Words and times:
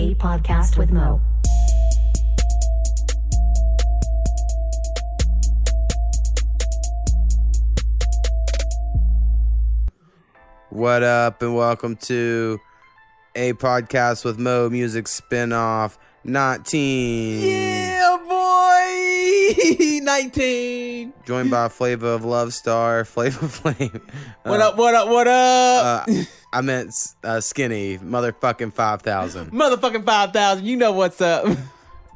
A 0.00 0.14
podcast 0.14 0.78
with 0.78 0.90
Mo. 0.90 1.20
What 10.70 11.02
up, 11.02 11.42
and 11.42 11.54
welcome 11.54 11.96
to 11.96 12.58
a 13.34 13.52
podcast 13.52 14.24
with 14.24 14.38
Mo 14.38 14.70
Music 14.70 15.04
spinoff 15.04 15.98
19. 16.24 17.42
Yeah, 17.46 18.16
boy! 18.26 20.00
19. 20.02 20.79
Joined 21.30 21.48
by 21.48 21.68
Flavor 21.68 22.08
of 22.08 22.24
Love 22.24 22.52
Star, 22.52 23.04
Flavor 23.04 23.46
Flame. 23.46 24.00
What 24.42 24.60
up, 24.60 24.76
what 24.76 24.96
up, 24.96 25.08
what 25.08 25.28
up? 25.28 26.08
Uh, 26.08 26.24
I 26.52 26.60
meant 26.60 26.92
uh, 27.22 27.38
Skinny, 27.38 27.98
motherfucking 27.98 28.72
5,000. 28.74 29.52
Motherfucking 29.52 30.04
5,000. 30.04 30.66
You 30.66 30.76
know 30.76 30.90
what's 30.90 31.20
up. 31.20 31.46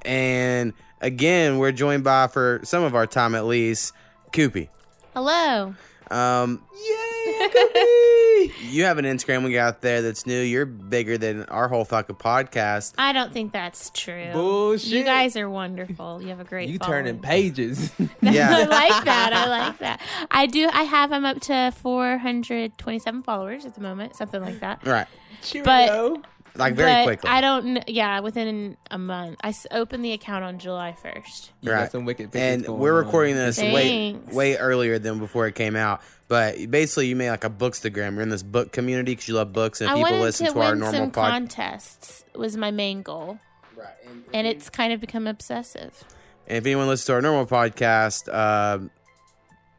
and 0.05 0.73
again, 1.01 1.59
we're 1.59 1.71
joined 1.71 2.03
by, 2.03 2.27
for 2.27 2.59
some 2.65 2.83
of 2.83 2.97
our 2.97 3.07
time 3.07 3.37
at 3.37 3.45
least, 3.45 3.93
Koopy. 4.33 4.69
Hello. 5.13 5.77
Um, 6.11 6.63
Yay, 6.75 8.51
you 8.71 8.85
have 8.85 8.99
an 8.99 9.05
Instagram 9.05 9.45
we 9.45 9.53
got 9.53 9.81
there 9.81 10.03
that's 10.03 10.27
new. 10.27 10.41
You're 10.41 10.67
bigger 10.67 11.17
than 11.19 11.45
our 11.45 11.69
whole 11.69 11.85
fucking 11.85 12.17
podcast. 12.17 12.95
I 12.99 13.13
don't 13.13 13.33
think 13.33 13.53
that's 13.53 13.91
true. 13.91 14.31
Bullshit. 14.33 14.91
You 14.91 15.05
guys 15.05 15.37
are 15.37 15.49
wonderful. 15.49 16.21
You 16.21 16.29
have 16.29 16.41
a 16.41 16.45
great. 16.45 16.69
You 16.69 16.79
following. 16.79 17.05
turning 17.05 17.21
pages. 17.21 17.93
yeah, 18.21 18.51
I 18.51 18.65
like 18.65 19.05
that. 19.05 19.33
I 19.33 19.47
like 19.49 19.79
that. 19.79 20.01
I 20.31 20.47
do. 20.47 20.69
I 20.73 20.83
have. 20.83 21.13
I'm 21.13 21.25
up 21.25 21.41
to 21.43 21.73
427 21.77 23.23
followers 23.23 23.65
at 23.65 23.75
the 23.75 23.81
moment, 23.81 24.17
something 24.17 24.41
like 24.43 24.61
that. 24.61 24.87
right. 24.87 25.07
Cheerio. 25.43 26.23
Like 26.57 26.75
very 26.75 26.93
but 26.93 27.05
quickly. 27.05 27.31
I 27.31 27.41
don't. 27.41 27.89
Yeah, 27.89 28.21
within 28.21 28.77
a 28.91 28.97
month. 28.99 29.39
I 29.43 29.49
s- 29.49 29.67
opened 29.73 30.05
the 30.05 30.13
account 30.13 30.45
on 30.45 30.59
July 30.61 30.95
1st. 31.05 31.51
You 31.63 31.73
Right. 31.73 31.81
got 31.81 31.93
some 31.93 32.05
wicked 32.05 32.31
pictures 32.31 32.53
and 32.55 32.65
going 32.67 32.79
we're 32.79 32.99
on. 33.01 33.05
recording 33.07 33.35
this 33.35 33.59
way 33.59 34.13
Thanks. 34.13 34.33
way 34.35 34.57
earlier 34.57 34.99
than 35.01 35.19
before 35.19 35.47
it 35.49 35.55
came 35.57 35.75
out. 35.75 36.01
But 36.29 36.71
basically, 36.71 37.09
you 37.09 37.17
made 37.17 37.31
like 37.31 37.45
a 37.45 37.51
bookstagram. 37.51 38.13
You're 38.13 38.23
in 38.23 38.29
this 38.29 38.43
book 38.45 38.71
community 38.73 39.13
because 39.13 39.27
you 39.29 39.35
love 39.35 39.53
books, 39.53 39.81
and 39.81 39.91
I 39.91 39.95
people 39.95 40.11
wanted 40.13 40.23
listen 40.23 40.47
to 40.47 40.53
to, 40.53 40.61
our 40.61 40.71
win 40.71 40.79
normal 40.79 41.01
some 41.01 41.11
podcast. 41.11 41.31
contests. 41.31 42.25
Was 42.37 42.57
my 42.57 42.71
main 42.71 43.03
goal, 43.03 43.39
Right. 43.77 43.89
And, 44.09 44.25
and 44.33 44.47
it's 44.47 44.71
kind 44.71 44.93
of 44.93 45.01
become 45.01 45.27
obsessive. 45.27 46.05
and 46.47 46.59
if 46.59 46.65
anyone 46.67 46.87
listens 46.87 47.07
to 47.07 47.15
our 47.15 47.23
normal 47.23 47.47
podcast, 47.47 48.33
um, 48.33 48.91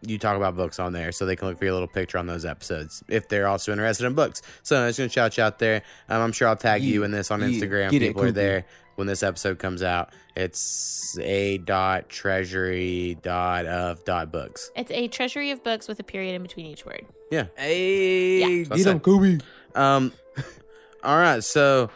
you 0.07 0.17
talk 0.17 0.37
about 0.37 0.55
books 0.55 0.79
on 0.79 0.93
there, 0.93 1.11
so 1.11 1.25
they 1.25 1.35
can 1.35 1.47
look 1.47 1.57
for 1.57 1.65
your 1.65 1.73
little 1.73 1.87
picture 1.87 2.17
on 2.17 2.27
those 2.27 2.45
episodes 2.45 3.03
if 3.07 3.27
they're 3.29 3.47
also 3.47 3.71
interested 3.71 4.05
in 4.05 4.13
books. 4.13 4.41
So 4.63 4.77
I'm 4.77 4.89
just 4.89 4.99
gonna 4.99 5.09
shout 5.09 5.37
you 5.37 5.43
out 5.43 5.59
there. 5.59 5.81
Um, 6.09 6.21
I'm 6.21 6.31
sure 6.31 6.47
I'll 6.47 6.55
tag 6.55 6.83
you 6.83 7.03
in 7.03 7.11
this 7.11 7.31
on 7.31 7.41
yeah, 7.41 7.47
Instagram. 7.47 7.91
get 7.91 8.01
it, 8.01 8.07
People 8.07 8.23
are 8.23 8.31
there 8.31 8.65
when 8.95 9.07
this 9.07 9.23
episode 9.23 9.59
comes 9.59 9.83
out. 9.83 10.13
It's 10.35 11.17
a 11.19 11.57
dot 11.59 12.09
treasury 12.09 13.17
dot 13.21 13.65
of 13.65 14.03
dot 14.05 14.31
books. 14.31 14.71
It's 14.75 14.91
a 14.91 15.07
treasury 15.07 15.51
of 15.51 15.63
books 15.63 15.87
with 15.87 15.99
a 15.99 16.03
period 16.03 16.35
in 16.35 16.41
between 16.43 16.65
each 16.65 16.85
word. 16.85 17.05
Yeah. 17.31 17.45
Hey, 17.57 18.39
Yeah. 18.39 18.47
get 18.63 18.69
What's 18.69 18.85
him, 18.85 19.41
up? 19.73 19.77
Um, 19.77 20.13
all 21.03 21.17
right, 21.17 21.43
so 21.43 21.89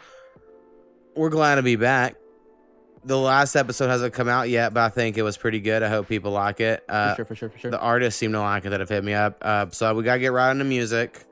we're 1.14 1.30
glad 1.30 1.56
to 1.56 1.62
be 1.62 1.76
back. 1.76 2.16
The 3.02 3.16
last 3.16 3.56
episode 3.56 3.88
hasn't 3.88 4.12
come 4.12 4.28
out 4.28 4.50
yet, 4.50 4.74
but 4.74 4.82
I 4.82 4.88
think 4.90 5.16
it 5.16 5.22
was 5.22 5.36
pretty 5.38 5.60
good. 5.60 5.82
I 5.82 5.88
hope 5.88 6.06
people 6.08 6.32
like 6.32 6.60
it. 6.60 6.84
Uh, 6.88 7.10
For 7.12 7.16
sure, 7.16 7.24
for 7.24 7.34
sure, 7.34 7.48
for 7.48 7.58
sure. 7.58 7.70
The 7.70 7.80
artists 7.80 8.20
seem 8.20 8.32
to 8.32 8.40
like 8.40 8.66
it 8.66 8.70
that 8.70 8.80
have 8.80 8.90
hit 8.90 9.02
me 9.02 9.14
up. 9.14 9.38
Uh, 9.40 9.66
so 9.70 9.94
we 9.94 10.02
gotta 10.02 10.20
get 10.20 10.32
right 10.32 10.50
into 10.50 10.64
music, 10.64 11.24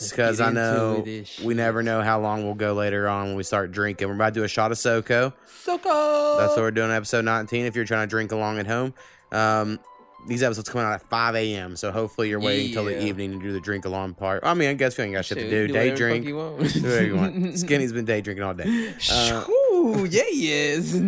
because 0.00 0.40
I 0.40 0.50
know 0.52 1.04
we 1.42 1.54
never 1.54 1.82
know 1.82 2.02
how 2.02 2.20
long 2.20 2.44
we'll 2.44 2.54
go 2.54 2.72
later 2.74 3.08
on 3.08 3.26
when 3.28 3.36
we 3.36 3.42
start 3.42 3.72
drinking. 3.72 4.06
We're 4.06 4.14
about 4.14 4.34
to 4.34 4.40
do 4.40 4.44
a 4.44 4.48
shot 4.48 4.70
of 4.70 4.78
SoCo. 4.78 5.32
Soko. 5.46 6.38
That's 6.38 6.50
what 6.50 6.58
we're 6.58 6.70
doing. 6.70 6.92
Episode 6.92 7.24
19. 7.24 7.66
If 7.66 7.74
you're 7.74 7.84
trying 7.84 8.06
to 8.06 8.10
drink 8.10 8.30
along 8.30 8.58
at 8.60 8.68
home, 8.68 8.94
um, 9.32 9.80
these 10.28 10.42
episodes 10.44 10.68
coming 10.68 10.86
out 10.86 10.92
at 10.92 11.02
5 11.08 11.34
a.m. 11.34 11.74
So 11.74 11.90
hopefully 11.90 12.28
you're 12.28 12.38
waiting 12.40 12.72
till 12.72 12.84
the 12.84 13.02
evening 13.04 13.32
to 13.32 13.38
do 13.40 13.52
the 13.52 13.60
drink 13.60 13.84
along 13.86 14.14
part. 14.14 14.44
I 14.44 14.54
mean, 14.54 14.68
I 14.68 14.74
guess 14.74 14.96
we 14.96 15.04
ain't 15.04 15.14
got 15.14 15.24
shit, 15.24 15.38
to 15.38 15.50
do. 15.50 15.66
do 15.66 15.72
Day 15.72 15.90
whatever 15.90 15.90
the 15.90 15.90
fuck 15.90 15.98
drink. 15.98 16.26
You 16.26 16.36
want. 16.36 16.58
Do 16.74 16.82
whatever 16.82 17.06
you 17.06 17.16
want. 17.16 17.58
Skinny's 17.58 17.92
been 17.92 18.04
day 18.04 18.20
drinking 18.20 18.44
all 18.44 18.54
day. 18.54 18.94
Uh, 19.10 19.44
Ooh, 19.78 20.04
yeah, 20.04 20.22
he 20.30 20.52
is. 20.52 21.00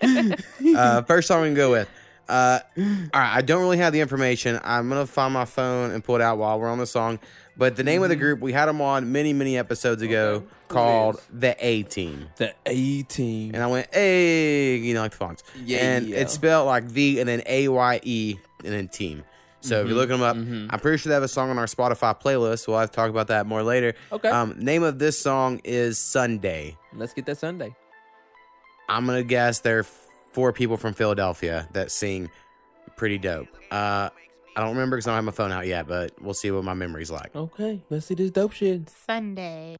Uh, 0.76 1.02
first 1.02 1.28
song 1.28 1.42
we 1.42 1.48
can 1.48 1.54
go 1.54 1.70
with. 1.70 1.88
Uh, 2.28 2.60
all 2.78 2.84
right, 3.14 3.36
I 3.36 3.40
don't 3.40 3.62
really 3.62 3.78
have 3.78 3.92
the 3.92 4.00
information. 4.00 4.60
I'm 4.62 4.88
gonna 4.88 5.06
find 5.06 5.32
my 5.32 5.44
phone 5.46 5.90
and 5.92 6.04
pull 6.04 6.16
it 6.16 6.20
out 6.20 6.36
while 6.38 6.60
we're 6.60 6.68
on 6.68 6.78
the 6.78 6.86
song. 6.86 7.18
But 7.56 7.74
the 7.76 7.82
name 7.82 8.02
of 8.02 8.10
the 8.10 8.16
group 8.16 8.40
we 8.40 8.52
had 8.52 8.66
them 8.66 8.80
on 8.82 9.10
many 9.12 9.32
many 9.32 9.56
episodes 9.58 10.02
ago 10.02 10.34
Okay. 10.36 10.46
Called 10.68 11.22
the 11.32 11.56
Aye 11.66 11.82
Team, 11.88 12.28
the 12.36 12.54
Aye 12.66 13.04
Team. 13.08 13.54
and 13.54 13.62
I 13.62 13.66
went 13.66 13.88
A, 13.94 14.76
you 14.76 14.92
know 14.94 15.00
like 15.00 15.12
the 15.12 15.16
fonts, 15.16 15.42
Yeah, 15.64 15.78
and 15.78 16.06
yeah. 16.06 16.18
it's 16.18 16.34
spelled 16.34 16.66
like 16.66 16.84
V 16.84 17.18
and 17.18 17.28
then 17.28 17.42
A 17.46 17.68
Y 17.68 18.00
E 18.02 18.36
and 18.64 18.72
then 18.74 18.88
Team. 18.88 19.24
So 19.60 19.80
if 19.80 19.86
you're 19.88 19.96
looking 19.96 20.18
them 20.18 20.22
up, 20.22 20.36
mhm. 20.36 20.68
I'm 20.70 20.78
pretty 20.80 20.98
sure 20.98 21.10
they 21.10 21.14
have 21.14 21.22
a 21.24 21.28
song 21.28 21.50
on 21.50 21.58
our 21.58 21.66
Spotify 21.66 22.20
playlist. 22.20 22.68
We'll 22.68 22.78
have 22.78 22.90
to 22.90 22.94
talk 22.96 23.10
about 23.10 23.26
that 23.28 23.46
more 23.46 23.62
later. 23.64 23.94
Okay. 24.12 24.28
Um, 24.28 24.54
name 24.58 24.82
of 24.84 24.98
this 25.00 25.18
song 25.20 25.60
is 25.64 25.98
Sunday. 25.98 26.76
Let's 26.94 27.12
get 27.14 27.26
that 27.26 27.38
Sunday. 27.38 27.74
I'm 28.88 29.06
gonna 29.06 29.22
guess 29.22 29.60
there 29.60 29.80
are 29.80 29.86
four 30.32 30.52
people 30.52 30.76
from 30.76 30.94
Philadelphia 30.94 31.68
that 31.72 31.90
sing 31.90 32.30
pretty 32.96 33.18
dope. 33.18 33.48
Uh, 33.70 34.10
I 34.56 34.60
don't 34.60 34.70
remember 34.70 34.96
because 34.96 35.06
I 35.06 35.10
don't 35.10 35.16
have 35.16 35.24
my 35.24 35.32
phone 35.32 35.52
out 35.52 35.66
yet, 35.66 35.86
but 35.86 36.20
we'll 36.20 36.34
see 36.34 36.50
what 36.50 36.64
my 36.64 36.74
memory's 36.74 37.10
like. 37.10 37.34
Okay, 37.34 37.80
let's 37.90 38.06
see 38.06 38.14
this 38.14 38.30
dope 38.30 38.52
shit. 38.52 38.88
Sunday. 39.06 39.76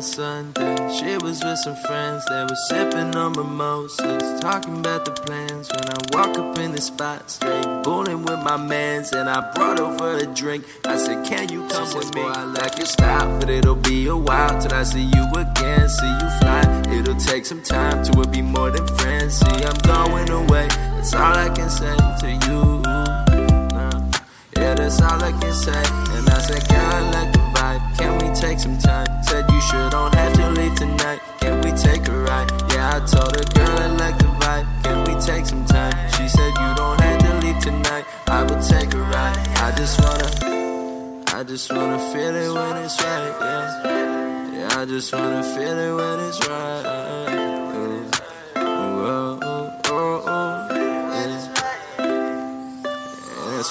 A 0.00 0.02
Sunday. 0.02 0.76
She 0.96 1.18
was 1.18 1.44
with 1.44 1.58
some 1.58 1.76
friends. 1.76 2.24
They 2.26 2.42
were 2.42 2.62
sipping 2.68 3.14
on 3.14 3.32
mimosas, 3.32 4.40
talking 4.40 4.78
about 4.78 5.04
the 5.04 5.12
plans. 5.12 5.68
When 5.70 5.86
I 5.96 5.98
walk 6.14 6.38
up 6.38 6.58
in 6.58 6.72
the 6.72 6.80
spot, 6.80 7.30
straight 7.30 7.68
bulling 7.84 8.22
with 8.22 8.40
my 8.42 8.56
mans, 8.56 9.12
and 9.12 9.28
I 9.28 9.52
brought 9.52 9.78
over 9.78 10.16
a 10.16 10.26
drink. 10.26 10.64
I 10.86 10.96
said, 10.96 11.26
Can 11.26 11.50
you 11.50 11.68
come 11.68 11.88
with 11.94 12.14
me? 12.14 12.22
I 12.22 12.44
like 12.44 12.78
your 12.78 12.86
style, 12.86 13.28
but 13.38 13.50
it'll 13.50 13.74
be 13.74 14.06
a 14.06 14.16
while 14.16 14.58
till 14.60 14.72
I 14.72 14.84
see 14.84 15.04
you 15.16 15.24
again. 15.44 15.88
See 15.88 16.14
you 16.22 16.28
fly. 16.40 16.62
It'll 16.96 17.16
take 17.16 17.44
some 17.44 17.62
time 17.62 18.02
till 18.02 18.14
we'll 18.16 18.32
be 18.38 18.42
more 18.42 18.70
than 18.70 18.86
friends. 18.96 19.34
See, 19.34 19.64
I'm 19.68 19.78
going 19.84 20.30
away. 20.30 20.68
That's 20.96 21.12
all 21.14 21.36
I 21.46 21.50
can 21.50 21.68
say 21.68 21.96
to 22.22 22.28
you. 22.46 22.60
Nah. 22.88 24.10
Yeah, 24.56 24.74
that's 24.74 25.00
all 25.02 25.22
I 25.22 25.32
can 25.32 25.52
say. 25.52 25.82
And 26.16 26.28
I 26.30 26.38
said, 26.38 26.64
I 26.72 27.10
like 27.10 27.49
vibe. 27.70 27.98
Can 27.98 28.12
we 28.18 28.34
take 28.34 28.58
some 28.58 28.78
time? 28.78 29.06
Said 29.22 29.44
you 29.50 29.60
sure 29.60 29.90
don't 29.90 30.14
have 30.14 30.32
to 30.34 30.50
leave 30.50 30.74
tonight. 30.74 31.20
Can 31.40 31.60
we 31.62 31.72
take 31.72 32.06
a 32.08 32.12
ride? 32.12 32.50
Yeah, 32.72 32.96
I 32.96 33.00
told 33.06 33.36
her, 33.36 33.44
girl, 33.54 33.78
I 33.78 33.86
like 34.02 34.18
the 34.18 34.30
vibe. 34.42 34.66
Can 34.84 34.98
we 35.04 35.20
take 35.20 35.46
some 35.46 35.64
time? 35.64 35.94
She 36.12 36.28
said 36.28 36.50
you 36.62 36.74
don't 36.76 37.00
have 37.00 37.20
to 37.20 37.46
leave 37.46 37.58
tonight. 37.60 38.04
I 38.26 38.42
will 38.42 38.62
take 38.62 38.92
a 38.94 38.98
ride. 38.98 39.38
I 39.58 39.72
just 39.76 40.00
wanna, 40.02 40.28
I 41.38 41.44
just 41.44 41.72
wanna 41.72 41.98
feel 42.12 42.34
it 42.34 42.52
when 42.52 42.76
it's 42.84 43.02
right. 43.02 43.34
Yeah, 43.40 44.52
yeah, 44.54 44.80
I 44.80 44.84
just 44.84 45.12
wanna 45.12 45.42
feel 45.42 45.78
it 45.78 45.94
when 45.94 46.20
it's 46.28 46.48
right. 46.48 46.99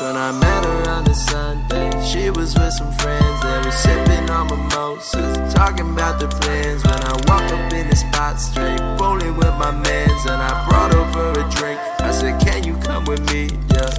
When 0.01 0.15
I 0.15 0.31
met 0.31 0.63
her 0.65 0.89
on 0.91 1.03
the 1.03 1.13
Sunday. 1.13 1.89
She 2.05 2.29
was 2.29 2.55
with 2.55 2.71
some 2.73 2.91
friends, 2.93 3.41
they 3.41 3.59
were 3.65 3.71
sipping 3.71 4.29
on 4.29 4.47
mimosas, 4.47 5.53
talking 5.53 5.91
about 5.91 6.19
the 6.19 6.27
plans. 6.27 6.83
When 6.85 7.03
I 7.03 7.13
walk 7.27 7.51
up 7.51 7.73
in 7.73 7.89
the 7.89 7.95
spot 7.95 8.39
straight, 8.39 8.79
bowling 8.97 9.35
with 9.35 9.53
my 9.57 9.71
mans, 9.71 10.25
and 10.25 10.41
I 10.41 10.65
brought 10.69 10.95
over 10.95 11.31
a 11.31 11.49
drink. 11.51 11.79
I 11.99 12.11
said, 12.11 12.39
Can 12.41 12.63
you 12.63 12.75
come 12.77 13.03
with 13.05 13.19
me? 13.31 13.49
Yeah. 13.73 13.89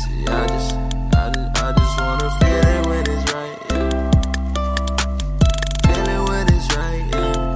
See, 0.00 0.26
I 0.28 0.46
just, 0.48 0.74
I 1.16 1.30
just, 1.32 1.62
I 1.62 1.72
just 1.78 2.00
wanna 2.00 2.30
feel 2.40 2.66
it 2.74 2.86
when 2.86 3.04
it's 3.08 3.32
right. 3.32 3.56
Yeah. 3.70 3.90
Feel 5.86 6.08
it 6.14 6.22
when 6.28 6.44
it's 6.52 6.68
right. 6.76 7.04
Yeah. 7.14 7.54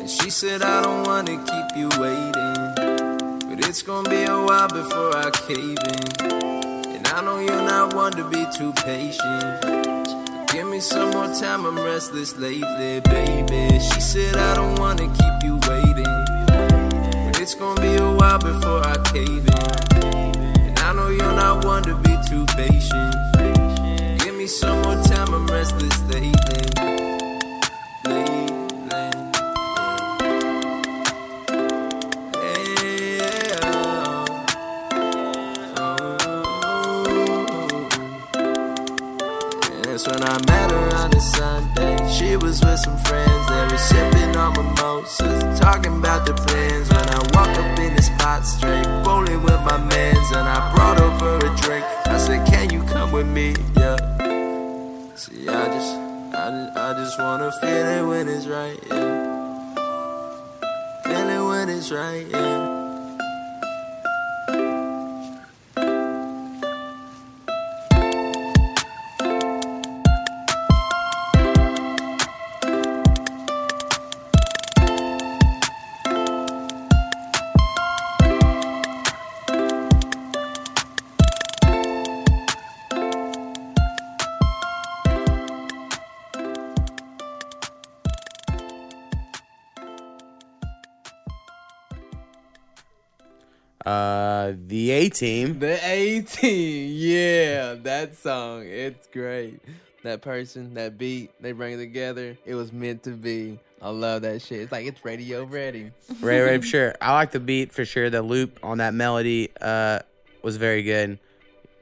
And 0.00 0.10
she 0.10 0.28
said, 0.30 0.62
I 0.62 0.82
don't 0.82 0.97
you 1.78 1.88
waiting. 2.00 2.74
But 3.48 3.68
it's 3.68 3.82
gonna 3.82 4.10
be 4.10 4.24
a 4.24 4.36
while 4.46 4.68
before 4.68 5.16
I 5.16 5.30
cave 5.30 5.78
in. 5.94 6.94
And 6.94 7.06
I 7.06 7.22
know 7.22 7.38
you're 7.38 7.62
not 7.62 7.94
one 7.94 8.12
to 8.12 8.24
be 8.24 8.44
too 8.56 8.72
patient. 8.72 9.62
Give 10.50 10.66
me 10.66 10.80
some 10.80 11.10
more 11.12 11.32
time, 11.40 11.64
I'm 11.66 11.78
restless 11.78 12.36
lately, 12.36 13.00
baby. 13.00 13.78
She 13.78 14.00
said, 14.00 14.36
I 14.36 14.54
don't 14.56 14.76
wanna 14.80 15.06
keep 15.20 15.36
you 15.44 15.54
waiting. 15.68 16.18
But 17.24 17.40
it's 17.40 17.54
gonna 17.54 17.80
be 17.80 17.94
a 17.94 18.12
while 18.18 18.40
before 18.40 18.82
I 18.84 18.96
cave 19.12 19.46
in. 19.46 20.18
And 20.66 20.78
I 20.80 20.92
know 20.94 21.08
you're 21.10 21.36
not 21.44 21.64
one 21.64 21.84
to 21.84 21.94
be 21.94 22.14
too 22.28 22.44
patient. 22.56 23.14
Give 24.24 24.34
me 24.34 24.48
some 24.48 24.82
more 24.82 25.00
time, 25.04 25.32
I'm 25.32 25.46
restless. 25.46 25.96
Lately. 26.10 26.97
On 45.04 45.56
talking 45.56 45.96
about 45.98 46.26
the 46.26 46.34
plans. 46.34 46.88
When 46.90 47.08
I 47.08 47.18
walk 47.34 47.48
up 47.56 47.78
in 47.78 47.94
the 47.94 48.02
spot 48.02 48.44
straight, 48.44 48.86
rolling 49.06 49.42
with 49.42 49.60
my 49.64 49.78
mans, 49.78 50.30
and 50.32 50.48
I 50.48 50.74
brought 50.74 51.00
over 51.00 51.36
a 51.36 51.56
drink. 51.56 51.84
I 52.06 52.18
said, 52.18 52.46
Can 52.46 52.70
you 52.70 52.82
come 52.84 53.12
with 53.12 53.26
me? 53.26 53.54
Yeah. 53.76 53.96
See, 55.14 55.48
I 55.48 55.66
just, 55.68 55.94
I 56.34 56.50
just, 56.50 56.76
I 56.76 56.92
just 56.94 57.18
wanna 57.18 57.52
feel 57.60 57.70
it 57.70 58.06
when 58.06 58.28
it's 58.28 58.46
right, 58.46 58.78
yeah. 58.88 59.74
Feel 61.04 61.28
it 61.28 61.48
when 61.48 61.68
it's 61.68 61.90
right, 61.90 62.26
yeah. 62.28 62.77
Uh, 93.88 94.52
the 94.66 94.94
Aye 94.94 95.08
Team. 95.08 95.60
The 95.60 95.78
18. 95.82 96.90
Yeah, 96.94 97.74
that 97.84 98.18
song. 98.18 98.66
It's 98.66 99.06
great. 99.06 99.60
That 100.02 100.20
person, 100.20 100.74
that 100.74 100.98
beat, 100.98 101.30
they 101.40 101.52
bring 101.52 101.72
it 101.72 101.78
together. 101.78 102.36
It 102.44 102.54
was 102.54 102.70
meant 102.70 103.04
to 103.04 103.12
be. 103.12 103.58
I 103.80 103.88
love 103.88 104.22
that 104.22 104.42
shit. 104.42 104.60
It's 104.60 104.72
like 104.72 104.84
it's 104.84 105.02
radio 105.06 105.44
ready. 105.44 105.92
Ray 106.20 106.40
Ray, 106.40 106.60
sure. 106.60 106.96
I 107.00 107.14
like 107.14 107.30
the 107.30 107.40
beat 107.40 107.72
for 107.72 107.86
sure. 107.86 108.10
The 108.10 108.20
loop 108.20 108.58
on 108.62 108.76
that 108.78 108.92
melody 108.92 109.48
uh 109.58 110.00
was 110.42 110.58
very 110.58 110.82
good. 110.82 111.18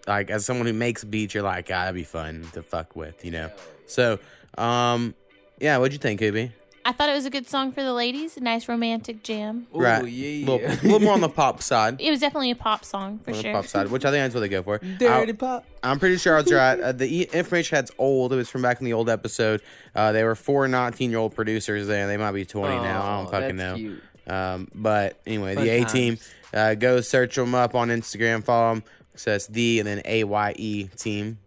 Like 0.06 0.31
as 0.31 0.47
someone 0.47 0.69
who 0.69 0.75
makes 0.75 1.02
beats, 1.02 1.35
you're 1.35 1.43
like, 1.43 1.67
ah, 1.73 1.87
that'd 1.87 1.97
be 1.97 2.05
fun 2.05 2.47
to 2.52 2.62
fuck 2.62 2.94
with, 2.94 3.25
you 3.25 3.32
know. 3.32 3.50
So, 3.87 4.20
um, 4.56 5.17
yeah, 5.59 5.76
what'd 5.79 5.93
you 5.93 5.99
think, 5.99 6.20
Koopy? 6.20 6.52
I 6.88 6.93
thought 6.93 7.09
it 7.09 7.15
was 7.15 7.27
a 7.27 7.31
good 7.31 7.49
song 7.49 7.73
for 7.73 7.83
the 7.83 7.93
ladies. 7.93 8.37
A 8.37 8.41
nice 8.41 8.69
romantic 8.69 9.25
jam. 9.25 9.67
Ooh, 9.75 9.81
right, 9.81 10.06
yeah. 10.06 10.47
little, 10.47 10.69
little 10.85 11.00
more 11.00 11.15
on 11.15 11.21
the 11.21 11.29
pop 11.43 11.61
side. 11.61 12.00
It 12.00 12.12
was 12.12 12.21
definitely 12.21 12.53
a 12.53 12.55
pop 12.56 12.85
song 12.85 13.19
for 13.25 13.31
On 13.33 13.37
the 13.37 13.43
sure. 13.43 13.53
pop 13.53 13.67
side, 13.67 13.91
which 13.91 14.05
I 14.05 14.12
think 14.12 14.23
that's 14.23 14.35
what 14.35 14.41
they 14.43 14.49
go 14.49 14.62
for. 14.62 14.79
Dirty 14.99 15.33
I, 15.33 15.35
pop. 15.35 15.67
I'm 15.83 15.99
pretty 15.99 16.17
sure 16.17 16.37
I 16.38 16.43
was 16.43 16.53
right. 16.53 16.79
Uh, 16.79 16.93
the 16.93 17.23
e- 17.23 17.29
information 17.33 17.75
had's 17.75 17.91
old. 17.99 18.33
It 18.33 18.37
was 18.37 18.49
from 18.49 18.62
back 18.62 18.79
in 18.81 18.85
the 18.85 18.93
old 18.93 19.11
episode. 19.11 19.62
Uh, 19.97 20.12
they 20.12 20.23
were 20.23 20.37
four 20.37 20.69
19 20.69 21.11
year 21.11 21.19
old 21.19 21.35
producers 21.35 21.88
there. 21.88 22.06
They 22.06 22.17
might 22.17 22.31
be 22.33 22.44
20 22.44 22.77
now. 22.77 23.03
I 23.03 23.17
don't 23.23 23.31
fucking 23.33 23.56
that's 23.56 23.73
know. 23.73 23.77
cute. 23.77 24.03
Um, 24.29 24.69
but 24.73 25.19
anyway, 25.27 25.56
Fun 25.56 25.65
the 25.65 25.77
Aye 25.81 25.85
Team, 25.85 26.19
uh, 26.55 26.75
go 26.75 27.00
search 27.00 27.35
them 27.35 27.55
up 27.56 27.75
on 27.75 27.88
Instagram, 27.88 28.44
follow 28.44 28.75
them. 28.75 28.85
So 29.17 29.33
it's 29.33 29.49
the 29.49 29.81
and 29.81 29.88
then 29.88 30.03
A 30.05 30.23
Y 30.23 30.55
E 30.56 30.85
team, 30.97 31.38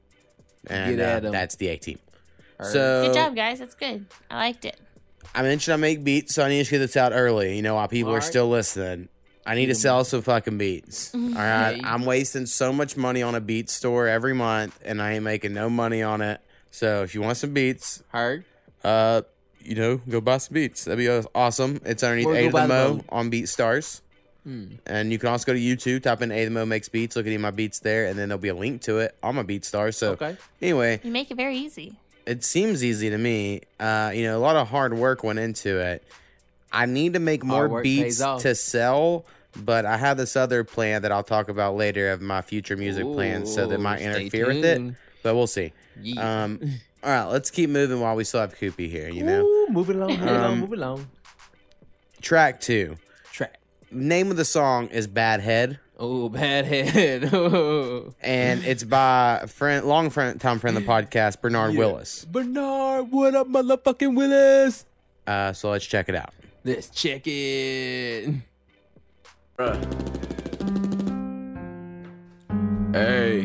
and 0.67 0.97
Get 0.97 1.05
uh, 1.05 1.09
at 1.17 1.25
'em. 1.25 1.31
that's 1.31 1.55
the 1.55 1.71
Aye 1.71 1.75
Team. 1.77 1.99
Alright. 2.59 2.73
So 2.73 3.05
Good 3.07 3.13
job, 3.13 3.35
guys. 3.37 3.59
That's 3.59 3.75
good. 3.75 4.05
I 4.29 4.35
liked 4.35 4.65
it. 4.65 4.77
I 5.35 5.41
mentioned 5.43 5.73
I 5.73 5.77
make 5.77 6.03
beats, 6.03 6.35
so 6.35 6.43
I 6.43 6.49
need 6.49 6.63
to 6.65 6.71
get 6.71 6.79
this 6.79 6.97
out 6.97 7.11
early. 7.13 7.55
You 7.55 7.61
know, 7.61 7.75
while 7.75 7.87
people 7.87 8.11
are 8.13 8.21
still 8.21 8.49
listening. 8.49 9.09
I 9.45 9.55
need 9.55 9.67
to 9.67 9.75
sell 9.75 10.03
some 10.03 10.21
fucking 10.21 10.57
beats. 10.57 11.11
All 11.15 11.21
right, 11.21 11.71
Yeah. 11.77 11.93
I'm 11.93 12.05
wasting 12.05 12.45
so 12.45 12.71
much 12.71 12.95
money 12.97 13.23
on 13.23 13.33
a 13.35 13.41
beat 13.41 13.69
store 13.69 14.07
every 14.07 14.33
month, 14.33 14.77
and 14.85 15.01
I 15.01 15.13
ain't 15.13 15.23
making 15.23 15.53
no 15.53 15.69
money 15.69 16.03
on 16.03 16.21
it. 16.21 16.39
So 16.71 17.01
if 17.03 17.15
you 17.15 17.21
want 17.21 17.37
some 17.37 17.53
beats, 17.53 18.03
Heard? 18.09 18.43
uh, 18.83 19.21
you 19.63 19.75
know, 19.75 19.97
go 20.07 20.21
buy 20.21 20.37
some 20.37 20.53
beats. 20.53 20.85
That'd 20.85 20.99
be 20.99 21.09
awesome. 21.33 21.81
It's 21.83 22.03
underneath 22.03 22.27
Or 22.27 22.35
A 22.35 22.41
go 22.43 22.47
to 22.47 22.53
buy 22.53 22.61
the 22.61 22.67
the 22.67 22.73
Mo 22.73 22.93
Mo. 22.97 23.03
on 23.09 23.31
BeatStars. 23.31 24.01
And 24.45 25.11
you 25.11 25.19
can 25.19 25.29
also 25.29 25.45
go 25.45 25.53
to 25.53 25.59
YouTube, 25.59 26.01
type 26.01 26.23
in 26.23 26.31
A 26.31 26.39
to 26.39 26.45
the 26.45 26.51
Mo 26.51 26.65
makes 26.65 26.89
beats, 26.89 27.15
look 27.15 27.25
at 27.25 27.27
any 27.27 27.35
of 27.35 27.41
my 27.41 27.51
beats 27.51 27.79
there, 27.81 28.07
and 28.07 28.17
then 28.17 28.29
there'll 28.29 28.41
be 28.41 28.47
a 28.47 28.55
link 28.55 28.81
to 28.83 28.97
it 28.97 29.15
on 29.21 29.35
my 29.35 29.43
BeatStars. 29.43 29.93
So 29.95 30.13
Okay. 30.13 30.35
anyway, 30.59 30.99
You 31.03 31.11
make 31.11 31.29
it 31.29 31.37
very 31.37 31.55
easy. 31.57 31.93
It 32.29 32.43
seems 32.43 32.83
easy 32.83 33.09
to 33.09 33.17
me. 33.17 33.61
Uh, 33.79 34.11
you 34.13 34.23
know, 34.23 34.37
a 34.37 34.39
lot 34.39 34.55
of 34.55 34.67
hard 34.69 34.93
work 34.93 35.23
went 35.23 35.39
into 35.39 35.79
it. 35.79 36.03
I 36.71 36.85
need 36.85 37.13
to 37.13 37.19
make 37.19 37.43
more 37.43 37.81
beats 37.81 38.19
to 38.19 38.53
sell, 38.53 39.25
but 39.55 39.85
I 39.85 39.97
have 39.97 40.17
this 40.17 40.35
other 40.35 40.63
plan 40.63 41.01
that 41.01 41.11
I'll 41.11 41.23
talk 41.23 41.49
about 41.49 41.75
later 41.75 42.11
of 42.11 42.21
my 42.21 42.41
future 42.43 42.77
music 42.77 43.05
plans, 43.05 43.53
so 43.53 43.65
that 43.65 43.79
might 43.79 44.01
interfere 44.01 44.47
with 44.47 44.63
it. 44.63 44.93
But 45.23 45.35
we'll 45.35 45.47
see. 45.47 45.73
Yeah. 45.99 46.43
Um, 46.43 46.59
all 47.03 47.09
right, 47.09 47.25
let's 47.25 47.49
keep 47.49 47.71
moving 47.71 47.99
while 47.99 48.15
we 48.15 48.23
still 48.23 48.41
have 48.41 48.55
Koopy 48.55 48.87
here. 48.89 49.09
You 49.09 49.23
know, 49.23 49.41
Ooh, 49.43 49.67
move 49.71 49.89
it 49.89 49.95
along, 49.95 50.09
move 50.11 50.21
it 50.21 50.27
along, 50.29 50.43
Um, 50.43 50.59
move 50.59 50.73
it 50.73 50.77
along. 50.79 51.07
track 52.21 52.61
two. 52.61 52.97
Track. 53.31 53.59
Name 53.91 54.29
of 54.29 54.37
the 54.37 54.45
song 54.45 54.87
is 54.89 55.07
Bad 55.07 55.41
Head. 55.41 55.79
Oh, 56.01 56.29
bad 56.29 56.63
head. 56.63 57.33
Ooh. 57.33 58.15
and 58.21 58.63
it's 58.63 58.85
by 58.85 59.43
friend, 59.47 59.85
long 59.85 60.09
friend, 60.09 60.39
time 60.39 60.59
friend 60.59 60.77
of 60.77 60.85
the 60.85 60.89
podcast, 60.89 61.41
Bernard 61.41 61.75
Willis. 61.75 62.23
Bernard, 62.23 63.11
what 63.11 63.35
up, 63.35 63.49
motherfucking 63.49 64.15
Willis? 64.15 64.85
Uh, 65.27 65.51
so 65.51 65.71
let's 65.71 65.85
check 65.85 66.07
it 66.07 66.15
out. 66.15 66.33
Let's 66.63 66.89
check 66.89 67.27
it. 67.27 68.33
Hey, 72.93 73.43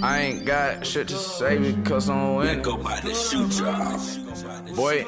I 0.00 0.18
ain't 0.20 0.44
got 0.44 0.86
shit 0.86 1.08
to 1.08 1.16
say 1.16 1.72
because 1.72 2.08
I'm 2.08 2.36
winning. 2.36 2.62
Go 2.62 2.76
buy 2.76 3.00
the 3.00 3.12
shoe 3.12 3.48
job. 3.48 4.00
Boy, 4.76 5.04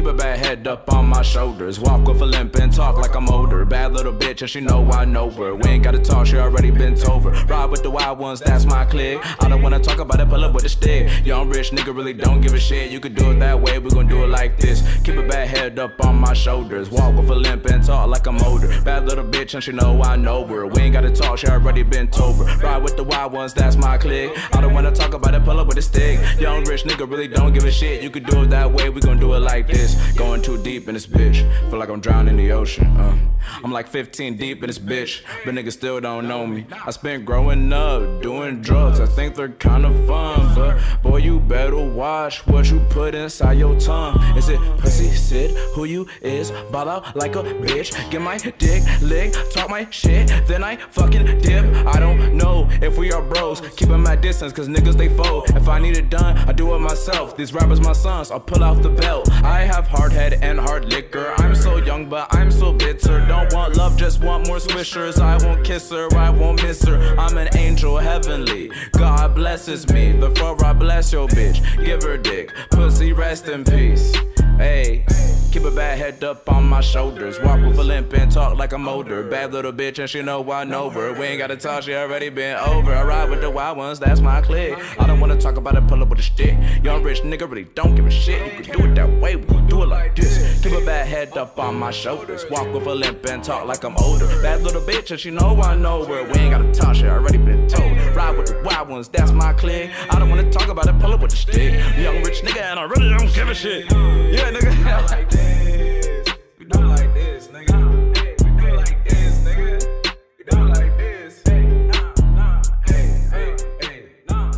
Keep 0.00 0.08
a 0.08 0.14
bad 0.14 0.38
head 0.38 0.66
up 0.66 0.90
on 0.94 1.10
my 1.10 1.20
shoulders. 1.20 1.78
Walk 1.78 2.08
with 2.08 2.22
a 2.22 2.24
limp 2.24 2.56
and 2.56 2.72
talk 2.72 2.96
like 2.96 3.14
I'm 3.14 3.28
older. 3.28 3.66
Bad 3.66 3.92
little 3.92 4.14
bitch, 4.14 4.40
and 4.40 4.48
she 4.48 4.58
know 4.58 4.90
I 4.90 5.04
know 5.04 5.28
her. 5.28 5.54
We 5.54 5.68
ain't 5.68 5.84
gotta 5.84 5.98
talk, 5.98 6.26
she 6.26 6.38
already 6.38 6.70
bent 6.70 7.06
over. 7.06 7.32
Ride 7.44 7.66
with 7.66 7.82
the 7.82 7.90
wild 7.90 8.18
ones, 8.18 8.40
that's 8.40 8.64
my 8.64 8.86
clique. 8.86 9.20
I 9.42 9.50
don't 9.50 9.60
wanna 9.60 9.78
talk 9.78 9.98
about 9.98 10.18
it, 10.18 10.30
pull 10.30 10.42
up 10.42 10.54
with 10.54 10.64
a 10.64 10.70
stick. 10.70 11.26
Young 11.26 11.50
rich 11.50 11.70
nigga 11.70 11.94
really 11.94 12.14
don't 12.14 12.40
give 12.40 12.54
a 12.54 12.58
shit. 12.58 12.90
You 12.90 12.98
could 12.98 13.14
do 13.14 13.30
it 13.30 13.40
that 13.40 13.60
way, 13.60 13.78
we 13.78 13.90
gon' 13.90 14.08
do 14.08 14.24
it 14.24 14.28
like 14.28 14.58
this. 14.58 14.82
Keep 15.04 15.16
a 15.16 15.28
bad 15.28 15.48
head 15.48 15.78
up 15.78 16.02
on 16.02 16.16
my 16.16 16.32
shoulders. 16.32 16.88
Walk 16.88 17.14
with 17.14 17.28
a 17.28 17.34
limp 17.34 17.66
and 17.66 17.84
talk 17.84 18.08
like 18.08 18.26
I'm 18.26 18.40
older. 18.40 18.68
Bad 18.80 19.04
little 19.06 19.26
bitch, 19.26 19.52
and 19.52 19.62
she 19.62 19.72
know 19.72 20.00
I 20.02 20.16
know 20.16 20.46
her. 20.46 20.66
We 20.66 20.80
ain't 20.80 20.94
gotta 20.94 21.10
talk, 21.10 21.36
she 21.36 21.46
already 21.48 21.82
bent 21.82 22.18
over. 22.18 22.44
Ride 22.44 22.82
with 22.82 22.96
the 22.96 23.04
wild 23.04 23.34
ones, 23.34 23.52
that's 23.52 23.76
my 23.76 23.98
clique. 23.98 24.32
I 24.56 24.62
don't 24.62 24.72
wanna 24.72 24.92
talk 24.92 25.12
about 25.12 25.34
it, 25.34 25.44
pull 25.44 25.60
up 25.60 25.66
with 25.66 25.76
a 25.76 25.82
stick. 25.82 26.18
Young 26.40 26.64
rich 26.64 26.84
nigga 26.84 27.06
really 27.06 27.28
don't 27.28 27.52
give 27.52 27.64
a 27.64 27.70
shit. 27.70 28.02
You 28.02 28.08
could 28.08 28.24
do 28.24 28.44
it 28.44 28.48
that 28.48 28.72
way, 28.72 28.88
we 28.88 29.02
gon' 29.02 29.20
do 29.20 29.34
it 29.34 29.40
like 29.40 29.66
this. 29.66 29.89
Going 30.16 30.42
too 30.42 30.62
deep 30.62 30.88
in 30.88 30.94
this 30.94 31.06
bitch. 31.06 31.48
Feel 31.70 31.78
like 31.78 31.88
I'm 31.88 32.00
drowning 32.00 32.38
in 32.38 32.46
the 32.46 32.52
ocean. 32.52 32.86
Uh. 32.96 33.16
I'm 33.64 33.72
like 33.72 33.88
15 33.88 34.36
deep 34.36 34.62
in 34.62 34.66
this 34.66 34.78
bitch, 34.78 35.22
but 35.44 35.54
niggas 35.54 35.72
still 35.72 36.00
don't 36.00 36.28
know 36.28 36.46
me. 36.46 36.66
I 36.86 36.90
spent 36.90 37.24
growing 37.24 37.72
up 37.72 38.22
doing 38.22 38.60
drugs. 38.60 39.00
I 39.00 39.06
think 39.06 39.34
they're 39.34 39.48
kind 39.48 39.84
of 39.86 40.06
fun, 40.06 40.54
but 40.54 40.78
boy, 41.02 41.18
you 41.18 41.40
better 41.40 41.76
watch 41.76 42.46
what 42.46 42.70
you 42.70 42.80
put 42.90 43.14
inside 43.14 43.54
your 43.58 43.78
tongue. 43.78 44.20
Is 44.36 44.48
it 44.48 44.60
pussy, 44.78 45.08
sit, 45.08 45.56
who 45.74 45.84
you 45.84 46.06
is? 46.22 46.50
Ball 46.70 46.88
out 46.88 47.16
like 47.16 47.34
a 47.36 47.42
bitch. 47.42 47.92
Get 48.10 48.20
my 48.20 48.36
dick 48.36 48.82
lick, 49.02 49.34
talk 49.52 49.70
my 49.70 49.86
shit, 49.90 50.28
then 50.46 50.62
I 50.62 50.76
fucking 50.76 51.40
dip. 51.40 51.64
I 51.86 51.98
don't 51.98 52.34
know 52.34 52.68
if 52.82 52.98
we 52.98 53.12
are 53.12 53.22
bros. 53.22 53.60
Keep 53.76 53.90
'em 53.90 54.02
my 54.02 54.16
distance, 54.16 54.52
cause 54.52 54.68
niggas 54.68 54.96
they 54.96 55.08
fold. 55.08 55.50
If 55.56 55.68
I 55.68 55.78
need 55.78 55.96
it 55.96 56.10
done, 56.10 56.36
I 56.48 56.52
do 56.52 56.74
it 56.74 56.78
myself. 56.78 57.36
These 57.36 57.52
rappers 57.52 57.80
my 57.80 57.92
sons, 57.92 58.30
I'll 58.30 58.40
pull 58.40 58.62
off 58.62 58.82
the 58.82 58.90
belt. 58.90 59.30
I 59.42 59.60
have 59.60 59.79
hard 59.86 60.12
head 60.12 60.34
and 60.42 60.58
hard 60.58 60.86
liquor. 60.86 61.34
I'm 61.38 61.54
so 61.54 61.76
young, 61.76 62.08
but 62.08 62.32
I'm 62.34 62.50
so 62.50 62.72
bitter. 62.72 63.24
Don't 63.26 63.52
want 63.52 63.76
love, 63.76 63.96
just 63.96 64.22
want 64.22 64.46
more 64.46 64.58
swishers. 64.58 65.20
I 65.20 65.36
won't 65.44 65.64
kiss 65.64 65.90
her, 65.90 66.08
I 66.16 66.30
won't 66.30 66.62
miss 66.62 66.82
her. 66.84 66.96
I'm 67.18 67.36
an 67.38 67.48
angel 67.56 67.98
heavenly. 67.98 68.70
God 68.92 69.34
blesses 69.34 69.88
me. 69.92 70.12
Therefore, 70.12 70.62
I 70.64 70.72
bless 70.72 71.12
your 71.12 71.28
bitch. 71.28 71.60
Give 71.84 72.02
her 72.02 72.16
dick. 72.16 72.52
Pussy, 72.70 73.12
rest 73.12 73.48
in 73.48 73.64
peace. 73.64 74.14
Hey, 74.58 75.04
keep 75.50 75.64
a 75.64 75.70
bad 75.70 75.98
head 75.98 76.22
up 76.22 76.48
on 76.52 76.64
my 76.64 76.80
shoulders. 76.80 77.40
Walk 77.40 77.60
with 77.60 77.78
a 77.78 77.82
limp 77.82 78.12
and 78.12 78.30
talk 78.30 78.56
like 78.56 78.72
I'm 78.72 78.86
older. 78.88 79.22
Bad 79.24 79.52
little 79.52 79.72
bitch 79.72 79.98
and 79.98 80.08
she 80.08 80.22
know 80.22 80.48
I 80.52 80.64
know 80.64 80.90
her. 80.90 81.12
We 81.12 81.26
ain't 81.26 81.38
gotta 81.38 81.56
talk, 81.56 81.82
she 81.82 81.94
already 81.94 82.28
been 82.28 82.56
over. 82.56 82.94
I 82.94 83.02
ride 83.02 83.30
with 83.30 83.40
the 83.40 83.50
wild 83.50 83.76
ones, 83.76 83.98
that's 83.98 84.20
my 84.20 84.40
clique. 84.42 84.78
I 84.98 85.06
don't 85.06 85.18
wanna 85.18 85.40
talk 85.40 85.56
about 85.56 85.76
it, 85.76 85.86
pull 85.88 86.02
up 86.02 86.08
with 86.08 86.20
a 86.20 86.22
stick. 86.22 86.56
Young 86.84 87.02
rich 87.02 87.22
nigga 87.22 87.48
really 87.48 87.64
don't 87.74 87.96
give 87.96 88.06
a 88.06 88.10
shit. 88.10 88.58
You 88.58 88.64
can 88.64 88.78
do 88.78 88.84
it 88.86 88.94
that 88.94 89.10
way, 89.20 89.36
we 89.36 89.46
can 89.46 89.66
do 89.66 89.82
it 89.82 89.86
like 89.86 90.14
this. 90.14 90.62
Keep 90.62 90.72
a 90.72 90.84
bad 90.86 91.06
head 91.08 91.36
up 91.36 91.58
on 91.58 91.74
my 91.74 91.90
shoulders. 91.90 92.44
Walk 92.50 92.72
with 92.72 92.86
a 92.86 92.94
limp 92.94 93.24
and 93.26 93.42
talk 93.42 93.66
like 93.66 93.82
I'm 93.82 93.96
older. 93.96 94.26
Bad 94.42 94.62
little 94.62 94.82
bitch 94.82 95.10
and 95.10 95.18
she 95.18 95.30
know 95.30 95.60
I 95.60 95.74
know 95.74 96.04
her. 96.04 96.24
We 96.24 96.38
ain't 96.38 96.52
gotta 96.52 96.72
talk, 96.72 96.94
she 96.94 97.06
already 97.06 97.38
been 97.38 97.66
told. 97.66 97.90
Ride 98.14 98.36
with 98.36 98.46
the 98.48 98.62
wild 98.64 98.88
ones, 98.88 99.08
that's 99.08 99.32
my 99.32 99.52
clique. 99.54 99.90
I 100.10 100.18
don't 100.18 100.30
wanna 100.30 100.50
talk 100.50 100.68
about 100.68 100.86
it, 100.86 100.98
pull 101.00 101.12
up 101.12 101.20
with 101.20 101.32
a 101.32 101.36
stick. 101.36 101.74
Young 101.98 102.22
rich 102.22 102.42
nigga 102.42 102.62
and 102.62 102.78
I 102.78 102.84
really 102.84 103.08
don't 103.08 103.34
give 103.34 103.48
a 103.48 103.54
shit. 103.54 103.90
Yeah, 103.90 104.52
nigga. 104.52 105.36
like 105.44 105.64
this. 105.64 106.34
We 106.58 106.64
do 106.66 106.78
like 106.86 107.14
this, 107.14 107.48
nigga. 107.48 108.16
Hey, 108.16 108.34
we 108.44 108.50
do 108.60 108.76
like 108.76 109.08
this, 109.08 109.38
nigga. 109.38 110.14
We 110.38 110.44
do 110.44 110.64
like 110.64 110.96
this. 110.98 111.42
Hey, 111.46 111.62
nah, 111.88 112.12
nah, 112.34 112.62
hey, 112.86 113.06
hey, 113.30 113.56
hey, 113.80 114.06
nah, 114.28 114.52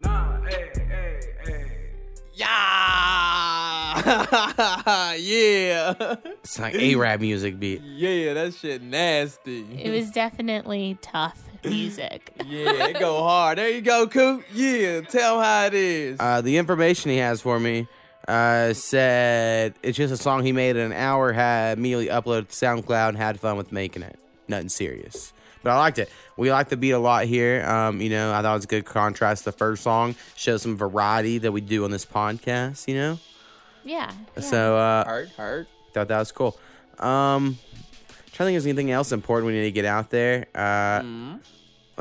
nah, 0.00 0.40
hey, 0.46 0.70
hey, 0.88 1.20
hey. 1.44 1.66
Yeah, 2.34 4.00
yeah, 5.18 5.94
It's 6.42 6.58
like 6.58 6.74
A-Rap 6.74 7.20
music 7.20 7.58
beat. 7.58 7.80
yeah. 7.82 8.34
That 8.34 8.54
shit 8.54 8.82
nasty. 8.82 9.64
It 9.82 9.90
was 9.90 10.10
definitely 10.10 10.98
tough 11.02 11.42
music. 11.64 12.32
Yeah, 12.46 12.86
it 12.88 12.98
go 12.98 13.22
hard. 13.22 13.58
There 13.58 13.68
you 13.70 13.82
go, 13.82 14.06
Coop. 14.06 14.44
Yeah, 14.54 15.02
tell 15.02 15.38
'em 15.38 15.44
how 15.44 15.66
it 15.66 15.74
is. 15.74 16.16
Uh, 16.20 16.40
the 16.40 16.56
information 16.56 17.10
he 17.10 17.18
has 17.18 17.40
for 17.42 17.60
me 17.60 17.86
uh, 18.28 18.72
said 18.72 19.74
it's 19.82 19.96
just 19.96 20.12
a 20.12 20.16
song 20.16 20.44
he 20.44 20.52
made 20.52 20.76
in 20.76 20.82
an 20.86 20.92
hour, 20.92 21.32
had 21.32 21.78
immediately 21.78 22.06
uploaded 22.08 22.48
to 22.48 22.54
SoundCloud, 22.54 23.10
and 23.10 23.16
had 23.16 23.40
fun 23.40 23.56
with 23.56 23.72
making 23.72 24.02
it. 24.02 24.18
Nothing 24.48 24.68
serious. 24.68 25.32
But 25.62 25.70
I 25.72 25.78
liked 25.78 25.98
it. 25.98 26.10
We 26.38 26.50
like 26.50 26.70
the 26.70 26.76
beat 26.76 26.92
a 26.92 26.98
lot 26.98 27.26
here. 27.26 27.62
Um, 27.66 28.00
you 28.00 28.08
know, 28.08 28.32
I 28.32 28.40
thought 28.40 28.52
it 28.52 28.56
was 28.58 28.64
a 28.64 28.68
good 28.68 28.86
contrast 28.86 29.44
to 29.44 29.50
the 29.50 29.56
first 29.56 29.82
song. 29.82 30.14
Shows 30.34 30.62
some 30.62 30.76
variety 30.76 31.38
that 31.38 31.52
we 31.52 31.60
do 31.60 31.84
on 31.84 31.90
this 31.90 32.06
podcast, 32.06 32.88
you 32.88 32.94
know? 32.94 33.18
Yeah. 33.84 34.10
yeah. 34.36 34.42
So 34.42 34.76
uh 34.76 35.04
Hurt, 35.04 35.28
hurt. 35.30 35.68
thought 35.92 36.08
that 36.08 36.18
was 36.18 36.32
cool. 36.32 36.58
Um 36.98 37.58
trying 38.32 38.46
to 38.46 38.52
think 38.52 38.56
if 38.56 38.62
there's 38.62 38.66
anything 38.66 38.90
else 38.90 39.12
important 39.12 39.46
we 39.48 39.52
need 39.54 39.64
to 39.64 39.70
get 39.72 39.84
out 39.84 40.08
there. 40.10 40.46
Uh 40.54 41.02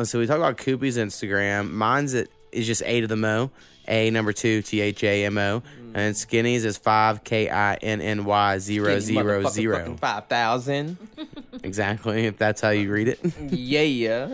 so 0.04 0.20
we 0.20 0.26
talk 0.26 0.38
about 0.38 0.58
Koopy's 0.58 0.98
Instagram. 0.98 1.72
Mine's 1.72 2.14
it 2.14 2.30
is 2.54 2.66
just 2.66 2.82
A 2.86 3.02
to 3.02 3.08
the 3.08 3.18
Mo. 3.18 3.52
A 3.90 4.10
number 4.12 4.32
two 4.32 4.62
T 4.62 4.80
H 4.82 5.04
A 5.04 5.26
M 5.26 5.38
O. 5.38 5.64
And 5.94 6.16
Skinny's 6.16 6.66
is 6.66 6.78
five 6.78 7.24
K 7.24 7.50
I 7.50 7.76
N 7.76 8.02
N 8.02 8.26
Y 8.26 8.60
zero 8.60 9.00
zero 9.00 9.44
zero. 9.50 9.96
Five 10.00 10.28
thousand. 10.28 10.98
Exactly, 11.62 12.26
if 12.26 12.38
that's 12.38 12.62
how 12.62 12.70
you 12.70 12.90
read 12.90 13.10
it. 13.10 13.20
Yeah. 13.52 14.28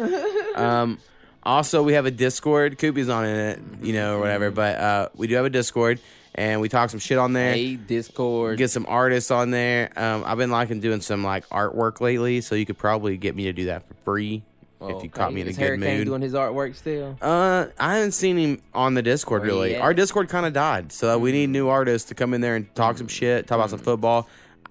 Um, 0.56 1.00
also, 1.44 1.84
we 1.84 1.94
have 1.94 2.06
a 2.06 2.12
Discord. 2.12 2.78
Koopy's 2.80 3.10
on 3.10 3.26
in 3.26 3.36
it, 3.36 3.60
you 3.82 3.92
know, 3.94 4.16
or 4.18 4.20
whatever. 4.20 4.52
But 4.52 4.78
uh, 4.78 5.10
we 5.16 5.28
do 5.28 5.36
have 5.36 5.44
a 5.46 5.50
Discord, 5.50 6.00
and 6.34 6.62
we 6.62 6.70
talk 6.70 6.90
some 6.90 7.00
shit 7.00 7.18
on 7.18 7.34
there. 7.34 7.52
hey, 7.54 7.76
Discord. 7.76 8.58
Get 8.58 8.70
some 8.72 8.86
artists 8.88 9.32
on 9.32 9.52
there. 9.52 9.92
Um, 9.98 10.24
I've 10.26 10.38
been 10.38 10.50
liking 10.50 10.80
doing 10.80 11.02
some 11.02 11.24
like 11.24 11.48
artwork 11.50 12.00
lately, 12.00 12.40
so 12.42 12.56
you 12.56 12.66
could 12.66 12.78
probably 12.78 13.18
get 13.18 13.36
me 13.36 13.44
to 13.46 13.54
do 13.54 13.66
that 13.66 13.86
for 13.88 13.96
free 14.06 14.44
if 14.82 15.04
you 15.04 15.10
caught 15.10 15.34
me 15.34 15.42
in 15.42 15.48
a 15.48 15.50
Is 15.52 15.58
good 15.58 15.68
Hurricane 15.70 15.98
mood. 16.00 16.08
doing 16.08 16.22
his 16.22 16.34
artwork 16.34 16.76
still? 16.76 17.18
Uh, 17.22 17.68
I 17.80 17.96
haven't 17.96 18.12
seen 18.14 18.38
him 18.38 18.62
on 18.74 18.94
the 18.94 19.02
Discord 19.02 19.42
Where 19.42 19.50
he 19.52 19.56
really. 19.56 19.76
at? 19.76 19.82
Our 19.82 19.94
Discord 19.94 20.30
kind 20.30 20.46
of 20.46 20.54
died, 20.54 20.92
so 20.92 21.18
we 21.18 21.32
need 21.32 21.50
new 21.50 21.68
artists 21.70 22.10
to 22.10 22.16
come 22.16 22.34
in 22.34 22.42
there 22.42 22.56
and 22.56 22.74
talk 22.76 22.98
some 22.98 23.08
shit, 23.08 23.48
talk 23.48 23.56
about 23.58 23.70
some 23.70 23.80
football. 23.80 24.28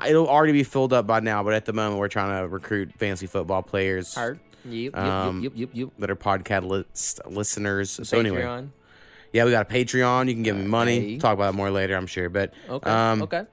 It'll 0.07 0.29
already 0.29 0.53
be 0.53 0.65
filled 0.65 0.93
up 0.93 1.07
by 1.07 1.21
now, 1.21 1.43
but 1.45 1.55
at 1.55 1.65
the 1.67 1.73
moment 1.73 2.01
we're 2.01 2.09
trying 2.09 2.43
to 2.43 2.49
recruit 2.49 2.93
fancy 2.99 3.27
football 3.27 3.63
players 3.63 4.15
Hurt. 4.15 4.39
Yep, 4.67 4.95
yep, 4.95 4.97
Um, 4.97 5.43
yep, 5.43 5.53
yep, 5.55 5.69
yep, 5.73 5.89
that 5.99 6.11
are 6.11 6.17
podcast 6.17 6.65
list- 6.67 7.21
listeners. 7.27 7.99
yep. 7.99 8.07
So 8.07 8.19
anyway, 8.19 8.43
Patreon. 8.43 8.69
yeah, 9.33 9.45
we 9.45 9.51
got 9.51 9.71
a 9.71 9.73
Patreon. 9.73 10.27
You 10.29 10.35
can 10.35 10.43
give 10.43 10.57
me 10.57 10.65
money. 10.65 11.01
Hey. 11.01 11.19
Talk 11.19 11.35
about 11.35 11.55
it 11.55 11.57
more 11.57 11.71
later, 11.71 11.97
I'm 11.97 12.07
sure. 12.07 12.29
But 12.29 12.55
Okay. 12.69 12.91
um, 12.91 13.23
okay. 13.23 13.45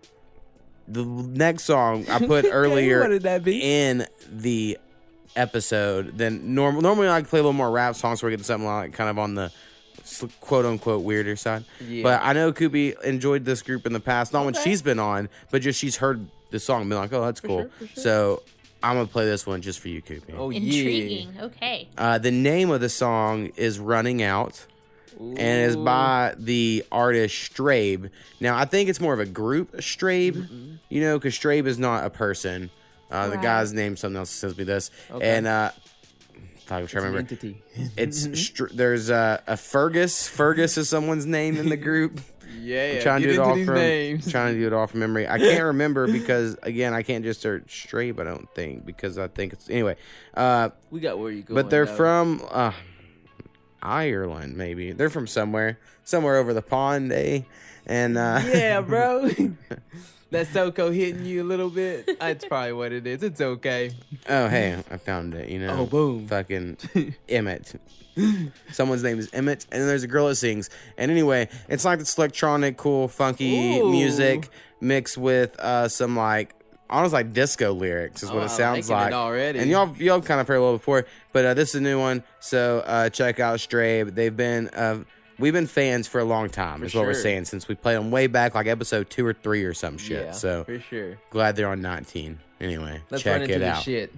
the 0.88 1.04
next 1.06 1.64
song 1.66 2.06
I 2.10 2.20
put 2.26 2.46
earlier 2.52 3.02
what 3.02 3.10
did 3.10 3.24
that 3.24 3.44
be? 3.44 3.62
in 3.62 4.06
the 4.32 4.78
episode 5.36 6.18
than 6.18 6.54
normal. 6.54 6.82
Normally, 6.82 7.10
I 7.10 7.22
play 7.24 7.40
a 7.40 7.44
little 7.44 7.54
more 7.54 7.72
rap 7.72 7.96
songs, 7.96 8.20
so 8.20 8.28
we 8.28 8.36
get 8.36 8.46
something 8.46 8.68
like 8.68 8.94
kind 8.94 9.10
of 9.10 9.20
on 9.20 9.36
the 9.36 9.52
quote 10.40 10.66
unquote 10.66 11.04
weirder 11.04 11.36
side. 11.36 11.64
Yeah. 11.80 12.04
But 12.04 12.22
I 12.24 12.34
know 12.34 12.52
Koopy 12.52 13.00
enjoyed 13.04 13.46
this 13.46 13.62
group 13.62 13.86
in 13.86 13.94
the 13.94 14.00
past, 14.00 14.34
not 14.34 14.46
when 14.46 14.54
she's 14.54 14.82
been 14.82 15.00
on, 15.00 15.30
but 15.50 15.62
just 15.62 15.80
she's 15.80 15.98
heard 15.98 16.26
the 16.50 16.60
song 16.60 16.82
and 16.82 16.90
been 16.90 17.00
like, 17.00 17.14
oh, 17.14 17.24
that's 17.26 17.40
cool. 17.40 17.62
sure, 17.62 17.70
for 17.70 17.88
sure. 17.88 18.04
So 18.04 18.44
I'm 18.84 18.96
gonna 18.96 19.08
play 19.08 19.26
this 19.26 19.46
one 19.46 19.62
just 19.62 19.80
for 19.80 19.90
you, 19.90 20.02
Koopy. 20.02 20.36
Oh 20.36 20.50
yeah. 20.50 20.60
Intriguing. 20.60 21.34
Okay. 21.40 21.88
Uh, 21.98 22.18
the 22.18 22.32
name 22.32 22.72
of 22.72 22.82
the 22.82 22.90
song 22.90 23.48
is 23.56 23.80
Running 23.80 24.22
Out 24.22 24.66
and 25.20 25.40
is 25.40 25.76
Ooh. 25.76 25.84
by 25.84 26.34
the 26.38 26.84
artist 26.92 27.36
Strabe. 27.36 28.10
Now, 28.40 28.58
I 28.58 28.66
think 28.66 28.90
it's 28.90 29.00
more 29.00 29.14
of 29.14 29.20
a 29.20 29.26
group, 29.26 29.82
Strabe, 29.82 30.48
you 30.90 31.02
know, 31.02 31.20
because 31.20 31.36
Strabe 31.36 31.68
is 31.68 31.78
not 31.78 32.06
a 32.06 32.10
person. 32.10 32.72
Uh, 33.12 33.28
The 33.30 33.38
guy's 33.38 33.74
name, 33.74 33.96
something 33.98 34.18
else 34.18 34.30
sends 34.30 34.58
me 34.58 34.64
this. 34.64 34.90
Okay. 35.12 35.38
And 35.38 35.48
uh, 35.48 35.72
I'm 36.70 36.88
trying 36.88 37.04
to 37.04 37.10
remember. 37.10 37.20
entity. 37.20 37.62
It's 37.98 38.40
str- 38.40 38.68
there's 38.74 39.10
uh, 39.10 39.42
a 39.48 39.58
Fergus. 39.58 40.28
Fergus 40.28 40.78
is 40.78 40.88
someone's 40.90 41.26
name 41.26 41.58
in 41.58 41.70
the 41.70 41.78
group. 41.78 42.20
Yeah. 42.60 42.96
I'm 42.98 43.02
trying 43.02 43.22
to 43.22 43.28
do 43.28 43.34
it 43.34 43.40
all 43.40 43.66
from 43.66 43.76
names. 43.76 44.30
trying 44.30 44.54
to 44.54 44.60
do 44.60 44.68
it 44.68 44.74
all 44.74 44.86
from 44.86 45.00
memory. 45.00 45.26
I 45.28 45.40
can't 45.40 45.64
remember 45.64 46.06
because 46.06 46.58
again, 46.62 46.94
I 46.94 47.02
can't 47.02 47.24
just 47.24 47.40
search 47.42 47.88
Strabe. 47.88 48.20
I 48.20 48.26
don't 48.26 48.54
think 48.54 48.86
because 48.86 49.18
I 49.18 49.30
think 49.30 49.54
it's 49.54 49.70
anyway. 49.70 49.96
Uh, 50.34 50.70
We 50.92 51.00
got 51.00 51.18
where 51.18 51.32
you 51.32 51.44
go. 51.44 51.56
but 51.56 51.70
they're 51.70 51.88
from 51.88 52.46
uh, 52.52 52.74
Ireland, 53.82 54.58
maybe. 54.58 54.92
They're 54.92 55.10
from 55.10 55.28
somewhere, 55.28 55.80
somewhere 56.04 56.36
over 56.38 56.54
the 56.54 56.62
pond, 56.62 57.12
eh? 57.14 57.42
And 57.92 58.18
uh, 58.18 58.42
Yeah, 58.46 58.82
bro. 58.92 59.28
that 60.32 60.48
SoCo 60.48 60.94
hitting 60.96 61.26
you 61.26 61.44
a 61.44 61.48
little 61.48 61.70
bit. 61.70 62.20
That's 62.20 62.46
probably 62.46 62.72
what 62.74 62.94
it 62.94 63.06
is. 63.06 63.22
It's 63.22 63.42
okay. 63.42 63.92
oh, 64.30 64.48
hey, 64.48 64.82
I 64.90 64.98
found 64.98 65.34
it. 65.34 65.50
You 65.50 65.60
know, 65.60 65.80
Oh, 65.82 65.86
boom. 65.86 66.28
fucking 66.28 66.78
Emmett. 67.30 67.74
Someone's 68.72 69.04
name 69.04 69.20
is 69.20 69.30
Emmett, 69.34 69.66
and 69.72 69.82
then 69.82 69.88
there's 69.88 70.04
a 70.04 70.08
girl 70.08 70.28
that 70.28 70.36
sings. 70.36 70.70
And 70.98 71.10
anyway, 71.12 71.48
it's 71.70 71.86
like 71.86 72.00
this 72.00 72.18
electronic, 72.18 72.78
cool, 72.78 73.08
funky 73.08 73.80
Ooh. 73.80 73.90
music 73.90 74.50
mixed 74.82 75.18
with 75.18 75.58
uh, 75.60 75.88
some 75.88 76.16
like 76.18 76.56
almost 76.90 77.14
like 77.14 77.32
disco 77.32 77.72
lyrics 77.74 78.22
is 78.22 78.30
what 78.30 78.42
Oh, 78.42 78.46
it 78.46 78.50
sounds 78.50 78.90
liking 78.90 79.14
it 79.14 79.16
like. 79.16 79.26
already. 79.26 79.60
And 79.60 79.70
y'all 79.70 79.96
y'all 79.98 80.22
kind 80.22 80.42
of 80.42 80.48
heard 80.48 80.56
a 80.58 80.62
little 80.62 80.78
before, 80.78 81.06
but 81.32 81.46
uh, 81.46 81.54
this 81.54 81.70
is 81.70 81.76
a 81.76 81.82
new 81.82 82.00
one. 82.00 82.24
So 82.42 82.84
uh, 82.86 83.10
check 83.10 83.40
out 83.40 83.60
Strabe. 83.60 84.14
They've 84.14 84.36
been 84.36 84.68
uh, 84.70 85.04
we've 85.42 85.54
been 85.54 85.68
fans 85.68 86.08
for 86.08 86.20
a 86.22 86.24
long 86.26 86.50
time. 86.50 86.80
For 86.80 86.86
is 86.86 86.96
what 86.96 87.06
we're 87.06 87.14
saying 87.14 87.46
since 87.46 87.68
we 87.68 87.76
played 87.76 87.98
them 87.98 88.12
way 88.12 88.28
back, 88.28 88.56
like 88.56 88.68
episode 88.68 89.10
two 89.10 89.26
or 89.26 89.34
three 89.34 89.64
or 89.64 89.74
some 89.74 89.98
shit. 89.98 90.26
Yeah, 90.28 90.32
so 90.32 90.64
for 90.64 90.80
sure. 90.80 91.18
glad 91.30 91.56
they're 91.58 91.68
on 91.68 91.82
19. 91.82 92.40
Anyway, 92.62 93.02
Let's 93.10 93.24
check 93.24 93.34
run 93.34 93.42
into 93.44 93.56
it 93.56 93.64
out. 93.64 93.84
shit. 93.84 94.14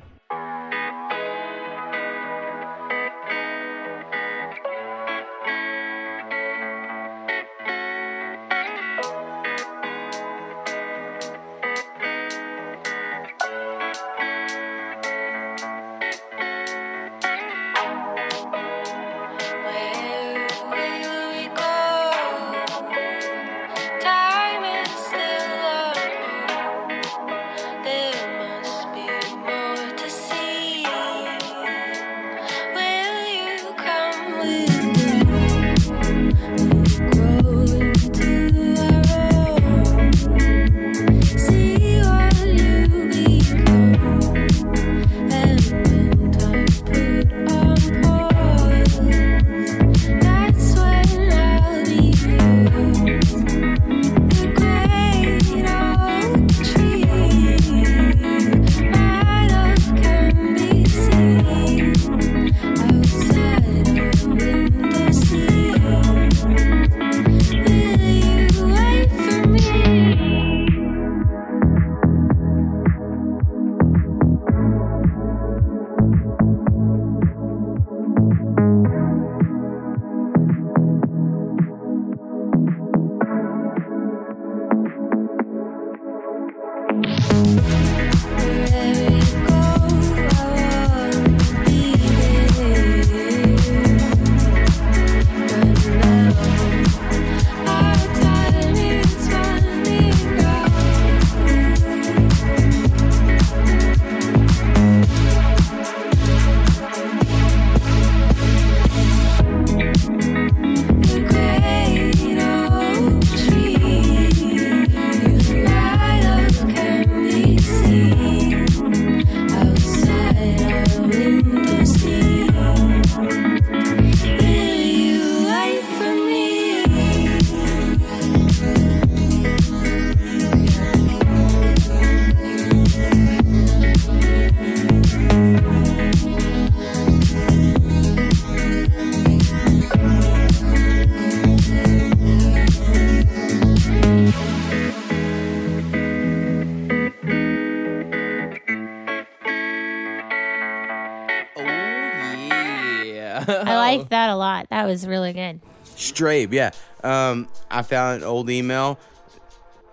Strabe, 156.13 156.53
yeah. 156.53 156.71
Um, 157.03 157.47
I 157.69 157.81
found 157.81 158.21
an 158.21 158.27
old 158.27 158.49
email 158.49 158.99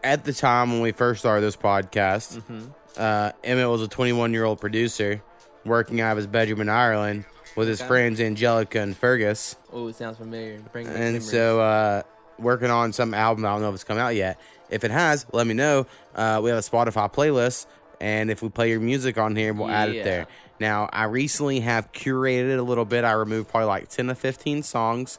at 0.04 0.24
the 0.24 0.32
time 0.32 0.70
when 0.72 0.80
we 0.80 0.92
first 0.92 1.20
started 1.20 1.42
this 1.42 1.56
podcast. 1.56 2.38
Mm-hmm. 2.38 2.66
Uh, 2.96 3.32
Emmett 3.44 3.68
was 3.68 3.82
a 3.82 3.88
21 3.88 4.32
year 4.32 4.44
old 4.44 4.60
producer 4.60 5.22
working 5.64 6.00
out 6.00 6.12
of 6.12 6.16
his 6.18 6.26
bedroom 6.26 6.60
in 6.60 6.68
Ireland 6.68 7.24
with 7.56 7.68
his 7.68 7.80
Okay. 7.80 7.88
friends 7.88 8.20
Angelica 8.20 8.80
and 8.80 8.96
Fergus. 8.96 9.56
Oh, 9.72 9.88
it 9.88 9.96
sounds 9.96 10.18
familiar. 10.18 10.60
Bring 10.72 10.86
and 10.88 11.22
so 11.22 11.60
uh, 11.60 12.02
working 12.38 12.70
on 12.70 12.92
some 12.92 13.14
album. 13.14 13.44
I 13.44 13.50
don't 13.50 13.62
know 13.62 13.68
if 13.68 13.74
it's 13.74 13.84
come 13.84 13.98
out 13.98 14.14
yet. 14.14 14.40
If 14.70 14.84
it 14.84 14.90
has, 14.90 15.26
let 15.32 15.46
me 15.46 15.54
know. 15.54 15.86
Uh, 16.14 16.40
we 16.42 16.50
have 16.50 16.58
a 16.58 16.62
Spotify 16.62 17.12
playlist, 17.12 17.66
and 18.00 18.30
if 18.30 18.40
we 18.40 18.48
play 18.48 18.70
your 18.70 18.78
music 18.80 19.18
on 19.18 19.34
here, 19.34 19.52
we'll 19.52 19.68
add 19.68 19.88
it 19.88 20.04
there. 20.04 20.28
Now, 20.60 20.88
I 20.92 21.04
recently 21.04 21.60
have 21.60 21.90
curated 21.92 22.50
it 22.52 22.58
a 22.58 22.62
little 22.62 22.84
bit. 22.84 23.02
I 23.04 23.12
removed 23.12 23.48
probably 23.48 23.66
like 23.66 23.88
ten 23.88 24.06
to 24.06 24.14
fifteen 24.14 24.62
songs 24.62 25.18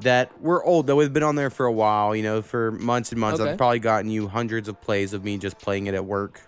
that 0.00 0.40
were 0.40 0.64
old, 0.64 0.86
though. 0.86 0.96
We've 0.96 1.12
been 1.12 1.22
on 1.22 1.36
there 1.36 1.50
for 1.50 1.66
a 1.66 1.72
while, 1.72 2.14
you 2.16 2.22
know, 2.22 2.42
for 2.42 2.72
months 2.72 3.12
and 3.12 3.20
months. 3.20 3.40
Okay. 3.40 3.50
I've 3.52 3.56
probably 3.58 3.78
gotten 3.78 4.10
you 4.10 4.28
hundreds 4.28 4.68
of 4.68 4.80
plays 4.80 5.12
of 5.12 5.24
me 5.24 5.38
just 5.38 5.58
playing 5.58 5.86
it 5.86 5.94
at 5.94 6.04
work. 6.04 6.40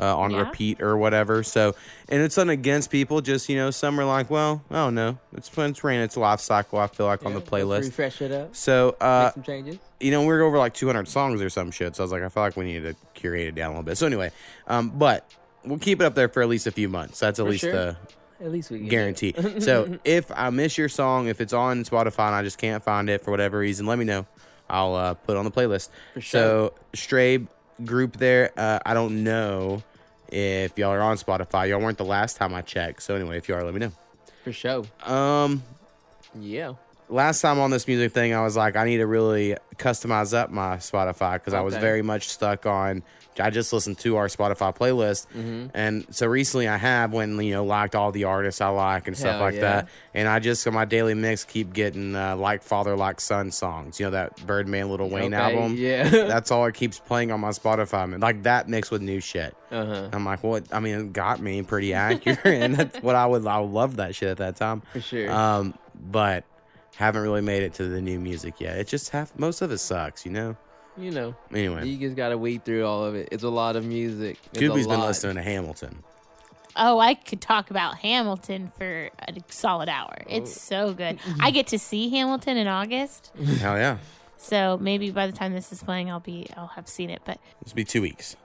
Uh, 0.00 0.16
on 0.16 0.30
Yeah. 0.30 0.42
repeat 0.42 0.80
or 0.80 0.96
whatever. 0.96 1.42
So, 1.42 1.74
and 2.08 2.22
it's 2.22 2.36
not 2.36 2.48
against 2.48 2.88
people. 2.88 3.20
Just 3.20 3.48
you 3.48 3.56
know, 3.56 3.72
some 3.72 3.98
are 3.98 4.04
like, 4.04 4.30
well, 4.30 4.62
oh 4.70 4.90
no, 4.90 5.18
it's 5.36 5.50
it's 5.58 5.82
ran 5.82 6.02
its 6.02 6.16
life 6.16 6.38
cycle. 6.38 6.78
I 6.78 6.86
feel 6.86 7.06
like 7.06 7.26
on 7.26 7.34
the 7.34 7.40
Yeah, 7.40 7.46
playlist. 7.46 7.80
refresh 7.80 8.22
it 8.22 8.30
up. 8.30 8.54
So, 8.54 8.94
uh, 9.00 9.24
Make 9.24 9.34
some 9.34 9.42
changes. 9.42 9.78
you 9.98 10.12
know, 10.12 10.24
we 10.24 10.32
are 10.34 10.42
over 10.42 10.56
like 10.56 10.72
200 10.74 11.08
songs 11.08 11.42
or 11.42 11.50
some 11.50 11.72
shit. 11.72 11.96
So 11.96 12.02
I 12.02 12.04
was 12.04 12.12
like, 12.12 12.22
I 12.22 12.28
feel 12.28 12.44
like 12.44 12.56
we 12.56 12.66
need 12.66 12.84
to 12.84 12.94
curate 13.14 13.48
it 13.48 13.56
down 13.56 13.70
a 13.70 13.72
little 13.72 13.82
bit. 13.82 13.98
So 13.98 14.06
anyway, 14.06 14.30
um, 14.68 14.90
but 14.90 15.28
we'll 15.64 15.80
keep 15.80 16.00
it 16.00 16.04
up 16.04 16.14
there 16.14 16.28
for 16.28 16.42
at 16.44 16.48
least 16.48 16.68
a 16.68 16.70
few 16.70 16.88
months. 16.88 17.18
That's 17.18 17.40
at 17.40 17.44
For 17.46 17.50
least 17.50 17.62
sure. 17.62 17.72
the 17.72 17.96
At 18.40 18.52
least 18.52 18.70
we 18.70 18.78
can 18.78 18.88
guarantee. 18.88 19.34
so 19.60 19.98
if 20.04 20.30
I 20.34 20.50
miss 20.50 20.78
your 20.78 20.88
song, 20.88 21.26
if 21.28 21.40
it's 21.40 21.52
on 21.52 21.84
Spotify 21.84 22.26
and 22.28 22.36
I 22.36 22.42
just 22.42 22.58
can't 22.58 22.82
find 22.82 23.10
it 23.10 23.22
for 23.22 23.30
whatever 23.30 23.58
reason, 23.58 23.86
let 23.86 23.98
me 23.98 24.04
know. 24.04 24.26
I'll 24.70 24.94
uh, 24.94 25.14
put 25.14 25.32
it 25.36 25.38
on 25.38 25.44
the 25.44 25.50
playlist. 25.50 25.88
For 26.14 26.20
So 26.20 26.74
Strabe 26.94 27.48
group 27.84 28.16
there. 28.16 28.52
Uh, 28.56 28.78
I 28.84 28.94
don't 28.94 29.24
know 29.24 29.82
if 30.30 30.76
y'all 30.78 30.90
are 30.90 31.00
on 31.00 31.16
Spotify. 31.16 31.68
Y'all 31.68 31.80
weren't 31.80 31.98
the 31.98 32.04
last 32.04 32.36
time 32.36 32.54
I 32.54 32.60
checked. 32.62 33.02
So 33.02 33.14
anyway, 33.14 33.38
if 33.38 33.48
you 33.48 33.54
are, 33.54 33.64
let 33.64 33.72
me 33.74 33.80
know. 33.80 33.92
for 34.44 34.52
sure. 34.52 34.84
Um, 35.04 35.62
Yeah. 36.38 36.74
last 37.08 37.40
time 37.40 37.58
on 37.58 37.70
this 37.70 37.88
music 37.88 38.12
thing, 38.12 38.34
I 38.34 38.42
was 38.42 38.56
like, 38.56 38.76
I 38.76 38.84
need 38.84 38.98
to 38.98 39.06
really 39.06 39.56
customize 39.76 40.34
up 40.34 40.50
my 40.50 40.76
Spotify 40.76 41.34
because 41.34 41.54
I 41.54 41.60
was 41.62 41.74
very 41.76 42.02
much 42.02 42.28
stuck 42.28 42.66
on. 42.66 43.02
I 43.40 43.50
just 43.50 43.72
listened 43.72 43.98
to 44.00 44.16
our 44.16 44.26
Spotify 44.28 44.74
playlist, 44.76 45.26
Mm-hmm. 45.36 45.66
and 45.74 46.06
so 46.10 46.26
recently 46.26 46.66
I 46.68 46.76
have 46.76 47.12
when 47.12 47.38
you 47.40 47.52
know 47.52 47.64
liked 47.64 47.94
all 47.94 48.10
the 48.12 48.24
artists 48.24 48.60
I 48.60 48.68
like 48.68 49.06
and 49.06 49.16
stuff 49.16 49.32
Hell 49.32 49.40
like 49.40 49.54
yeah. 49.54 49.60
that, 49.60 49.88
and 50.14 50.28
I 50.28 50.38
just 50.38 50.66
on 50.66 50.74
my 50.74 50.84
daily 50.84 51.14
mix 51.14 51.44
keep 51.44 51.72
getting 51.72 52.16
uh, 52.16 52.36
like 52.36 52.62
father 52.62 52.96
like 52.96 53.20
son 53.20 53.50
songs. 53.50 54.00
You 54.00 54.06
know 54.06 54.10
that 54.12 54.44
Birdman 54.46 54.88
Lil 54.90 55.08
Wayne 55.08 55.34
Okay, 55.34 55.42
album. 55.42 55.76
Yeah. 55.76 56.08
That's 56.08 56.50
all 56.50 56.64
it 56.66 56.74
keeps 56.74 56.98
playing 56.98 57.30
on 57.32 57.40
my 57.40 57.50
Spotify, 57.50 58.08
man. 58.08 58.20
Like 58.20 58.42
that 58.44 58.68
mixed 58.68 58.90
with 58.90 59.02
new 59.02 59.20
shit. 59.20 59.54
uh 59.70 59.84
huh. 59.86 60.08
I'm 60.12 60.24
like, 60.24 60.42
what? 60.42 60.64
I 60.72 60.80
mean, 60.80 60.94
it 60.98 61.12
got 61.12 61.40
me 61.40 61.62
pretty 61.62 61.94
accurate, 61.94 62.40
and 62.44 62.74
that's 62.76 63.02
what 63.02 63.14
I 63.14 63.26
would. 63.26 63.46
I 63.46 63.60
would 63.60 63.70
love 63.70 63.96
that 63.96 64.14
shit 64.14 64.28
at 64.30 64.36
that 64.38 64.56
time. 64.56 64.82
For 64.92 65.00
sure. 65.00 65.30
Um, 65.30 65.74
but 65.94 66.44
haven't 66.96 67.22
really 67.22 67.42
made 67.42 67.62
it 67.62 67.74
to 67.74 67.84
the 67.84 68.00
new 68.00 68.18
music 68.18 68.60
yet. 68.60 68.76
It 68.78 68.88
just 68.88 69.10
half 69.10 69.38
most 69.38 69.62
of 69.62 69.70
it 69.70 69.78
sucks, 69.78 70.26
you 70.26 70.32
know. 70.32 70.56
You 70.98 71.10
know, 71.12 71.36
Anyway, 71.52 71.86
you 71.86 71.98
just 71.98 72.16
gotta 72.16 72.36
weed 72.36 72.64
through 72.64 72.84
all 72.84 73.04
of 73.04 73.14
it. 73.14 73.28
It's 73.30 73.44
a 73.44 73.48
lot 73.48 73.76
of 73.76 73.84
music. 73.84 74.38
It's 74.52 74.60
a 74.60 74.66
Koopy's 74.66 74.86
been 74.86 75.00
listening 75.00 75.36
to 75.36 75.42
Hamilton. 75.42 76.02
Oh, 76.76 76.98
I 76.98 77.14
could 77.14 77.40
talk 77.40 77.70
about 77.70 77.98
Hamilton 77.98 78.70
for 78.76 79.10
a 79.26 79.34
solid 79.48 79.88
hour. 79.88 80.16
It's 80.28 80.52
oh. 80.72 80.86
so 80.88 80.94
good. 80.94 81.18
I 81.40 81.50
get 81.50 81.68
to 81.68 81.78
see 81.78 82.08
Hamilton 82.08 82.56
in 82.56 82.66
August, 82.66 83.32
Hell 83.36 83.76
yeah, 83.76 83.98
so 84.38 84.78
maybe 84.80 85.10
by 85.10 85.26
the 85.26 85.32
time 85.32 85.52
this 85.52 85.72
is 85.72 85.82
playing, 85.82 86.10
I'll 86.10 86.20
be 86.20 86.46
I'll 86.56 86.68
have 86.68 86.88
seen 86.88 87.10
it. 87.10 87.22
But 87.24 87.38
this 87.62 87.72
will 87.72 87.76
be 87.76 87.84
two 87.84 88.00
weeks. 88.00 88.36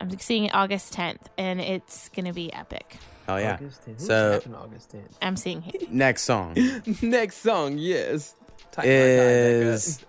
I'm 0.00 0.18
seeing 0.18 0.44
it 0.44 0.54
August 0.54 0.94
10th, 0.94 1.20
and 1.36 1.60
it's 1.60 2.08
gonna 2.10 2.32
be 2.32 2.52
epic. 2.52 2.96
Oh 3.28 3.36
yeah. 3.36 3.54
August 3.54 3.82
10th. 3.86 3.98
Who's 3.98 4.06
So- 4.06 4.40
August 4.56 4.92
10th? 4.92 5.16
I'm 5.20 5.36
seeing 5.36 5.64
it. 5.66 5.90
Next 5.92 6.22
song 6.22 6.56
Next 7.02 7.38
song, 7.38 7.78
yes. 7.78 8.34
Time 8.72 8.84
is. 8.86 10.04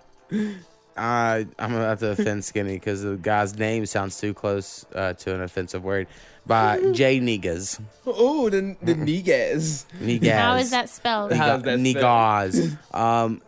I 0.97 1.45
I'm 1.59 1.71
gonna 1.71 1.85
have 1.85 1.99
to 1.99 2.11
offend 2.11 2.45
Skinny 2.45 2.73
because 2.75 3.01
the 3.03 3.17
guy's 3.17 3.57
name 3.57 3.85
sounds 3.85 4.19
too 4.19 4.33
close 4.33 4.85
uh, 4.95 5.13
to 5.13 5.35
an 5.35 5.41
offensive 5.41 5.83
word. 5.83 6.07
By 6.47 6.79
Jay 6.91 7.19
Negas. 7.19 7.81
Oh, 8.05 8.49
the 8.51 8.75
the 8.81 8.93
niggas. 8.93 9.85
Negas. 9.99 10.31
How 10.37 10.55
is 10.55 10.69
that 10.69 10.89
spelled? 10.89 11.33
How's 11.33 11.63
that 11.63 11.79
Negas. 11.79 12.77
Um, 12.93 13.41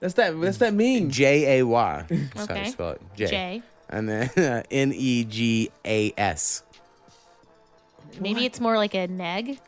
That's 0.00 0.14
that. 0.14 0.36
What's 0.36 0.58
that 0.58 0.74
mean? 0.74 1.10
J 1.10 1.60
A 1.60 1.66
Y. 1.66 2.04
That's 2.08 2.46
how 2.46 2.54
you 2.54 2.60
Okay. 2.60 2.70
spell 2.70 2.90
it. 2.90 3.00
J. 3.16 3.26
J. 3.26 3.62
And 3.88 4.08
then 4.08 4.64
N 4.70 4.92
E 4.94 5.24
G 5.24 5.70
A 5.84 6.12
S. 6.18 6.62
Maybe 8.20 8.44
it's 8.44 8.60
more 8.60 8.76
like 8.76 8.94
a 8.94 9.06
neg. 9.06 9.58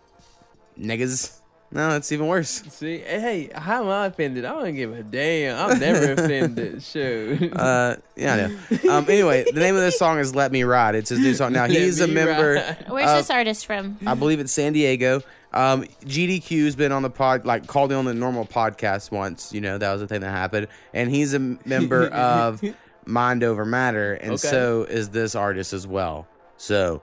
Niggas. 0.79 1.38
No, 1.71 1.97
it's 1.97 2.11
even 2.13 2.27
worse. 2.27 2.49
See, 2.71 2.99
hey, 2.99 3.51
how 3.55 3.83
am 3.83 3.89
I 3.91 4.07
offended? 4.07 4.47
I 4.47 4.53
don't 4.63 4.75
give 4.75 4.93
a 4.97 5.03
damn. 5.03 5.71
I'm 5.71 5.79
never 5.79 6.13
offended. 6.13 6.83
Shoot. 6.93 7.53
Uh, 7.55 7.97
yeah, 8.17 8.35
I 8.71 8.77
know. 8.87 8.93
Um, 8.93 9.05
anyway, 9.09 9.45
the 9.53 9.61
name 9.61 9.75
of 9.75 9.83
this 9.83 9.99
song 9.99 10.19
is 10.19 10.35
"Let 10.35 10.51
Me 10.51 10.63
Ride." 10.63 10.95
It's 10.95 11.11
his 11.11 11.19
new 11.19 11.35
song. 11.35 11.53
Now 11.53 11.63
Let 11.67 11.71
he's 11.73 12.01
a 12.01 12.09
Me 12.09 12.15
member. 12.15 12.55
Ride. 12.55 12.85
Where's 12.89 13.09
Uh, 13.11 13.17
this 13.19 13.31
artist 13.31 13.67
from? 13.67 13.99
I 14.07 14.15
believe 14.15 14.41
it's 14.41 14.53
San 14.53 14.73
Diego. 14.73 15.21
Um, 15.53 15.85
GDQ's 16.05 16.75
been 16.75 16.91
on 16.93 17.03
the 17.03 17.11
pod, 17.11 17.45
like 17.45 17.67
called 17.67 17.93
in 17.93 17.99
on 17.99 18.05
the 18.07 18.15
normal 18.15 18.47
podcast 18.47 19.11
once. 19.11 19.53
You 19.53 19.61
know 19.61 19.77
that 19.77 19.93
was 19.93 20.01
the 20.01 20.07
thing 20.09 20.23
that 20.23 20.31
happened, 20.31 20.69
and 20.95 21.11
he's 21.11 21.35
a 21.35 21.39
member 21.39 22.07
of 22.15 22.63
Mind 23.05 23.45
Over 23.45 23.67
Matter, 23.67 24.15
and 24.15 24.33
Okay. 24.33 24.37
so 24.49 24.85
is 24.89 25.11
this 25.11 25.35
artist 25.35 25.75
as 25.75 25.87
well. 25.87 26.27
So 26.57 27.03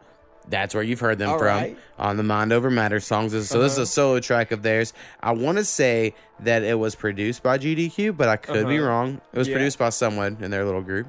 that's 0.49 0.73
where 0.73 0.83
you've 0.83 0.99
heard 0.99 1.17
them 1.17 1.29
All 1.29 1.37
from 1.37 1.47
right. 1.47 1.77
on 1.97 2.17
the 2.17 2.23
Mind 2.23 2.53
Over 2.53 2.69
Matter 2.69 2.99
songs. 2.99 3.31
So 3.47 3.59
this 3.61 3.73
is 3.73 3.77
a 3.79 3.85
solo 3.85 4.19
track 4.19 4.51
of 4.51 4.61
theirs. 4.61 4.93
I 5.21 5.31
want 5.31 5.57
to 5.57 5.63
say 5.65 6.13
that 6.41 6.63
it 6.63 6.77
was 6.79 6.95
produced 6.95 7.41
by 7.43 7.57
GDQ, 7.57 8.15
but 8.15 8.27
I 8.29 8.35
could 8.37 8.67
be 8.67 8.77
Uh-huh. 8.77 8.87
wrong. 8.87 9.21
It 9.33 9.37
was 9.39 9.47
Yeah. 9.47 9.55
produced 9.55 9.79
by 9.79 9.89
someone 9.89 10.37
in 10.41 10.51
their 10.51 10.65
little 10.65 10.81
group. 10.81 11.07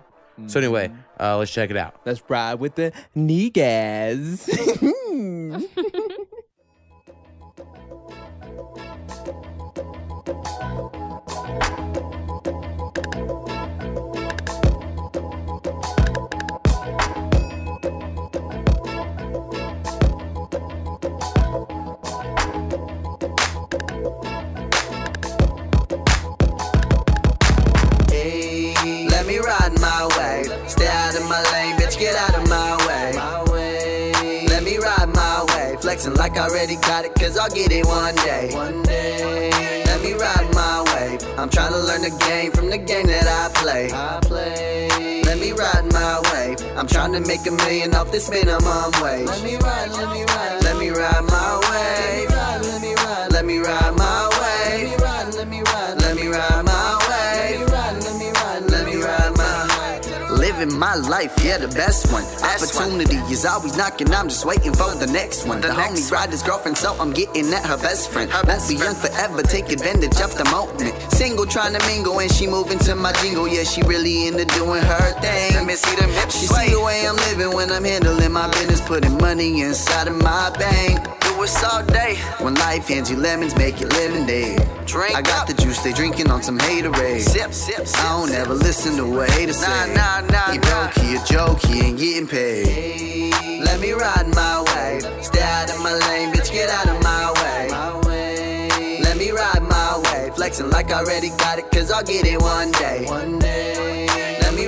So 0.48 0.60
anyway, 0.60 0.90
uh, 1.18 1.38
let's 1.38 1.50
check 1.50 1.70
it 1.70 1.78
out. 1.78 1.94
Let's 2.04 2.22
ride 2.28 2.60
with 2.60 2.74
the 2.74 2.92
niggas. 3.16 4.46
like 36.36 36.50
I 36.50 36.52
already 36.52 36.76
got 36.76 37.04
it, 37.04 37.14
cause 37.14 37.38
I'll 37.38 37.48
get 37.48 37.72
it 37.72 37.86
one 37.86 38.14
day. 38.16 38.50
One 38.52 38.82
day. 38.82 39.82
Let 39.86 40.02
me 40.02 40.12
ride 40.12 40.54
my 40.54 40.82
way. 40.92 41.18
I'm 41.36 41.48
trying 41.48 41.72
to 41.72 41.78
learn 41.78 42.02
the 42.02 42.14
game 42.28 42.52
from 42.52 42.70
the 42.70 42.78
game 42.78 43.06
that 43.06 43.26
I 43.26 43.52
play. 43.58 43.90
I 43.92 44.18
play. 44.22 45.22
Let 45.22 45.38
me 45.38 45.52
ride 45.52 45.92
my 45.92 46.20
way. 46.32 46.56
I'm 46.76 46.86
trying 46.86 47.12
to 47.12 47.20
make 47.20 47.46
a 47.46 47.50
million 47.50 47.94
off 47.94 48.12
this 48.12 48.30
minimum 48.30 48.92
wage. 49.02 49.26
Let 49.26 49.42
me 49.42 49.56
ride, 49.56 49.90
let 49.90 50.12
me 50.12 50.24
ride. 50.24 50.62
Let 50.62 50.78
me 50.78 50.90
ride 50.90 51.24
my 51.24 51.60
way. 51.70 52.26
Let 52.28 52.82
me 52.82 52.94
ride, 52.94 53.32
let 53.32 53.44
me 53.44 53.58
ride 53.58 53.96
my 53.96 54.28
way. 54.28 54.35
Living 60.56 60.78
my 60.78 60.94
life, 60.94 61.34
yeah, 61.44 61.58
the 61.58 61.68
best 61.68 62.10
one. 62.10 62.24
Opportunity 62.40 63.16
is 63.30 63.44
always 63.44 63.76
knocking, 63.76 64.10
I'm 64.14 64.26
just 64.26 64.46
waiting 64.46 64.72
for 64.72 64.94
the 64.94 65.06
next 65.06 65.46
one. 65.46 65.60
The, 65.60 65.68
homie 65.68 66.10
ride 66.10 66.30
his 66.30 66.42
girlfriend, 66.42 66.78
so 66.78 66.96
I'm 66.98 67.12
getting 67.12 67.52
at 67.52 67.66
her 67.66 67.76
best 67.76 68.10
friend. 68.10 68.30
Won't 68.32 68.66
be 68.66 68.76
young 68.76 68.94
forever, 68.94 69.42
take 69.42 69.70
advantage 69.70 70.18
of 70.18 70.32
the 70.38 70.44
moment. 70.46 70.94
Single 71.12 71.44
trying 71.44 71.74
to 71.74 71.86
mingle, 71.86 72.18
and 72.20 72.32
she 72.32 72.46
moving 72.46 72.78
to 72.88 72.94
my 72.94 73.12
jingle. 73.20 73.46
Yeah, 73.46 73.64
she 73.64 73.82
really 73.82 74.28
into 74.28 74.46
doing 74.46 74.80
her 74.80 75.20
thing. 75.20 75.56
Let 75.56 75.66
me 75.66 75.74
see 75.74 75.94
them 75.96 76.08
hips. 76.08 76.40
She 76.40 76.46
see 76.46 76.70
the 76.72 76.80
way 76.80 77.06
I'm 77.06 77.16
living 77.16 77.54
when 77.54 77.70
I'm 77.70 77.84
handling 77.84 78.32
my 78.32 78.48
business, 78.52 78.80
putting 78.80 79.18
money 79.18 79.60
inside 79.60 80.08
of 80.08 80.16
my 80.22 80.48
bank. 80.56 81.25
Do 81.36 81.42
it 81.42 81.64
all 81.64 81.82
day. 81.84 82.16
When 82.40 82.54
life 82.54 82.88
hands 82.88 83.10
you 83.10 83.18
lemons, 83.18 83.54
make 83.56 83.82
it 83.82 83.92
lemonade. 83.92 84.58
Drink. 84.86 85.14
I 85.14 85.20
got 85.20 85.46
the 85.46 85.52
juice, 85.52 85.82
they 85.82 85.92
drinking 85.92 86.30
on 86.30 86.42
some 86.42 86.58
haterade. 86.58 87.20
Sip, 87.20 87.52
sip, 87.52 87.86
sip. 87.86 88.04
I 88.04 88.18
don't 88.18 88.30
ever 88.30 88.54
listen 88.54 88.96
to 88.96 89.04
what 89.04 89.28
haters 89.30 89.58
say. 89.58 89.94
Nah, 89.94 90.22
nah, 90.22 90.28
nah, 90.28 90.52
he 90.52 90.58
broke, 90.58 90.94
he 90.96 91.16
a 91.16 91.24
joke, 91.26 91.60
he 91.60 91.80
ain't 91.80 91.98
getting 91.98 92.26
paid. 92.26 93.34
Let 93.62 93.80
me 93.80 93.92
ride 93.92 94.28
my 94.34 94.62
way. 94.62 95.00
Stay 95.20 95.42
out 95.42 95.70
of 95.70 95.82
my 95.82 95.92
lane, 96.08 96.32
bitch, 96.32 96.50
get 96.50 96.70
out 96.70 96.88
of 96.88 97.02
my 97.02 97.30
way. 97.42 99.00
Let 99.02 99.18
me 99.18 99.30
ride 99.30 99.62
my 99.62 100.00
way. 100.06 100.30
Flexing 100.34 100.70
like 100.70 100.90
I 100.90 101.00
already 101.00 101.28
got 101.36 101.58
it, 101.58 101.70
cause 101.70 101.90
I'll 101.90 102.02
get 102.02 102.24
it 102.24 102.40
one 102.40 102.72
day. 102.72 103.04
One 103.06 103.38
day. 103.38 103.95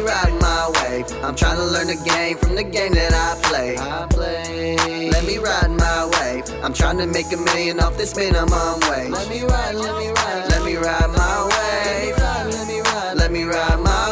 Let 0.08 0.24
me 0.24 0.32
ride 0.32 0.40
my 0.40 0.72
wave. 0.80 1.06
I'm 1.22 1.34
trying 1.34 1.58
to 1.58 1.64
learn 1.64 1.88
the 1.88 2.02
game 2.02 2.38
from 2.38 2.54
the 2.54 2.64
game 2.64 2.94
that 2.94 3.12
I 3.12 3.38
play. 3.46 3.76
I 3.76 4.06
play. 4.08 5.10
Let 5.10 5.26
me 5.26 5.36
ride 5.36 5.70
my 5.70 6.08
wave. 6.14 6.44
I'm 6.64 6.72
trying 6.72 6.96
to 6.96 7.06
make 7.06 7.30
a 7.32 7.36
million 7.36 7.78
off 7.78 7.98
this 7.98 8.16
minimum 8.16 8.80
wage. 8.88 9.10
Let 9.10 9.28
me 9.28 9.42
ride, 9.42 9.74
let 9.74 9.98
me 9.98 10.08
ride, 10.08 10.46
let 10.48 10.64
me 10.64 10.76
ride 10.76 11.10
my 11.10 11.48
wave. 11.52 12.16
Let 12.16 12.66
me 12.68 12.80
ride, 12.80 13.16
let 13.18 13.30
me 13.30 13.44
ride 13.44 13.80
my 13.80 14.07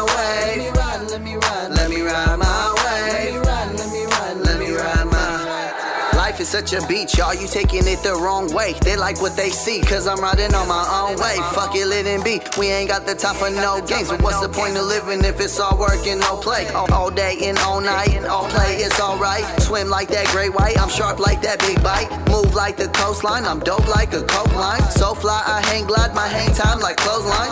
such 6.57 6.73
a 6.73 6.87
beach, 6.87 7.19
y'all. 7.19 7.35
You 7.35 7.47
taking 7.47 7.87
it 7.87 8.03
the 8.03 8.15
wrong 8.15 8.51
way. 8.55 8.73
They 8.81 8.97
like 8.97 9.21
what 9.21 9.37
they 9.37 9.51
see, 9.51 9.83
cause 9.83 10.07
I'm 10.07 10.21
riding 10.21 10.55
on 10.55 10.67
my 10.67 10.85
own 11.01 11.21
way. 11.21 11.37
Fuck 11.53 11.77
it, 11.77 11.87
let 11.87 12.07
it 12.07 12.25
be. 12.25 12.41
We 12.59 12.69
ain't 12.69 12.89
got 12.89 13.05
the 13.05 13.15
time 13.15 13.35
for 13.37 13.51
no 13.51 13.85
games. 13.85 14.09
But 14.09 14.23
what's 14.23 14.41
the 14.41 14.49
point 14.49 14.75
of 14.79 14.87
living 14.87 15.23
if 15.23 15.39
it's 15.39 15.61
all 15.61 15.77
work 15.77 16.07
and 16.07 16.19
no 16.21 16.37
play? 16.39 16.67
All, 16.69 16.91
all 16.95 17.11
day 17.11 17.37
and 17.43 17.59
all 17.59 17.83
night, 17.83 18.25
all 18.25 18.49
play, 18.49 18.77
it's 18.77 18.99
alright. 18.99 19.45
Swim 19.61 19.91
like 19.91 20.09
that 20.09 20.27
great 20.29 20.55
white, 20.55 20.79
I'm 20.81 20.89
sharp 20.89 21.19
like 21.19 21.43
that 21.43 21.61
big 21.61 21.83
bite. 21.83 22.09
Move 22.31 22.55
like 22.55 22.79
the 22.79 22.89
coastline, 22.89 23.45
I'm 23.45 23.61
dope 23.61 23.89
like 23.89 24.15
a 24.15 24.23
coke 24.23 24.55
line. 24.55 24.83
So 24.93 25.15
fly, 25.15 25.43
I 25.47 25.61
hang 25.67 25.85
glide, 25.85 26.15
my 26.15 26.27
hang 26.27 26.55
time 26.55 26.81
like 26.81 26.97
clothesline. 26.97 27.51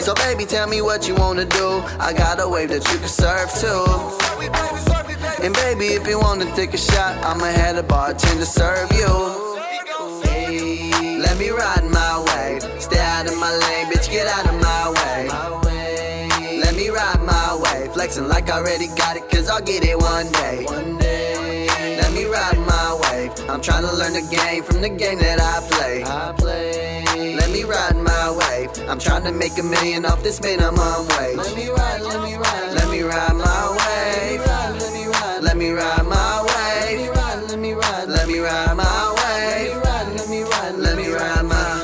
So 0.00 0.14
baby, 0.14 0.46
tell 0.46 0.66
me 0.66 0.80
what 0.80 1.06
you 1.06 1.14
wanna 1.14 1.44
do. 1.44 1.82
I 2.00 2.14
got 2.14 2.40
a 2.40 2.48
wave 2.48 2.70
that 2.70 2.90
you 2.90 2.98
can 3.00 3.08
surf 3.08 3.52
too. 3.60 4.99
And 5.42 5.54
baby, 5.54 5.86
if 5.86 6.06
you 6.06 6.20
wanna 6.20 6.44
take 6.54 6.74
a 6.74 6.76
shot, 6.76 7.16
I'ma 7.24 7.46
have 7.46 7.78
a 7.78 7.82
bartender 7.82 8.44
serve 8.44 8.92
you. 8.92 9.08
Let 11.18 11.38
me 11.38 11.48
ride 11.48 11.84
my 11.88 12.24
wave. 12.28 12.62
Stay 12.78 12.98
out 12.98 13.26
of 13.26 13.38
my 13.38 13.50
lane, 13.50 13.86
bitch, 13.86 14.10
get 14.10 14.26
out 14.26 14.46
of 14.46 14.60
my 14.60 14.90
way. 14.98 15.28
Let 16.58 16.74
me 16.76 16.90
ride 16.90 17.22
my 17.22 17.58
wave. 17.62 17.90
Flexing 17.94 18.28
like 18.28 18.50
I 18.50 18.58
already 18.58 18.88
got 18.88 19.16
it, 19.16 19.30
cause 19.30 19.48
I'll 19.48 19.62
get 19.62 19.82
it 19.82 19.98
one 19.98 20.30
day. 20.32 20.66
Let 21.96 22.12
me 22.12 22.26
ride 22.26 22.58
my 22.58 23.00
wave. 23.02 23.32
I'm 23.48 23.62
trying 23.62 23.84
to 23.84 23.94
learn 23.94 24.12
the 24.12 24.26
game 24.30 24.62
from 24.62 24.82
the 24.82 24.90
game 24.90 25.20
that 25.20 25.40
I 25.40 25.66
play. 25.70 26.04
I 26.04 26.34
play. 26.36 27.34
Let 27.36 27.50
me 27.50 27.64
ride 27.64 27.96
my 27.96 28.30
wave. 28.30 28.70
I'm 28.90 28.98
trying 28.98 29.24
to 29.24 29.32
make 29.32 29.56
a 29.56 29.62
million 29.62 30.04
off 30.04 30.22
this 30.22 30.38
minimum 30.42 31.08
wage. 31.16 31.38
Let 31.38 31.56
me 31.56 31.70
ride, 31.70 32.02
let 32.02 32.22
me 32.22 32.34
ride, 32.34 32.72
let 32.74 32.90
me 32.90 33.00
ride 33.00 33.36
my 33.36 33.76
wave. 33.78 34.69
Let 35.60 35.68
me 35.68 35.72
ride, 35.74 36.06
let 36.06 36.08
me 36.08 36.08
ride 36.08 36.08
my 36.08 36.46
wave. 36.48 37.48
Let 37.50 37.58
me 37.58 37.72
ride, 37.74 38.08
let 38.08 38.28
me 38.28 38.38
ride 38.38 38.74
my 38.78 39.14
wave. 39.18 39.76
Let 40.16 40.28
me 40.30 40.42
ride, 40.42 40.74
let 40.76 40.96
me 40.96 41.12
ride 41.12 41.44
my 41.44 41.80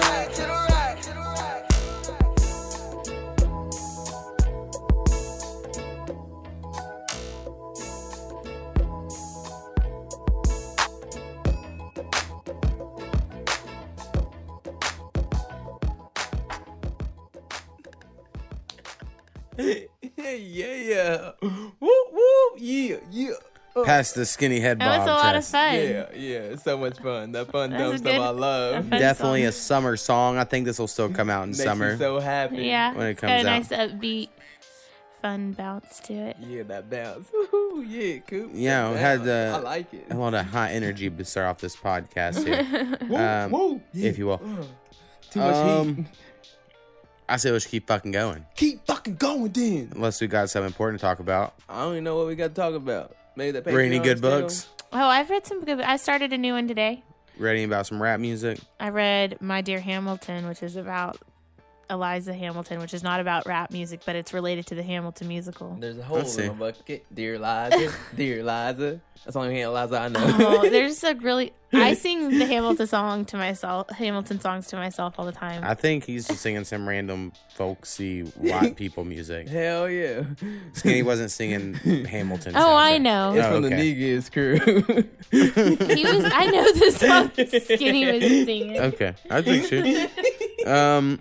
yeah, 19.58 19.74
yeah. 20.32 21.32
Woo, 21.42 21.48
woo, 21.48 21.50
yeah, 21.50 21.52
yeah. 21.52 21.65
Past 23.86 24.14
the 24.14 24.26
skinny 24.26 24.60
head 24.60 24.78
bob. 24.78 24.88
That 24.88 24.98
was 24.98 25.08
a 25.08 25.12
lot 25.12 25.36
of 25.36 25.44
fun. 25.44 25.74
Yeah, 25.74 26.06
yeah, 26.14 26.56
so 26.56 26.76
much 26.76 26.98
fun. 26.98 27.32
That 27.32 27.50
fun 27.50 27.70
That 27.70 27.78
dumb 27.78 27.92
was 27.92 28.00
stuff 28.00 28.12
good- 28.12 28.20
I 28.20 28.26
a 28.28 28.32
love. 28.32 28.74
fun 28.88 29.00
Definitely 29.00 29.42
song. 29.42 29.48
a 29.48 29.52
summer 29.52 29.96
song. 29.96 30.38
I 30.38 30.44
think 30.44 30.66
this 30.66 30.78
will 30.78 30.88
still 30.88 31.08
come 31.10 31.30
out 31.30 31.44
in 31.44 31.50
Makes 31.50 31.62
summer. 31.62 31.92
me 31.92 31.98
so 31.98 32.18
happy. 32.20 32.56
Yeah, 32.64 32.92
when 32.94 33.06
it 33.06 33.10
it's 33.12 33.20
got 33.20 33.30
a 33.40 33.44
comes 33.44 33.70
nice 33.70 33.78
upbeat, 33.78 34.28
fun 35.22 35.52
bounce 35.52 36.00
to 36.00 36.12
it. 36.12 36.36
Yeah, 36.40 36.62
that 36.64 36.90
bounce. 36.90 37.28
Woo, 37.52 37.82
yeah, 37.82 38.18
cool. 38.26 38.48
Yeah, 38.52 38.82
That 38.88 38.92
we 38.92 38.98
had 38.98 39.24
the- 39.24 39.52
I 39.54 39.58
like 39.60 39.94
it. 39.94 40.06
a 40.10 40.14
lot 40.16 40.34
of 40.34 40.46
high 40.46 40.72
energy 40.72 41.08
to 41.08 41.24
start 41.24 41.46
off 41.46 41.58
this 41.58 41.76
podcast 41.76 42.44
here, 42.46 42.98
Woo, 43.08 43.16
um, 43.16 43.50
woo, 43.50 43.80
yeah. 43.92 44.08
if 44.08 44.18
you 44.18 44.26
will. 44.26 44.40
Uh, 44.42 44.64
Too 45.30 45.40
much 45.40 45.54
Um, 45.54 45.96
heat. 45.96 46.06
I 47.28 47.36
say 47.38 47.50
let's 47.50 47.66
keep 47.66 47.88
fucking 47.88 48.12
going. 48.12 48.46
Keep 48.54 48.86
fucking 48.86 49.16
going 49.16 49.50
then. 49.50 49.90
Unless 49.96 50.20
we 50.20 50.28
got 50.28 50.48
something 50.48 50.68
important 50.68 51.00
to 51.00 51.04
talk 51.06 51.18
about. 51.18 51.54
I 51.68 51.82
don't 51.82 51.92
even 51.94 52.04
know 52.04 52.16
what 52.16 52.28
we 52.28 52.36
got 52.36 52.48
to 52.48 52.54
talk 52.54 52.74
about. 52.74 53.16
Maybe 53.36 53.52
that 53.52 53.66
Read 53.66 53.86
any 53.86 53.98
good 53.98 54.20
books? 54.20 54.66
Oh, 54.92 54.98
I've 54.98 55.28
read 55.28 55.46
some 55.46 55.62
good. 55.62 55.80
I 55.80 55.96
started 55.96 56.32
a 56.32 56.38
new 56.38 56.54
one 56.54 56.66
today. 56.66 57.04
Reading 57.36 57.64
about 57.66 57.86
some 57.86 58.02
rap 58.02 58.18
music. 58.18 58.58
I 58.80 58.88
read 58.88 59.40
My 59.42 59.60
Dear 59.60 59.80
Hamilton, 59.80 60.48
which 60.48 60.62
is 60.62 60.74
about 60.74 61.18
Eliza 61.90 62.34
Hamilton, 62.34 62.80
which 62.80 62.94
is 62.94 63.02
not 63.02 63.20
about 63.20 63.46
rap 63.46 63.70
music, 63.70 64.00
but 64.04 64.16
it's 64.16 64.32
related 64.32 64.66
to 64.66 64.74
the 64.74 64.82
Hamilton 64.82 65.28
musical. 65.28 65.76
There's 65.78 65.98
a 65.98 66.02
hole 66.02 66.18
Let's 66.18 66.36
in 66.38 66.48
my 66.58 66.72
bucket. 66.72 67.06
Dear 67.14 67.38
Liza. 67.38 67.92
Dear 68.14 68.36
Liza. 68.42 69.00
That's 69.24 69.34
the 69.34 69.40
only 69.40 69.64
Liza 69.66 69.98
I 69.98 70.08
know. 70.08 70.36
Oh, 70.40 70.68
there's 70.70 71.02
a 71.04 71.14
really. 71.14 71.52
I 71.72 71.94
sing 71.94 72.38
the 72.38 72.46
Hamilton 72.46 72.86
song 72.86 73.24
to 73.26 73.36
myself, 73.36 73.90
Hamilton 73.90 74.40
songs 74.40 74.68
to 74.68 74.76
myself 74.76 75.14
all 75.18 75.26
the 75.26 75.32
time. 75.32 75.62
I 75.64 75.74
think 75.74 76.04
he's 76.04 76.26
just 76.28 76.40
singing 76.40 76.64
some 76.64 76.88
random 76.88 77.32
folksy 77.54 78.22
white 78.22 78.76
people 78.76 79.04
music. 79.04 79.48
Hell 79.48 79.90
yeah. 79.90 80.22
Skinny 80.74 81.02
wasn't 81.02 81.30
singing 81.32 81.74
Hamilton. 82.04 82.52
oh, 82.56 82.76
I 82.76 82.98
know. 82.98 83.34
It's 83.34 83.44
Oh, 83.46 83.52
from 83.52 83.62
the 83.62 83.74
okay. 83.74 83.94
Negas 83.94 84.32
crew. 84.32 84.58
He 85.30 86.04
was. 86.04 86.24
I 86.32 86.46
know 86.46 86.72
the 86.72 86.90
song 86.92 87.30
Skinny 87.76 88.10
was 88.12 88.22
singing. 88.22 88.80
Okay, 88.80 89.14
I 89.28 89.42
think 89.42 89.66
so. 89.66 90.70
Um, 90.72 91.20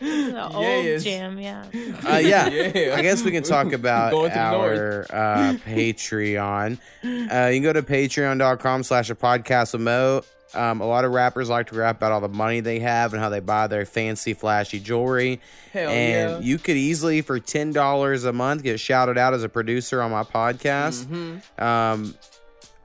The 0.00 0.48
old 0.54 0.64
Yes. 0.84 1.02
jam, 1.04 1.38
yeah. 1.40 1.64
uh, 2.06 2.18
yeah. 2.18 2.48
Yeah. 2.48 2.94
I 2.96 3.02
guess 3.02 3.22
we 3.24 3.32
can 3.32 3.42
talk 3.42 3.72
about 3.72 4.12
Going 4.12 4.30
to 4.30 4.34
the 4.34 4.40
our 4.40 5.06
uh, 5.10 5.54
Patreon. 5.66 6.78
Uh, 7.02 7.48
you 7.48 7.56
can 7.56 7.62
go 7.62 7.72
to 7.72 7.82
patreon.com 7.82 8.84
slash 8.84 9.10
a 9.10 9.14
podcast 9.16 9.72
with 9.72 9.82
Mo. 9.82 10.22
Um, 10.54 10.80
a 10.80 10.86
lot 10.86 11.04
of 11.04 11.10
rappers 11.12 11.50
like 11.50 11.66
to 11.68 11.74
rap 11.74 11.96
about 11.96 12.12
all 12.12 12.20
the 12.22 12.28
money 12.28 12.60
they 12.60 12.78
have 12.78 13.12
and 13.12 13.20
how 13.22 13.28
they 13.28 13.40
buy 13.40 13.66
their 13.66 13.84
fancy, 13.84 14.32
flashy 14.34 14.80
jewelry. 14.80 15.40
Hell 15.72 15.90
and 15.90 16.30
yeah. 16.30 16.38
you 16.48 16.58
could 16.58 16.76
easily, 16.76 17.20
for 17.20 17.38
ten 17.38 17.72
dollars 17.72 18.24
a 18.24 18.32
month, 18.32 18.62
get 18.62 18.80
shouted 18.80 19.18
out 19.18 19.34
as 19.34 19.42
a 19.42 19.48
producer 19.48 20.00
on 20.00 20.10
my 20.10 20.22
podcast. 20.22 21.04
Mm-hmm. 21.04 21.62
Um, 21.62 22.14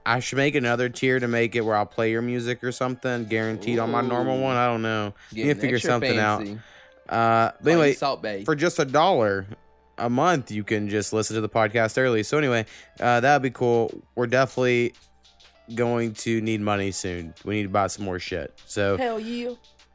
I 0.05 0.19
should 0.19 0.37
make 0.37 0.55
another 0.55 0.89
tier 0.89 1.19
to 1.19 1.27
make 1.27 1.55
it 1.55 1.61
where 1.61 1.75
I'll 1.75 1.85
play 1.85 2.11
your 2.11 2.21
music 2.21 2.63
or 2.63 2.71
something, 2.71 3.25
guaranteed 3.25 3.79
on 3.79 3.89
my 3.91 4.01
normal 4.01 4.39
one. 4.39 4.55
I 4.57 4.67
don't 4.67 4.81
know. 4.81 5.13
You 5.31 5.43
Getting 5.43 5.51
can 5.53 5.61
figure 5.61 5.79
something 5.79 6.15
fancy. 6.17 6.59
out. 7.09 7.13
Uh, 7.13 7.51
but 7.61 7.63
Call 7.63 7.71
anyway, 7.71 7.93
Salt 7.93 8.21
Bae. 8.21 8.43
for 8.43 8.55
just 8.55 8.79
a 8.79 8.85
dollar 8.85 9.45
a 9.97 10.09
month, 10.09 10.51
you 10.51 10.63
can 10.63 10.89
just 10.89 11.13
listen 11.13 11.35
to 11.35 11.41
the 11.41 11.49
podcast 11.49 11.97
early. 11.97 12.23
So 12.23 12.37
anyway, 12.37 12.65
uh, 12.99 13.19
that'd 13.19 13.41
be 13.43 13.51
cool. 13.51 13.91
We're 14.15 14.27
definitely 14.27 14.93
going 15.75 16.13
to 16.13 16.41
need 16.41 16.59
money 16.61 16.91
soon. 16.91 17.33
We 17.45 17.55
need 17.55 17.63
to 17.63 17.69
buy 17.69 17.87
some 17.87 18.03
more 18.05 18.19
shit. 18.19 18.59
So 18.65 18.97
Hell 18.97 19.19
yeah. 19.19 19.51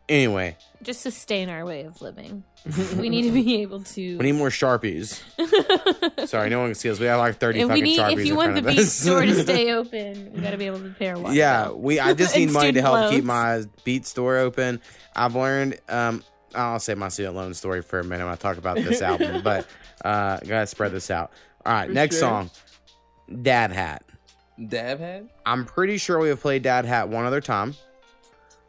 Anyway, 0.09 0.57
Just 0.83 1.01
sustain 1.03 1.49
our 1.51 1.65
way 1.65 1.83
of 1.85 2.01
living. 2.03 2.45
we 2.97 3.09
need 3.09 3.23
to 3.23 3.33
be 3.33 3.63
able 3.63 3.83
to. 3.83 4.17
we 4.19 4.25
need 4.25 4.33
more 4.39 4.49
sharpies. 4.51 5.21
Sorry, 6.29 6.51
no 6.51 6.61
one 6.61 6.69
can 6.69 6.75
see 6.75 6.91
us. 6.91 6.99
We 6.99 7.07
have 7.07 7.19
like 7.19 7.37
thirty 7.37 7.61
and 7.61 7.69
we 7.69 7.75
fucking 7.81 7.85
need, 7.85 7.99
sharpies 7.99 8.19
if 8.21 8.27
you 8.27 8.33
in 8.33 8.37
want 8.37 8.53
front 8.53 8.65
the 8.67 8.71
of 8.71 8.77
beat 8.77 8.85
store 8.87 9.23
to 9.23 9.43
stay 9.43 9.73
open, 9.75 10.33
we 10.35 10.41
got 10.41 10.51
to 10.51 10.57
be 10.57 10.67
able 10.67 10.81
to 10.81 10.91
pay 10.91 11.09
our 11.09 11.19
water. 11.19 11.35
yeah, 11.35 11.71
we. 11.71 11.99
I 12.01 12.15
just 12.15 12.37
need 12.37 12.51
money 12.51 12.73
to 12.73 12.79
student 12.81 13.01
help 13.01 13.11
keep 13.11 13.25
my 13.25 13.65
beat 13.85 14.07
store 14.07 14.39
open. 14.39 14.81
I've 15.15 15.35
learned. 15.35 15.79
Um, 15.89 16.23
I'll 16.55 16.81
say 16.81 16.95
my 16.95 17.09
student 17.09 17.37
loan 17.37 17.53
story 17.55 17.83
for 17.83 18.01
a 18.01 18.05
minute 18.05 18.25
when 18.25 18.33
I 18.33 18.37
talk 18.37 18.57
about 18.57 18.77
this 18.77 19.03
album, 19.03 19.43
but 19.43 19.67
uh, 20.05 20.39
gotta 20.39 20.67
spread 20.67 20.93
this 20.93 21.11
out. 21.11 21.31
All 21.67 21.73
right, 21.73 21.89
For 21.89 21.93
next 21.93 22.15
sure. 22.17 22.21
song, 22.21 22.51
Dad 23.43 23.71
Hat. 23.73 24.03
Dad 24.69 24.99
hat? 24.99 25.25
I'm 25.47 25.65
pretty 25.67 25.99
sure 25.99 26.19
we 26.19 26.31
have 26.31 26.41
played 26.41 26.63
Dad 26.63 26.85
Hat 26.85 27.09
one 27.09 27.25
other 27.27 27.41
time. 27.41 27.75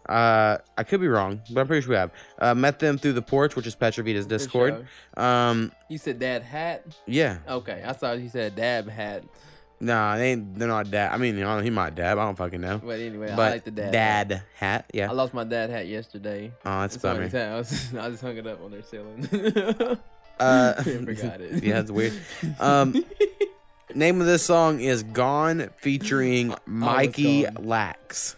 Uh, 0.10 0.58
I 0.78 0.84
could 0.84 1.00
be 1.00 1.08
wrong, 1.08 1.40
but 1.52 1.62
I'm 1.62 1.68
pretty 1.68 1.84
sure 1.84 1.92
we 1.92 1.96
have. 1.98 2.12
Uh, 2.40 2.56
met 2.56 2.80
them 2.80 2.98
through 2.98 3.14
the 3.14 3.22
porch, 3.22 3.56
which 3.56 3.68
is 3.68 3.76
Petravita's 3.76 4.26
Discord. 4.26 4.88
Um, 5.16 5.72
You 5.88 5.98
said 6.00 6.18
dad 6.20 6.42
hat? 6.42 6.84
yeah, 7.06 7.38
Okay, 7.48 7.84
I 7.86 7.94
thought 7.94 8.20
you 8.20 8.28
said 8.30 8.56
dab 8.56 8.90
hat. 8.90 9.24
nah, 9.80 10.18
they 10.18 10.32
ain't, 10.32 10.58
they're 10.58 10.68
not 10.68 10.90
dad. 10.90 11.12
I 11.14 11.18
mean, 11.18 11.36
you 11.38 11.44
know, 11.44 11.60
he 11.60 11.70
might 11.70 11.94
dab. 11.96 12.18
I 12.18 12.26
don't 12.26 12.36
fucking 12.36 12.60
know. 12.60 12.80
But 12.84 13.00
anyway, 13.00 13.28
but 13.36 13.40
I 13.40 13.50
like 13.52 13.64
the 13.66 13.72
dad. 13.72 13.92
dad 13.92 14.44
hat, 14.56 14.90
yeah. 14.94 15.10
I 15.10 15.14
lost 15.14 15.34
my 15.36 15.44
dad 15.44 15.70
hat 15.70 15.88
yesterday. 15.88 16.52
Oh, 16.66 16.82
that's 16.82 16.96
It's 16.96 17.02
funny 17.04 17.28
bummer. 17.30 17.46
I, 17.54 17.58
was- 17.58 17.94
I 17.96 18.10
just 18.10 18.22
hung 18.24 18.36
it 18.38 18.48
up 18.48 18.64
on 18.64 18.72
their 18.72 18.84
ceiling. 18.84 19.98
Uh, 20.40 20.74
Forgot 20.84 21.42
it. 21.42 21.62
yeah, 21.66 21.74
that's 21.74 21.92
weird. 21.92 22.14
Um, 22.62 23.04
name 23.94 24.22
of 24.22 24.26
this 24.28 24.42
song 24.42 24.80
is 24.80 25.04
"Gone" 25.04 25.70
featuring 25.80 26.56
Mikey 26.66 27.44
Gone. 27.44 27.56
Lax. 27.66 28.38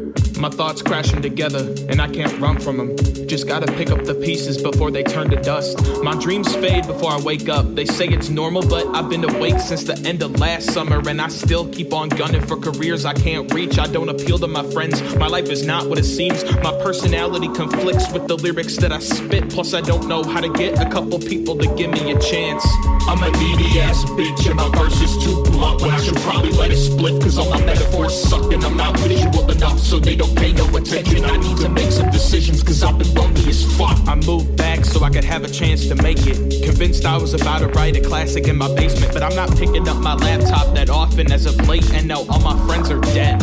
thoughts 0.61 0.81
crashing 0.81 1.21
together, 1.21 1.73
and 1.89 2.01
I 2.01 2.07
can't 2.07 2.39
run 2.39 2.59
from 2.59 2.77
them. 2.77 3.27
Just 3.27 3.47
gotta 3.47 3.71
pick 3.73 3.91
up 3.91 4.03
the 4.03 4.13
pieces 4.15 4.61
before 4.61 4.91
they 4.91 5.03
turn 5.03 5.29
to 5.29 5.37
dust. 5.37 6.03
My 6.03 6.15
dreams 6.15 6.53
fade 6.55 6.85
before 6.85 7.11
I 7.11 7.19
wake 7.19 7.49
up. 7.49 7.75
They 7.75 7.85
say 7.85 8.07
it's 8.07 8.29
normal, 8.29 8.61
but 8.61 8.85
I've 8.87 9.09
been 9.09 9.23
awake 9.23 9.59
since 9.59 9.83
the 9.83 9.97
end 10.07 10.21
of 10.21 10.39
last 10.39 10.71
summer, 10.71 11.01
and 11.07 11.21
I 11.21 11.27
still 11.29 11.67
keep 11.69 11.93
on 11.93 12.09
gunning 12.09 12.41
for 12.41 12.57
careers 12.57 13.05
I 13.05 13.13
can't 13.13 13.51
reach. 13.53 13.79
I 13.79 13.87
don't 13.87 14.09
appeal 14.09 14.37
to 14.39 14.47
my 14.47 14.63
friends. 14.71 15.01
My 15.15 15.27
life 15.27 15.49
is 15.49 15.65
not 15.65 15.87
what 15.87 15.97
it 15.97 16.05
seems. 16.05 16.43
My 16.63 16.71
personality 16.83 17.47
conflicts 17.49 18.11
with 18.11 18.27
the 18.27 18.35
lyrics 18.35 18.77
that 18.77 18.91
I 18.91 18.99
spit. 18.99 19.49
Plus, 19.49 19.73
I 19.73 19.81
don't 19.81 20.07
know 20.07 20.23
how 20.23 20.41
to 20.41 20.49
get 20.49 20.79
a 20.79 20.89
couple 20.89 21.19
people 21.19 21.57
to 21.57 21.67
give 21.75 21.91
me 21.91 22.11
a 22.11 22.19
chance. 22.19 22.65
I'm 23.07 23.23
a 23.23 23.31
needy 23.31 23.79
ass 23.79 24.03
bitch, 24.11 24.47
and 24.47 24.55
my 24.55 24.69
verse 24.77 24.99
is 25.01 25.23
too 25.23 25.43
blunt. 25.51 25.81
When 25.81 25.91
I 25.91 25.99
should 26.01 26.17
probably 26.17 26.51
let 26.51 26.71
it 26.71 26.77
split, 26.77 27.21
cause 27.21 27.37
all 27.37 27.49
my 27.49 27.63
metaphors 27.65 28.13
suck, 28.13 28.51
and 28.51 28.63
I'm 28.63 28.77
not 28.77 28.97
visual 28.99 29.49
enough, 29.49 29.79
so 29.79 29.99
they 29.99 30.15
don't 30.21 30.37
pay 30.37 30.53
no 30.53 30.67
attention. 30.75 31.25
I 31.25 31.35
need 31.37 31.57
to 31.57 31.69
make 31.69 31.91
some 31.91 32.11
decisions, 32.11 32.61
cause 32.61 32.83
I've 32.83 32.97
been 32.97 33.11
lonely 33.15 33.49
as 33.49 33.65
fuck. 33.75 33.97
I 34.07 34.13
moved 34.13 34.55
back 34.55 34.85
so 34.85 35.03
I 35.03 35.09
could 35.09 35.23
have 35.23 35.43
a 35.43 35.49
chance 35.49 35.87
to 35.87 35.95
make 35.95 36.19
it. 36.27 36.63
Convinced 36.63 37.05
I 37.05 37.17
was 37.17 37.33
about 37.33 37.59
to 37.59 37.67
write 37.69 37.95
a 37.95 38.01
classic 38.01 38.47
in 38.47 38.55
my 38.55 38.71
basement, 38.75 39.13
but 39.13 39.23
I'm 39.23 39.35
not 39.35 39.49
picking 39.57 39.87
up 39.87 39.97
my 39.97 40.13
laptop 40.13 40.75
that 40.75 40.91
often 40.91 41.31
as 41.31 41.47
of 41.47 41.67
late, 41.67 41.91
and 41.93 42.07
now 42.07 42.23
all 42.29 42.39
my 42.39 42.55
friends 42.67 42.91
are 42.91 43.01
dead. 43.01 43.41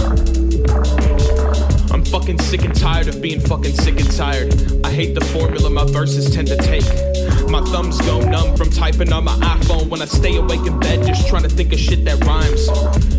I'm 1.91 2.05
fucking 2.05 2.39
sick 2.39 2.65
and 2.65 2.75
tired 2.75 3.09
of 3.09 3.21
being 3.21 3.41
fucking 3.41 3.75
sick 3.75 3.99
and 3.99 4.17
tired. 4.17 4.55
I 4.85 4.93
hate 4.93 5.15
the 5.17 5.25
formula 5.33 5.69
my 5.71 5.85
verses 5.85 6.33
tend 6.33 6.47
to 6.47 6.57
take. 6.59 7.18
My 7.49 7.63
thumbs 7.65 7.99
go 8.03 8.21
numb 8.21 8.57
from 8.57 8.69
typing 8.71 9.11
on 9.11 9.25
my 9.25 9.35
iPhone 9.37 9.89
when 9.89 10.03
I 10.03 10.05
stay 10.05 10.37
awake 10.37 10.67
in 10.67 10.79
bed 10.79 11.07
just 11.07 11.29
trying 11.29 11.45
to 11.45 11.49
think 11.49 11.73
of 11.73 11.79
shit 11.79 12.05
that 12.05 12.23
rhymes. 12.25 12.69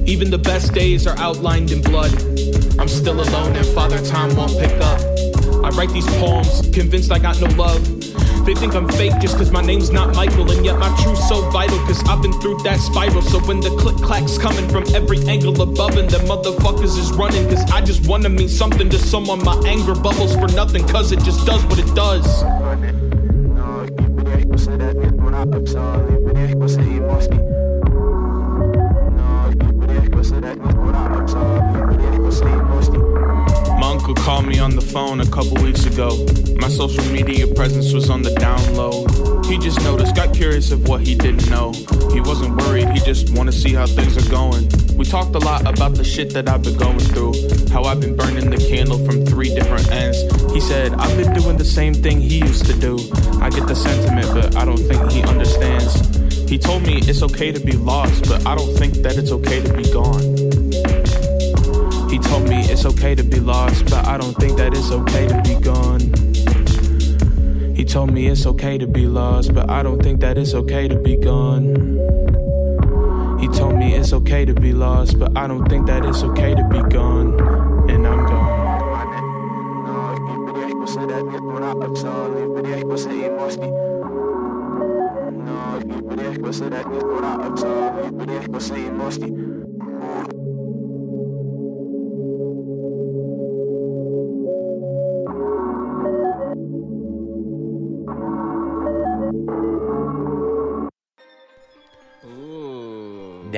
Even 0.08 0.30
the 0.30 0.38
best 0.38 0.74
days 0.74 1.08
are 1.08 1.18
outlined 1.18 1.72
in 1.72 1.82
blood. 1.82 2.14
I'm 2.80 2.88
still 2.88 3.20
alone 3.20 3.56
and 3.56 3.66
Father 3.68 4.00
Time 4.06 4.36
won't 4.36 4.52
pick 4.60 4.80
up. 4.82 5.02
I 5.64 5.70
write 5.70 5.90
these 5.90 6.06
poems, 6.18 6.62
convinced 6.74 7.12
I 7.12 7.18
got 7.18 7.42
no 7.42 7.48
love. 7.56 7.84
They 8.46 8.54
think 8.54 8.76
I'm 8.76 8.88
fake 8.90 9.20
just 9.20 9.36
cause 9.38 9.52
my 9.52 9.62
name's 9.62 9.90
not 9.90 10.16
Michael, 10.16 10.50
and 10.52 10.64
yet 10.64 10.78
my 10.78 10.90
truth's 11.04 11.28
so 11.28 11.50
vital 11.50 11.78
cause 11.80 12.02
I've 12.08 12.22
been 12.22 12.34
through 12.34 12.60
that 12.64 12.80
spiral. 12.80 13.22
So 13.22 13.40
when 13.40 13.60
the 13.60 13.76
click 13.78 13.96
clacks 13.98 14.38
coming 14.38 14.68
from 14.70 14.84
every 14.96 15.20
angle 15.28 15.60
above, 15.62 15.98
and 15.98 16.10
the 16.10 16.20
motherfuckers 16.20 16.98
is 16.98 17.12
running 17.14 17.50
cause 17.50 17.70
I 17.72 17.82
just 17.82 18.08
wanna 18.08 18.30
mean 18.30 18.50
something 18.50 18.90
to 18.90 19.00
someone, 19.00 19.44
my 19.44 19.60
anger 19.66 19.96
bubbles 19.96 20.36
for 20.36 20.48
nothing 20.50 20.88
cause 20.88 21.12
it 21.12 21.20
just 21.24 21.46
does 21.46 21.64
what 21.66 21.80
it 21.80 21.94
does. 21.96 22.99
My 25.32 25.42
uncle 33.92 34.16
called 34.16 34.48
me 34.48 34.60
on 34.60 34.76
the 34.76 34.82
phone 34.82 35.22
a 35.22 35.26
couple 35.26 35.64
weeks 35.64 35.86
ago. 35.86 36.26
My 36.60 36.68
social 36.68 37.06
media 37.12 37.48
presence 37.54 37.94
was 37.94 38.10
on 38.10 38.24
the 38.24 38.34
down 38.36 38.76
low. 38.76 39.06
He 39.50 39.58
just 39.58 39.82
noticed, 39.82 40.16
got 40.16 40.32
curious 40.32 40.70
of 40.70 40.88
what 40.88 41.02
he 41.02 41.16
didn't 41.16 41.50
know. 41.50 41.72
He 42.14 42.22
wasn't 42.22 42.56
worried, 42.62 42.88
he 42.90 43.00
just 43.00 43.36
wanna 43.36 43.52
see 43.52 43.74
how 43.74 43.88
things 43.88 44.16
are 44.16 44.30
going. 44.30 44.70
We 44.96 45.06
talked 45.06 45.34
a 45.34 45.40
lot 45.40 45.62
about 45.68 45.96
the 45.96 46.04
shit 46.04 46.32
that 46.36 46.48
I've 46.48 46.62
been 46.62 46.78
going 46.78 47.00
through, 47.00 47.34
how 47.72 47.82
I've 47.82 48.00
been 48.00 48.16
burning 48.16 48.52
the 48.52 48.58
candle 48.70 49.04
from 49.04 49.26
three 49.26 49.50
different 49.50 49.90
ends. 49.92 50.22
He 50.54 50.62
said, 50.62 50.94
I've 50.94 51.18
been 51.18 51.34
doing 51.34 51.58
the 51.58 51.66
same 51.66 51.96
thing 51.96 52.22
he 52.22 52.38
used 52.38 52.68
to 52.68 52.74
do. 52.74 53.00
I 53.42 53.50
get 53.50 53.66
the 53.66 53.76
sentiment, 53.76 54.28
but 54.36 54.56
I 54.56 54.66
don't 54.66 54.78
think 54.78 55.12
he 55.12 55.24
understands. 55.24 55.96
He 56.48 56.60
told 56.60 56.84
me 56.84 56.98
it's 56.98 57.24
okay 57.24 57.52
to 57.52 57.60
be 57.60 57.72
lost, 57.72 58.30
but 58.30 58.46
I 58.46 58.54
don't 58.54 58.78
think 58.78 58.98
that 58.98 59.18
it's 59.18 59.32
okay 59.32 59.64
to 59.64 59.74
be 59.74 59.90
gone. 59.92 60.22
He 62.08 62.20
told 62.20 62.48
me 62.48 62.70
it's 62.70 62.86
okay 62.86 63.16
to 63.16 63.24
be 63.24 63.40
lost, 63.40 63.86
but 63.86 64.06
I 64.06 64.16
don't 64.20 64.36
think 64.36 64.58
that 64.58 64.76
it's 64.76 64.92
okay 64.92 65.28
to 65.28 65.42
be 65.42 65.56
gone. 65.60 66.29
He 67.80 67.86
told 67.86 68.12
me 68.12 68.28
it's 68.28 68.46
okay 68.46 68.78
to 68.78 68.86
be 68.86 69.06
lost, 69.06 69.54
but 69.54 69.70
I 69.70 69.84
don't 69.84 70.04
think 70.04 70.20
that 70.20 70.38
it's 70.38 70.54
okay 70.54 70.90
to 70.90 70.98
be 70.98 71.16
gone. 71.16 71.98
He 73.40 73.48
told 73.48 73.78
me 73.78 73.96
it's 73.96 74.12
okay 74.12 74.44
to 74.44 74.54
be 74.54 74.74
lost, 74.74 75.18
but 75.18 75.38
I 75.38 75.48
don't 75.48 75.66
think 75.70 75.88
that 75.88 76.04
it's 76.04 76.22
okay 76.24 76.56
to 76.56 76.64
be 76.68 76.82
gone. 76.94 77.40
And 77.90 78.06
I'm 78.06 78.26
gone. 78.26 78.60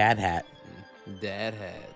Dad 0.02 0.18
hat. 0.18 0.46
Dad 1.22 1.54
hat. 1.54 1.94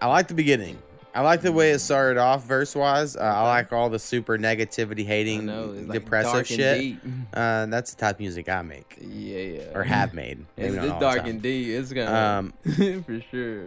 I 0.00 0.08
like 0.08 0.26
the 0.26 0.34
beginning. 0.34 0.76
I 1.14 1.20
like 1.20 1.40
the 1.42 1.52
way 1.52 1.70
it 1.70 1.78
started 1.78 2.18
off 2.18 2.44
verse 2.44 2.74
wise. 2.74 3.14
Uh, 3.14 3.20
I 3.20 3.42
like 3.42 3.72
all 3.72 3.88
the 3.90 4.00
super 4.00 4.36
negativity, 4.36 5.02
I 5.02 5.06
hating, 5.06 5.46
know. 5.46 5.72
It's 5.72 5.86
like 5.88 6.00
depressive 6.00 6.32
dark 6.32 6.50
and 6.50 6.58
shit. 6.58 6.80
deep. 6.80 7.00
Uh, 7.32 7.66
that's 7.66 7.94
the 7.94 8.00
type 8.00 8.16
of 8.16 8.20
music 8.20 8.48
I 8.48 8.62
make 8.62 8.98
Yeah, 9.00 9.38
yeah. 9.38 9.62
or 9.72 9.84
have 9.84 10.14
made. 10.14 10.44
It's, 10.56 10.74
it's 10.74 10.86
dark 10.98 11.18
time. 11.18 11.26
and 11.28 11.42
deep. 11.42 11.68
It's 11.68 11.92
gonna 11.92 12.12
Um, 12.40 12.54
for 13.04 13.20
sure. 13.30 13.66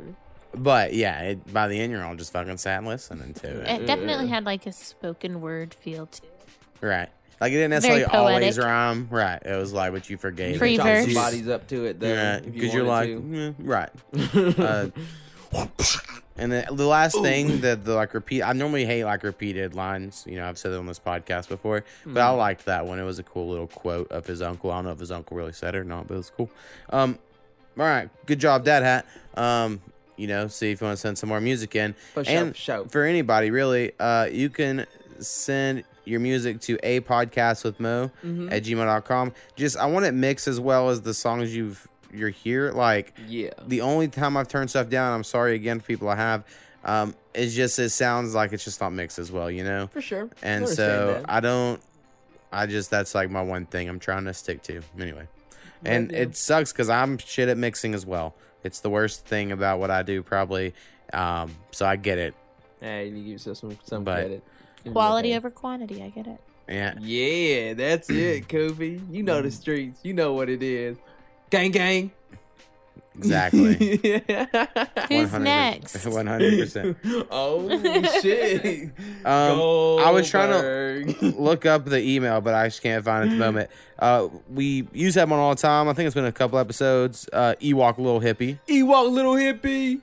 But 0.54 0.94
yeah, 0.94 1.22
it, 1.22 1.54
by 1.54 1.70
the 1.70 1.80
end 1.80 1.94
you're 1.94 2.04
all 2.04 2.16
just 2.16 2.34
fucking 2.34 2.58
sat 2.58 2.84
listening 2.84 3.34
to 3.36 3.62
it. 3.62 3.84
It 3.84 3.88
definitely 3.88 4.28
had 4.28 4.44
like 4.44 4.66
a 4.66 4.74
spoken 4.74 5.40
word 5.40 5.74
feel 5.74 6.08
to 6.08 6.24
it. 6.26 6.48
Right. 6.82 7.10
Like 7.40 7.52
it 7.52 7.56
didn't 7.56 7.70
necessarily 7.72 8.06
always 8.06 8.58
rhyme. 8.58 9.08
Right. 9.12 9.42
It 9.46 9.56
was 9.56 9.72
like 9.74 9.92
what 9.92 10.10
you 10.10 10.18
forgave. 10.18 10.58
Free 10.58 10.78
Chop 10.78 10.86
verse. 10.86 11.06
some 11.06 11.14
bodies 11.14 11.48
up 11.48 11.68
to 11.68 11.86
it 11.86 12.00
though. 12.00 12.08
Yeah, 12.08 12.38
if 12.38 12.46
you 12.48 12.52
because 12.54 12.74
you're 12.74 12.84
like, 12.84 13.10
wanted 13.10 13.58
"Mm, 13.58 13.68
right. 13.68 13.90
uh, 14.60 14.88
and 16.40 16.52
the, 16.52 16.68
the 16.72 16.86
last 16.86 17.20
thing 17.22 17.62
that 17.62 17.86
the 17.86 17.94
like 17.96 18.14
repeat, 18.14 18.44
I 18.44 18.54
normally 18.54 18.86
hate 18.86 19.04
like 19.06 19.24
repeated 19.24 19.76
lines. 19.76 20.24
You 20.28 20.38
know, 20.38 20.48
I've 20.48 20.58
said 20.58 20.72
it 20.72 20.78
on 20.78 20.86
this 20.86 21.00
podcast 21.00 21.48
before, 21.48 21.84
but 22.06 22.22
I 22.22 22.30
liked 22.30 22.66
that 22.66 22.86
one. 22.86 23.00
It 23.00 23.04
was 23.04 23.20
a 23.20 23.24
cool 23.24 23.50
little 23.50 23.68
quote 23.68 24.12
of 24.12 24.26
his 24.26 24.42
uncle. 24.42 24.72
I 24.72 24.78
don't 24.78 24.86
know 24.86 24.92
if 24.92 25.00
his 25.00 25.12
uncle 25.12 25.38
really 25.38 25.54
said 25.54 25.76
it 25.76 25.80
or 25.80 25.84
not, 25.84 26.08
but 26.08 26.16
it 26.16 26.18
was 26.18 26.32
cool. 26.36 26.50
Um, 26.90 27.18
all 27.78 27.86
right, 27.86 28.10
good 28.26 28.40
job, 28.40 28.66
Dad 28.66 28.84
Hat. 28.84 29.06
Um, 29.36 29.82
you 30.16 30.28
know, 30.28 30.48
see 30.48 30.72
if 30.72 30.82
you 30.82 30.86
want 30.88 30.98
to 30.98 31.02
send 31.02 31.18
some 31.18 31.30
more 31.30 31.40
music 31.40 31.76
in, 31.76 31.94
For 32.14 32.24
and 32.26 32.56
for 32.56 32.58
sure. 32.62 32.86
for 32.90 33.04
anybody 33.04 33.52
really, 33.52 33.92
uh, 34.00 34.26
you 34.32 34.50
can 34.50 34.86
send 35.20 35.84
your 36.08 36.20
music 36.20 36.62
to 36.62 36.78
a 36.84 37.00
podcast 37.02 37.64
with 37.64 37.80
mo 37.80 38.10
Mm-hmm. 38.24 38.50
at 38.52 38.64
gmail.com 38.64 39.34
just 39.56 39.76
i 39.78 39.86
want 39.86 40.06
it 40.06 40.14
mixed 40.14 40.48
as 40.48 40.60
well 40.60 40.90
as 40.90 41.02
the 41.02 41.14
songs 41.14 41.56
you've 41.56 41.88
you're 42.14 42.30
here 42.30 42.72
like 42.72 43.14
Yeah. 43.28 43.50
the 43.68 43.82
only 43.82 44.08
time 44.08 44.38
I've 44.38 44.48
turned 44.48 44.70
stuff 44.70 44.88
down, 44.90 45.14
I'm 45.14 45.26
sorry 45.26 45.56
again 45.56 45.82
for 45.82 45.88
people 45.88 46.08
I 46.08 46.16
have, 46.16 46.46
um, 46.86 47.14
it's 47.34 47.54
just 47.54 47.78
it 47.80 47.90
sounds 47.90 48.34
like 48.34 48.54
it's 48.54 48.64
just 48.64 48.80
not 48.80 48.94
mixed 48.94 49.20
as 49.20 49.30
well, 49.30 49.52
you 49.52 49.64
know? 49.66 49.88
For 49.88 50.00
sure. 50.02 50.30
And 50.42 50.70
so. 50.70 51.22
I 51.28 51.42
don't 51.42 51.82
I 52.50 52.66
just 52.66 52.90
that's 52.90 53.14
like 53.14 53.30
my 53.30 53.42
one 53.42 53.66
thing 53.66 53.90
I'm 53.90 54.00
trying 54.00 54.24
to 54.24 54.34
stick 54.34 54.64
to. 54.64 54.82
Anyway. 54.98 55.28
And 55.84 56.10
yeah. 56.12 56.20
it 56.20 56.38
sucks 56.38 56.72
because 56.72 56.90
I'm 56.90 57.18
shit 57.18 57.50
at 57.50 57.58
mixing 57.58 57.94
as 57.94 58.06
well. 58.06 58.36
It's 58.64 58.80
the 58.80 58.90
worst 58.90 59.26
thing 59.26 59.52
about 59.52 59.80
what 59.80 59.92
I 59.92 60.02
do 60.04 60.24
probably. 60.24 60.74
Um, 61.12 61.54
so 61.72 61.86
I 61.86 61.98
get 61.98 62.18
it. 62.18 62.34
Hey, 62.80 63.08
you 63.10 63.16
give 63.18 63.26
yourself 63.34 63.58
some 63.58 63.78
some 63.84 64.04
But- 64.06 64.16
credit. 64.20 64.44
Give 64.84 64.86
me 64.88 64.92
Quality 64.94 65.36
over 65.36 65.50
quantity. 65.50 66.04
I 66.04 66.10
get 66.10 66.28
it. 66.28 66.40
Yeah. 66.70 66.96
Yeah, 67.00 67.74
that's 67.74 68.10
it, 68.10 68.48
Kofi. 68.50 69.02
You 69.12 69.24
know 69.24 69.42
the 69.42 69.52
streets. 69.52 70.00
You 70.04 70.14
know 70.14 70.34
what 70.34 70.50
it 70.50 70.62
is. 70.62 70.98
Gang, 71.50 71.72
gang. 71.72 72.12
Exactly. 73.18 73.74
Who's 73.78 75.32
100 75.32 75.40
next? 75.40 75.96
100%. 76.06 76.96
oh 77.32 78.22
shit. 78.22 78.90
Um, 79.26 80.06
I 80.06 80.12
was 80.12 80.30
trying 80.30 80.52
to 81.16 81.26
look 81.40 81.66
up 81.66 81.86
the 81.86 82.00
email, 82.00 82.42
but 82.42 82.54
I 82.54 82.68
just 82.68 82.84
can't 82.84 83.04
find 83.04 83.24
it 83.24 83.28
at 83.28 83.32
the 83.32 83.38
moment. 83.46 83.70
Uh, 84.00 84.30
we 84.54 84.88
use 84.94 85.16
that 85.16 85.28
one 85.28 85.40
all 85.40 85.56
the 85.56 85.60
time. 85.60 85.90
I 85.90 85.94
think 85.94 86.06
it's 86.06 86.14
been 86.14 86.24
a 86.26 86.32
couple 86.32 86.60
episodes. 86.60 87.28
Uh, 87.34 87.56
Ewok 87.60 87.98
Little 87.98 88.22
Hippie. 88.22 88.60
Ewok 88.68 89.12
little 89.12 89.34
hippie. 89.34 90.02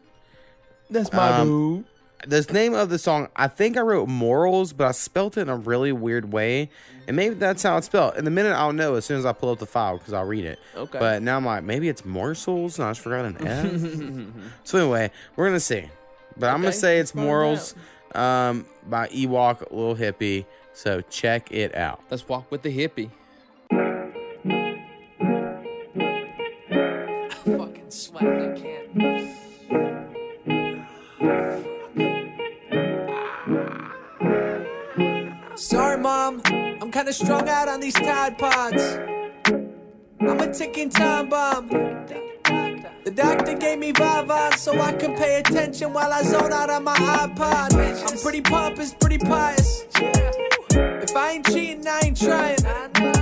That's 0.91 1.13
my 1.13 1.29
Um, 1.29 1.47
dude 1.77 1.85
this 2.27 2.51
name 2.51 2.75
of 2.75 2.91
the 2.91 2.99
song, 2.99 3.29
I 3.37 3.49
think 3.49 3.77
I 3.77 3.81
wrote 3.81 4.09
morals, 4.09 4.73
but 4.73 4.87
I 4.87 4.93
spelt 4.93 5.37
it 5.37 5.43
in 5.43 5.49
a 5.49 5.57
really 5.57 5.93
weird 5.93 6.33
way. 6.33 6.71
And 7.07 7.17
maybe 7.17 7.35
that's 7.35 7.63
how 7.63 7.77
it's 7.77 7.87
spelled. 7.87 8.17
In 8.17 8.25
the 8.25 8.31
minute, 8.31 8.53
I'll 8.53 8.73
know 8.73 8.95
as 8.95 9.05
soon 9.05 9.19
as 9.19 9.27
I 9.27 9.33
pull 9.33 9.51
up 9.51 9.59
the 9.59 9.67
file 9.67 9.99
because 9.99 10.15
I'll 10.15 10.25
read 10.25 10.45
it. 10.45 10.59
Okay. 10.75 10.99
But 10.99 11.23
now 11.23 11.37
I'm 11.37 11.45
like, 11.45 11.63
maybe 11.65 11.89
it's 11.89 12.05
morsels, 12.05 12.79
and 12.79 12.89
I 12.89 12.91
just 12.91 13.01
forgot 13.01 13.25
an 13.27 13.47
F. 13.47 14.47
so 14.65 14.79
anyway, 14.79 15.11
we're 15.37 15.47
going 15.47 15.57
to 15.57 15.61
see. 15.61 15.89
But 16.37 16.47
okay, 16.47 16.55
I'm 16.55 16.63
going 16.63 16.73
to 16.73 16.79
say 16.79 16.99
it's 16.99 17.15
morals 17.15 17.75
um, 18.15 18.67
by 18.89 19.09
Ewok, 19.09 19.61
Little 19.71 19.97
Hippie. 19.97 20.47
So 20.73 21.03
check 21.03 21.53
it 21.53 21.75
out. 21.75 22.03
Let's 22.11 22.27
walk 22.29 22.51
with 22.51 22.63
the 22.63 22.77
hippie. 22.77 23.11
I 23.71 24.11
fucking 27.45 27.91
sweat. 27.91 28.25
I 28.25 28.59
can't. 28.59 28.81
kinda 37.05 37.13
strung 37.13 37.49
out 37.51 37.69
on 37.69 37.81
these 37.81 37.93
Tide 37.93 38.39
Pods. 38.39 38.99
I'm 40.21 40.41
a 40.41 40.51
ticking 40.55 40.89
time 40.89 41.29
bomb. 41.29 41.69
The 41.69 43.13
doctor 43.15 43.55
gave 43.59 43.79
me 43.79 43.93
Vava 43.93 44.57
so 44.57 44.81
I 44.81 44.93
can 44.93 45.15
pay 45.15 45.41
attention 45.41 45.93
while 45.93 46.11
I 46.11 46.23
zone 46.23 46.51
out 46.51 46.71
on 46.71 46.85
my 46.85 46.97
iPod. 46.97 47.75
I'm 48.11 48.19
pretty 48.23 48.41
pompous, 48.41 48.95
pretty 48.95 49.19
pious. 49.19 49.85
If 49.95 51.15
I 51.15 51.33
ain't 51.33 51.47
cheating, 51.47 51.87
I 51.87 52.01
ain't 52.05 52.19
trying. 52.19 53.14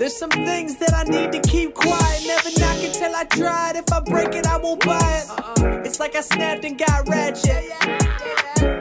There's 0.00 0.16
some 0.16 0.30
things 0.30 0.76
that 0.76 0.94
I 0.94 1.04
need 1.04 1.30
to 1.32 1.40
keep 1.46 1.74
quiet. 1.74 2.24
Never 2.26 2.48
knock 2.58 2.78
it 2.82 2.94
till 2.94 3.14
I 3.14 3.24
try 3.24 3.68
it. 3.68 3.76
If 3.76 3.92
I 3.92 4.00
break 4.00 4.34
it, 4.34 4.46
I 4.46 4.56
won't 4.56 4.82
buy 4.82 4.96
it. 4.96 5.28
Uh-uh. 5.28 5.82
It's 5.84 6.00
like 6.00 6.16
I 6.16 6.22
snapped 6.22 6.64
and 6.64 6.78
got 6.78 7.06
ratchet. 7.06 7.68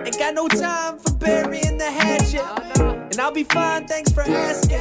Ain't 0.08 0.18
got 0.18 0.34
no 0.34 0.48
time 0.48 0.98
for 0.98 1.12
burying 1.16 1.78
the 1.78 1.92
hatchet. 1.92 2.40
Uh-huh. 2.40 3.08
And 3.12 3.20
I'll 3.20 3.34
be 3.34 3.44
fine, 3.44 3.86
thanks 3.86 4.14
for 4.14 4.22
asking. 4.22 4.80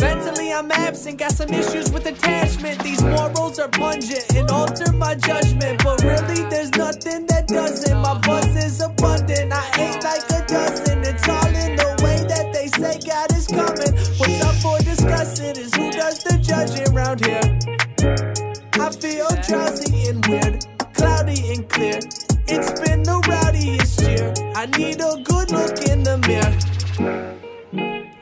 Mentally, 0.00 0.52
I'm 0.52 0.70
absent, 0.70 1.18
got 1.18 1.32
some 1.32 1.48
issues 1.48 1.90
with 1.90 2.06
attachment. 2.06 2.80
These 2.84 3.02
morals 3.02 3.58
are 3.58 3.68
pungent 3.68 4.32
and 4.36 4.48
alter 4.48 4.92
my 4.92 5.16
judgment. 5.16 5.82
But 5.82 6.04
really, 6.04 6.48
there's 6.50 6.70
nothing 6.76 7.26
that 7.26 7.48
doesn't. 7.48 8.00
My 8.00 8.16
buzz 8.20 8.46
is 8.54 8.80
abundant, 8.80 9.52
I 9.52 9.66
ate 9.74 10.04
like 10.04 10.22
a 10.30 10.46
dozen. 10.46 11.02
It's 11.02 11.28
all 11.28 11.48
in 11.48 11.74
the 11.74 12.00
way 12.04 12.22
that 12.28 12.52
they 12.52 12.68
say 12.68 13.00
God 13.04 13.32
is 13.34 13.48
coming. 13.48 14.11
Who 15.02 15.90
does 15.90 16.22
the 16.22 16.38
judging 16.40 16.92
here. 17.24 17.42
I 18.74 18.90
feel 18.92 19.28
drowsy 19.42 20.08
and 20.08 20.24
weird, 20.26 20.64
cloudy 20.94 21.52
and 21.52 21.68
clear. 21.68 21.98
It's 22.46 22.80
been 22.80 23.02
the 23.02 23.20
rowdiest 23.28 24.00
year. 24.02 24.32
I 24.54 24.66
need 24.66 25.00
a 25.00 25.20
good 25.24 25.50
look 25.50 25.82
in 25.88 26.04
the 26.04 26.18
mirror. 26.28 26.54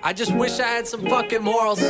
I 0.03 0.15
just 0.15 0.35
wish 0.35 0.59
I 0.59 0.69
had 0.69 0.87
some 0.89 1.05
fucking 1.07 1.43
morals. 1.43 1.83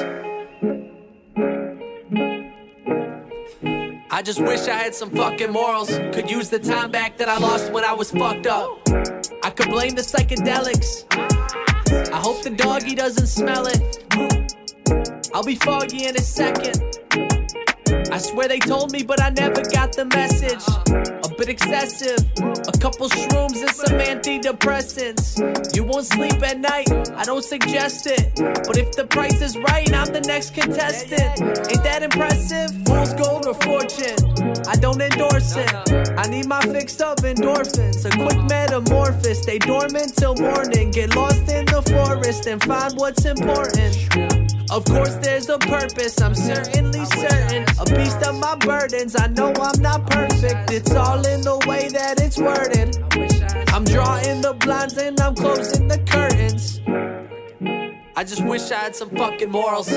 I 4.11 4.23
just 4.23 4.41
wish 4.41 4.67
I 4.67 4.75
had 4.75 4.95
some 4.95 5.11
fucking 5.11 5.53
morals. 5.53 5.89
Could 6.13 6.29
use 6.29 6.51
the 6.51 6.59
time 6.59 6.91
back 6.91 7.17
that 7.19 7.29
I 7.29 7.39
lost 7.39 7.71
when 7.73 7.85
I 7.85 7.93
was 7.93 8.11
fucked 8.11 8.49
up. 8.49 8.81
I 9.45 9.51
could 9.51 9.71
blame 9.71 9.95
the 9.95 10.03
psychedelics. 10.03 11.05
I 12.13 12.17
hope 12.17 12.43
the 12.43 12.51
doggy 12.51 12.97
doesn't 12.97 13.29
smell 13.29 13.67
it. 13.69 14.40
I'll 15.33 15.45
be 15.45 15.55
foggy 15.55 16.07
in 16.07 16.17
a 16.17 16.21
second. 16.21 16.83
I 18.13 18.19
swear 18.19 18.49
they 18.49 18.59
told 18.59 18.91
me, 18.91 19.05
but 19.05 19.23
I 19.23 19.31
never 19.31 19.63
got 19.63 19.93
the 19.93 20.05
message. 20.07 20.65
A 21.25 21.35
bit 21.37 21.49
excessive. 21.49 22.19
A 22.41 22.79
couple 22.79 23.09
shrooms 23.09 23.61
and 23.61 23.71
some 23.71 23.99
antidepressants. 23.99 25.75
You 25.77 25.85
won't 25.85 26.07
sleep 26.07 26.43
at 26.43 26.59
night, 26.59 26.91
I 27.13 27.23
don't 27.25 27.45
suggest 27.45 28.07
it. 28.07 28.35
But 28.37 28.77
if 28.77 28.93
the 28.93 29.07
price 29.07 29.41
is 29.41 29.57
right, 29.57 29.93
I'm 29.95 30.13
the 30.13 30.21
next 30.23 30.55
contestant. 30.55 31.41
Ain't 31.71 31.85
that 31.85 32.03
impressive? 32.03 32.71
Fool's 32.87 33.15
gold 33.15 33.47
or 33.47 33.55
fortune? 33.55 34.19
I 34.67 34.75
don't 34.75 35.01
endorse 35.01 35.55
it. 35.57 35.73
I 36.19 36.27
need 36.29 36.47
my 36.47 36.61
fix 36.63 37.01
of 37.01 37.19
endorphins. 37.19 38.05
A 38.05 38.11
quick 38.11 38.43
metamorphosis. 38.49 39.43
Stay 39.43 39.59
dormant 39.59 40.17
till 40.17 40.35
morning. 40.35 40.91
Get 40.91 41.15
lost 41.15 41.49
in 41.49 41.67
the 41.67 41.83
forest 41.83 42.47
and 42.47 42.63
find 42.65 42.97
what's 42.97 43.25
important. 43.25 44.30
Of 44.71 44.85
course, 44.85 45.17
there's 45.17 45.49
a 45.49 45.59
purpose, 45.59 46.21
I'm 46.21 46.35
certainly 46.35 47.05
certain. 47.05 47.65
A 47.81 47.85
beast 47.97 48.23
of 48.23 48.39
my 48.39 48.55
burdens, 48.55 49.17
I 49.17 49.27
know 49.27 49.53
I'm 49.61 49.83
not 49.83 50.09
perfect. 50.09 50.71
It's 50.71 50.95
all 50.95 51.27
in 51.27 51.41
the 51.41 51.59
way 51.67 51.89
that 51.89 52.21
it's 52.21 52.39
worded. 52.39 52.97
I'm 53.75 53.85
drawing 53.85 54.43
the 54.43 54.55
blinds 54.55 54.97
and 54.97 55.21
I'm 55.21 55.35
closing 55.35 55.89
the 55.89 55.99
curtains. 55.99 56.81
I 58.15 58.23
just 58.23 58.45
wish 58.45 58.71
I 58.71 58.77
had 58.77 58.95
some 58.95 59.11
fucking 59.11 59.51
morals. 59.51 59.91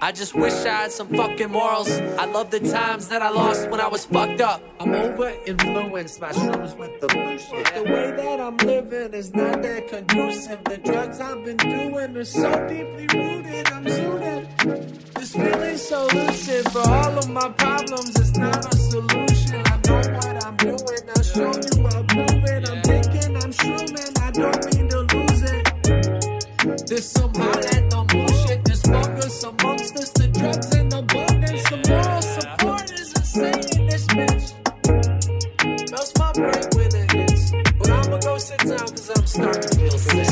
I 0.00 0.12
just 0.12 0.32
wish 0.32 0.52
I 0.52 0.82
had 0.82 0.92
some 0.92 1.08
fucking 1.08 1.50
morals. 1.50 1.90
I 1.90 2.26
love 2.26 2.50
the 2.50 2.60
times 2.60 3.08
that 3.08 3.20
I 3.20 3.30
lost 3.30 3.68
when 3.68 3.80
I 3.80 3.88
was 3.88 4.04
fucked 4.04 4.40
up. 4.40 4.62
I'm 4.78 4.94
over 4.94 5.34
influenced 5.44 6.20
by 6.20 6.30
shrooms 6.30 6.76
with 6.76 7.00
the 7.00 7.08
bullshit. 7.08 7.74
The 7.74 7.82
way 7.82 8.12
that 8.12 8.40
I'm 8.40 8.56
living 8.58 9.12
is 9.12 9.34
not 9.34 9.60
that 9.62 9.88
conducive. 9.88 10.62
The 10.64 10.78
drugs 10.78 11.20
I've 11.20 11.44
been 11.44 11.56
doing 11.56 12.16
are 12.16 12.24
so 12.24 12.68
deeply 12.68 13.06
rooted. 13.12 13.72
I'm 13.72 13.84
zooted. 13.84 15.14
This 15.14 15.32
feeling's 15.32 15.82
so 15.82 16.06
lucid. 16.06 16.70
For 16.70 16.88
all 16.88 17.18
of 17.18 17.28
my 17.30 17.48
problems, 17.48 18.16
it's 18.20 18.36
not 18.36 18.72
a 18.72 18.76
solution. 18.76 19.62
I 19.66 19.80
know 19.88 19.96
what 20.14 20.46
I'm 20.46 20.56
doing. 20.58 20.78
I'll 21.16 21.22
show 21.24 21.52
you. 21.52 21.86
I'll 21.86 22.04
prove. 22.04 22.28
I'm 22.70 22.82
thinking 22.82 23.36
I'm 23.36 23.52
shrooming. 23.52 24.20
I 24.22 24.30
don't 24.30 24.76
mean 24.76 24.88
to 24.90 25.00
lose 25.16 25.42
it. 25.42 26.86
There's 26.86 27.04
some 27.04 27.34
hot 27.34 27.87
amongst 29.44 29.96
us. 29.96 30.10
The 30.10 30.28
drugs. 30.28 30.68
The 30.70 31.76
moral 31.88 32.22
support 32.22 32.90
is 32.92 33.12
insane 33.12 33.80
in 33.80 33.86
this 33.88 34.06
bitch. 34.06 34.54
My 36.18 36.32
brain 36.32 36.64
it 36.94 37.12
hits. 37.12 37.52
But 37.78 37.90
I'ma 37.90 38.18
go 38.18 38.38
sit 38.38 38.58
down 38.58 38.78
cause 38.78 39.10
I'm 39.16 39.26
starting 39.26 39.62
to 39.62 39.76
feel 39.76 39.98
sick. 39.98 40.28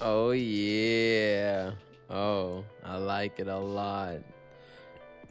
Oh 0.00 0.30
yeah. 0.32 1.72
Oh, 2.10 2.64
I 2.84 2.96
like 2.96 3.40
it 3.40 3.48
a 3.48 3.58
lot. 3.58 4.18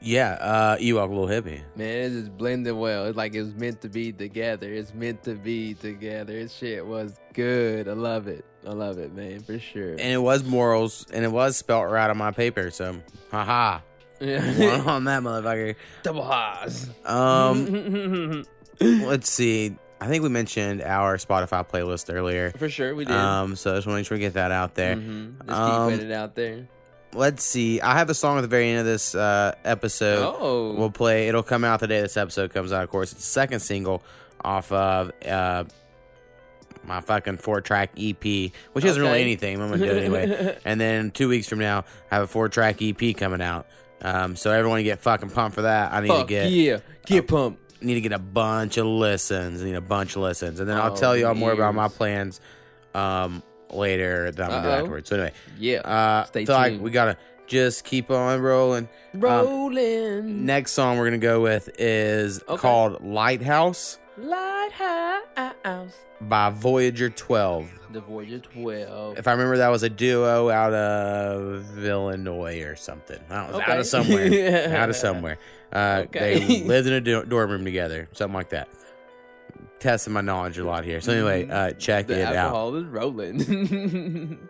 Yeah, 0.02 0.32
uh, 0.34 0.78
Ewok 0.78 1.10
a 1.10 1.14
Little 1.14 1.28
Hippie. 1.28 1.62
Man, 1.76 1.98
it 1.98 2.10
just 2.12 2.38
blended 2.38 2.76
well. 2.76 3.06
It's 3.06 3.18
like 3.18 3.34
it 3.34 3.42
was 3.42 3.56
meant 3.56 3.82
to 3.82 3.90
be 3.90 4.12
together. 4.12 4.72
It's 4.72 4.94
meant 4.94 5.24
to 5.24 5.34
be 5.34 5.74
together. 5.74 6.34
This 6.34 6.54
shit 6.54 6.86
was 6.86 7.16
good. 7.34 7.88
I 7.88 7.94
love 7.94 8.28
it. 8.28 8.46
I 8.66 8.72
love 8.72 8.98
it, 9.00 9.14
man, 9.14 9.40
for 9.42 9.58
sure. 9.60 9.92
And 9.92 10.02
it 10.02 10.22
was 10.22 10.44
morals, 10.44 11.06
and 11.12 11.24
it 11.26 11.32
was 11.32 11.58
spelt 11.58 11.90
right 11.90 12.10
on 12.10 12.18
my 12.18 12.32
paper, 12.32 12.70
so 12.70 13.02
haha. 13.32 13.80
One 14.20 14.32
on 14.88 15.04
that 15.06 15.22
motherfucker. 15.24 15.76
Double 16.04 16.24
highs. 16.24 16.90
Um, 17.06 18.44
let's 18.80 19.30
see. 19.30 19.76
I 20.00 20.08
think 20.08 20.22
we 20.24 20.30
mentioned 20.30 20.82
our 20.84 21.18
Spotify 21.18 21.68
playlist 21.68 22.14
earlier. 22.14 22.52
For 22.52 22.70
sure, 22.70 22.94
we 22.94 23.06
did. 23.06 23.16
Um, 23.16 23.56
so 23.56 23.74
I 23.74 23.78
just 23.78 23.88
want 23.88 23.96
to 23.96 24.00
make 24.02 24.06
sure 24.08 24.16
we 24.18 24.20
get 24.22 24.34
that 24.34 24.52
out 24.52 24.76
there. 24.76 24.96
Mhm. 24.96 25.38
Just 25.48 25.60
Um, 25.60 25.92
keep 25.92 26.02
it 26.02 26.12
out 26.12 26.36
there. 26.36 26.68
Let's 27.14 27.44
see. 27.44 27.82
I 27.82 27.98
have 27.98 28.10
a 28.10 28.14
song 28.14 28.38
at 28.38 28.42
the 28.42 28.48
very 28.48 28.70
end 28.70 28.80
of 28.80 28.86
this 28.86 29.16
uh, 29.16 29.56
episode. 29.64 30.36
Oh. 30.40 30.74
We'll 30.74 30.92
play. 30.92 31.28
It'll 31.30 31.44
come 31.44 31.64
out 31.64 31.80
the 31.80 31.88
day 31.88 32.02
this 32.02 32.18
episode 32.18 32.54
comes 32.54 32.72
out. 32.72 32.84
Of 32.84 32.90
course, 32.90 33.12
it's 33.12 33.22
the 33.22 33.28
second 33.28 33.62
single 33.62 34.04
off 34.44 34.72
of 34.72 35.12
uh, 35.28 35.64
my 36.84 37.02
fucking 37.02 37.38
four 37.38 37.62
track 37.62 37.92
EP, 37.98 38.24
which 38.74 38.86
isn't 38.86 39.02
really 39.02 39.22
anything. 39.22 39.60
I'm 39.62 39.70
gonna 39.70 39.86
do 39.86 39.92
it 39.92 40.04
anyway. 40.04 40.58
and 40.66 40.80
then 40.80 41.12
two 41.12 41.28
weeks 41.30 41.48
from 41.48 41.60
now, 41.60 41.86
I 42.12 42.16
have 42.16 42.24
a 42.24 42.28
four 42.28 42.50
track 42.50 42.82
EP 42.82 43.16
coming 43.16 43.42
out. 43.42 43.68
Um, 44.02 44.36
so 44.36 44.52
everyone 44.52 44.84
get 44.84 45.00
fucking 45.00 45.32
pumped 45.32 45.56
for 45.56 45.64
that. 45.64 45.92
I 45.92 46.02
need 46.02 46.10
Fuck 46.10 46.28
to 46.28 46.34
get 46.34 46.52
yeah. 46.52 46.80
Get 47.06 47.28
pumped. 47.28 47.82
need 47.84 47.96
to 47.96 48.02
get 48.02 48.12
a 48.12 48.20
bunch 48.20 48.78
of 48.78 48.86
listens. 48.86 49.62
I 49.62 49.66
Need 49.66 49.76
a 49.76 49.82
bunch 49.82 50.16
of 50.16 50.22
listens, 50.22 50.60
and 50.60 50.70
then 50.70 50.78
I'll 50.78 50.92
Oh, 50.92 50.96
tell 50.96 51.18
y'all 51.18 51.34
more 51.34 51.52
about 51.52 51.74
my 51.74 51.88
plans 51.88 52.40
um, 52.94 53.42
later 53.72 54.32
that 54.32 54.44
I'm 54.44 54.50
gonna 54.50 54.64
do 54.64 54.70
Uh-oh. 54.70 54.78
afterwards. 54.80 55.10
So 55.10 55.16
anyway, 55.16 55.34
Yeah. 55.60 55.80
uh, 55.80 56.24
Stay 56.26 56.46
feel 56.46 56.56
like 56.56 56.72
tuned. 56.74 56.84
we 56.84 56.92
gotta 56.92 57.18
just 57.48 57.84
keep 57.86 58.12
on 58.12 58.42
rolling. 58.42 58.90
Um, 59.14 59.22
Rolling. 59.22 60.46
next 60.46 60.74
song 60.74 60.98
we're 60.98 61.06
gonna 61.06 61.18
go 61.18 61.42
with 61.42 61.70
is 61.80 62.42
Okay. 62.48 62.58
called 62.58 63.04
"Lighthouse" 63.04 63.98
Lighthouse. 64.18 65.94
by 66.22 66.50
Voyager 66.50 67.10
12. 67.10 67.70
The 67.92 68.02
Voyager 68.02 68.40
12. 68.40 69.18
If 69.18 69.28
I 69.28 69.32
remember, 69.32 69.58
that 69.58 69.70
was 69.70 69.84
a 69.84 69.90
duo 69.90 70.50
out 70.50 70.74
of 70.74 71.84
Illinois 71.86 72.62
or 72.64 72.76
something. 72.76 73.20
I 73.30 73.48
don't 73.48 73.56
out 73.56 73.62
Okay. 73.70 73.78
of 73.80 73.86
somewhere. 73.86 74.76
out 74.76 74.90
of 74.90 74.96
somewhere. 74.96 75.38
Uh, 75.72 76.04
Okay. 76.06 76.40
They 76.40 76.64
lived 76.66 76.88
in 76.88 76.94
a 76.94 77.02
do- 77.02 77.24
dorm 77.26 77.52
room 77.52 77.64
together, 77.66 78.10
something 78.14 78.34
like 78.36 78.50
that. 78.50 78.68
Testing 79.80 80.14
my 80.14 80.22
knowledge 80.22 80.58
a 80.58 80.66
lot 80.66 80.84
here. 80.86 81.02
So 81.02 81.12
anyway, 81.14 81.48
uh, 81.50 81.72
check 81.74 82.08
The 82.08 82.20
it 82.22 82.26
out. 82.28 82.36
alcohol 82.36 82.76
is 82.76 82.86
rolling. 82.86 84.40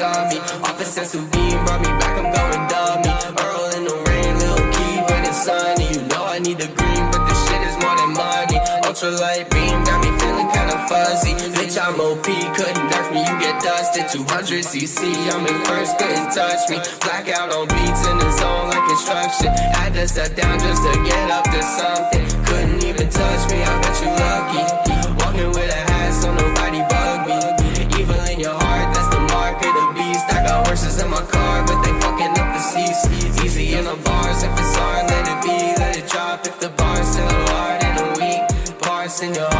settle 0.00 0.12
down 0.12 0.28
my 0.28 0.30
tummy. 0.30 0.38
Off 0.64 0.80
a 0.80 0.84
sense 0.84 1.14
of 1.14 1.30
being 1.32 1.60
brought 1.64 1.80
me 1.80 1.92
back. 2.00 2.14
I'm 2.16 2.28
going 2.32 2.64
dummy. 2.72 3.12
Earl 3.36 3.64
in 3.76 3.84
the 3.84 3.96
rain, 4.08 4.32
little 4.40 4.66
key 4.72 4.94
when 5.08 5.22
it's 5.24 5.44
sunny. 5.44 5.88
You 5.92 6.02
know 6.08 6.24
I 6.24 6.38
need 6.38 6.58
the 6.58 6.70
green, 6.78 7.04
but 7.12 7.22
the 7.28 7.34
shit 7.44 7.60
is 7.68 7.76
more 7.82 7.96
than 8.00 8.12
money. 8.16 8.58
Ultralight 8.86 9.50
beam 9.50 9.76
got 9.84 9.98
me 10.04 10.10
feeling 10.20 10.48
kinda 10.56 10.78
fuzzy. 10.88 11.34
Bitch, 11.56 11.76
I'm 11.76 12.00
OP, 12.00 12.26
couldn't 12.56 12.86
nerf 12.90 13.06
me. 13.12 13.20
You 13.28 13.36
get 13.40 13.62
dusted. 13.62 14.08
200 14.08 14.64
cc, 14.64 15.00
I'm 15.32 15.46
in 15.46 15.58
first, 15.64 15.98
couldn't 15.98 16.32
touch 16.32 16.68
me. 16.70 16.78
Blackout 17.04 17.52
on 17.52 17.68
beats 17.68 18.02
in 18.08 18.16
the 18.18 18.30
zone 18.40 18.70
like 18.72 18.86
instruction. 18.90 19.52
Had 19.76 19.92
to 19.94 20.08
sit 20.08 20.34
down 20.36 20.58
just 20.58 20.82
to 20.82 20.92
get 21.04 21.30
up 21.30 21.44
to 21.44 21.62
something. 21.62 22.24
Couldn't 22.46 22.82
even 22.84 23.08
touch 23.08 23.42
me, 23.50 23.62
I 23.62 23.72
bet 23.82 23.96
you 24.02 24.10
lucky. 24.24 24.62
Walking 25.20 25.50
with 25.52 25.70
a 25.78 25.89
I 30.98 31.04
in 31.04 31.10
my 31.10 31.22
car, 31.22 31.64
but 31.66 31.82
they 31.82 31.92
fucking 32.00 32.30
up 32.40 32.50
the 32.54 32.58
seats. 32.58 33.06
Easy 33.44 33.74
in 33.74 33.84
the 33.84 33.96
bars, 34.04 34.42
if 34.42 34.50
it's 34.52 34.74
hard, 34.76 35.06
let 35.06 35.28
it 35.28 35.42
be, 35.42 35.80
let 35.80 35.96
it 35.96 36.08
drop. 36.08 36.44
If 36.46 36.58
the 36.58 36.68
bar's 36.70 37.06
still 37.06 37.28
hard 37.28 37.84
and 37.84 37.96
a 38.00 38.06
weak 38.18 38.80
parts 38.80 39.22
in 39.22 39.32
your 39.34 39.48
heart, 39.50 39.59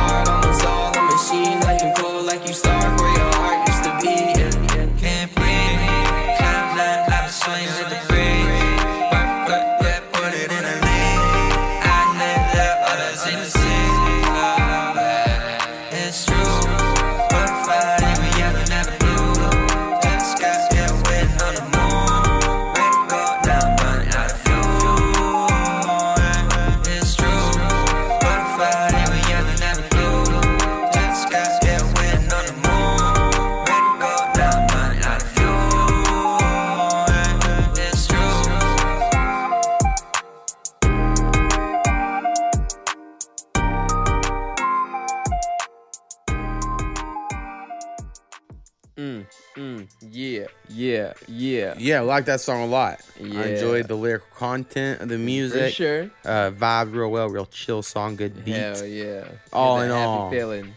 like 52.10 52.26
that 52.26 52.40
song 52.40 52.62
a 52.62 52.66
lot. 52.66 53.00
Yeah. 53.18 53.40
I 53.40 53.44
enjoyed 53.46 53.88
the 53.88 53.94
lyrical 53.94 54.28
content 54.36 55.00
of 55.00 55.08
the 55.08 55.16
music. 55.18 55.70
For 55.70 55.70
sure. 55.70 56.10
Uh, 56.24 56.50
vibe 56.50 56.92
real 56.94 57.10
well, 57.10 57.28
real 57.28 57.46
chill 57.46 57.82
song, 57.82 58.16
good 58.16 58.44
beat. 58.44 58.56
Hell 58.56 58.84
yeah. 58.84 59.28
All 59.52 59.80
in 59.80 59.90
all. 59.90 60.30
feeling. 60.30 60.74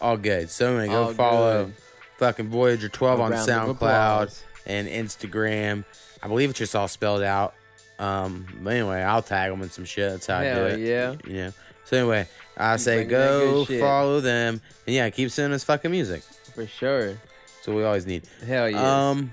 All 0.00 0.16
good. 0.16 0.50
So 0.50 0.68
anyway, 0.68 0.88
go 0.88 1.04
All 1.04 1.12
follow 1.12 1.64
good. 1.66 1.74
fucking 2.18 2.48
Voyager 2.48 2.88
12 2.88 3.20
A 3.20 3.22
on 3.22 3.32
SoundCloud 3.32 4.42
and 4.66 4.88
Instagram. 4.88 5.84
I 6.22 6.28
believe 6.28 6.50
it's 6.50 6.58
just 6.58 6.74
all 6.74 6.88
spelled 6.88 7.22
out. 7.22 7.54
Um, 7.98 8.46
but 8.62 8.70
anyway, 8.72 9.02
I'll 9.02 9.22
tag 9.22 9.50
them 9.50 9.62
in 9.62 9.70
some 9.70 9.84
shit. 9.84 10.10
That's 10.10 10.26
how 10.26 10.38
I 10.38 10.54
do 10.54 10.60
it. 10.66 10.80
yeah. 10.80 11.14
You 11.26 11.32
know. 11.34 11.52
So 11.84 11.96
anyway, 11.98 12.26
I 12.56 12.76
say 12.78 13.04
go 13.04 13.64
shit. 13.64 13.80
follow 13.80 14.20
them 14.20 14.60
and 14.86 14.94
yeah, 14.96 15.10
keep 15.10 15.30
sending 15.30 15.54
us 15.54 15.64
fucking 15.64 15.90
music. 15.90 16.22
For 16.54 16.66
sure. 16.66 17.08
That's 17.08 17.68
what 17.68 17.76
we 17.76 17.84
always 17.84 18.06
need. 18.06 18.24
Hell 18.46 18.68
yeah. 18.70 19.10
Um, 19.10 19.30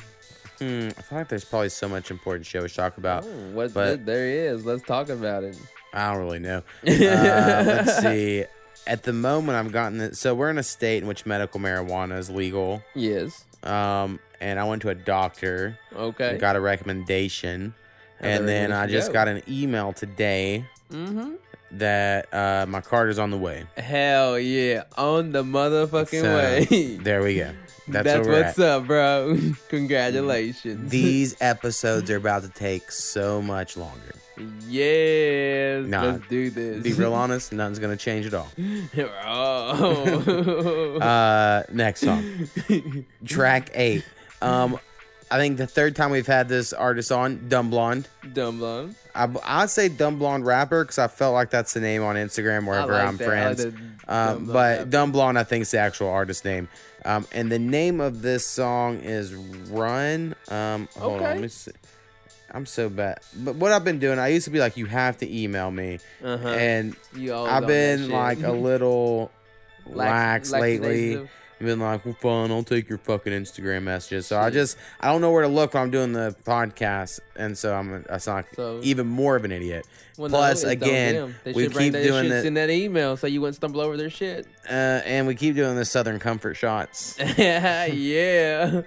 hmm, 0.60 0.89
I 0.97 1.01
feel 1.01 1.18
like 1.18 1.28
there's 1.30 1.45
probably 1.45 1.70
so 1.70 1.88
much 1.89 2.12
important 2.12 2.45
shit 2.45 2.62
we 2.62 2.68
should 2.70 2.76
talk 2.78 2.97
about. 2.97 3.24
Oh, 3.26 3.51
what 3.53 3.74
but- 3.74 4.05
there 4.05 4.28
is. 4.28 4.66
Let's 4.66 4.84
talk 4.84 5.10
about 5.10 5.43
it. 5.43 5.57
I 5.93 6.12
don't 6.14 6.22
really 6.24 6.39
know. 6.39 6.62
Uh, 6.84 7.64
let's 7.66 7.99
see. 8.01 8.45
At 8.88 9.03
the 9.03 9.14
moment, 9.14 9.57
I've 9.57 9.72
gotten 9.72 9.99
it. 10.01 10.16
So 10.18 10.34
we're 10.36 10.49
in 10.49 10.57
a 10.57 10.64
state 10.64 11.01
in 11.01 11.07
which 11.07 11.26
medical 11.26 11.60
marijuana 11.60 12.18
is 12.18 12.30
legal. 12.30 12.84
Yes. 12.95 13.45
Um, 13.64 14.20
and 14.39 14.60
I 14.60 14.64
went 14.66 14.82
to 14.84 14.89
a 14.89 14.95
doctor. 14.95 15.78
Okay. 15.95 16.38
got 16.38 16.55
a 16.55 16.60
recommendation, 16.62 17.74
How'd 18.22 18.30
and 18.30 18.47
then 18.47 18.72
I 18.72 18.88
just 18.88 19.07
go? 19.10 19.14
got 19.14 19.28
an 19.28 19.41
email 19.47 19.93
today 19.93 20.66
Mm-hmm. 20.91 21.34
that 21.78 22.34
uh, 22.34 22.66
my 22.68 22.82
card 22.82 23.10
is 23.12 23.20
on 23.20 23.30
the 23.32 23.38
way. 23.38 23.64
Hell 23.78 24.39
yeah. 24.39 24.84
On 24.97 25.32
the 25.32 25.43
motherfucking 25.43 26.22
So, 26.22 26.36
way. 26.36 26.95
there 27.03 27.22
we 27.22 27.36
go. 27.36 27.51
That's, 27.89 28.03
That's, 28.05 28.27
what's 28.27 28.59
at. 28.59 28.65
up, 28.65 28.87
bro. 28.87 29.37
Congratulations. 29.69 30.89
These 30.91 31.35
episodes 31.41 32.09
are 32.11 32.17
about 32.17 32.43
to 32.43 32.49
take 32.49 32.91
so 32.91 33.41
much 33.41 33.75
longer. 33.77 34.15
yes. 34.67 35.85
Nah, 35.85 36.03
Let's 36.03 36.27
do 36.27 36.49
this. 36.49 36.83
Be 36.83 36.93
real 36.93 37.13
honest, 37.21 37.51
nothing's 37.51 37.79
gonna 37.79 37.97
change 37.97 38.25
at 38.25 38.33
all. 38.33 38.47
oh. 39.25 40.97
Uh, 40.99 41.63
next 41.71 42.01
song, 42.01 42.47
track 43.25 43.71
eight. 43.73 44.05
Um, 44.41 44.79
I 45.31 45.37
think 45.37 45.57
the 45.57 45.67
third 45.67 45.95
time 45.95 46.09
we've 46.11 46.25
had 46.25 46.49
this 46.49 46.73
artist 46.73 47.11
on, 47.11 47.47
Dumb 47.49 47.69
Blonde. 47.69 48.07
Dumb 48.33 48.57
blonde. 48.57 48.95
I 49.13 49.27
I'd 49.43 49.69
say 49.69 49.87
Dumb 49.89 50.17
Blonde 50.17 50.45
rapper 50.45 50.83
because 50.83 50.97
I 50.97 51.07
felt 51.07 51.33
like 51.33 51.51
that's 51.51 51.73
the 51.73 51.79
name 51.81 52.01
on 52.03 52.15
Instagram 52.15 52.65
wherever 52.65 52.93
like 52.93 53.07
I'm 53.07 53.17
that. 53.17 53.29
I 53.29 53.47
like 53.49 53.57
friends. 53.57 53.63
Dumb 53.65 53.99
Um, 54.07 54.45
but. 54.45 54.89
Dumb 54.89 55.11
Blonde, 55.11 55.37
I 55.37 55.43
think, 55.43 55.63
is 55.63 55.71
the 55.71 55.77
actual 55.79 56.09
artist 56.09 56.45
name. 56.45 56.67
Um, 57.06 57.26
and 57.32 57.52
the 57.52 57.60
name 57.60 58.02
of 58.02 58.22
this 58.22 58.45
song 58.45 58.97
is 59.02 59.34
Run. 59.34 60.36
Um, 60.50 60.88
hold 60.97 61.14
on, 61.14 61.20
Okay. 61.22 61.34
let 61.34 61.41
me 61.41 61.47
see. 61.47 61.72
I'm 62.52 62.66
so 62.66 62.89
bad. 62.89 63.20
But 63.38 63.56
what 63.56 63.72
I've 63.72 63.84
been 63.86 64.00
doing, 64.00 64.18
I 64.20 64.30
used 64.30 64.45
to 64.45 64.52
be 64.52 64.60
like, 64.60 64.76
you 64.76 64.88
have 64.88 65.18
to 65.20 65.32
email 65.32 65.70
me, 65.72 66.00
Uh-huh. 66.24 66.47
and 66.47 66.95
You 67.16 67.36
I've 67.36 67.68
been 67.68 68.10
like 68.10 68.41
a 68.43 68.52
little 68.70 69.32
lax, 69.86 70.52
Lax- 70.52 70.62
lately. 70.62 71.28
I've 71.60 71.66
been 71.66 71.80
like, 71.80 72.05
well, 72.05 72.16
fine, 72.22 72.51
I'll 72.51 72.64
take 72.64 72.88
your 72.88 72.97
fucking 72.99 73.34
Instagram 73.34 73.84
messages. 73.84 74.28
So 74.28 74.39
I 74.39 74.49
just, 74.49 74.78
I 75.01 75.07
don't 75.12 75.20
know 75.20 75.32
where 75.32 75.41
to 75.41 75.49
look 75.49 75.74
when 75.74 75.84
I'm 75.84 75.91
doing 75.91 76.14
the 76.14 76.34
podcast, 76.45 77.20
and 77.36 77.57
so 77.57 77.76
I'm, 77.76 78.05
I 78.10 78.18
sound 78.18 78.38
like 78.38 78.55
So- 78.55 78.80
even 78.84 79.07
more 79.07 79.36
of 79.36 79.43
an 79.43 79.51
idiot. 79.51 79.86
Well, 80.18 80.30
no, 80.30 80.38
Plus, 80.38 80.64
it's 80.64 80.82
dumb 80.82 80.89
again, 80.89 81.16
them. 81.16 81.36
they 81.45 81.53
we 81.53 81.70
keep 81.70 81.93
that 81.93 82.03
doing 82.03 82.24
shit 82.26 82.32
it, 82.34 82.45
in 82.45 82.53
that 82.55 82.70
email 82.70 83.16
so 83.16 83.26
you 83.28 83.39
wouldn't 83.39 83.55
stumble 83.55 83.80
over 83.80 83.95
their 83.95 84.10
shit. 84.10 84.47
uh, 84.70 84.74
and 85.05 85.28
we 85.28 85.34
keep 85.36 85.55
doing 85.55 85.78
the 85.78 85.86
Southern 85.86 86.20
Comfort 86.20 86.55
shots. 86.55 87.18
yeah. 87.38 87.86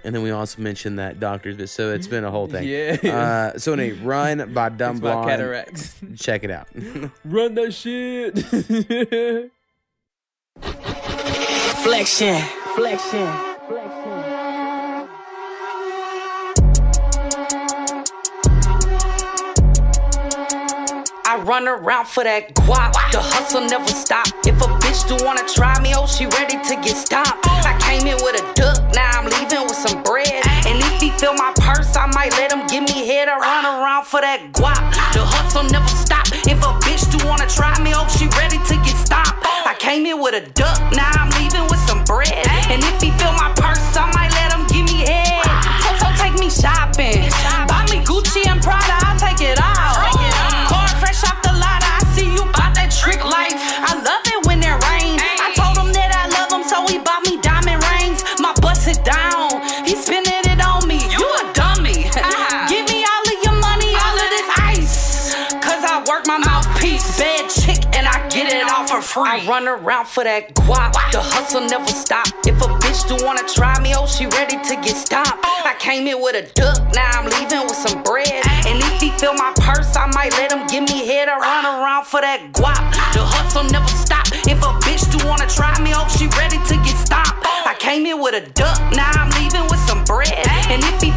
And 0.03 0.13
then 0.15 0.21
we 0.21 0.29
also 0.29 0.61
mentioned 0.61 0.99
that 0.99 1.19
doctors, 1.19 1.57
but 1.57 1.69
so 1.69 1.91
it's 1.91 2.05
been 2.05 2.23
a 2.23 2.29
whole 2.29 2.45
thing. 2.47 2.67
Yeah. 2.67 3.51
Uh, 3.53 3.57
so 3.57 3.73
anyway, 3.73 3.97
Run 3.99 4.53
by 4.53 4.69
Dumb 4.69 4.91
It's 4.97 4.99
Blonde. 5.01 5.27
cataracts. 5.27 5.95
Check 6.17 6.43
it 6.43 6.51
out. 6.51 6.67
Run 7.25 7.55
that 7.55 7.73
shit. 7.73 8.37
Flexion, 11.83 12.41
flexion. 12.75 13.27
I 21.25 21.41
run 21.45 21.67
around 21.67 22.07
for 22.07 22.23
that 22.23 22.53
guap. 22.55 22.93
The 23.11 23.21
hustle 23.21 23.65
never 23.65 23.87
stop. 23.87 24.27
If 24.45 24.57
a 24.61 24.69
bitch 24.81 25.07
do 25.07 25.23
wanna 25.25 25.45
try 25.47 25.79
me, 25.81 25.93
oh, 25.95 26.07
she 26.07 26.25
ready 26.25 26.57
to 26.57 26.75
get 26.81 26.97
stomped. 26.97 27.45
I 27.45 27.77
came 27.79 28.07
in 28.07 28.17
with 28.23 28.41
a 28.41 28.53
duck, 28.53 28.77
now 28.93 29.09
I'm 29.17 29.25
leaving 29.25 29.63
with 29.63 29.77
some 29.77 30.01
bread. 30.03 30.41
And 30.65 30.77
if 30.77 31.01
he 31.01 31.11
feel 31.11 31.33
my 31.33 31.53
purse, 31.57 31.95
I 31.95 32.07
might 32.13 32.33
let 32.37 32.51
him 32.51 32.65
give 32.67 32.83
me 32.83 33.05
head. 33.07 33.29
I 33.29 33.37
run 33.37 33.65
around 33.65 34.05
for 34.05 34.21
that 34.21 34.51
guap. 34.53 34.81
The 35.13 35.21
hustle 35.21 35.63
never 35.69 35.87
stop. 35.89 36.25
If 36.45 36.61
a 36.61 36.73
bitch 36.85 37.05
do 37.09 37.25
wanna 37.27 37.47
try 37.47 37.73
me, 37.81 37.93
oh, 37.95 38.07
she 38.09 38.25
ready 38.37 38.57
to 38.57 38.75
get 38.81 38.97
stomped. 38.97 39.45
I 39.65 39.75
came 39.79 40.05
in 40.05 40.21
with 40.21 40.33
a 40.33 40.45
duck, 40.53 40.77
now 40.93 41.09
I'm 41.17 41.29
leaving 41.41 41.63
with 41.69 41.79
some 41.87 42.03
bread. 42.05 42.52
And 42.69 42.81
if 42.83 43.01
he 43.01 43.12
free. 69.13 69.23
I 69.29 69.45
run 69.45 69.67
around 69.67 70.07
for 70.07 70.23
that 70.23 70.53
guap. 70.55 70.93
The 71.11 71.21
hustle 71.21 71.61
never 71.61 71.87
stop. 71.87 72.27
If 72.45 72.57
a 72.61 72.69
bitch 72.81 73.05
do 73.07 73.23
wanna 73.25 73.45
try 73.47 73.79
me, 73.79 73.93
oh, 73.95 74.07
she 74.07 74.25
ready 74.25 74.57
to 74.57 74.75
get 74.81 74.97
stomped. 74.97 75.37
I 75.45 75.75
came 75.79 76.07
in 76.07 76.21
with 76.21 76.35
a 76.35 76.49
duck, 76.53 76.81
now 76.93 77.09
I'm 77.13 77.29
leaving 77.37 77.63
with 77.69 77.77
some 77.77 78.01
bread. 78.03 78.41
And 78.65 78.81
if 78.81 79.01
he 79.01 79.11
feel 79.21 79.33
my 79.33 79.53
purse, 79.61 79.95
I 79.95 80.09
might 80.13 80.33
let 80.33 80.51
him 80.51 80.65
give 80.67 80.83
me 80.89 81.05
head. 81.05 81.29
I 81.29 81.37
run 81.37 81.65
around 81.65 82.05
for 82.05 82.21
that 82.21 82.51
guap. 82.53 82.81
The 83.13 83.21
hustle 83.21 83.69
never 83.69 83.87
stop. 83.87 84.25
If 84.49 84.59
a 84.65 84.71
bitch 84.81 85.05
do 85.13 85.21
wanna 85.27 85.47
try 85.47 85.77
me, 85.81 85.93
oh, 85.93 86.09
she 86.09 86.27
ready 86.39 86.57
to 86.57 86.75
get 86.81 86.97
stomped. 86.97 87.45
I 87.45 87.75
came 87.77 88.05
in 88.05 88.19
with 88.19 88.33
a 88.33 88.43
duck, 88.57 88.77
now 88.91 89.11
I'm 89.13 89.29
leaving 89.37 89.63
with 89.69 89.79
some 89.85 90.03
bread. 90.03 90.33
And 90.73 90.81
if 90.83 91.01
he 91.01 91.12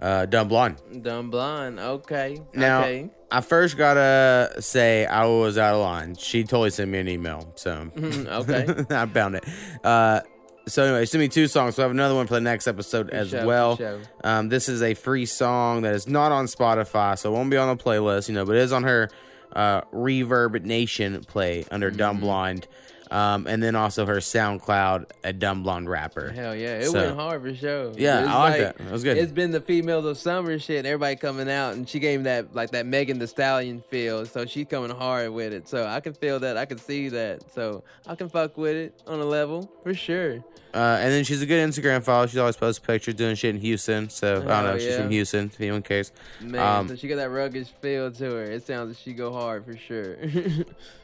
Uh, 0.00 0.24
Dumb 0.26 0.48
Blonde. 0.48 0.76
Dumb 1.02 1.30
blonde. 1.30 1.78
Okay. 1.78 2.40
Now, 2.54 2.80
okay. 2.80 3.10
I 3.30 3.42
first 3.42 3.76
gotta 3.76 4.54
say 4.62 5.04
I 5.04 5.26
was 5.26 5.58
out 5.58 5.74
of 5.74 5.80
line. 5.82 6.14
She 6.16 6.42
totally 6.44 6.70
sent 6.70 6.90
me 6.90 6.98
an 7.00 7.08
email, 7.08 7.52
so 7.54 7.90
Mhm, 7.96 8.26
okay. 8.26 8.94
I 8.94 9.04
found 9.06 9.34
it. 9.36 9.44
Uh, 9.84 10.20
so 10.66 10.84
anyway, 10.84 11.04
sent 11.04 11.20
me 11.20 11.28
two 11.28 11.46
songs. 11.48 11.74
So 11.74 11.82
I 11.82 11.84
have 11.84 11.90
another 11.90 12.14
one 12.14 12.26
for 12.26 12.34
the 12.34 12.40
next 12.40 12.66
episode 12.66 13.10
as 13.10 13.30
for 13.30 13.44
well. 13.44 13.78
Um, 14.24 14.48
this 14.48 14.68
is 14.70 14.82
a 14.82 14.94
free 14.94 15.26
song 15.26 15.82
that 15.82 15.94
is 15.94 16.08
not 16.08 16.32
on 16.32 16.46
Spotify, 16.46 17.18
so 17.18 17.30
it 17.30 17.34
won't 17.34 17.50
be 17.50 17.56
on 17.58 17.76
the 17.76 17.82
playlist, 17.82 18.28
you 18.28 18.34
know, 18.34 18.44
but 18.46 18.56
it 18.56 18.62
is 18.62 18.72
on 18.72 18.84
her 18.84 19.10
uh, 19.54 19.82
ReverbNation 19.92 21.26
play 21.26 21.64
under 21.70 21.90
Dumb 21.90 22.16
Mm-hmm. 22.16 22.24
Blonde. 22.24 22.68
Um, 23.10 23.48
and 23.48 23.60
then 23.60 23.74
also 23.74 24.06
her 24.06 24.18
SoundCloud 24.18 25.06
a 25.24 25.32
Dumb 25.32 25.64
Blonde 25.64 25.88
Rapper. 25.88 26.30
Hell 26.30 26.54
yeah, 26.54 26.78
it 26.78 26.86
So- 26.90 26.92
went 27.06 27.16
hard 27.16 27.42
for 27.42 27.54
sure. 27.54 27.92
Yeah, 27.96 28.20
I 28.32 28.38
like 28.38 28.60
that. 28.60 28.78
That 28.78 28.92
was 28.92 29.02
good. 29.02 29.18
It's 29.18 29.32
been 29.32 29.50
the 29.50 29.60
females 29.60 30.04
of 30.04 30.16
summer 30.16 30.58
shit. 30.60 30.86
Everybody 30.86 31.16
coming 31.16 31.50
out, 31.50 31.74
and 31.74 31.88
she 31.88 31.98
gave 31.98 32.20
me 32.20 32.24
that 32.24 32.54
like 32.54 32.70
that 32.70 32.86
Megan 32.86 33.18
Thee 33.18 33.26
Stallion 33.26 33.80
feel. 33.80 34.26
So 34.26 34.46
she's 34.46 34.66
coming 34.66 34.90
hard 34.90 35.30
with 35.32 35.52
it. 35.52 35.68
So 35.68 35.86
I 35.86 35.98
can 36.00 36.14
feel 36.14 36.38
that. 36.40 36.56
I 36.56 36.66
can 36.66 36.78
see 36.78 37.08
that. 37.08 37.52
So 37.52 37.82
I 38.06 38.14
can 38.14 38.28
fuck 38.28 38.56
with 38.56 38.76
it 38.76 39.02
on 39.06 39.18
a 39.18 39.24
level 39.24 39.70
for 39.82 39.92
sure. 39.92 40.44
Uh, 40.72 40.98
and 41.00 41.12
then 41.12 41.24
she's 41.24 41.42
a 41.42 41.46
good 41.46 41.68
Instagram 41.68 42.04
follow. 42.04 42.28
She's 42.28 42.38
always 42.38 42.56
posts 42.56 42.78
pictures 42.78 43.14
doing 43.14 43.34
shit 43.34 43.52
in 43.56 43.60
Houston. 43.60 44.08
So 44.08 44.36
I 44.36 44.62
don't 44.62 44.64
know. 44.64 44.78
She's 44.78 44.86
yeah. 44.86 45.00
from 45.02 45.10
Houston, 45.10 45.46
if 45.46 45.60
anyone 45.60 45.82
cares. 45.82 46.12
Man, 46.40 46.60
Um, 46.60 46.88
so 46.88 46.94
she 46.94 47.08
got 47.08 47.16
that 47.16 47.30
rugged 47.30 47.66
feel 47.82 48.12
to 48.12 48.24
her. 48.30 48.44
It 48.44 48.64
sounds 48.64 48.90
like 48.90 48.98
she 48.98 49.12
go 49.12 49.32
hard 49.32 49.64
for 49.64 49.76
sure. 49.76 50.16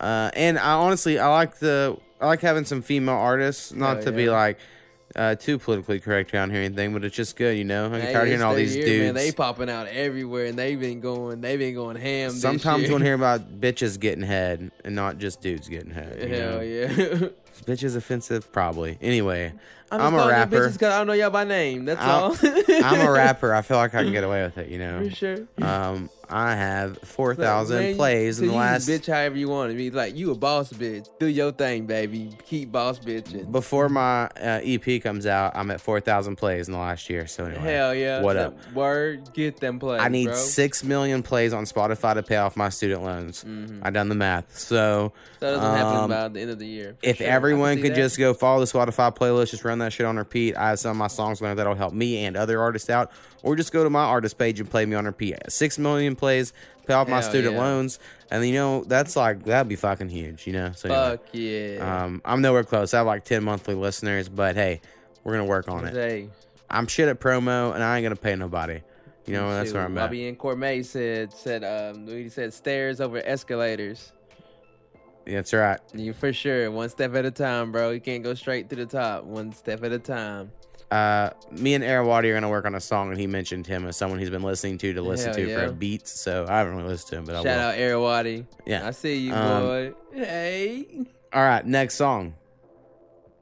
Uh, 0.00 0.30
and 0.34 0.58
I 0.58 0.72
honestly, 0.72 1.18
I 1.18 1.28
like 1.28 1.58
the, 1.58 1.98
I 2.20 2.26
like 2.26 2.40
having 2.40 2.64
some 2.64 2.82
female 2.82 3.16
artists. 3.16 3.72
Not 3.72 4.02
to 4.02 4.12
be 4.12 4.28
like 4.30 4.58
uh, 5.16 5.34
too 5.34 5.58
politically 5.58 6.00
correct 6.00 6.32
around 6.34 6.50
here 6.50 6.60
or 6.60 6.64
anything, 6.64 6.92
but 6.92 7.04
it's 7.04 7.16
just 7.16 7.36
good, 7.36 7.56
you 7.56 7.64
know. 7.64 7.86
I'm 7.86 7.92
Hey, 7.92 8.12
tired 8.12 8.22
of 8.22 8.28
hearing 8.28 8.42
all 8.42 8.54
these 8.54 8.76
year, 8.76 8.86
dudes. 8.86 9.04
Man, 9.04 9.14
they 9.14 9.32
popping 9.32 9.70
out 9.70 9.88
everywhere, 9.88 10.46
and 10.46 10.58
they've 10.58 10.78
been 10.78 11.00
going. 11.00 11.40
They've 11.40 11.58
been 11.58 11.74
going 11.74 11.96
ham. 11.96 12.30
Sometimes 12.30 12.84
you 12.84 12.92
want 12.92 13.02
to 13.02 13.06
hear 13.06 13.14
about 13.14 13.60
bitches 13.60 13.98
getting 13.98 14.24
head 14.24 14.70
and 14.84 14.94
not 14.94 15.18
just 15.18 15.40
dudes 15.40 15.68
getting 15.68 15.90
head. 15.90 16.18
Hell 16.20 16.50
know? 16.56 16.60
yeah. 16.60 16.84
Is 16.88 17.62
bitches 17.64 17.96
offensive? 17.96 18.52
Probably. 18.52 18.98
Anyway, 19.00 19.52
I'm, 19.90 20.00
I'm, 20.00 20.14
a 20.14 20.28
rapper. 20.28 20.68
bitches 20.68 20.86
I 20.86 20.98
don't 20.98 21.06
know 21.06 21.14
y'all 21.14 21.30
by 21.30 21.44
name. 21.44 21.84
That's 21.86 22.00
I'm, 22.00 22.10
all. 22.10 22.36
I'm 22.42 23.06
a 23.06 23.10
rapper. 23.10 23.54
I 23.54 23.62
feel 23.62 23.78
like 23.78 23.94
I 23.94 24.04
can 24.04 24.12
get 24.12 24.24
away 24.24 24.42
with 24.42 24.58
it, 24.58 24.68
you 24.68 24.78
know. 24.78 25.08
For 25.08 25.14
sure. 25.14 25.38
Um, 25.60 26.10
I 26.30 26.54
have 26.54 26.98
four 26.98 27.34
thousand 27.34 27.86
Like, 27.88 27.96
plays 27.96 28.38
in 28.40 28.46
the 28.48 28.52
you 28.52 28.58
last. 28.58 28.88
bitch 28.88 29.06
however 29.06 29.36
you 29.36 29.48
want 29.48 29.70
to 29.70 29.76
be. 29.76 29.90
Like 29.90 30.16
you 30.16 30.30
a 30.30 30.34
boss 30.34 30.72
bitch. 30.72 31.08
Do 31.18 31.26
your 31.26 31.52
thing, 31.52 31.86
baby. 31.86 32.30
Keep 32.46 32.72
boss 32.72 32.98
bitching. 32.98 33.50
Before 33.50 33.88
my 33.88 34.24
uh, 34.26 34.60
EP 34.62 35.02
comes 35.02 35.26
out, 35.26 35.56
I'm 35.56 35.70
at 35.70 35.80
four 35.80 36.00
thousand 36.00 36.36
plays 36.36 36.68
in 36.68 36.72
the 36.72 36.78
last 36.80 37.08
year. 37.08 37.26
So 37.26 37.46
anyway, 37.46 37.62
Hell 37.62 37.94
yeah. 37.94 38.20
What 38.22 38.36
up? 38.36 38.72
Word, 38.72 39.32
get 39.32 39.58
them 39.60 39.78
plays. 39.78 40.00
I 40.00 40.08
need 40.08 40.26
bro. 40.26 40.34
six 40.34 40.84
million 40.84 41.22
plays 41.22 41.52
on 41.52 41.64
Spotify 41.64 42.14
to 42.14 42.22
pay 42.22 42.36
off 42.36 42.56
my 42.56 42.68
student 42.68 43.02
loans. 43.02 43.44
Mhm. 43.44 43.80
I 43.82 43.90
done 43.90 44.08
the 44.08 44.14
math. 44.14 44.58
So, 44.58 45.12
that 45.40 45.50
doesn't 45.52 45.76
happen 45.76 45.96
um, 45.96 46.10
by 46.10 46.28
the 46.28 46.40
end 46.40 46.50
of 46.50 46.58
the 46.58 46.66
year. 46.66 46.96
If 47.02 47.18
sure. 47.18 47.26
Everyone 47.26 47.80
could 47.80 47.92
that. 47.92 47.96
just 47.96 48.18
go 48.18 48.34
follow 48.34 48.60
the 48.60 48.66
Spotify 48.66 49.14
playlist, 49.16 49.50
just 49.50 49.64
run 49.64 49.78
that 49.78 49.92
shit 49.92 50.06
on 50.06 50.16
repeat. 50.16 50.56
I 50.56 50.70
have 50.70 50.78
some 50.78 50.90
of 50.92 50.96
my 50.96 51.06
songs 51.06 51.40
on 51.40 51.46
there 51.46 51.54
that'll 51.54 51.74
help 51.74 51.92
me 51.94 52.24
and 52.24 52.36
other 52.36 52.60
artists 52.60 52.90
out. 52.90 53.10
Or 53.42 53.54
just 53.54 53.72
go 53.72 53.84
to 53.84 53.90
my 53.90 54.04
artist 54.04 54.36
page 54.36 54.58
and 54.58 54.68
play 54.68 54.84
me 54.84 54.96
on 54.96 55.04
her 55.04 55.10
repeat. 55.10 55.36
Six 55.48 55.78
million 55.78 56.16
plays, 56.16 56.52
pay 56.86 56.94
off 56.94 57.08
my 57.08 57.20
Hell 57.20 57.30
student 57.30 57.54
yeah. 57.54 57.60
loans, 57.60 58.00
and 58.30 58.44
you 58.44 58.54
know 58.54 58.82
that's 58.84 59.14
like 59.14 59.44
that'd 59.44 59.68
be 59.68 59.76
fucking 59.76 60.08
huge. 60.08 60.46
You 60.46 60.54
know. 60.54 60.72
So 60.74 60.88
anyway. 60.88 61.16
Fuck 61.16 61.26
yeah. 61.32 62.04
Um, 62.04 62.22
I'm 62.24 62.42
nowhere 62.42 62.64
close. 62.64 62.92
I 62.94 62.98
have 62.98 63.06
like 63.06 63.24
10 63.24 63.44
monthly 63.44 63.74
listeners, 63.74 64.28
but 64.28 64.56
hey, 64.56 64.80
we're 65.22 65.34
going 65.34 65.44
to 65.44 65.48
work 65.48 65.68
on 65.68 65.86
it. 65.86 65.94
Hey. 65.94 66.30
I'm 66.70 66.86
shit 66.86 67.08
at 67.08 67.20
promo 67.20 67.74
and 67.74 67.82
I 67.82 67.96
ain't 67.96 68.04
going 68.04 68.14
to 68.14 68.20
pay 68.20 68.34
nobody. 68.34 68.80
You 69.26 69.34
know, 69.34 69.50
that's 69.50 69.74
where 69.74 69.84
I'm 69.84 69.96
at. 69.98 70.06
Bobby 70.06 70.26
and 70.26 70.38
Cormay 70.38 70.84
said 70.84 71.34
said 71.34 71.62
um 71.62 72.06
he 72.06 72.30
said 72.30 72.54
stairs 72.54 72.98
over 72.98 73.18
escalators. 73.18 74.12
Yeah, 75.26 75.36
that's 75.36 75.52
right. 75.52 75.78
You 75.92 76.14
for 76.14 76.32
sure. 76.32 76.70
One 76.70 76.88
step 76.88 77.14
at 77.14 77.26
a 77.26 77.30
time, 77.30 77.70
bro. 77.70 77.90
You 77.90 78.00
can't 78.00 78.24
go 78.24 78.32
straight 78.32 78.70
to 78.70 78.76
the 78.76 78.86
top. 78.86 79.24
One 79.24 79.52
step 79.52 79.84
at 79.84 79.92
a 79.92 79.98
time. 79.98 80.50
Uh, 80.90 81.30
me 81.50 81.74
and 81.74 81.84
Arawadi 81.84 82.24
are 82.24 82.32
going 82.32 82.42
to 82.42 82.48
work 82.48 82.64
on 82.64 82.74
a 82.74 82.80
song, 82.80 83.10
and 83.10 83.20
he 83.20 83.26
mentioned 83.26 83.66
him 83.66 83.86
as 83.86 83.96
someone 83.96 84.18
he's 84.18 84.30
been 84.30 84.42
listening 84.42 84.78
to 84.78 84.94
to 84.94 85.02
listen 85.02 85.26
Hell 85.28 85.34
to 85.36 85.48
yeah. 85.48 85.66
for 85.66 85.72
beats. 85.72 86.18
So 86.18 86.46
I 86.48 86.58
haven't 86.58 86.76
really 86.76 86.88
listened 86.88 87.10
to 87.10 87.16
him, 87.18 87.24
but 87.26 87.34
I 87.36 87.42
Shout 87.42 87.44
will. 87.44 87.60
out 87.60 88.24
Arawadi. 88.24 88.46
Yeah. 88.64 88.86
I 88.86 88.90
see 88.92 89.16
you, 89.16 89.34
Um, 89.34 89.62
boy. 89.62 89.92
Hey. 90.14 91.06
All 91.32 91.42
right, 91.42 91.64
next 91.66 91.96
song. 91.96 92.34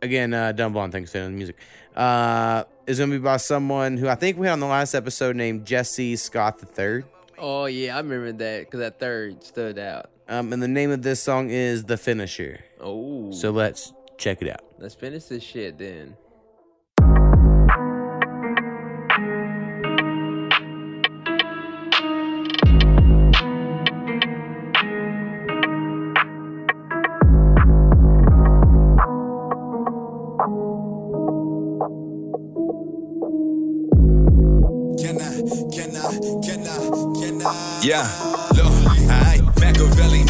Again, 0.02 0.34
uh, 0.34 0.52
Dumb 0.52 0.72
Blonde, 0.72 0.92
thanks 0.92 1.12
for 1.12 1.18
the 1.18 1.30
music. 1.30 1.56
Uh, 1.94 2.64
is 2.86 2.98
going 2.98 3.10
to 3.10 3.16
be 3.18 3.22
by 3.22 3.36
someone 3.38 3.96
who 3.96 4.08
I 4.08 4.14
think 4.16 4.38
we 4.38 4.46
had 4.46 4.52
on 4.54 4.60
the 4.60 4.66
last 4.66 4.94
episode 4.94 5.36
named 5.36 5.64
Jesse 5.66 6.16
Scott 6.16 6.58
the 6.58 6.66
Third. 6.66 7.04
Oh 7.38 7.66
yeah, 7.66 7.94
I 7.96 8.00
remember 8.00 8.32
that 8.32 8.60
because 8.60 8.80
that 8.80 8.98
third 8.98 9.42
stood 9.44 9.78
out. 9.78 10.10
Um, 10.28 10.52
and 10.52 10.62
the 10.62 10.68
name 10.68 10.90
of 10.90 11.02
this 11.02 11.22
song 11.22 11.50
is 11.50 11.84
The 11.84 11.96
Finisher. 11.96 12.60
Oh. 12.80 13.30
So 13.30 13.50
let's 13.50 13.92
check 14.18 14.42
it 14.42 14.48
out. 14.48 14.64
Let's 14.78 14.94
finish 14.94 15.24
this 15.24 15.42
shit 15.42 15.78
then. 15.78 16.16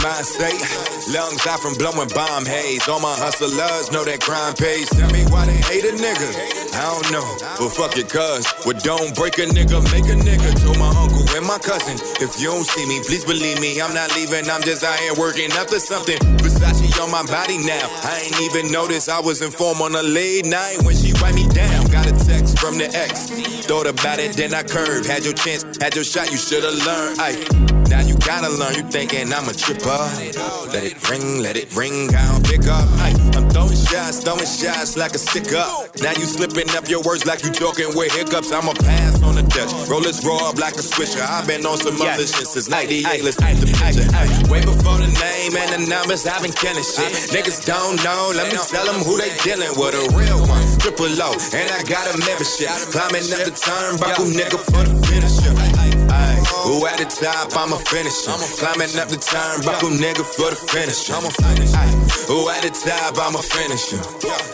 Mind 0.06 0.24
state. 0.24 0.62
Lungs 1.10 1.42
out 1.50 1.58
from 1.58 1.74
blowing 1.74 2.06
bomb 2.14 2.46
haze. 2.46 2.86
All 2.86 3.00
my 3.00 3.16
hustlers 3.18 3.90
know 3.90 4.04
that 4.04 4.20
crime 4.22 4.54
pays. 4.54 4.86
Tell 4.90 5.10
me 5.10 5.26
why 5.34 5.46
they 5.46 5.58
hate 5.66 5.82
a 5.82 5.98
nigga. 5.98 6.30
I 6.78 6.86
don't 6.94 7.10
know, 7.10 7.26
but 7.58 7.74
fuck 7.74 7.98
it, 7.98 8.06
cuz. 8.06 8.46
What 8.62 8.78
don't 8.86 9.16
break 9.16 9.42
a 9.42 9.50
nigga, 9.50 9.82
make 9.90 10.06
a 10.06 10.14
nigga. 10.14 10.54
Told 10.62 10.78
my 10.78 10.94
uncle 10.94 11.26
and 11.34 11.42
my 11.42 11.58
cousin, 11.58 11.98
if 12.22 12.38
you 12.38 12.54
don't 12.54 12.62
see 12.62 12.86
me, 12.86 13.02
please 13.02 13.24
believe 13.24 13.58
me. 13.58 13.80
I'm 13.82 13.94
not 13.94 14.14
leaving, 14.14 14.46
I'm 14.46 14.62
just 14.62 14.84
out 14.84 14.94
here 15.00 15.14
working 15.18 15.50
up 15.58 15.66
to 15.74 15.80
something. 15.80 16.18
Versace 16.38 17.02
on 17.02 17.10
my 17.10 17.26
body 17.26 17.58
now. 17.66 17.90
I 18.06 18.30
ain't 18.30 18.38
even 18.46 18.70
noticed 18.70 19.10
I 19.10 19.18
was 19.18 19.42
informed 19.42 19.80
on 19.82 19.96
a 19.96 20.06
late 20.06 20.46
night 20.46 20.86
when 20.86 20.94
she 20.94 21.18
write 21.18 21.34
me 21.34 21.48
down. 21.50 21.90
Got 21.90 22.06
a 22.06 22.14
text 22.14 22.60
from 22.62 22.78
the 22.78 22.86
ex. 22.94 23.26
Thought 23.66 23.90
about 23.90 24.20
it, 24.20 24.36
then 24.36 24.54
I 24.54 24.62
curved. 24.62 25.10
Had 25.10 25.24
your 25.24 25.34
chance, 25.34 25.66
had 25.82 25.96
your 25.96 26.04
shot, 26.04 26.30
you 26.30 26.38
should've 26.38 26.78
learned. 26.86 27.18
Ay, 27.18 27.34
now 27.88 28.00
you 28.00 28.16
gotta 28.18 28.48
learn. 28.48 28.74
You 28.74 28.82
thinking 28.82 29.32
I'm 29.32 29.48
a 29.48 29.54
tripper. 29.54 30.00
Let 30.72 30.84
it 30.84 30.96
ring, 31.08 31.42
let 31.42 31.56
it 31.56 31.74
ring, 31.74 32.14
I 32.14 32.32
don't 32.32 32.44
pick 32.44 32.66
up. 32.66 32.84
Ay, 33.00 33.14
I'm 33.34 33.48
throwing 33.50 33.76
shots, 33.76 34.22
throwing 34.22 34.46
shots 34.46 34.96
like 34.96 35.14
a 35.14 35.18
stick 35.18 35.52
up. 35.54 35.96
Now 36.02 36.12
you 36.12 36.26
slipping 36.26 36.68
up 36.76 36.88
your 36.88 37.02
words 37.02 37.24
like 37.26 37.42
you 37.44 37.50
talking 37.50 37.88
with 37.96 38.12
hiccups. 38.12 38.52
I'ma 38.52 38.74
pass 38.74 39.22
on 39.22 39.34
the 39.34 39.42
Dutch. 39.42 39.72
Roll 39.88 40.00
this 40.00 40.24
raw 40.24 40.50
up 40.50 40.58
like 40.58 40.74
a 40.74 40.84
swisher. 40.84 41.24
I've 41.24 41.46
been 41.46 41.64
on 41.64 41.78
some 41.78 41.96
other 42.00 42.26
shit 42.26 42.46
since 42.46 42.68
98. 42.68 43.24
Let's 43.24 43.40
paint 43.40 43.60
the 43.60 43.66
picture. 43.66 44.04
Ay, 44.12 44.28
way 44.50 44.60
before 44.60 44.98
the 45.00 45.08
name 45.08 45.56
and 45.56 45.70
the 45.72 45.88
numbers, 45.88 46.26
I've 46.26 46.42
been 46.42 46.52
killing 46.52 46.84
shit. 46.84 47.12
Niggas 47.32 47.64
don't 47.64 47.96
know, 48.04 48.32
let 48.36 48.52
me 48.52 48.58
tell 48.68 48.84
them 48.84 49.00
who 49.00 49.16
they 49.16 49.32
dealing 49.40 49.72
with. 49.80 49.96
A 49.96 50.04
real 50.12 50.44
one, 50.46 50.64
triple 50.78 51.08
O, 51.08 51.32
and 51.56 51.66
I 51.72 51.80
got 51.88 52.04
a 52.12 52.18
membership. 52.20 52.68
Climbing 52.92 53.24
up 53.32 53.48
the 53.48 53.54
turnbuckle, 53.56 54.28
nigga, 54.36 54.60
for 54.60 54.84
the 54.84 54.94
finisher. 55.08 55.55
Who 56.66 56.84
at 56.86 56.98
the 56.98 57.06
top, 57.06 57.54
I'm 57.54 57.72
a 57.72 57.78
finisher. 57.78 58.34
Climbing 58.58 58.90
up 58.98 59.06
the 59.06 59.16
turnbuckle, 59.16 59.94
nigga, 60.02 60.26
for 60.26 60.50
the 60.50 60.58
finisher. 60.58 61.14
Ay, 61.14 61.94
who 62.26 62.50
at 62.50 62.62
the 62.62 62.74
top, 62.74 63.14
I'm 63.22 63.36
a 63.36 63.42
finisher. 63.42 64.02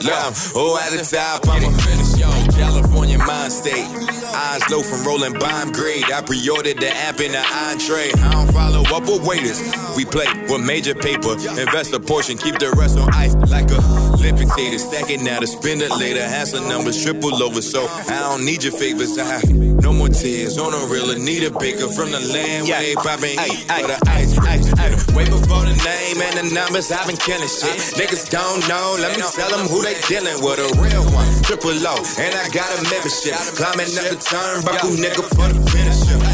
Look, 0.04 0.36
who 0.52 0.76
at 0.76 0.92
the 0.92 1.00
top, 1.08 1.48
I'm 1.48 1.64
a 1.64 1.72
finisher. 1.80 2.28
California 2.52 3.16
mind 3.16 3.52
state. 3.52 3.88
Eyes 4.34 4.62
low 4.70 4.82
from 4.82 5.04
rolling 5.06 5.32
bomb 5.38 5.72
grade. 5.72 6.04
I 6.12 6.20
pre-ordered 6.20 6.78
the 6.78 6.90
app 6.90 7.20
in 7.20 7.32
the 7.32 7.40
entree. 7.40 8.12
I 8.20 8.32
don't 8.32 8.52
follow 8.52 8.82
up 8.94 9.04
with 9.08 9.26
waiters. 9.26 9.60
We 9.96 10.04
play 10.04 10.26
with 10.48 10.64
major 10.64 10.94
paper. 10.94 11.32
Invest 11.32 11.94
a 11.94 12.00
portion, 12.00 12.36
keep 12.36 12.58
the 12.58 12.72
rest 12.76 12.98
on 12.98 13.08
ice 13.14 13.34
like 13.48 13.70
a 13.70 13.80
Olympic 14.22 14.48
tater. 14.54 14.78
Stack 14.78 15.10
it 15.10 15.20
now 15.20 15.40
to 15.40 15.46
spend 15.46 15.82
it 15.82 15.90
later. 15.98 16.22
Hassle 16.22 16.62
numbers 16.68 17.02
triple 17.02 17.34
over, 17.42 17.60
so 17.60 17.86
I 18.06 18.20
don't 18.20 18.44
need 18.44 18.62
your 18.62 18.72
favors. 18.72 19.18
I 19.18 19.42
no 19.82 19.92
more 19.92 20.08
tears 20.08 20.58
on 20.58 20.72
a 20.72 20.86
real 20.86 21.10
need 21.18 21.42
a 21.42 21.50
baker 21.50 21.88
from 21.88 22.12
the 22.12 22.20
land 22.30 22.68
where 22.68 22.80
they 22.80 22.94
popping 22.94 23.34
heat 23.34 23.66
for 23.66 23.88
the 23.90 23.98
ice, 24.06 24.38
ice, 24.38 24.72
ice. 24.78 25.02
Way 25.10 25.26
before 25.26 25.66
the 25.66 25.74
name 25.82 26.22
and 26.22 26.38
the 26.38 26.54
numbers, 26.54 26.92
I've 26.92 27.06
been 27.08 27.16
killing 27.16 27.50
shit. 27.50 27.98
Niggas 27.98 28.30
don't 28.30 28.62
know, 28.68 28.94
let 29.02 29.16
me 29.18 29.22
tell 29.34 29.50
them 29.50 29.66
who 29.66 29.82
they 29.82 29.98
dealing 30.06 30.38
with. 30.38 30.62
A 30.62 30.70
real 30.78 31.02
one, 31.10 31.26
triple 31.42 31.74
O, 31.74 31.96
and 32.22 32.30
I 32.30 32.46
got 32.54 32.70
a 32.78 32.82
membership. 32.94 33.34
Climbing 33.58 33.90
up 33.98 34.06
the 34.06 34.18
turnbuckle, 34.22 35.02
nigga, 35.02 35.26
for 35.34 35.50
the 35.50 35.58
finisher. 35.70 36.31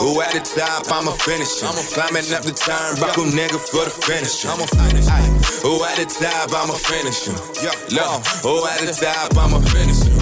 Who 0.00 0.20
at 0.22 0.32
the 0.32 0.40
top, 0.40 0.90
I'ma 0.90 1.12
finish 1.12 1.60
him. 1.60 1.68
Climbing 1.92 2.32
up 2.34 2.42
the 2.42 2.52
turnbuckle, 2.52 3.30
nigga, 3.32 3.58
for 3.58 3.84
the 3.84 3.90
finisher. 3.90 4.48
Aye, 4.48 5.28
who 5.62 5.84
at 5.84 5.96
the 5.96 6.06
top, 6.06 6.50
I'ma 6.52 6.74
finish 6.74 7.26
him. 7.26 7.34
Look, 7.90 8.26
who 8.42 8.66
at 8.66 8.80
the 8.80 8.92
top, 8.92 9.36
I'ma 9.36 9.60
finish 9.60 10.02
him. 10.02 10.21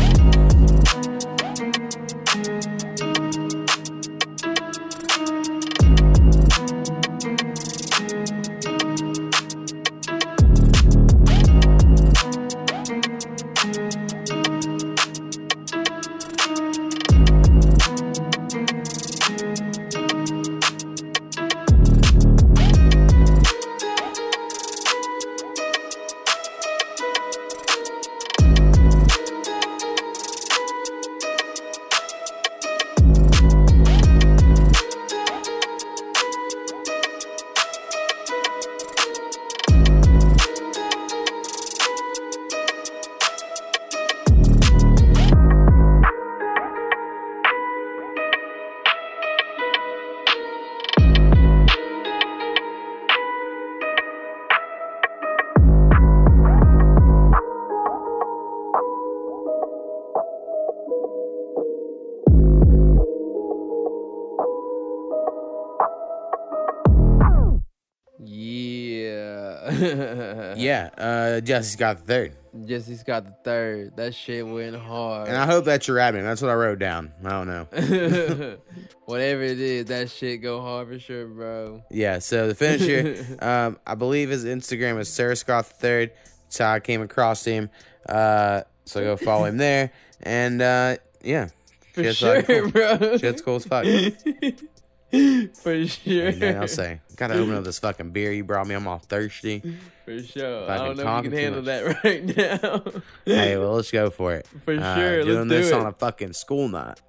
Yeah. 69.71 70.91
Uh, 70.97 71.41
Jesse 71.41 71.73
Scott 71.73 71.99
the 71.99 72.05
third. 72.05 72.37
Jesse 72.67 72.97
Scott 72.97 73.25
the 73.25 73.35
third. 73.45 73.97
That 73.97 74.15
shit 74.15 74.47
went 74.47 74.77
hard. 74.77 75.29
And 75.29 75.37
I 75.37 75.47
hope 75.47 75.65
that's 75.65 75.87
your 75.87 75.97
rapping. 75.99 76.23
That's 76.23 76.43
what 76.43 76.51
I 76.51 76.55
wrote 76.55 76.79
down. 76.79 77.13
I 77.25 77.29
don't 77.31 77.47
know. 77.47 77.67
Whatever 79.05 79.43
it 79.43 79.61
is, 79.61 79.87
that 79.87 80.11
shit 80.11 80.43
go 80.43 80.61
hard 80.61 80.89
for 80.89 80.99
sure, 80.99 81.27
bro. 81.27 81.83
Yeah, 81.91 82.19
so 82.19 82.49
the 82.49 82.55
finisher, 82.55 83.25
um, 83.41 83.79
I 83.87 83.95
believe 83.95 84.31
his 84.31 84.45
Instagram 84.45 84.99
is 84.99 85.09
Sarah 85.09 85.37
Scott 85.37 85.67
the 85.67 85.75
third. 85.75 86.13
That's 86.45 86.59
how 86.59 86.73
I 86.73 86.81
came 86.81 87.03
across 87.03 87.45
him. 87.45 87.71
Uh, 88.09 88.63
so 88.85 89.01
go 89.01 89.17
follow 89.17 89.45
him 89.45 89.57
there. 89.57 89.93
And 90.23 90.61
uh, 90.61 90.97
yeah. 91.23 91.49
For 91.93 92.05
Shit's 92.05 92.19
sure, 92.19 92.43
cool. 92.43 92.71
bro. 92.71 93.17
Shit's 93.19 93.43
cool 93.43 93.57
as 93.57 93.65
fuck. 93.65 93.85
For 95.55 95.87
sure. 95.87 96.27
And 96.29 96.41
then 96.41 96.57
I'll 96.61 96.69
say, 96.69 97.01
gotta 97.17 97.35
open 97.35 97.55
up 97.55 97.65
this 97.65 97.79
fucking 97.79 98.11
beer 98.11 98.33
you 98.33 98.45
brought 98.45 98.67
me. 98.67 98.75
I'm 98.75 98.87
all 98.87 98.99
thirsty. 98.99 99.61
For 100.05 100.23
sure. 100.23 100.71
I 100.71 100.79
don't 100.79 100.97
know 100.97 101.19
if 101.19 101.25
you 101.25 101.31
can 101.31 101.39
handle 101.39 101.63
that 101.63 101.85
right 102.05 102.25
now. 102.37 103.03
hey, 103.25 103.57
well, 103.57 103.75
let's 103.75 103.91
go 103.91 104.11
for 104.11 104.35
it. 104.35 104.47
For 104.65 104.75
Uh, 104.75 104.95
sure, 104.97 105.25
Doing 105.25 105.49
let's 105.49 105.51
this 105.51 105.71
do 105.71 105.77
on 105.77 105.87
a 105.87 105.93
fucking 105.93 106.33
school 106.33 106.69
night. 106.69 107.01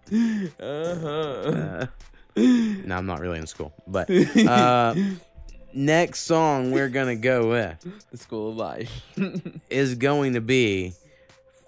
Uh-huh. 0.60 1.08
Uh, 1.08 1.86
no, 2.36 2.96
I'm 2.96 3.06
not 3.06 3.20
really 3.20 3.40
in 3.40 3.48
school. 3.48 3.74
But 3.88 4.10
uh, 4.10 4.96
next 5.74 6.22
song 6.22 6.72
we're 6.72 6.90
gonna 6.90 7.16
go 7.16 7.50
with 7.50 7.86
The 8.12 8.18
school 8.18 8.50
of 8.52 8.58
life. 8.58 8.92
is 9.70 9.96
going 9.96 10.34
to 10.34 10.42
be 10.42 10.94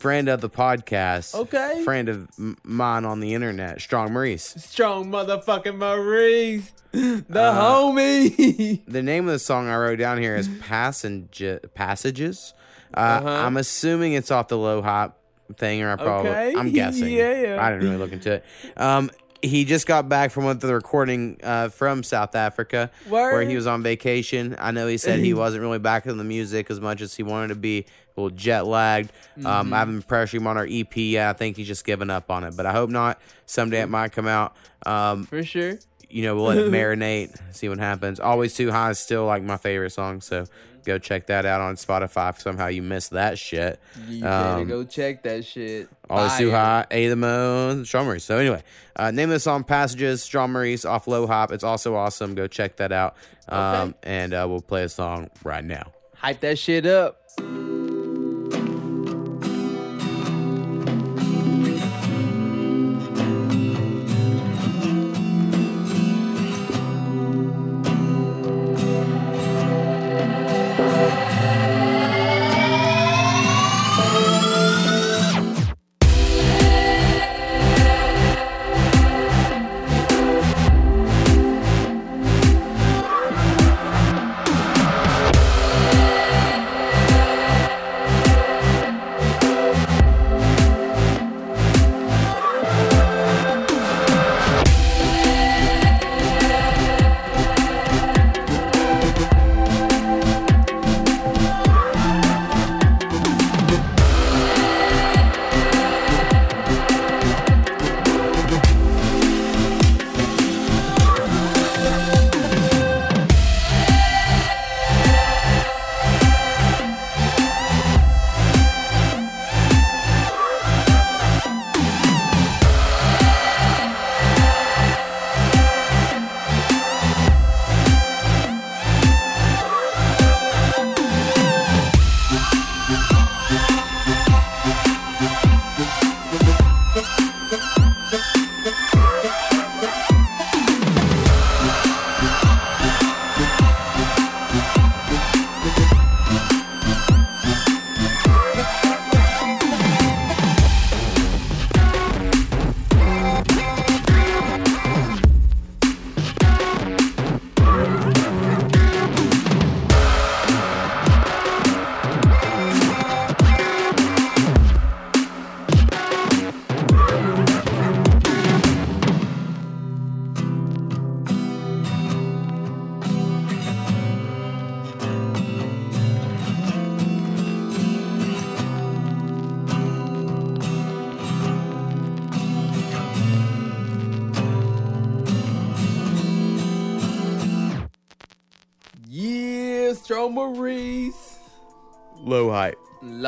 friend 0.04 0.28
of 0.28 0.42
the 0.42 0.50
podcast. 0.50 1.34
Okay. 1.34 1.82
Friend 1.86 2.10
of 2.10 2.28
m- 2.38 2.58
mine 2.66 3.06
on 3.06 3.22
the 3.22 3.34
internet, 3.34 3.80
Strong 3.80 4.12
Maurice. 4.12 4.54
Strong 4.58 5.10
motherfucking 5.10 5.78
Maurice. 5.78 6.74
The 6.92 7.24
Uh, 7.34 7.62
homie. 7.62 8.82
The 8.88 9.02
name 9.02 9.28
of 9.28 9.32
the 9.32 9.40
song 9.40 9.70
I 9.70 9.78
wrote 9.78 10.00
down 10.00 10.18
here 10.18 10.36
is 10.36 10.50
Passenge- 10.50 11.74
Passages. 11.74 12.54
Uh, 12.94 13.00
Uh-huh. 13.00 13.30
I'm 13.48 13.56
assuming 13.56 14.12
it's 14.12 14.30
off 14.30 14.50
the 14.50 14.58
low 14.58 14.82
hop 14.82 15.18
thing, 15.56 15.82
or 15.82 15.92
I 15.94 15.96
probably 15.96 16.32
Okay, 16.32 16.54
I'm 16.58 16.72
guessing. 16.74 17.08
yeah. 17.14 17.42
Yeah. 17.56 17.66
I 17.66 17.70
didn't 17.72 17.86
really 17.86 17.98
look 17.98 18.12
into 18.12 18.34
it. 18.34 18.46
Um, 18.76 19.10
he 19.44 19.66
just 19.66 19.86
got 19.86 20.08
back 20.10 20.32
from 20.32 20.46
one 20.46 20.56
of 20.56 20.62
the 20.62 20.74
recording 20.74 21.38
uh, 21.44 21.70
from 21.70 22.02
South 22.04 22.34
Africa, 22.36 22.90
where 23.10 23.42
he 23.44 23.56
was 23.56 23.68
on 23.68 23.84
vacation. 23.84 24.56
I 24.58 24.72
know 24.72 24.88
he 24.88 24.98
said 24.98 25.20
he 25.20 25.34
wasn't 25.36 25.62
really 25.62 25.80
back 25.80 26.06
in 26.06 26.18
the 26.18 26.24
music 26.24 26.72
as 26.72 26.80
much 26.80 27.02
as 27.02 27.14
he 27.16 27.24
wanted 27.24 27.50
to 27.50 27.56
be. 27.56 27.86
A 28.16 28.22
little 28.22 28.36
jet 28.38 28.66
lagged. 28.68 29.12
Um, 29.44 29.44
Mhm. 29.70 29.74
I 29.74 29.80
haven't 29.80 30.08
pressured 30.08 30.42
him 30.42 30.48
on 30.48 30.56
our 30.58 30.68
EP. 30.70 30.96
Yeah, 30.96 31.30
I 31.32 31.34
think 31.34 31.58
he's 31.58 31.68
just 31.68 31.84
given 31.84 32.10
up 32.12 32.30
on 32.32 32.44
it, 32.44 32.56
but 32.56 32.66
I 32.68 32.72
hope 32.72 32.90
not. 32.92 33.20
Someday 33.48 33.82
it 33.82 33.90
might 33.90 34.12
come 34.12 34.28
out. 34.28 34.56
Um, 34.86 35.26
For 35.26 35.44
sure. 35.44 35.80
you 36.10 36.22
know, 36.24 36.36
we'll 36.36 36.46
let 36.46 36.58
it 36.60 36.72
marinate, 36.72 37.36
see 37.56 37.68
what 37.70 37.80
happens. 37.80 38.20
Always 38.20 38.54
Too 38.54 38.72
High 38.72 38.92
is 38.92 39.00
still 39.00 39.26
like 39.26 39.42
my 39.42 39.58
favorite 39.58 39.90
song, 39.90 40.22
so 40.22 40.46
go 40.84 40.98
check 41.00 41.28
that 41.28 41.46
out 41.46 41.62
on 41.62 41.76
Spotify 41.76 42.30
if 42.32 42.42
somehow 42.42 42.68
you 42.68 42.82
missed 42.82 43.12
that 43.12 43.38
shit. 43.40 43.80
You 44.08 44.22
better 44.22 44.62
Um, 44.62 44.68
go 44.68 44.84
check 44.84 45.24
that 45.24 45.46
shit. 45.46 45.88
Always 46.10 46.38
Too. 46.38 46.52
High, 46.52 46.86
A2thaMo, 46.92 47.86
Strong 47.86 48.06
Maurice. 48.06 48.24
So 48.24 48.38
anyway, 48.38 48.62
uh, 48.96 49.12
name 49.12 49.30
of 49.30 49.34
the 49.36 49.40
song 49.40 49.64
Passages, 49.64 50.24
Maurice 50.52 50.86
off 50.86 51.08
Low 51.08 51.26
Hop. 51.28 51.52
It's 51.52 51.64
also 51.64 51.96
awesome. 51.96 52.36
Go 52.36 52.48
check 52.48 52.76
that 52.78 52.92
out. 52.92 53.16
Um, 53.50 53.96
And 54.04 54.34
uh, 54.34 54.46
we'll 54.50 54.62
play 54.62 54.84
a 54.84 54.90
song 54.90 55.30
right 55.44 55.64
now. 55.64 55.92
Hype 56.16 56.40
that 56.42 56.58
shit 56.60 56.86
up. 56.86 57.20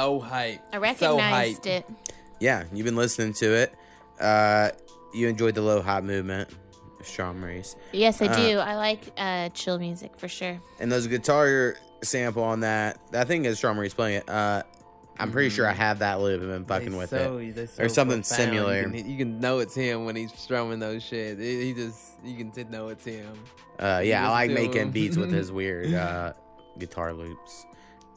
Low 0.05 0.19
hype. 0.19 0.61
I 0.71 0.75
So 0.75 0.79
recognized 1.17 1.65
hype. 1.65 1.89
it. 1.89 1.95
Yeah, 2.39 2.63
you've 2.73 2.85
been 2.85 2.95
listening 2.95 3.33
to 3.33 3.45
it. 3.53 3.73
Uh, 4.19 4.69
you 5.13 5.27
enjoyed 5.27 5.55
the 5.55 5.61
low 5.61 5.81
hype 5.81 6.03
movement, 6.03 6.49
Strong 7.01 7.39
Maurice. 7.39 7.75
Yes, 7.91 8.21
I 8.21 8.27
Uh, 8.27 8.35
do. 8.35 8.57
I 8.59 8.75
like 8.75 9.01
uh, 9.17 9.49
chill 9.49 9.79
music 9.79 10.11
for 10.17 10.27
sure. 10.27 10.59
And 10.79 10.91
there's 10.91 11.05
a 11.05 11.09
guitar 11.09 11.75
sample 12.03 12.43
on 12.43 12.59
that. 12.59 12.99
I 13.13 13.23
think 13.23 13.45
it's 13.45 13.57
Strong 13.57 13.75
Maurice 13.77 13.93
playing 13.93 14.17
it. 14.17 14.29
Uh, 14.29 14.63
I'm 15.17 15.31
pretty 15.31 15.49
sure 15.49 15.65
I 15.65 15.71
have 15.71 15.99
that 15.99 16.19
loop 16.19 16.41
and 16.41 16.49
been 16.51 16.65
fucking 16.65 16.91
They 16.91 16.97
with 16.97 17.09
so- 17.09 17.37
it. 17.37 17.69
so 17.69 17.83
or 17.83 17.89
something 17.89 18.21
profound. 18.21 18.25
similar. 18.51 18.81
You 18.81 18.89
can, 18.91 19.09
you 19.11 19.17
can 19.17 19.39
know 19.39 19.59
it's 19.59 19.73
him 19.73 20.05
when 20.05 20.15
he's 20.17 20.33
strumming 20.35 20.79
those 20.79 21.01
shit. 21.03 21.39
He 21.39 21.63
he 21.67 21.73
just 21.73 21.99
you 22.23 22.35
can 22.35 22.69
know 22.69 22.89
it's 22.89 23.05
him. 23.05 23.33
Uh, 23.79 24.01
yeah, 24.03 24.27
I 24.27 24.31
like 24.31 24.51
making 24.51 24.81
him. 24.81 24.91
beats 24.91 25.15
with 25.17 25.31
his 25.31 25.51
weird 25.59 25.93
uh, 25.93 26.33
guitar 26.77 27.13
loops. 27.13 27.65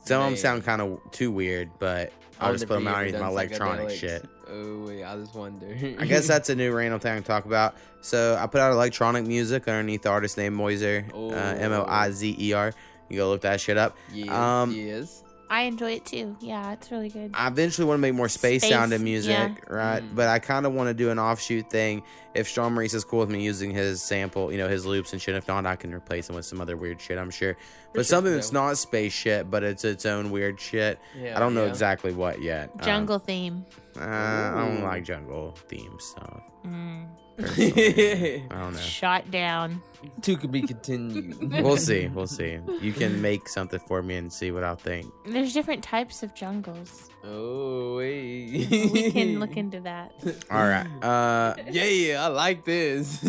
Some 0.05 0.23
of 0.23 0.31
them 0.31 0.37
sound 0.37 0.65
kind 0.65 0.81
of 0.81 1.01
too 1.11 1.31
weird, 1.31 1.71
but 1.79 2.13
I'll 2.41 2.53
just 2.53 2.67
put 2.67 2.75
them 2.75 2.89
out 2.89 2.97
underneath 2.97 3.21
my 3.21 3.29
electronic 3.29 3.91
shit. 3.91 4.27
Oh 4.51 4.87
wait, 4.87 5.05
I 5.05 5.17
just 5.17 5.35
wonder. 5.35 5.67
I 5.99 6.07
guess 6.07 6.27
that's 6.29 6.49
a 6.49 6.55
new 6.55 6.73
random 6.73 7.01
thing 7.01 7.21
to 7.21 7.27
talk 7.27 7.45
about. 7.45 7.77
So 8.01 8.39
I 8.41 8.47
put 8.47 8.61
out 8.61 8.73
electronic 8.73 9.27
music 9.27 9.69
underneath 9.69 10.03
the 10.03 10.09
artist 10.11 10.39
named 10.39 10.57
Moizer, 10.57 11.05
uh, 11.13 11.35
M 11.59 11.73
O 11.73 11.85
I 11.87 12.11
Z 12.11 12.37
E 12.39 12.53
R. 12.53 12.73
You 13.09 13.17
go 13.19 13.29
look 13.29 13.43
that 13.43 13.61
shit 13.61 13.77
up. 13.77 13.97
Yes, 14.13 14.29
um, 14.31 14.73
yes. 14.73 15.23
I 15.51 15.63
enjoy 15.63 15.93
it 15.93 16.05
too. 16.05 16.37
Yeah, 16.41 16.73
it's 16.73 16.91
really 16.91 17.09
good. 17.09 17.31
I 17.35 17.49
eventually 17.49 17.87
want 17.87 17.99
to 17.99 18.03
make 18.03 18.15
more 18.15 18.29
space, 18.29 18.63
Space, 18.63 18.71
sounding 18.73 19.03
music, 19.03 19.33
yeah. 19.33 19.55
right? 19.69 20.03
But 20.15 20.29
I 20.29 20.39
kind 20.39 20.67
of 20.67 20.73
want 20.73 20.89
to 20.89 20.95
do 20.95 21.11
an 21.11 21.19
offshoot 21.19 21.71
thing. 21.71 22.03
If 22.35 22.49
Strong 22.49 22.75
Maurice 22.75 22.95
is 22.95 23.05
cool 23.05 23.21
with 23.21 23.31
me 23.31 23.43
using 23.43 23.71
his 23.71 24.03
sample, 24.03 24.53
you 24.53 24.59
know, 24.59 24.69
his 24.69 24.85
loops 24.87 25.13
and 25.13 25.21
shit. 25.21 25.35
If 25.35 25.49
not, 25.49 25.65
I 25.67 25.77
can 25.77 25.93
replace 25.95 26.29
him 26.29 26.37
with 26.37 26.45
some 26.45 26.61
other 26.61 26.77
weird 26.77 27.01
shit. 27.01 27.19
I'm 27.19 27.31
sure. 27.31 27.57
But 27.95 28.01
sure, 28.01 28.05
something 28.05 28.33
that's 28.35 28.53
not 28.53 28.77
space 28.79 29.13
shit, 29.13 29.51
but 29.51 29.63
it's 29.63 29.85
its 29.85 30.05
own 30.07 30.31
weird 30.31 30.61
shit. 30.61 30.99
Yeah, 31.19 31.37
I 31.37 31.41
don't 31.41 31.55
know 31.55 31.65
yeah. 31.65 31.71
exactly 31.71 32.13
what 32.13 32.43
yet. 32.43 32.71
Um, 32.75 32.81
Jungle 32.85 33.19
theme. 33.19 33.65
uh, 33.99 34.05
I 34.05 34.53
don't 34.55 34.83
like 34.83 35.05
jungle 35.05 35.57
theme 35.69 35.97
stuff. 35.99 36.43
Mm. 36.67 37.07
Personally. 37.39 38.45
I 38.51 38.61
don't 38.61 38.73
know. 38.75 38.79
Shot 38.81 39.31
down. 39.31 39.81
Two 40.23 40.37
could 40.37 40.53
be 40.53 40.63
continued. 40.63 41.37
We'll 41.63 41.77
see. 41.77 42.09
We'll 42.09 42.27
see. 42.27 42.59
You 42.81 42.93
can 42.93 43.21
make 43.21 43.49
something 43.49 43.81
for 43.81 44.03
me 44.03 44.17
and 44.17 44.33
see 44.33 44.51
what 44.53 44.63
I'll 44.65 44.77
think. 44.77 45.07
There's 45.27 45.53
different 45.53 45.83
types 45.83 46.23
of 46.23 46.35
jungles. 46.35 47.11
Oh 47.25 47.97
wait. 47.97 48.69
We 48.93 49.11
can 49.11 49.41
look 49.41 49.57
into 49.57 49.81
that. 49.81 50.13
All 50.51 50.67
right. 50.67 50.87
Uh, 51.03 51.55
yeah, 51.71 52.25
I 52.25 52.29
like 52.29 52.65
this. 52.65 53.23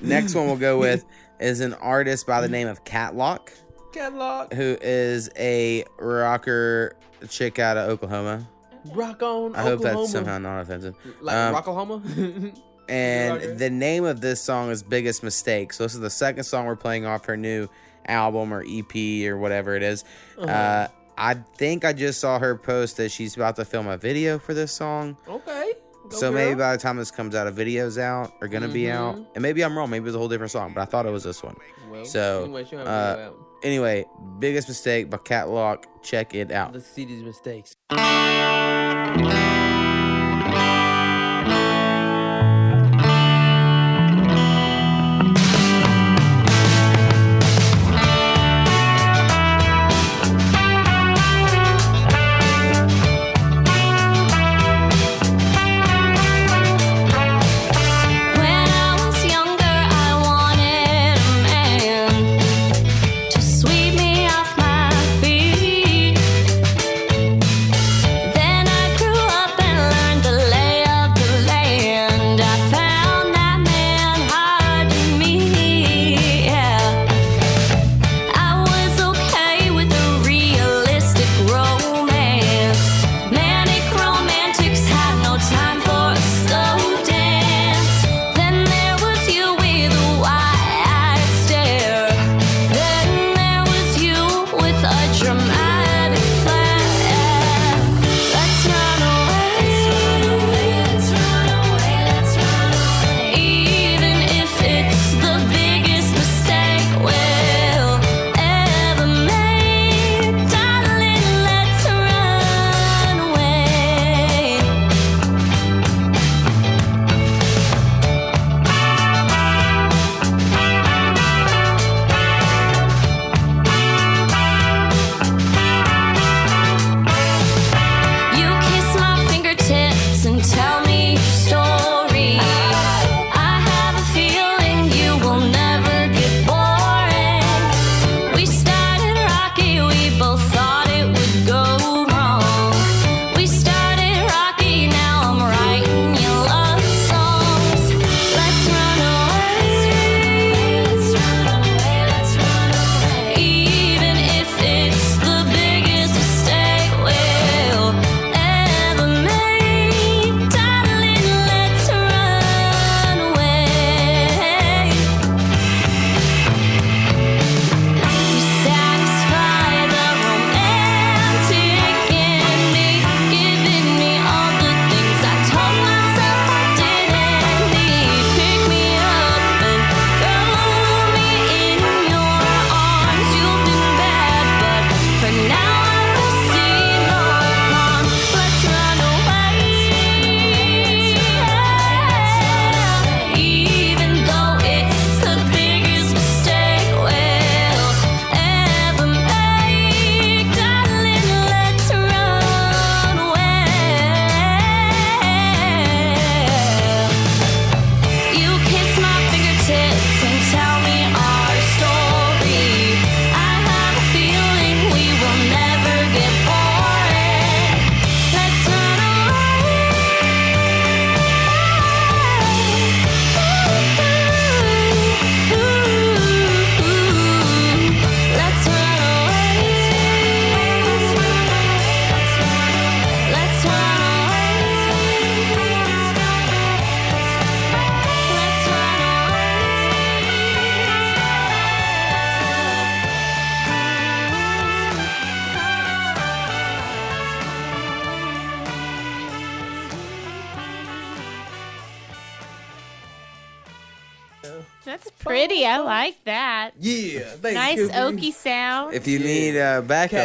next 0.00 0.34
one 0.34 0.46
we'll 0.46 0.56
go 0.56 0.78
with 0.78 1.04
is 1.40 1.60
an 1.60 1.74
artist 1.74 2.26
by 2.26 2.40
the 2.40 2.48
name 2.48 2.68
of 2.68 2.84
Kat 2.84 3.16
Lock, 3.16 3.52
Catalog. 3.92 4.52
who 4.52 4.76
is 4.80 5.28
a 5.36 5.84
rocker 5.98 6.94
chick 7.28 7.58
out 7.58 7.76
of 7.76 7.88
Oklahoma. 7.90 8.46
Rock 8.94 9.22
on. 9.22 9.56
I 9.56 9.62
hope 9.62 9.80
that's 9.80 10.10
somehow 10.12 10.38
not 10.38 10.60
offensive. 10.60 10.94
like 11.20 11.34
Um, 11.36 11.54
Rocklahoma. 11.54 12.54
And 12.92 13.58
the 13.58 13.70
name 13.70 14.04
of 14.04 14.20
this 14.20 14.42
song 14.42 14.70
is 14.70 14.82
Biggest 14.82 15.22
Mistake. 15.22 15.72
So 15.72 15.84
this 15.84 15.94
is 15.94 16.00
the 16.00 16.10
second 16.10 16.44
song 16.44 16.66
we're 16.66 16.76
playing 16.76 17.06
off 17.06 17.24
her 17.24 17.36
new 17.36 17.68
album 18.06 18.52
or 18.52 18.62
EP 18.68 18.94
or 19.26 19.38
whatever 19.38 19.74
it 19.76 19.82
is. 19.82 20.04
uh 20.38 20.42
Uh-huh. 20.42 20.88
I 21.16 21.34
think 21.56 21.84
I 21.84 21.92
just 21.92 22.20
saw 22.20 22.38
her 22.38 22.56
post 22.56 22.96
that 22.96 23.10
she's 23.10 23.36
about 23.36 23.56
to 23.56 23.64
film 23.64 23.86
a 23.86 23.96
video 23.96 24.38
for 24.38 24.54
this 24.54 24.72
song. 24.72 25.16
okay. 25.28 25.72
Go 26.08 26.16
so 26.18 26.32
maybe 26.32 26.56
by 26.56 26.72
the 26.72 26.82
time 26.82 26.96
this 26.96 27.10
comes 27.12 27.34
out, 27.34 27.46
a 27.46 27.50
video's 27.52 27.96
out 27.96 28.32
or 28.40 28.48
gonna 28.48 28.66
be 28.68 28.90
out, 28.90 29.18
and 29.34 29.40
maybe 29.40 29.62
I'm 29.62 29.78
wrong. 29.78 29.88
Maybe 29.88 30.06
it's 30.08 30.16
a 30.16 30.18
whole 30.18 30.28
different 30.28 30.50
song, 30.50 30.72
but 30.74 30.80
I 30.80 30.84
thought 30.84 31.06
it 31.06 31.10
was 31.12 31.22
this 31.22 31.42
one. 31.44 31.56
Well, 31.90 32.04
so 32.04 32.42
anyway, 32.44 32.64
she'll 32.64 32.78
have 32.80 32.88
a 32.88 32.90
uh, 32.90 33.30
anyway, 33.62 34.04
biggest 34.40 34.68
mistake 34.68 35.08
by 35.10 35.18
Kat 35.18 35.48
Lock. 35.48 35.86
Check 36.02 36.34
it 36.34 36.50
out. 36.50 36.74
Let's 36.74 36.86
see 36.86 37.04
these 37.04 37.22
mistakes. 37.22 37.76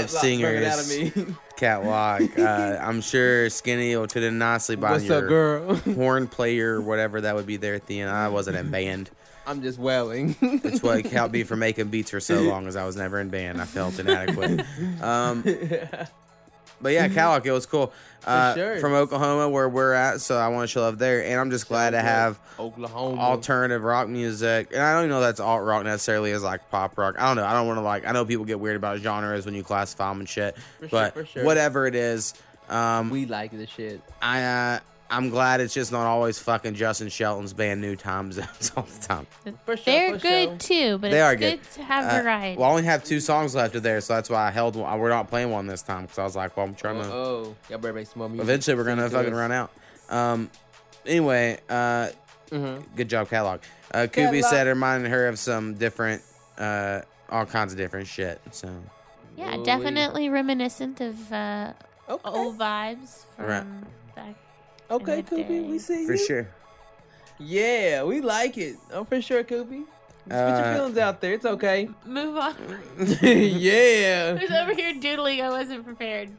Singers, 0.08 0.92
catwalk, 1.58 2.38
uh, 2.38 2.42
I'm 2.82 3.02
sure 3.02 3.50
Skinny 3.50 3.96
will 3.96 4.08
fit 4.08 4.24
in 4.24 4.38
nicely 4.38 4.76
by 4.76 4.92
What's 4.92 5.06
your 5.06 5.24
up, 5.24 5.30
girl? 5.30 5.76
horn 5.96 6.28
player 6.28 6.76
or 6.76 6.82
whatever 6.82 7.22
that 7.22 7.36
would 7.36 7.46
be 7.46 7.58
there 7.58 7.76
at 7.76 7.86
the 7.88 8.02
end. 8.02 8.10
I 8.10 8.30
wasn't 8.30 8.58
in 8.58 8.72
band. 8.72 9.10
I'm 9.46 9.62
just 9.62 9.80
wailing. 9.80 10.36
That's 10.62 10.84
what 10.84 11.06
helped 11.06 11.34
me 11.34 11.44
for 11.44 11.56
making 11.56 11.88
beats 11.88 12.12
for 12.12 12.20
so 12.20 12.42
long, 12.42 12.68
as 12.68 12.76
I 12.76 12.86
was 12.86 12.98
never 12.98 13.20
in 13.22 13.30
band. 13.30 13.62
I 13.62 13.66
felt 13.66 13.98
inadequate. 13.98 14.66
Um, 15.02 15.42
but 16.82 16.94
yeah, 16.94 17.08
Kat 17.08 17.28
Lock, 17.28 17.46
it 17.46 17.52
was 17.52 17.66
cool. 17.66 17.92
Uh, 18.26 18.54
sure. 18.56 18.80
From 18.80 18.94
Oklahoma, 18.94 19.48
where 19.48 19.70
we're 19.70 19.94
at, 19.94 20.20
so 20.20 20.38
I 20.38 20.50
want 20.50 20.64
to 20.64 20.68
show 20.68 20.82
love 20.82 20.98
there. 21.00 21.24
And 21.24 21.40
I'm 21.40 21.50
just 21.50 21.70
glad 21.70 21.92
to 21.92 22.02
have 22.02 22.38
Oklahoma. 22.60 23.22
alternative 23.22 23.82
rock 23.84 24.10
music. 24.10 24.70
And 24.74 24.82
I 24.82 24.94
don't 24.94 25.04
even 25.04 25.12
know 25.12 25.22
that's 25.22 25.40
alt 25.40 25.64
rock 25.64 25.86
necessarily 25.86 26.32
as 26.32 26.44
like 26.44 26.70
pop 26.70 26.98
rock. 26.98 27.16
I 27.18 27.28
don't 27.28 27.38
know. 27.38 27.46
I 27.46 27.54
don't 27.54 27.68
want 27.68 27.78
to 27.78 27.84
like. 27.84 28.06
I 28.06 28.12
know 28.12 28.26
people 28.26 28.44
get 28.44 28.60
weird 28.60 28.76
about 28.76 29.00
genres 29.00 29.46
when 29.46 29.56
you 29.56 29.64
classify 29.64 30.10
them 30.10 30.20
and 30.20 30.28
shit. 30.28 30.58
For 30.58 30.90
sure, 30.90 30.90
but 30.90 31.14
for 31.14 31.26
sure. 31.26 31.46
whatever 31.46 31.88
it 31.88 31.96
is, 31.96 32.34
um, 32.70 33.10
we 33.10 33.26
like 33.26 33.52
this 33.52 33.70
shit. 33.70 34.02
I 34.22 34.44
uh, 34.44 34.80
I'm 35.10 35.30
glad 35.30 35.62
it's 35.62 35.74
just 35.74 35.92
not 35.92 36.06
always 36.06 36.38
fucking 36.40 36.76
Justin 36.76 37.08
Shelton's 37.10 37.54
band 37.54 37.80
New 37.82 37.96
Time 37.96 38.32
Zones 38.32 38.72
all 38.78 38.84
the 38.84 39.08
time. 39.08 39.26
For 39.66 39.78
sure, 39.78 39.84
They're 39.86 40.14
for 40.16 40.20
good 40.20 40.48
sure. 40.50 40.58
too, 40.58 40.98
but 40.98 41.12
they 41.12 41.18
it's 41.20 41.24
are 41.26 41.36
good, 41.36 41.62
good. 41.62 41.72
to 41.76 41.84
have 41.84 42.06
Uh, 42.06 42.22
variety. 42.24 42.58
Well, 42.58 42.68
I 42.70 42.72
only 42.72 42.84
have 42.84 43.04
two 43.04 43.20
songs 43.20 43.56
left 43.56 43.76
of 43.76 43.84
there, 43.84 44.02
so 44.02 44.16
that's 44.16 44.30
why 44.30 44.48
I 44.48 44.52
held 44.52 44.76
one. 44.76 45.00
We're 45.00 45.10
not 45.10 45.30
playing 45.30 45.50
one 45.52 45.66
this 45.68 45.82
time 45.82 46.02
because 46.04 46.20
I 46.20 46.24
was 46.24 46.36
like, 46.36 46.58
well, 46.58 46.66
I'm 46.66 46.76
trying 46.76 47.02
to. 47.02 47.08
Oh, 47.12 47.56
y'all 47.70 47.78
better 47.78 47.94
make 47.94 48.08
some 48.08 48.20
more 48.20 48.30
music. 48.30 48.44
Eventually, 48.44 48.76
we're 48.76 48.84
gonna 48.84 49.02
Send 49.10 49.14
it 49.14 49.18
to 49.18 49.24
fucking 49.24 49.34
run 49.36 49.52
out. 49.52 49.72
Um. 50.10 50.50
Anyway, 51.06 51.60
uh, 51.70 52.10
Mhm. 52.52 52.84
good 52.96 53.10
job, 53.10 53.30
catalog. 53.30 53.62
Uh, 53.94 54.08
Koopy 54.12 54.44
said 54.44 54.68
it 54.68 54.72
reminded 54.72 55.10
her 55.10 55.28
of 55.30 55.40
some 55.40 55.76
different, 55.76 56.22
uh, 56.58 57.02
all 57.30 57.46
kinds 57.46 57.72
of 57.72 57.78
different 57.78 58.08
shit. 58.08 58.42
So 58.52 58.70
yeah, 59.38 59.56
Ooh-wee. 59.56 59.64
definitely 59.64 60.28
reminiscent 60.30 61.00
of 61.00 61.32
uh, 61.32 61.72
old 62.26 62.58
vibes 62.58 63.24
from 63.38 63.46
Right. 63.46 63.66
back. 64.16 64.36
Okay, 64.90 65.20
in 65.20 65.26
the 65.26 65.32
Koopy, 65.32 65.66
we 65.68 65.72
day. 65.74 65.78
see 65.80 66.06
for 66.06 66.18
sure. 66.18 66.48
Yeah, 67.40 68.04
we 68.04 68.22
like 68.22 68.58
it. 68.58 68.78
Oh, 68.92 69.04
for 69.04 69.22
sure, 69.22 69.44
Koopy. 69.44 69.84
Just 70.28 70.30
put 70.30 70.36
Uh, 70.36 70.64
your 70.66 70.76
feelings 70.76 70.98
out 70.98 71.22
there. 71.22 71.34
It's 71.34 71.46
okay. 71.46 71.90
Move 72.06 72.36
on. 72.38 72.56
yeah. 73.22 74.36
Who's 74.38 74.52
over 74.52 74.74
here 74.74 74.94
doodling? 74.94 75.42
I 75.42 75.50
wasn't 75.50 75.86
prepared. 75.86 76.30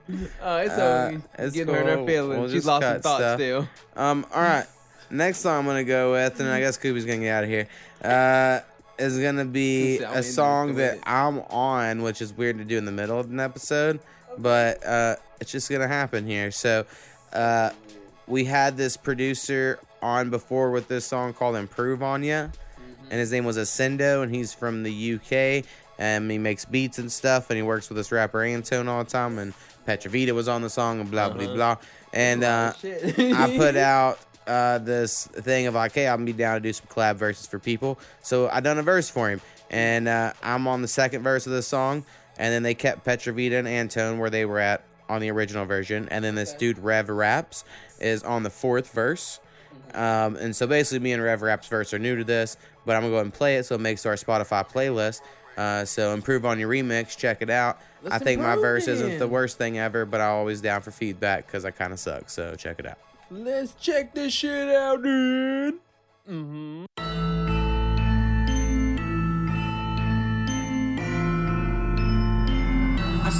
Oh, 0.42 0.57
it's 0.59 0.72
Uh, 0.74 1.11
okay. 1.14 1.22
it's 1.38 1.55
Getting 1.55 1.74
her 1.74 1.80
in 1.80 1.86
her 1.86 1.96
cool. 1.96 2.07
feelings. 2.07 2.38
We'll 2.38 2.49
She's 2.49 2.55
just 2.55 2.66
lost 2.66 2.82
some 2.82 2.92
cut 2.94 3.03
thoughts 3.03 3.22
stuff. 3.22 3.38
still. 3.38 3.68
Um. 3.96 4.26
All 4.34 4.42
right. 4.42 4.66
Next 5.11 5.38
song 5.38 5.61
I'm 5.61 5.64
gonna 5.66 5.84
go 5.84 6.12
with, 6.12 6.38
and 6.40 6.49
I 6.51 6.61
guess 6.61 6.76
Koopy's 6.76 7.07
gonna 7.07 7.20
get 7.20 7.30
out 7.34 7.44
of 7.44 7.51
here. 7.51 7.66
Uh, 8.05 8.61
is 8.99 9.18
gonna 9.18 9.44
be 9.46 9.99
Let's 10.01 10.01
see, 10.01 10.05
I'm 10.05 10.12
a 10.12 10.16
into 10.18 10.28
song 10.32 10.70
it. 10.70 10.74
that 10.74 10.99
I'm 11.05 11.38
on, 11.49 12.03
which 12.03 12.20
is 12.20 12.32
weird 12.36 12.59
to 12.59 12.64
do 12.64 12.76
in 12.76 12.84
the 12.84 12.92
middle 12.92 13.18
of 13.18 13.30
an 13.30 13.40
episode, 13.40 14.01
but 14.36 14.84
uh, 14.84 15.16
it's 15.40 15.51
just 15.51 15.70
gonna 15.70 15.88
happen 15.88 16.26
here. 16.26 16.51
So, 16.51 16.84
uh, 17.32 17.70
we 18.28 18.44
had 18.44 18.76
this 18.76 18.96
producer 18.96 19.78
on 20.02 20.30
before 20.30 20.70
with 20.70 20.88
this 20.88 21.04
song 21.06 21.32
called 21.32 21.56
"Improve 21.56 22.02
on 22.02 22.22
Ya," 22.22 22.48
and 23.10 23.18
his 23.20 23.32
name 23.32 23.44
was 23.44 23.56
Asendo, 23.58 24.22
and 24.22 24.34
he's 24.34 24.52
from 24.54 24.82
the 24.82 25.14
UK. 25.14 25.64
And 26.00 26.30
he 26.30 26.38
makes 26.38 26.64
beats 26.64 26.98
and 26.98 27.10
stuff, 27.10 27.50
and 27.50 27.56
he 27.56 27.62
works 27.64 27.88
with 27.88 27.96
this 27.96 28.12
rapper 28.12 28.44
Antone 28.44 28.86
all 28.86 29.02
the 29.02 29.10
time. 29.10 29.36
And 29.36 29.52
Petravita 29.84 30.30
was 30.32 30.46
on 30.46 30.62
the 30.62 30.70
song, 30.70 31.00
and 31.00 31.10
blah 31.10 31.28
blah 31.30 31.44
Uh-huh. 31.44 31.54
blah. 31.54 31.76
And 32.12 32.44
uh, 32.44 32.72
I 32.82 33.54
put 33.56 33.74
out 33.76 34.20
uh, 34.46 34.78
this 34.78 35.26
thing 35.26 35.66
of 35.66 35.74
like, 35.74 35.92
hey, 35.92 36.06
I'm 36.06 36.18
gonna 36.18 36.26
be 36.26 36.32
down 36.34 36.54
to 36.54 36.60
do 36.60 36.72
some 36.72 36.86
collab 36.86 37.16
verses 37.16 37.48
for 37.48 37.58
people. 37.58 37.98
So 38.22 38.48
I 38.48 38.60
done 38.60 38.78
a 38.78 38.82
verse 38.84 39.10
for 39.10 39.28
him, 39.28 39.40
and 39.70 40.06
uh, 40.06 40.34
I'm 40.40 40.68
on 40.68 40.82
the 40.82 40.88
second 40.88 41.22
verse 41.24 41.46
of 41.48 41.52
the 41.52 41.62
song. 41.62 42.04
And 42.38 42.54
then 42.54 42.62
they 42.62 42.74
kept 42.74 43.04
Petravita 43.04 43.58
and 43.58 43.66
Antone 43.66 44.20
where 44.20 44.30
they 44.30 44.44
were 44.44 44.60
at 44.60 44.84
on 45.09 45.20
the 45.20 45.30
original 45.30 45.64
version, 45.64 46.09
and 46.11 46.24
then 46.24 46.34
this 46.34 46.52
dude 46.52 46.78
Rev 46.78 47.09
Raps 47.09 47.64
is 48.00 48.22
on 48.22 48.42
the 48.42 48.50
fourth 48.50 48.92
verse. 48.92 49.40
Um, 49.94 50.36
and 50.36 50.54
so 50.54 50.66
basically, 50.66 51.00
me 51.00 51.12
and 51.12 51.22
Rev 51.22 51.42
Raps 51.42 51.68
verse 51.68 51.94
are 51.94 51.98
new 51.98 52.16
to 52.16 52.24
this, 52.24 52.56
but 52.84 52.96
I'm 52.96 53.02
gonna 53.02 53.11
go 53.11 53.16
ahead 53.16 53.26
and 53.26 53.34
play 53.34 53.56
it 53.56 53.64
so 53.64 53.74
it 53.74 53.80
makes 53.80 54.04
our 54.06 54.14
Spotify 54.14 54.68
playlist. 54.68 55.20
Uh, 55.56 55.84
so 55.84 56.14
improve 56.14 56.46
on 56.46 56.61
your 56.61 56.70
remix, 56.70 57.16
check 57.16 57.42
it 57.42 57.50
out. 57.50 57.80
I 58.04 58.11
Let's 58.11 58.24
think 58.24 58.40
my 58.40 58.54
verse 58.54 58.86
isn't 58.86 59.18
the 59.18 59.26
worst 59.26 59.59
thing 59.59 59.76
ever, 59.76 60.04
but 60.04 60.20
I'm 60.20 60.30
always 60.30 60.61
down 60.61 60.82
for 60.82 60.92
feedback 60.92 61.46
because 61.46 61.64
I 61.64 61.72
kind 61.72 61.92
of 61.92 61.98
suck. 61.98 62.30
So 62.30 62.54
check 62.54 62.78
it 62.78 62.86
out. 62.86 62.98
Let's 63.30 63.74
check 63.74 64.14
this 64.14 64.32
shit 64.32 64.68
out, 64.68 65.02
dude. 65.02 65.74
Mm-hmm. 66.30 66.84
I 73.24 73.30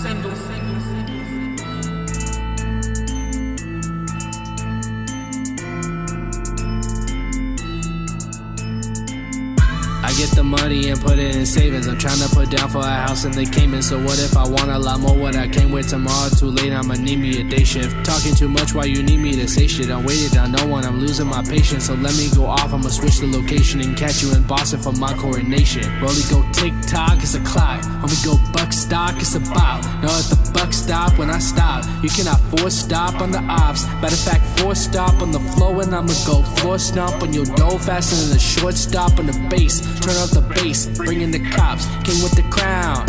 get 10.19 10.31
the 10.31 10.43
money 10.43 10.91
and 10.91 11.01
put 11.01 11.17
it 11.17 11.37
in 11.37 11.47
savings. 11.47 11.87
I'm 11.87 11.97
trying 11.97 12.19
to 12.19 12.29
put 12.35 12.51
down 12.51 12.69
for 12.69 12.81
a 12.81 12.99
house 13.07 13.25
in 13.25 13.31
the 13.31 13.47
Cayman. 13.47 13.83
So 13.83 14.03
what 14.03 14.19
if 14.19 14.37
I 14.37 14.43
want 14.43 14.69
a 14.69 14.79
lot 14.79 14.99
more? 14.99 15.17
What 15.17 15.37
I 15.37 15.47
came 15.47 15.71
with 15.71 15.89
tomorrow 15.89 16.29
too 16.31 16.51
late. 16.51 16.73
I'ma 16.73 16.95
need 16.95 17.21
me 17.21 17.41
a 17.41 17.45
day 17.45 17.63
shift. 17.63 17.95
Talking 18.05 18.35
too 18.35 18.49
much 18.49 18.75
why 18.75 18.87
you 18.87 19.01
need 19.05 19.21
me 19.21 19.37
to 19.37 19.47
say 19.47 19.69
shit. 19.69 19.91
I'm 19.91 20.05
waited 20.05 20.37
on 20.37 20.51
no 20.51 20.67
one. 20.67 20.85
I'm 20.85 20.99
losing 20.99 21.29
my 21.29 21.43
patience. 21.45 21.87
So 21.87 21.95
let 21.95 22.17
me 22.17 22.29
go 22.35 22.47
off. 22.47 22.75
I'ma 22.75 22.89
switch 22.89 23.19
the 23.19 23.29
location 23.29 23.81
and 23.81 23.97
catch 23.97 24.21
you 24.21 24.35
in 24.35 24.43
Boston 24.43 24.81
for 24.81 24.93
my 24.93 25.13
coronation. 25.15 25.87
Rolly 26.03 26.27
go 26.29 26.43
tick 26.53 26.75
tock, 26.89 27.23
it's 27.23 27.35
a 27.35 27.41
clock. 27.45 27.81
Homie 28.03 28.19
go 28.25 28.35
buck 28.53 28.73
stock, 28.73 29.15
it's 29.17 29.37
a 29.37 29.41
bop. 29.41 29.85
No, 30.03 30.09
let 30.11 30.27
the 30.27 30.51
buck 30.53 30.73
stop 30.73 31.17
when 31.17 31.31
I 31.31 31.39
stop. 31.39 31.85
You 32.03 32.11
cannot 32.11 32.41
force 32.51 32.75
stop 32.75 33.21
on 33.21 33.31
the 33.31 33.43
ops. 33.43 33.87
Matter 34.03 34.19
of 34.19 34.27
fact, 34.27 34.43
force 34.59 34.81
stop 34.81 35.23
on 35.23 35.31
the 35.31 35.41
flow 35.55 35.79
and 35.79 35.95
I'ma 35.95 36.13
go 36.27 36.43
floor 36.59 36.79
stomp 36.79 37.23
on 37.23 37.33
your 37.33 37.45
dough 37.45 37.79
faster 37.79 38.17
than 38.17 38.31
the 38.35 38.39
short 38.41 38.75
stop 38.75 39.19
on 39.21 39.27
the 39.27 39.47
bass. 39.49 39.81
Turn 40.09 40.17
up 40.17 40.31
the 40.31 40.41
bass, 40.41 40.87
bring 40.87 41.21
in 41.21 41.31
the 41.31 41.51
cops. 41.51 41.85
King 42.03 42.23
with 42.23 42.33
the 42.33 42.43
crown. 42.49 43.05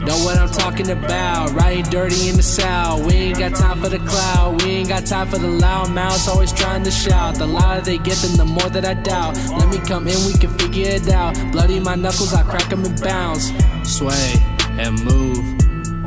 Know 0.00 0.16
what 0.24 0.38
I'm 0.38 0.48
talking 0.48 0.90
about, 0.90 1.52
right? 1.52 1.88
Dirty 1.88 2.28
in 2.28 2.34
the 2.34 2.42
south. 2.42 3.06
We 3.06 3.12
ain't 3.12 3.38
got 3.38 3.54
time 3.54 3.80
for 3.80 3.88
the 3.88 4.00
cloud. 4.00 4.60
We 4.60 4.70
ain't 4.70 4.88
got 4.88 5.06
time 5.06 5.28
for 5.28 5.38
the 5.38 5.46
loud 5.46 5.92
mouths, 5.92 6.26
always 6.26 6.52
trying 6.52 6.82
to 6.82 6.90
shout. 6.90 7.36
The 7.36 7.46
louder 7.46 7.82
they 7.82 7.98
get, 7.98 8.16
then 8.16 8.36
the 8.36 8.44
more 8.44 8.68
that 8.70 8.84
I 8.84 8.94
doubt. 8.94 9.36
Let 9.50 9.68
me 9.68 9.78
come 9.78 10.08
in, 10.08 10.16
we 10.26 10.32
can 10.32 10.50
figure 10.58 10.88
it 10.88 11.08
out. 11.10 11.36
Bloody 11.52 11.78
my 11.78 11.94
knuckles, 11.94 12.34
I 12.34 12.42
crack 12.42 12.68
them 12.70 12.84
and 12.84 13.00
bounce. 13.00 13.52
Sway 13.84 14.34
and 14.80 15.00
move, 15.04 15.38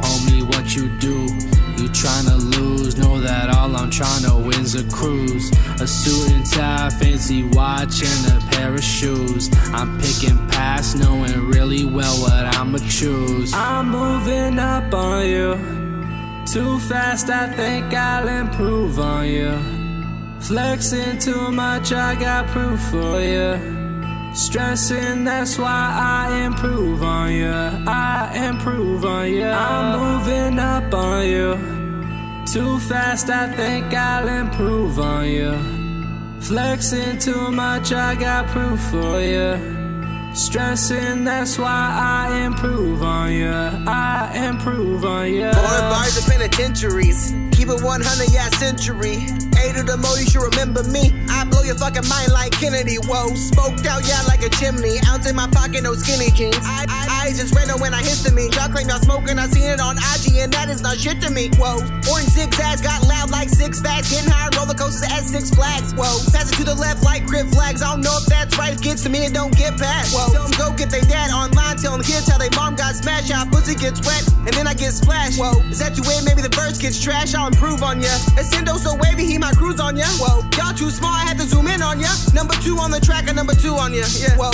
homie, 0.04 0.44
what 0.44 0.76
you 0.76 0.90
do? 1.00 1.53
You 1.78 1.90
tryna 1.90 2.38
lose, 2.58 2.98
know 2.98 3.20
that 3.20 3.50
all 3.50 3.76
I'm 3.76 3.90
tryna 3.90 4.46
win's 4.46 4.76
a 4.76 4.84
cruise. 4.90 5.52
A 5.82 5.88
suit 5.88 6.32
and 6.32 6.46
tie, 6.46 6.90
fancy 6.92 7.44
watch, 7.44 8.04
and 8.04 8.38
a 8.38 8.48
pair 8.52 8.74
of 8.74 8.84
shoes. 8.84 9.50
I'm 9.74 10.00
picking 10.00 10.38
past, 10.50 10.98
knowing 10.98 11.48
really 11.48 11.86
well 11.86 12.16
what 12.22 12.46
I'ma 12.56 12.78
choose. 12.88 13.52
I'm 13.54 13.90
moving 13.90 14.60
up 14.60 14.94
on 14.94 15.26
you. 15.28 15.56
Too 16.46 16.78
fast, 16.80 17.30
I 17.30 17.48
think 17.48 17.94
I'll 17.94 18.28
improve 18.28 19.00
on 19.00 19.28
you. 19.28 19.58
Flexing 20.42 21.18
too 21.20 21.52
much, 21.52 21.92
I 21.92 22.16
got 22.16 22.48
proof 22.48 22.80
for 22.92 23.20
you. 23.20 23.73
Stressing, 24.34 25.24
that's 25.26 25.60
why 25.60 25.94
I 25.96 26.46
improve 26.46 27.04
on 27.04 27.32
you. 27.32 27.52
I 27.52 28.50
improve 28.50 29.06
on 29.06 29.32
you. 29.32 29.46
I'm 29.46 30.00
moving 30.00 30.58
up 30.58 30.92
on 30.92 31.28
you. 31.28 31.74
Too 32.52 32.80
fast, 32.80 33.30
I 33.30 33.52
think 33.54 33.94
I'll 33.94 34.28
improve 34.28 35.00
on 35.00 35.28
you. 35.28 35.54
Flexing 36.42 37.20
too 37.20 37.52
much, 37.52 37.94
I 37.94 38.16
got 38.16 38.48
proof 38.48 38.80
for 38.90 39.20
you. 39.22 40.34
Stressing, 40.34 41.24
that's 41.24 41.60
why 41.60 41.70
I 41.70 42.46
improve 42.46 43.04
on 43.04 43.32
you. 43.32 43.52
I 43.52 44.32
improve 44.50 45.06
on 45.06 45.32
you. 45.32 45.46
More 45.46 45.84
bars 45.92 46.18
of 46.18 46.26
penitentiaries. 46.26 47.43
Keep 47.64 47.80
it 47.80 47.82
100, 47.82 48.34
yeah, 48.34 48.50
century. 48.60 49.24
Eight 49.64 49.80
of 49.80 49.88
the 49.88 49.96
more, 49.96 50.20
you 50.20 50.28
should 50.28 50.44
remember 50.44 50.84
me. 50.84 51.16
I 51.32 51.48
blow 51.48 51.64
your 51.64 51.80
fucking 51.80 52.04
mind 52.12 52.36
like 52.36 52.52
Kennedy. 52.52 53.00
Whoa, 53.08 53.32
smoked 53.40 53.88
out, 53.88 54.04
yeah, 54.04 54.20
like 54.28 54.44
a 54.44 54.52
chimney. 54.60 55.00
Ounce 55.08 55.24
in 55.24 55.36
my 55.40 55.48
pocket, 55.48 55.88
no 55.88 55.96
skinny 55.96 56.28
jeans. 56.36 56.60
I, 56.68 56.84
I, 56.92 57.24
eyes 57.24 57.40
just 57.40 57.56
red 57.56 57.72
when 57.80 57.96
I 57.96 58.04
histamine. 58.04 58.52
Y'all 58.60 58.68
claim 58.68 58.92
y'all 58.92 59.00
smoking, 59.00 59.40
I 59.40 59.48
seen 59.48 59.64
it 59.64 59.80
on 59.80 59.96
IG, 59.96 60.44
and 60.44 60.52
that 60.52 60.68
is 60.68 60.84
not 60.84 61.00
shit 61.00 61.24
to 61.24 61.32
me. 61.32 61.56
Whoa, 61.56 61.80
orange 62.12 62.36
zigzags 62.36 62.84
got 62.84 63.08
loud 63.08 63.32
like 63.32 63.48
six 63.48 63.80
bags. 63.80 64.12
Getting 64.12 64.28
high 64.28 64.52
roller 64.60 64.76
coasters 64.76 65.08
at 65.08 65.24
Six 65.24 65.48
Flags. 65.56 65.96
Whoa, 65.96 66.20
pass 66.36 66.52
it 66.52 66.60
to 66.60 66.68
the 66.68 66.76
left 66.76 67.04
like 67.08 67.24
grip 67.26 67.48
flags. 67.48 67.82
I 67.82 67.96
don't 67.96 68.04
know 68.04 68.20
if 68.20 68.28
that's 68.28 68.58
right. 68.60 68.76
Gets 68.76 69.04
to 69.04 69.10
me 69.10 69.24
and 69.24 69.34
don't 69.34 69.56
get 69.56 69.80
past. 69.80 70.12
Whoa, 70.12 70.36
some 70.36 70.52
go 70.60 70.76
get 70.76 70.92
they 70.92 71.00
dad 71.08 71.32
online 71.32 71.78
telling 71.78 72.04
kids 72.04 72.28
how 72.28 72.38
they 72.38 72.52
mom 72.60 72.76
got 72.76 72.96
smashed, 72.96 73.32
how 73.32 73.48
pussy 73.48 73.76
gets 73.76 74.04
wet, 74.04 74.28
and 74.44 74.52
then 74.52 74.68
I 74.68 74.74
get 74.74 74.92
splashed. 74.92 75.40
Whoa, 75.40 75.64
is 75.72 75.80
that 75.80 75.96
you 75.96 76.04
weird? 76.04 76.28
Maybe 76.28 76.44
the 76.44 76.52
verse 76.52 76.78
gets 76.78 77.00
trash. 77.00 77.34
I'll 77.34 77.53
improve 77.54 77.84
on 77.84 78.02
ya. 78.02 78.10
Asendo 78.36 78.78
so 78.78 78.96
wavy, 78.96 79.26
he 79.26 79.38
might 79.38 79.56
cruise 79.56 79.80
on 79.80 79.96
ya. 79.96 80.06
Whoa, 80.18 80.42
y'all 80.58 80.74
too 80.74 80.90
small, 80.90 81.14
I 81.14 81.24
had 81.24 81.38
to 81.38 81.44
zoom 81.44 81.68
in 81.68 81.82
on 81.82 82.00
ya. 82.00 82.10
Number 82.34 82.56
two 82.56 82.78
on 82.78 82.92
the 82.92 83.00
track, 83.00 83.28
and 83.28 83.36
number 83.36 83.54
two 83.54 83.76
on 83.76 83.94
ya. 83.94 84.06
Yeah. 84.18 84.36
Whoa, 84.38 84.52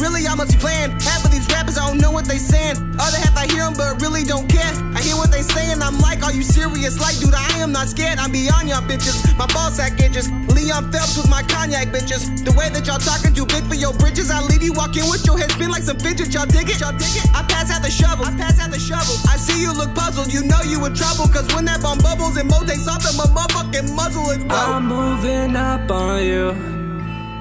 really, 0.00 0.26
I 0.26 0.34
must 0.34 0.52
be 0.52 0.58
playing. 0.58 0.90
Half 1.04 1.24
of 1.24 1.30
these 1.30 1.46
rappers, 1.52 1.76
I 1.76 1.86
don't 1.86 2.00
know 2.00 2.10
what 2.10 2.24
they 2.24 2.38
saying. 2.38 2.76
Other 2.98 3.20
half, 3.20 3.36
I 3.36 3.46
hear 3.46 3.64
them, 3.68 3.74
but 3.76 4.00
really 4.00 4.24
don't 4.24 4.48
care. 4.48 4.72
I 4.96 5.00
hear 5.04 5.16
what 5.16 5.30
they 5.30 5.42
saying, 5.42 5.82
I'm 5.82 5.98
like, 6.00 6.24
are 6.24 6.32
you 6.32 6.42
serious? 6.42 6.98
Like, 6.98 7.20
dude, 7.20 7.34
I 7.34 7.60
am 7.60 7.72
not 7.72 7.88
scared. 7.88 8.18
I'm 8.18 8.32
beyond 8.32 8.68
y'all 8.68 8.82
bitches. 8.82 9.20
My 9.36 9.46
ball 9.46 9.70
sack 9.70 10.00
inches. 10.00 10.32
Leon 10.48 10.90
Phelps 10.90 11.16
with 11.16 11.28
my 11.28 11.42
cognac 11.42 11.88
bitches. 11.88 12.44
The 12.44 12.52
way 12.52 12.68
that 12.70 12.86
y'all 12.86 12.98
talking 12.98 13.34
too 13.34 13.46
big 13.46 13.64
for 13.68 13.76
your 13.76 13.92
bridges. 13.92 14.30
I 14.30 14.40
leave 14.40 14.62
you 14.62 14.72
walking 14.72 15.04
with 15.08 15.24
your 15.26 15.38
head 15.38 15.52
spin 15.52 15.70
like 15.70 15.82
some 15.82 15.98
fidget. 15.98 16.32
Y'all 16.32 16.46
dig 16.46 16.68
it? 16.68 16.80
Y'all 16.80 16.96
dig 16.96 17.14
it? 17.20 17.28
I 17.36 17.44
pass 17.44 17.70
out 17.70 17.82
the 17.82 17.90
shovel. 17.90 18.24
I 18.24 18.32
pass 18.36 18.58
out 18.58 18.70
the 18.70 18.80
shovel. 18.80 19.14
I 19.28 19.36
see 19.36 19.60
you 19.60 19.72
look 19.72 19.94
puzzled. 19.94 20.32
You 20.32 20.42
know 20.44 20.60
you 20.64 20.84
in 20.84 20.94
trouble. 20.94 21.28
Cause 21.28 21.46
when 21.54 21.64
that 21.66 21.82
bomb 21.82 21.98
bubbles 21.98 22.36
and 22.36 22.48
Mo 22.48 22.64
takes 22.64 22.88
off, 22.88 23.04
then 23.04 23.16
my 23.16 23.28
motherfucking 23.28 23.94
muzzle 23.94 24.30
is 24.30 24.44
I'm 24.48 24.86
moving 24.86 25.56
up 25.56 25.90
on 25.90 26.24
you. 26.24 26.79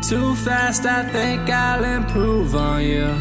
Too 0.02 0.36
fast, 0.36 0.86
I 0.86 1.04
think 1.04 1.50
I'll 1.50 1.84
improve 1.84 2.56
on 2.56 2.84
you. 2.84 3.14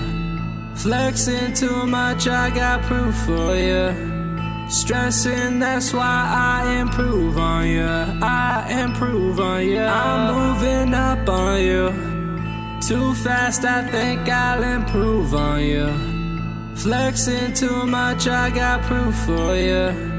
Flexing 0.74 1.52
too 1.54 1.86
much, 1.86 2.28
I 2.28 2.50
got 2.50 2.82
proof 2.82 3.14
for 3.26 3.54
you. 3.54 4.68
Stressing, 4.70 5.58
that's 5.58 5.92
why 5.92 6.62
I 6.62 6.80
improve 6.80 7.36
on 7.36 7.66
you. 7.66 7.84
I 8.22 8.66
improve 8.84 9.40
on 9.40 9.66
you. 9.66 9.80
I'm 9.80 10.34
moving 10.34 10.94
up 10.94 11.28
on 11.28 11.60
you. 11.60 11.90
Too 12.80 13.14
fast, 13.14 13.64
I 13.64 13.82
think 13.90 14.28
I'll 14.28 14.62
improve 14.62 15.34
on 15.34 15.60
you. 15.62 15.88
Flexing 16.76 17.54
too 17.54 17.86
much, 17.86 18.28
I 18.28 18.50
got 18.50 18.82
proof 18.82 19.14
for 19.26 19.54
you. 19.56 20.17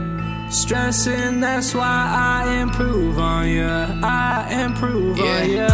Stressing, 0.52 1.40
that's 1.42 1.76
why 1.76 1.84
I 1.86 2.62
improve 2.62 3.20
on 3.20 3.48
you. 3.48 3.68
I 3.68 4.64
improve 4.66 5.20
on 5.20 5.50
you. 5.50 5.68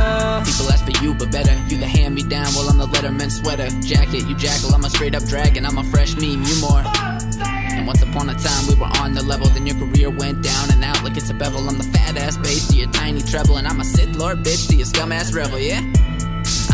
People 0.45 0.71
ask 0.71 0.83
for 0.83 1.03
you, 1.03 1.13
but 1.13 1.31
better. 1.31 1.53
You 1.67 1.77
the 1.77 1.87
hand 1.87 2.13
me 2.13 2.23
down 2.23 2.47
while 2.53 2.67
I'm 2.69 2.77
the 2.77 2.85
Letterman 2.87 3.31
sweater. 3.31 3.69
Jacket, 3.81 4.27
you 4.27 4.35
jackal, 4.35 4.75
I'm 4.75 4.83
a 4.83 4.89
straight 4.89 5.15
up 5.15 5.23
dragon. 5.23 5.65
I'm 5.65 5.77
a 5.77 5.83
fresh 5.85 6.15
meme, 6.15 6.43
you 6.43 6.59
more. 6.59 6.83
And 7.71 7.87
once 7.87 8.01
upon 8.01 8.29
a 8.29 8.35
time, 8.35 8.67
we 8.67 8.75
were 8.75 8.91
on 8.99 9.13
the 9.13 9.23
level. 9.23 9.47
Then 9.47 9.65
your 9.65 9.77
career 9.77 10.09
went 10.09 10.43
down 10.43 10.71
and 10.71 10.83
out 10.83 11.01
like 11.03 11.15
it's 11.15 11.29
a 11.29 11.33
bevel. 11.33 11.69
I'm 11.69 11.77
the 11.77 11.83
fat 11.85 12.17
ass 12.17 12.35
bass 12.37 12.67
to 12.67 12.75
your 12.75 12.91
tiny 12.91 13.21
treble. 13.21 13.57
And 13.57 13.67
I'm 13.67 13.79
a 13.79 13.85
Sith 13.85 14.15
Lord 14.15 14.43
bitch 14.43 14.67
to 14.69 14.75
your 14.75 14.85
scum 14.85 15.13
ass 15.13 15.33
rebel, 15.33 15.59
yeah? 15.59 15.81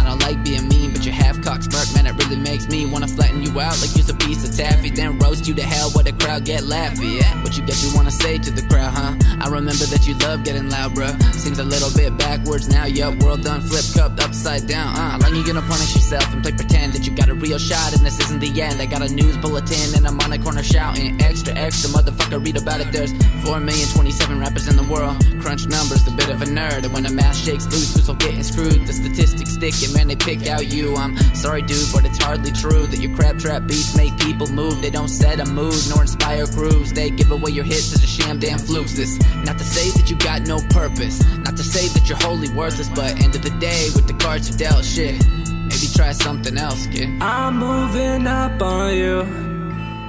I 0.02 0.04
don't 0.04 0.22
like 0.22 0.44
being 0.44 0.68
mean, 0.68 0.92
but 0.94 1.06
your 1.06 1.14
half 1.14 1.42
cock 1.44 1.62
smirk, 1.62 1.86
man, 1.94 2.08
it 2.08 2.18
really 2.24 2.42
makes 2.42 2.68
me 2.68 2.86
wanna 2.88 3.08
flatten 3.08 3.44
you 3.44 3.52
out 3.60 3.78
like 3.82 3.96
you're 3.96 4.10
a 4.10 4.18
piece 4.18 4.48
of 4.48 4.56
taffy. 4.56 4.90
Then 4.90 5.20
roast 5.20 5.48
you 5.48 5.54
to 5.54 5.62
hell 5.62 5.92
where 5.92 6.04
the 6.04 6.14
crowd 6.14 6.44
get 6.46 6.64
laughy. 6.64 7.22
Yeah, 7.22 7.44
what 7.44 7.56
you 7.56 7.66
got 7.66 7.82
you 7.84 7.92
wanna 7.96 8.10
say 8.10 8.40
to 8.40 8.50
the 8.50 8.64
crowd, 8.64 8.94
huh? 8.94 9.14
I 9.40 9.48
remember 9.48 9.86
that 9.86 10.08
you 10.08 10.16
love 10.26 10.44
getting 10.44 10.70
loud, 10.70 10.94
bruh. 10.94 11.14
Seems 11.34 11.60
a 11.60 11.64
little 11.64 11.92
bit 11.96 12.18
backwards 12.18 12.68
now, 12.68 12.86
yup. 12.86 13.22
World 13.22 13.44
done 13.44 13.62
flip 13.62 13.86
cupped 13.94 14.24
upside 14.24 14.68
down, 14.68 14.96
uh. 14.96 15.20
Long 15.22 15.36
you 15.36 15.46
gonna 15.46 15.62
punish 15.62 15.94
yourself 15.94 16.26
and 16.34 16.42
play 16.42 16.52
pretend 16.54 16.94
that 16.94 17.06
you 17.06 17.16
got 17.16 17.30
a 17.30 17.36
real 17.36 17.60
shot 17.60 17.94
and 17.94 18.04
this 18.04 18.20
isn't 18.20 18.40
the 18.40 18.62
end? 18.62 18.82
I 18.82 18.88
got 18.88 19.04
a 19.04 19.10
news 19.14 19.38
bulletin 19.38 19.96
and 19.96 20.08
I'm 20.08 20.20
on 20.22 20.34
a 20.34 20.40
corner 20.40 20.64
shouting 20.64 21.22
extra, 21.22 21.54
extra, 21.54 21.90
motherfucker, 21.92 22.44
read 22.44 22.58
about 22.58 22.82
it. 22.82 22.92
There's 22.92 23.14
4 23.46 23.60
million 23.60 23.88
27 23.90 24.40
rappers 24.40 24.68
in 24.68 24.76
the 24.76 24.84
world. 24.84 25.16
Crunch 25.42 25.68
numbers, 25.68 26.08
a 26.08 26.12
bit 26.12 26.30
of 26.30 26.42
a 26.42 26.46
nerd. 26.46 26.84
And 26.84 26.94
when 26.94 27.04
the 27.04 27.10
math 27.10 27.36
shakes 27.36 27.66
loose, 27.66 27.96
who's 27.96 28.08
all 28.08 28.16
getting 28.16 28.44
screwed? 28.44 28.86
The 28.86 28.94
statistics 28.94 29.54
stick 29.54 29.74
and 29.84 29.94
man, 29.94 30.08
they 30.08 30.16
pick 30.16 30.48
out 30.48 30.68
you. 30.68 30.96
I'm 30.96 31.18
sorry, 31.36 31.64
dude, 31.64 31.92
but 31.92 32.06
it's 32.06 32.18
hardly 32.18 32.52
true 32.52 32.86
that 32.86 33.00
your 33.00 33.16
crab 33.16 33.40
trap 33.40 33.68
beats 33.68 33.98
make 33.98 34.16
people 34.20 34.48
move. 34.48 34.82
They 34.82 34.92
don't 34.92 35.08
set 35.08 35.40
a 35.40 35.46
mood 35.46 35.76
nor 35.90 36.04
inspire 36.04 36.46
grooves. 36.48 36.94
They 36.94 37.10
give 37.10 37.32
away 37.32 37.52
your 37.52 37.64
hits 37.64 37.94
as 37.94 38.04
a 38.04 38.08
sham 38.08 38.40
damn 38.40 38.60
flukes. 38.60 38.94
This 38.96 39.18
not 39.44 39.58
to 39.58 39.64
say 39.64 39.90
that 39.98 40.10
you 40.10 40.16
got 40.18 40.42
no 40.44 40.60
purpose, 40.70 41.26
not 41.38 41.58
to 41.58 41.64
say 41.64 41.88
that 41.90 42.08
you're 42.08 42.20
wholly 42.20 42.50
worthless, 42.50 42.90
but 42.90 43.20
end 43.22 43.36
of 43.36 43.42
the 43.42 43.56
day, 43.60 43.90
with 43.96 44.08
the 44.08 44.14
cards 44.14 44.50
you 44.50 44.58
dealt, 44.58 44.86
shit. 44.86 45.26
Maybe 45.48 45.88
try 45.96 46.12
something 46.12 46.58
else, 46.58 46.86
kid. 46.88 47.10
I'm 47.22 47.58
moving 47.58 48.28
up 48.28 48.62
on 48.62 48.94
you. 48.96 49.24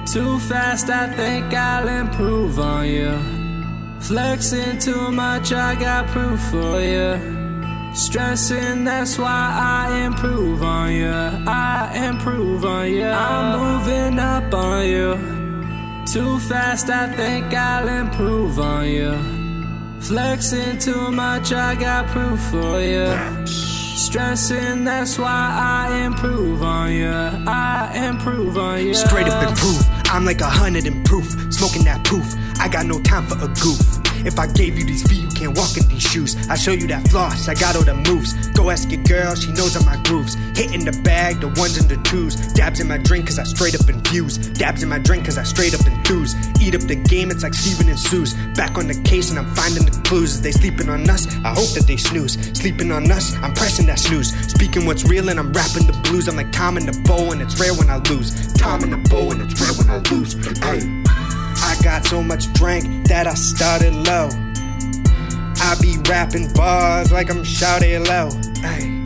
Too 0.05 0.37
fast, 0.39 0.89
I 0.89 1.07
think 1.07 1.53
I'll 1.53 1.87
improve 1.87 2.59
on 2.59 2.87
you. 2.87 3.32
Flexing 4.07 4.79
too 4.79 5.11
much, 5.11 5.53
I 5.53 5.75
got 5.75 6.07
proof 6.07 6.37
for 6.51 6.81
you. 6.81 7.95
Stressing, 7.95 8.83
that's 8.83 9.17
why 9.17 9.29
I 9.57 10.05
improve 10.05 10.61
on 10.61 10.91
you. 10.91 11.07
I 11.07 12.09
improve 12.09 12.65
on 12.65 12.91
you. 12.91 13.05
I'm 13.05 13.59
moving 13.59 14.19
up 14.19 14.53
on 14.53 14.85
you. 14.85 16.05
Too 16.05 16.37
fast, 16.39 16.89
I 16.89 17.07
think 17.15 17.53
I'll 17.53 17.87
improve 17.87 18.59
on 18.59 18.89
you. 18.89 19.17
Flexing 20.01 20.79
too 20.79 21.09
much, 21.09 21.53
I 21.53 21.75
got 21.75 22.07
proof 22.07 22.41
for 22.51 22.81
you. 22.81 23.07
Stressing, 23.45 24.83
that's 24.83 25.17
why 25.17 25.29
I 25.87 26.03
improve 26.05 26.61
on 26.61 26.91
you. 26.91 27.09
I 27.09 28.09
improve 28.09 28.57
on 28.57 28.85
you. 28.85 28.93
Straight 28.95 29.29
up 29.29 29.47
improve. 29.47 29.81
I'm 30.05 30.25
like 30.25 30.41
a 30.41 30.49
hundred 30.49 30.87
and 30.87 31.05
proof. 31.05 31.25
Smoking 31.53 31.85
that 31.85 32.03
proof. 32.03 32.35
I 32.63 32.69
got 32.69 32.85
no 32.85 32.97
time 33.01 33.27
for 33.27 33.35
a 33.43 33.49
goof. 33.59 33.83
If 34.25 34.39
I 34.39 34.47
gave 34.47 34.79
you 34.79 34.85
these 34.85 35.03
feet, 35.03 35.21
you 35.21 35.27
can't 35.27 35.57
walk 35.57 35.75
in 35.75 35.85
these 35.89 36.01
shoes. 36.01 36.37
I 36.47 36.55
show 36.55 36.71
you 36.71 36.87
that 36.87 37.05
floss, 37.09 37.49
I 37.49 37.55
got 37.55 37.75
all 37.75 37.83
the 37.83 37.93
moves. 37.93 38.31
Go 38.55 38.69
ask 38.69 38.89
your 38.89 39.03
girl, 39.03 39.35
she 39.35 39.51
knows 39.51 39.75
all 39.75 39.83
my 39.83 40.01
grooves. 40.03 40.35
Hitting 40.55 40.85
the 40.85 40.97
bag, 41.03 41.41
the 41.41 41.49
ones 41.59 41.75
and 41.75 41.89
the 41.89 41.97
twos. 42.07 42.37
Dabs 42.53 42.79
in 42.79 42.87
my 42.87 42.97
drink, 42.99 43.27
cause 43.27 43.37
I 43.37 43.43
straight 43.43 43.75
up 43.75 43.89
infuse. 43.89 44.37
Dabs 44.37 44.81
in 44.81 44.87
my 44.87 44.97
drink, 44.97 45.25
cause 45.25 45.37
I 45.37 45.43
straight 45.43 45.73
up 45.73 45.85
enthuse. 45.85 46.35
Eat 46.61 46.73
up 46.73 46.87
the 46.87 46.95
game, 46.95 47.31
it's 47.31 47.43
like 47.43 47.53
Steven 47.53 47.89
and 47.89 47.99
Sue's. 47.99 48.33
Back 48.55 48.77
on 48.77 48.87
the 48.87 48.95
case, 49.03 49.29
and 49.29 49.37
I'm 49.37 49.53
finding 49.55 49.83
the 49.83 49.91
clues. 50.07 50.35
Is 50.35 50.41
they 50.41 50.53
sleeping 50.53 50.87
on 50.87 51.09
us? 51.09 51.27
I 51.43 51.49
hope 51.49 51.67
that 51.75 51.83
they 51.85 51.97
snooze. 51.97 52.39
Sleeping 52.57 52.93
on 52.93 53.11
us, 53.11 53.35
I'm 53.43 53.53
pressing 53.53 53.87
that 53.87 53.99
snooze. 53.99 54.31
Speaking 54.47 54.85
what's 54.85 55.03
real, 55.03 55.27
and 55.27 55.37
I'm 55.37 55.51
rapping 55.51 55.85
the 55.85 55.99
blues. 56.07 56.29
I'm 56.29 56.37
like 56.37 56.53
Tom 56.53 56.77
in 56.77 56.85
the 56.85 56.97
bow, 57.03 57.33
and 57.33 57.41
it's 57.41 57.59
rare 57.59 57.73
when 57.73 57.89
I 57.89 57.97
lose. 58.07 58.31
Tom 58.53 58.85
in 58.85 58.91
the 58.91 59.03
bow, 59.09 59.31
and 59.31 59.41
it's 59.41 59.59
rare 59.59 59.73
when 59.73 59.89
I 59.89 59.97
lose. 60.15 60.31
Hey. 60.63 61.12
I 61.57 61.77
got 61.83 62.05
so 62.05 62.23
much 62.23 62.51
drink 62.53 63.07
that 63.07 63.27
I 63.27 63.33
started 63.33 63.93
low. 63.93 64.29
I 65.61 65.75
be 65.81 65.97
rapping 66.09 66.51
bars 66.53 67.11
like 67.11 67.29
I'm 67.29 67.43
shouting 67.43 68.03
low. 68.05 68.29
Ay. 68.63 69.03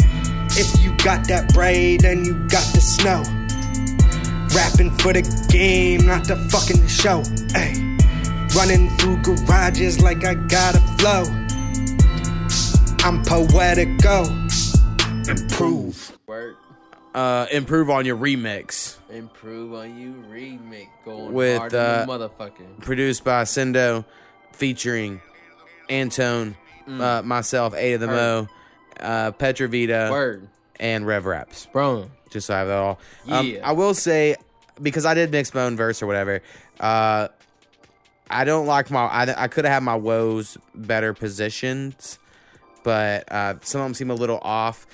If 0.52 0.84
you 0.84 0.95
got 0.98 1.28
that 1.28 1.54
braid, 1.54 2.02
then 2.02 2.26
you 2.26 2.34
got 2.48 2.66
the 2.74 2.82
snow. 2.82 3.24
Rapping 4.56 4.91
for 4.98 5.14
the 5.14 5.22
game, 5.50 6.08
not 6.08 6.28
the 6.28 6.36
fucking 6.50 6.88
show. 6.88 7.22
Ay. 7.54 7.98
Running 8.56 8.89
through 8.98 9.22
garages 9.22 10.02
like 10.02 10.26
I 10.26 10.34
got 10.34 10.76
a 10.76 10.80
flow. 10.98 11.24
I'm 13.06 13.24
poetical. 13.24 14.26
Improve. 15.30 16.18
Work. 16.28 16.66
Uh, 17.18 17.47
improve 17.51 17.89
on 17.89 18.05
your 18.05 18.15
remix. 18.15 18.97
Improve 19.09 19.74
on 19.74 19.97
you 19.97 20.11
remake 20.30 20.89
going 21.03 21.34
with 21.34 21.57
hard 21.57 21.74
uh, 21.74 22.05
motherfucker. 22.07 22.80
produced 22.82 23.24
by 23.24 23.41
Sendo, 23.43 24.05
featuring 24.53 25.20
Antone, 25.89 26.55
Mm. 26.88 27.01
uh, 27.01 27.22
myself, 27.24 27.74
A2thaMo, 27.74 28.47
uh, 28.99 29.32
Petravita, 29.32 30.11
Word. 30.11 30.47
and 30.80 31.07
Rev 31.07 31.26
Raps. 31.26 31.65
Bro, 31.74 32.11
just 32.30 32.45
so 32.47 32.53
I 32.53 32.59
have 32.59 32.68
that 32.68 32.78
all. 32.78 32.99
Um, 33.28 33.57
I 33.63 33.72
will 33.72 33.93
say 33.95 34.36
because 34.82 35.05
I 35.05 35.13
did 35.15 35.32
mix 35.32 35.53
my 35.55 35.63
own 35.63 35.76
verse 35.76 36.03
or 36.03 36.07
whatever. 36.07 36.41
Uh, 36.80 37.30
I 38.30 38.43
don't 38.43 38.68
like 38.68 38.91
my. 38.91 39.01
I, 39.05 39.43
I 39.43 39.47
could 39.47 39.65
have 39.65 39.74
had 39.74 39.84
my 39.84 39.95
woes 39.95 40.57
better 40.76 41.13
positioned, 41.15 41.95
but 42.84 43.30
uh, 43.32 43.55
some 43.63 43.82
of 43.82 43.86
them 43.88 43.93
seem 43.95 44.11
a 44.11 44.15
little 44.15 44.39
off. 44.43 44.86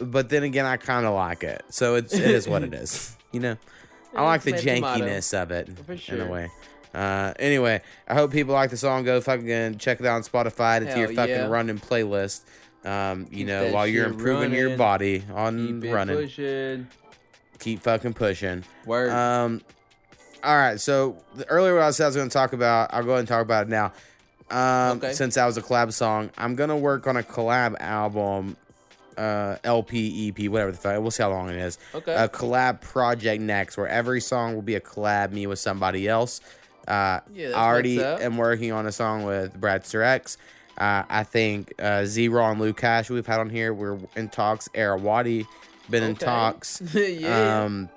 But 0.00 0.28
then 0.28 0.42
again, 0.42 0.64
I 0.66 0.76
kind 0.76 1.06
of 1.06 1.14
like 1.14 1.42
it, 1.44 1.62
so 1.68 1.94
it's 1.96 2.14
it 2.14 2.30
is 2.30 2.48
what 2.48 2.62
it 2.62 2.74
is. 2.74 3.16
You 3.32 3.38
know, 3.38 3.56
I 4.16 4.24
like 4.24 4.42
the 4.42 4.54
jankiness 4.54 5.40
of 5.40 5.52
it 5.52 5.68
For 5.86 5.92
in 6.12 6.20
a 6.20 6.26
way. 6.26 6.50
Uh, 6.92 7.32
anyway, 7.38 7.80
I 8.08 8.14
hope 8.14 8.32
people 8.32 8.54
like 8.54 8.70
the 8.70 8.76
song. 8.76 9.04
Go 9.04 9.20
fucking 9.20 9.78
check 9.78 10.00
it 10.00 10.06
out 10.06 10.16
on 10.16 10.22
Spotify. 10.24 10.78
Add 10.78 10.82
it 10.82 10.92
to 10.94 10.98
your 10.98 11.12
fucking 11.12 11.34
yeah. 11.36 11.46
running 11.46 11.78
playlist. 11.78 12.40
Um, 12.84 13.28
you 13.30 13.38
Keep 13.38 13.46
know, 13.46 13.70
while 13.72 13.86
you're 13.86 14.06
improving 14.06 14.52
your 14.52 14.76
body 14.76 15.22
on 15.32 15.80
Keep 15.80 15.92
running 15.92 16.16
pushing. 16.16 16.88
keep 17.60 17.82
fucking 17.82 18.14
pushing. 18.14 18.64
Word. 18.84 19.10
Um, 19.10 19.60
all 20.42 20.56
right. 20.56 20.80
So 20.80 21.22
the, 21.36 21.46
earlier, 21.46 21.74
what 21.74 21.84
I 21.84 21.90
said 21.92 22.04
I 22.04 22.08
was 22.08 22.16
going 22.16 22.28
to 22.28 22.32
talk 22.32 22.52
about, 22.52 22.92
I'll 22.92 23.04
go 23.04 23.10
ahead 23.10 23.20
and 23.20 23.28
talk 23.28 23.42
about 23.42 23.66
it 23.66 23.68
now. 23.68 23.92
Um, 24.50 24.96
Okay. 24.98 25.12
Since 25.12 25.36
that 25.36 25.46
was 25.46 25.56
a 25.56 25.62
collab 25.62 25.92
song, 25.92 26.30
I'm 26.36 26.56
gonna 26.56 26.76
work 26.76 27.06
on 27.06 27.16
a 27.16 27.22
collab 27.22 27.76
album, 27.80 28.56
uh, 29.20 29.56
LP, 29.64 30.28
EP, 30.28 30.48
whatever 30.50 30.72
the 30.72 30.78
fuck. 30.78 31.00
We'll 31.00 31.10
see 31.10 31.22
how 31.22 31.30
long 31.30 31.48
it 31.50 31.56
is. 31.56 31.78
Okay. 31.94 32.14
A 32.14 32.28
collab 32.28 32.80
project 32.80 33.42
next, 33.42 33.76
where 33.76 33.88
every 33.88 34.20
song 34.20 34.54
will 34.54 34.62
be 34.62 34.74
a 34.76 34.80
collab 34.80 35.32
me 35.32 35.46
with 35.46 35.58
somebody 35.58 36.08
else. 36.08 36.40
Uh, 36.88 37.20
Yeah, 37.32 37.50
I 37.50 37.66
already 37.66 38.02
am 38.02 38.36
working 38.36 38.72
on 38.72 38.86
a 38.86 38.92
song 38.92 39.24
with 39.24 39.60
Bradster 39.60 40.04
X. 40.04 40.38
Uh, 40.78 41.04
I 41.10 41.24
think 41.24 41.74
uh, 41.78 42.04
Zero 42.06 42.42
and 42.50 42.58
Luke 42.60 42.78
Cash 42.78 43.10
we've 43.10 43.26
had 43.26 43.38
on 43.40 43.50
here. 43.50 43.74
We're 43.74 43.98
in 44.16 44.28
talks. 44.30 44.68
Arawadi 44.74 45.46
been 45.90 46.02
in 46.02 46.12
Okay. 46.12 46.24
talks. 46.26 46.80
Yeah. 46.94 47.64
Um, 47.64 47.88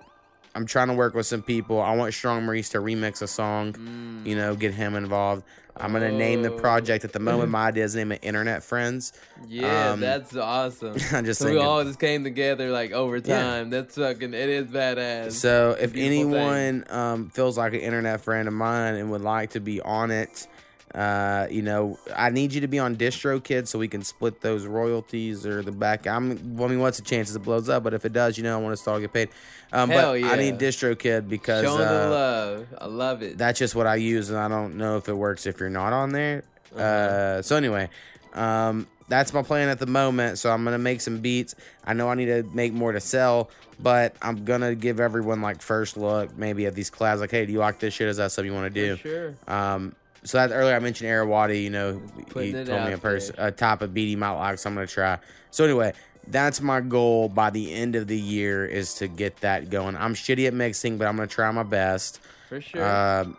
I'm 0.56 0.65
trying 0.68 0.89
to 0.89 0.93
work 0.93 1.15
with 1.15 1.26
some 1.26 1.41
people. 1.41 1.81
I 1.81 1.95
want 1.95 2.14
Strong 2.14 2.43
Maurice 2.45 2.69
to 2.69 2.80
remix 2.80 3.22
a 3.23 3.27
song. 3.27 3.73
Mm. 3.73 4.26
You 4.27 4.35
know, 4.35 4.56
get 4.56 4.73
him 4.73 4.95
involved. 4.95 5.43
I'm 5.76 5.91
gonna 5.91 6.12
name 6.12 6.44
the 6.44 6.52
Oh. 6.52 6.58
project 6.58 7.04
at 7.04 7.14
the 7.14 7.20
moment. 7.20 7.50
My 7.50 7.68
idea 7.68 7.84
is 7.84 7.95
name 7.95 8.12
it 8.12 8.20
Internet 8.22 8.64
Friends. 8.64 9.12
Yeah, 9.48 9.91
Um, 9.94 10.00
that's 10.00 10.36
awesome. 10.36 10.95
I'm 11.12 11.26
just 11.26 11.41
so 11.41 11.50
we 11.50 11.58
all 11.58 11.84
just 11.84 12.00
came 12.00 12.24
together 12.24 12.70
like 12.70 12.91
over 12.91 13.18
Yeah. 13.18 13.40
time. 13.41 13.70
That's 13.72 13.95
fucking. 13.95 14.34
It 14.34 14.50
is 14.50 14.68
badass. 14.68 15.32
So 15.34 15.76
if 15.80 15.95
anyone 15.95 16.86
um, 16.90 17.30
feels 17.30 17.58
like 17.58 17.74
an 17.74 17.80
internet 17.80 18.22
friend 18.22 18.48
of 18.48 18.54
mine 18.54 18.95
and 18.95 19.10
would 19.12 19.22
like 19.22 19.52
to 19.52 19.60
be 19.60 19.82
on 19.82 20.12
it, 20.12 20.48
uh, 20.94 21.48
you 21.49 21.61
know, 21.64 21.98
I 22.15 22.30
need 22.30 22.53
you 22.53 22.61
to 22.61 22.68
be 22.68 22.78
on 22.78 22.95
DistroKid 22.95 23.68
so 23.68 23.80
we 23.80 23.88
can 23.88 24.03
split 24.03 24.41
those 24.41 24.65
royalties 24.68 25.45
or 25.45 25.64
the 25.64 25.72
back. 25.72 26.06
I'm, 26.06 26.32
I 26.61 26.68
mean, 26.68 26.80
what's 26.80 26.98
the 26.98 27.03
chances 27.03 27.36
it 27.36 27.40
blows 27.40 27.68
up? 27.68 27.84
But 27.84 27.94
if 27.95 28.06
it 28.06 28.14
does, 28.14 28.38
you 28.38 28.44
know, 28.44 28.57
I 28.57 28.61
want 28.61 28.74
to 28.74 28.78
stall 28.78 28.99
get 28.99 29.11
paid. 29.11 29.30
Um, 29.72 29.90
Hell 29.90 30.11
but 30.11 30.20
yeah. 30.20 30.30
I 30.30 30.36
need 30.36 30.60
DistroKid 30.60 31.28
because 31.28 31.64
showing 31.65 31.80
the 31.80 32.06
uh, 32.06 32.10
love, 32.10 32.68
I 32.80 32.86
love 32.86 33.24
it. 33.24 33.38
that's 33.40 33.57
just 33.57 33.74
what 33.74 33.88
I 33.88 33.95
use, 33.95 34.30
and 34.30 34.38
I 34.38 34.48
don't 34.48 34.78
know 34.78 34.98
if 34.98 35.10
it 35.10 35.14
works 35.14 35.48
if 35.48 35.60
you're 35.60 35.70
not 35.70 35.94
on 35.94 36.11
there. 36.11 36.44
uh 36.76 36.80
Uh-huh. 36.80 37.41
so 37.41 37.56
anyway, 37.56 37.90
um, 38.34 38.86
that's 39.10 39.34
my 39.34 39.41
plan 39.41 39.70
at 39.70 39.80
the 39.80 39.88
moment. 39.88 40.38
So 40.38 40.52
I'm 40.52 40.64
gonna 40.64 40.78
make 40.78 41.02
some 41.02 41.20
beats. 41.20 41.56
I 41.84 41.94
know 41.94 42.07
I 42.07 42.15
need 42.15 42.28
to 42.28 42.44
make 42.53 42.72
more 42.72 42.91
to 42.91 42.99
sell, 42.99 43.49
but 43.80 44.15
I'm 44.22 44.45
gonna 44.45 44.76
give 44.76 44.99
everyone 44.99 45.41
like 45.41 45.61
first 45.64 45.98
look, 45.98 46.38
maybe 46.38 46.68
at 46.68 46.76
these 46.76 46.91
collabs. 46.91 47.20
Like, 47.20 47.32
hey, 47.32 47.45
do 47.48 47.52
you 47.52 47.60
like 47.60 47.80
this 47.80 47.95
shit? 47.95 48.07
Is 48.07 48.18
that 48.18 48.32
something 48.32 48.52
you 48.53 48.57
want 48.57 48.74
to 48.74 48.80
do? 48.88 48.98
sure. 48.98 49.36
Um, 49.48 49.95
so 50.24 50.38
that 50.38 50.54
earlier 50.54 50.76
I 50.76 50.80
mentioned 50.80 51.10
Arawadi. 51.10 51.64
You 51.64 51.70
know, 51.70 52.02
Putting 52.30 52.56
he 52.56 52.64
told 52.64 52.86
me 52.86 52.94
a 52.94 52.98
person 52.98 53.36
a 53.38 53.52
type 53.52 53.82
of 53.82 53.94
beat 53.94 54.08
he 54.08 54.16
might 54.16 54.32
like, 54.32 54.60
so 54.60 54.70
I'm 54.70 54.76
gonna 54.76 54.88
try. 54.88 55.20
So 55.52 55.64
anyway. 55.64 55.94
That's 56.26 56.62
my 56.62 56.80
goal 56.80 57.28
by 57.28 57.50
the 57.50 57.74
end 57.74 57.98
of 57.98 58.08
the 58.08 58.18
year 58.18 58.66
is 58.66 58.94
to 58.94 59.10
get 59.10 59.36
that 59.41 59.70
going. 59.70 59.98
I'm 59.98 60.14
shitty 60.14 60.48
at 60.48 60.54
mixing, 60.54 60.98
but 60.98 61.06
I'm 61.06 61.18
gonna 61.18 61.28
try 61.28 61.52
my 61.52 61.64
best. 61.64 62.22
For 62.48 62.62
sure. 62.62 62.82
Um, 62.82 63.36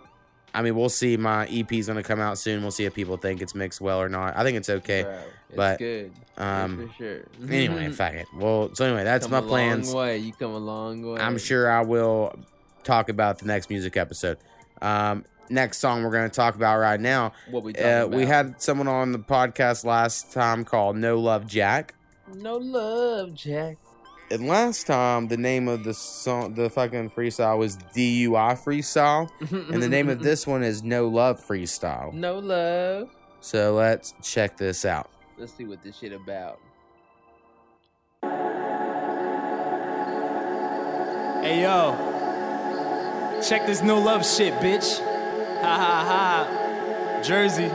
I 0.53 0.63
mean, 0.63 0.77
we'll 0.77 0.89
see. 0.89 1.17
My 1.17 1.47
EP 1.47 1.73
is 1.73 1.89
gonna 1.89 2.03
come 2.03 2.21
out 2.21 2.37
soon. 2.39 2.63
We'll 2.63 2.71
see 2.71 2.85
if 2.85 2.95
people 2.95 3.17
think 3.17 3.41
it's 3.41 3.55
mixed 3.55 3.81
well 3.81 4.01
or 4.01 4.09
not. 4.09 4.37
I 4.37 4.45
think 4.45 4.57
it's 4.57 4.69
okay, 4.69 5.03
Bro, 5.03 5.13
it's 5.13 5.57
but 5.57 5.79
good. 5.79 6.13
Um, 6.37 6.89
for 6.89 6.95
sure. 6.97 7.21
anyway, 7.51 7.89
fuck 7.91 8.13
it. 8.13 8.27
Well, 8.37 8.75
so 8.75 8.85
anyway, 8.85 9.03
that's 9.03 9.27
come 9.27 9.33
my 9.33 9.39
a 9.39 9.43
plans. 9.43 9.93
Long 9.93 10.05
way. 10.05 10.19
You 10.19 10.33
come 10.33 10.53
a 10.53 10.59
long 10.59 11.03
way. 11.03 11.21
I'm 11.21 11.39
sure 11.39 11.71
I 11.71 11.81
will 11.81 12.39
talk 12.85 13.09
about 13.09 13.39
the 13.39 13.47
next 13.47 13.71
music 13.71 13.97
episode. 13.97 14.39
Um, 14.81 15.25
next 15.51 15.79
song 15.79 16.03
we're 16.03 16.11
gonna 16.11 16.29
talk 16.29 16.55
about 16.55 16.79
right 16.79 17.01
now. 17.01 17.33
What 17.51 17.63
we 17.63 17.73
talking 17.73 17.89
uh, 17.89 18.07
We 18.07 18.27
had 18.27 18.61
someone 18.61 18.89
on 18.89 19.13
the 19.13 19.19
podcast 19.19 19.85
last 19.85 20.33
time 20.33 20.65
called 20.65 20.97
No 20.97 21.19
Love 21.19 21.47
Jack. 21.47 21.95
No 22.35 22.57
love, 22.57 23.35
Jack. 23.35 23.77
And 24.31 24.49
last 24.49 24.87
time, 24.87 25.29
the 25.29 25.37
name 25.37 25.69
of 25.69 25.85
the 25.85 25.93
song, 25.93 26.55
the 26.55 26.71
fucking 26.71 27.11
freestyle 27.11 27.59
was 27.59 27.77
DUI 27.77 28.59
freestyle, 28.59 29.31
and 29.73 29.83
the 29.83 29.89
name 29.89 30.09
of 30.09 30.21
this 30.23 30.47
one 30.47 30.63
is 30.63 30.83
No 30.83 31.09
Love 31.09 31.45
freestyle. 31.45 32.13
No 32.13 32.39
love. 32.39 33.11
So 33.41 33.75
let's 33.75 34.15
check 34.23 34.57
this 34.57 34.85
out. 34.85 35.11
Let's 35.37 35.53
see 35.53 35.65
what 35.65 35.83
this 35.83 35.99
shit 35.99 36.13
about. 36.13 36.59
Hey 41.43 41.61
yo, 41.61 41.95
check 43.47 43.67
this 43.67 43.83
no 43.83 44.01
love 44.01 44.25
shit, 44.25 44.55
bitch. 44.55 45.14
Ha 45.65 45.77
ha 45.79 46.05
ha. 46.11 47.23
Jersey. 47.23 47.71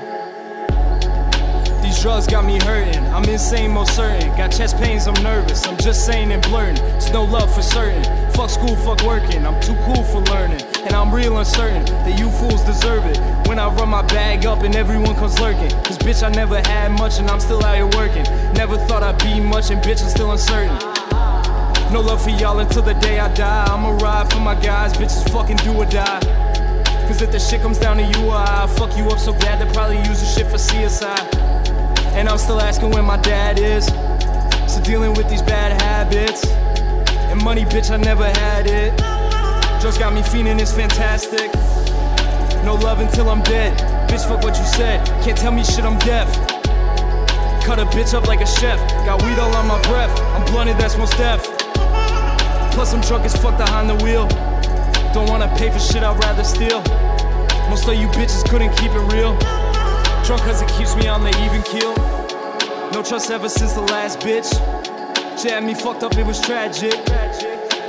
These 1.81 2.03
drugs 2.03 2.27
got 2.27 2.45
me 2.45 2.59
hurting. 2.59 3.03
I'm 3.07 3.23
insane, 3.23 3.71
most 3.71 3.95
certain. 3.95 4.29
Got 4.37 4.51
chest 4.51 4.77
pains, 4.77 5.07
I'm 5.07 5.15
nervous. 5.23 5.65
I'm 5.65 5.75
just 5.77 6.05
saying 6.05 6.31
and 6.31 6.43
blurting. 6.43 6.77
It's 6.97 7.09
no 7.09 7.23
love 7.23 7.51
for 7.51 7.63
certain. 7.63 8.03
Fuck 8.33 8.51
school, 8.51 8.75
fuck 8.75 9.01
working. 9.01 9.43
I'm 9.43 9.59
too 9.59 9.73
cool 9.85 10.03
for 10.03 10.21
learning. 10.31 10.61
And 10.85 10.93
I'm 10.93 11.11
real 11.11 11.39
uncertain 11.39 11.83
that 12.05 12.19
you 12.19 12.29
fools 12.29 12.61
deserve 12.63 13.05
it. 13.07 13.17
When 13.47 13.57
I 13.57 13.67
run 13.69 13.89
my 13.89 14.03
bag 14.03 14.45
up 14.45 14.61
and 14.61 14.75
everyone 14.75 15.15
comes 15.15 15.39
lurking. 15.39 15.71
Cause 15.81 15.97
bitch, 15.97 16.21
I 16.21 16.29
never 16.29 16.57
had 16.57 16.91
much 16.91 17.17
and 17.17 17.27
I'm 17.27 17.39
still 17.39 17.65
out 17.65 17.75
here 17.75 17.87
working. 17.99 18.23
Never 18.53 18.77
thought 18.77 19.01
I'd 19.01 19.17
be 19.17 19.39
much 19.39 19.71
and 19.71 19.81
bitch, 19.81 20.03
I'm 20.03 20.09
still 20.09 20.31
uncertain. 20.31 20.77
No 21.91 22.01
love 22.01 22.21
for 22.21 22.29
y'all 22.29 22.59
until 22.59 22.83
the 22.83 22.93
day 22.93 23.19
I 23.19 23.33
die. 23.33 23.65
I'ma 23.65 23.97
ride 23.97 24.31
for 24.31 24.41
my 24.41 24.53
guys, 24.53 24.93
bitches 24.93 25.27
fucking 25.33 25.57
do 25.57 25.73
or 25.73 25.85
die. 25.85 26.38
Cause 27.10 27.23
if 27.23 27.31
the 27.31 27.40
shit 27.40 27.61
comes 27.61 27.80
down 27.80 27.98
to 27.98 28.03
you 28.03 28.27
or 28.27 28.36
I, 28.36 28.68
fuck 28.77 28.95
you 28.95 29.03
up 29.10 29.18
so 29.18 29.34
bad 29.34 29.60
they 29.60 29.73
probably 29.73 29.98
use 29.98 30.19
the 30.19 30.27
shit 30.27 30.45
for 30.45 30.57
CSI. 30.57 31.18
And 32.14 32.30
I'm 32.30 32.38
still 32.38 32.61
asking 32.61 32.91
where 32.91 33.02
my 33.02 33.18
dad 33.18 33.57
is. 33.57 33.88
So 34.72 34.80
dealing 34.84 35.15
with 35.15 35.27
these 35.27 35.41
bad 35.41 35.81
habits. 35.81 36.45
And 37.31 37.44
money, 37.44 37.65
bitch, 37.65 37.90
I 37.90 37.98
never 37.98 38.26
had 38.26 38.68
it. 38.68 38.95
Drugs 39.81 39.98
got 39.98 40.14
me 40.14 40.22
fiending, 40.22 40.61
it's 40.61 40.72
fantastic. 40.72 41.52
No 42.64 42.76
love 42.76 42.99
until 42.99 43.31
I'm 43.31 43.41
dead. 43.41 43.76
Bitch, 44.07 44.27
fuck 44.27 44.44
what 44.44 44.56
you 44.60 44.65
said. 44.65 45.03
Can't 45.23 45.36
tell 45.36 45.52
me 45.52 45.64
shit, 45.64 45.86
I'm 45.86 45.98
deaf. 45.98 46.31
Cut 47.65 47.80
a 47.80 47.86
bitch 47.86 48.14
up 48.14 48.27
like 48.27 48.41
a 48.41 48.45
chef. 48.45 48.77
Got 49.07 49.23
weed 49.23 49.40
all 49.40 49.56
on 49.56 49.68
my 49.68 49.81
breath. 49.90 50.15
I'm 50.38 50.45
blunted, 50.45 50.77
that's 50.77 50.95
most 50.95 51.18
deaf. 51.18 51.41
Plus, 52.72 52.94
I'm 52.94 53.02
drunk 53.02 53.26
as 53.26 53.36
fuck 53.36 53.57
behind 53.57 53.90
the 53.90 53.95
wheel. 54.06 54.27
Don't 55.14 55.27
wanna 55.27 55.48
pay 55.57 55.69
for 55.72 55.80
shit, 55.80 56.03
I'd 56.03 56.18
rather 56.23 56.44
steal. 56.44 56.81
Most 57.69 57.88
of 57.88 57.95
you 57.95 58.07
bitches 58.10 58.48
couldn't 58.49 58.76
keep 58.77 58.91
it 58.91 59.14
real. 59.14 59.38
Drunk 60.26 60.44
cause 60.44 60.61
it 60.61 60.69
keeps 60.69 60.95
me 60.95 61.07
on 61.07 61.23
the 61.23 61.30
even 61.45 61.64
keel. 61.64 61.95
No 62.91 63.03
trust 63.03 63.31
ever 63.31 63.49
since 63.49 63.73
the 63.73 63.81
last 63.81 64.19
bitch. 64.19 64.49
She 65.40 65.49
had 65.49 65.64
me 65.64 65.73
fucked 65.73 66.03
up, 66.03 66.18
it 66.18 66.26
was 66.26 66.40
tragic. 66.41 66.94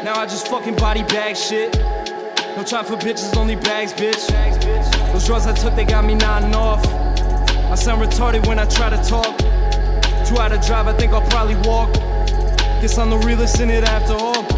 Now 0.04 0.14
I 0.14 0.24
just 0.24 0.48
fucking 0.48 0.76
body 0.76 1.02
bag 1.02 1.36
shit. 1.36 1.76
No 2.56 2.64
time 2.64 2.84
for 2.84 2.96
bitches, 2.96 3.36
only 3.36 3.54
bags, 3.54 3.92
bitch. 3.92 4.26
Those 5.12 5.26
drugs 5.26 5.46
I 5.46 5.52
took, 5.52 5.76
they 5.76 5.84
got 5.84 6.04
me 6.04 6.14
nodding 6.14 6.54
off. 6.54 6.84
I 7.70 7.74
sound 7.74 8.02
retarded 8.02 8.46
when 8.46 8.58
I 8.58 8.64
try 8.64 8.90
to 8.90 8.96
talk. 9.08 9.38
Too 10.26 10.38
out 10.38 10.48
to 10.48 10.60
drive, 10.66 10.88
I 10.88 10.92
think 10.94 11.12
I'll 11.12 11.28
probably 11.30 11.56
walk. 11.68 11.92
Guess 12.80 12.98
I'm 12.98 13.10
the 13.10 13.18
realest 13.18 13.60
in 13.60 13.70
it 13.70 13.84
after 13.84 14.14
all. 14.14 14.49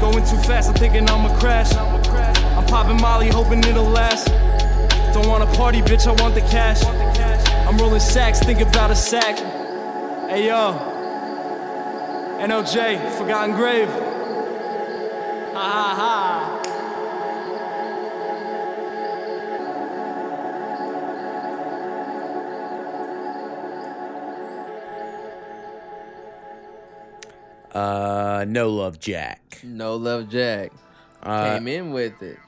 Going 0.00 0.24
too 0.24 0.36
fast, 0.38 0.68
I'm 0.68 0.74
thinking 0.74 1.08
I'ma 1.08 1.38
crash. 1.38 1.74
I'm 1.74 2.64
popping 2.66 3.00
Molly, 3.00 3.28
hoping 3.28 3.60
it'll 3.64 3.84
last. 3.84 4.28
Don't 5.12 5.28
want 5.28 5.42
a 5.42 5.56
party, 5.56 5.80
bitch, 5.80 6.06
I 6.06 6.12
want 6.22 6.34
the 6.34 6.42
cash. 6.42 6.84
I'm 7.66 7.76
rolling 7.78 8.00
sacks, 8.00 8.40
think 8.40 8.60
about 8.60 8.90
a 8.90 8.96
sack. 8.96 9.36
Hey 10.28 10.46
yo, 10.46 10.78
NLJ, 12.40 13.16
Forgotten 13.16 13.54
Grave. 13.56 13.88
Ha 13.88 15.54
ha 15.54 15.94
ha. 15.96 16.55
Uh, 27.76 28.44
No 28.48 28.70
Love 28.70 28.98
Jack. 28.98 29.60
No 29.62 29.96
love, 29.96 30.28
Jack. 30.30 30.72
Uh, 31.22 31.54
Came 31.54 31.68
in 31.68 31.92
with 31.92 32.22
it. 32.22 32.38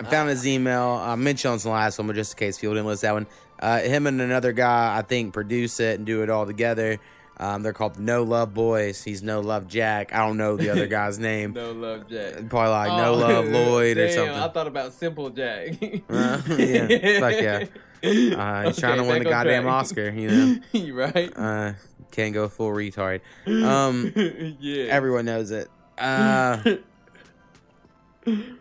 I 0.00 0.04
found 0.04 0.28
his 0.28 0.46
email. 0.46 1.00
I 1.02 1.14
mentioned 1.14 1.52
on 1.52 1.58
the 1.58 1.68
last 1.70 1.98
one, 1.98 2.06
but 2.08 2.16
just 2.16 2.34
in 2.34 2.38
case 2.38 2.58
people 2.58 2.74
didn't 2.74 2.86
listen 2.86 3.00
to 3.00 3.06
that 3.06 3.14
one, 3.14 3.26
uh, 3.60 3.80
him 3.80 4.06
and 4.06 4.20
another 4.20 4.52
guy, 4.52 4.98
I 4.98 5.02
think, 5.02 5.32
produce 5.32 5.80
it 5.80 5.96
and 5.98 6.06
do 6.06 6.22
it 6.22 6.30
all 6.30 6.44
together. 6.44 6.98
Um, 7.36 7.62
they're 7.62 7.72
called 7.72 7.98
No 7.98 8.22
Love 8.24 8.52
Boys. 8.54 9.02
He's 9.02 9.22
No 9.22 9.40
Love 9.40 9.68
Jack. 9.68 10.12
I 10.12 10.18
don't 10.26 10.36
know 10.36 10.56
the 10.56 10.70
other 10.70 10.86
guy's 10.98 11.18
name. 11.18 11.52
No 11.52 11.72
love, 11.72 12.08
Jack. 12.08 12.48
Probably 12.48 12.70
like 12.70 12.88
No 12.88 13.14
Oh, 13.14 13.16
Love 13.16 13.46
Lloyd 13.48 13.96
or 13.98 14.10
something. 14.10 14.34
I 14.34 14.48
thought 14.48 14.66
about 14.66 14.92
Simple 14.92 15.30
Jack. 15.30 15.68
Uh, 16.10 16.40
yeah, 16.48 17.20
fuck 17.20 17.34
yeah. 17.40 17.64
Uh, 18.04 18.64
he's 18.66 18.78
trying 18.78 18.98
to 18.98 19.04
win 19.04 19.22
the 19.22 19.30
goddamn 19.30 19.62
track. 19.62 19.74
Oscar, 19.74 20.10
you 20.10 20.28
know. 20.30 20.56
You 20.72 20.94
right? 20.94 21.32
Uh, 21.34 21.72
can't 22.14 22.32
go 22.32 22.48
full 22.48 22.70
retard. 22.70 23.20
Um, 23.46 24.12
Yeah. 24.60 24.84
Everyone 24.86 25.24
knows 25.24 25.50
it. 25.50 25.68
Uh, 25.98 26.58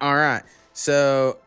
all 0.01 0.15
right. 0.15 0.43
So, 0.73 1.37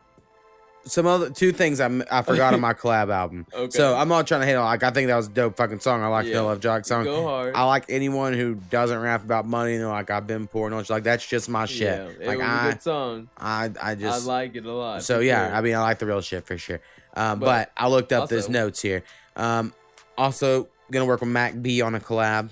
some 0.85 1.05
other 1.05 1.29
two 1.29 1.51
things 1.51 1.79
I, 1.79 1.87
I 2.09 2.21
forgot 2.23 2.53
on 2.53 2.61
my 2.61 2.73
collab 2.81 3.09
album. 3.11 3.45
Okay. 3.53 3.69
So 3.71 3.95
I'm 3.95 4.07
not 4.07 4.25
trying 4.25 4.41
to 4.41 4.47
hate 4.47 4.55
on. 4.55 4.63
Like 4.65 4.83
I 4.83 4.89
think 4.89 5.07
that 5.07 5.15
was 5.17 5.27
a 5.27 5.31
dope 5.31 5.57
fucking 5.57 5.81
song. 5.81 6.01
I 6.01 6.07
like 6.07 6.25
Yeah. 6.25 6.35
the 6.35 6.43
Love 6.43 6.59
Jack 6.61 6.85
song. 6.85 7.03
Go 7.03 7.23
hard. 7.27 7.55
I 7.55 7.63
like 7.65 7.85
anyone 7.89 8.33
who 8.33 8.55
doesn't 8.55 8.97
rap 8.99 9.23
about 9.23 9.45
money 9.45 9.73
and 9.73 9.81
they're 9.81 9.89
like 9.89 10.09
I've 10.09 10.25
been 10.27 10.47
poor 10.47 10.65
and 10.65 10.73
all 10.75 10.83
like 10.89 11.03
that's 11.03 11.25
just 11.27 11.49
my 11.49 11.65
shit. 11.65 11.81
Yeah, 11.81 12.05
it 12.05 12.27
like 12.27 12.37
was 12.37 12.47
I, 12.47 12.67
a 12.67 12.71
good 12.71 12.81
song. 12.81 13.29
I 13.37 13.71
I 13.81 13.95
just 13.95 14.27
I 14.27 14.31
like 14.33 14.55
it 14.55 14.65
a 14.65 14.71
lot. 14.71 15.03
so 15.03 15.19
yeah, 15.19 15.47
sure. 15.49 15.55
I 15.57 15.61
mean, 15.61 15.75
I 15.75 15.81
like 15.81 15.99
the 15.99 16.05
real 16.05 16.21
shit 16.21 16.45
for 16.47 16.57
sure. 16.57 16.79
Um, 17.15 17.39
but, 17.39 17.45
But 17.45 17.71
I 17.75 17.87
looked 17.89 18.13
up 18.13 18.29
this 18.29 18.47
notes 18.47 18.81
here. 18.81 19.03
Um, 19.35 19.73
also 20.17 20.69
gonna 20.91 21.05
work 21.05 21.19
with 21.21 21.29
Mac 21.29 21.61
B 21.61 21.81
on 21.81 21.95
a 21.95 21.99
collab, 21.99 22.49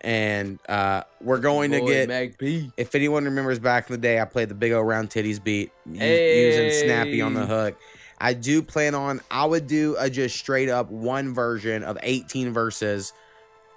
and 0.00 0.58
uh, 0.68 1.02
we're 1.20 1.38
going 1.38 1.70
to 1.72 1.80
get. 1.80 2.08
Mac 2.08 2.38
B. 2.38 2.70
If 2.76 2.94
anyone 2.94 3.24
remembers 3.24 3.58
back 3.58 3.88
in 3.88 3.94
the 3.94 3.98
day, 4.00 4.20
I 4.20 4.24
played 4.24 4.48
the 4.48 4.54
big 4.54 4.72
old 4.72 4.86
round 4.86 5.10
titties 5.10 5.42
beat 5.42 5.72
u- 5.86 6.04
using 6.04 6.70
Snappy 6.72 7.20
on 7.22 7.34
the 7.34 7.46
hook. 7.46 7.78
I 8.18 8.32
do 8.32 8.62
plan 8.62 8.94
on. 8.94 9.20
I 9.30 9.44
would 9.44 9.66
do 9.66 9.96
a 9.98 10.08
just 10.08 10.36
straight 10.36 10.68
up 10.68 10.90
one 10.90 11.34
version 11.34 11.82
of 11.82 11.98
18 12.02 12.52
verses, 12.52 13.12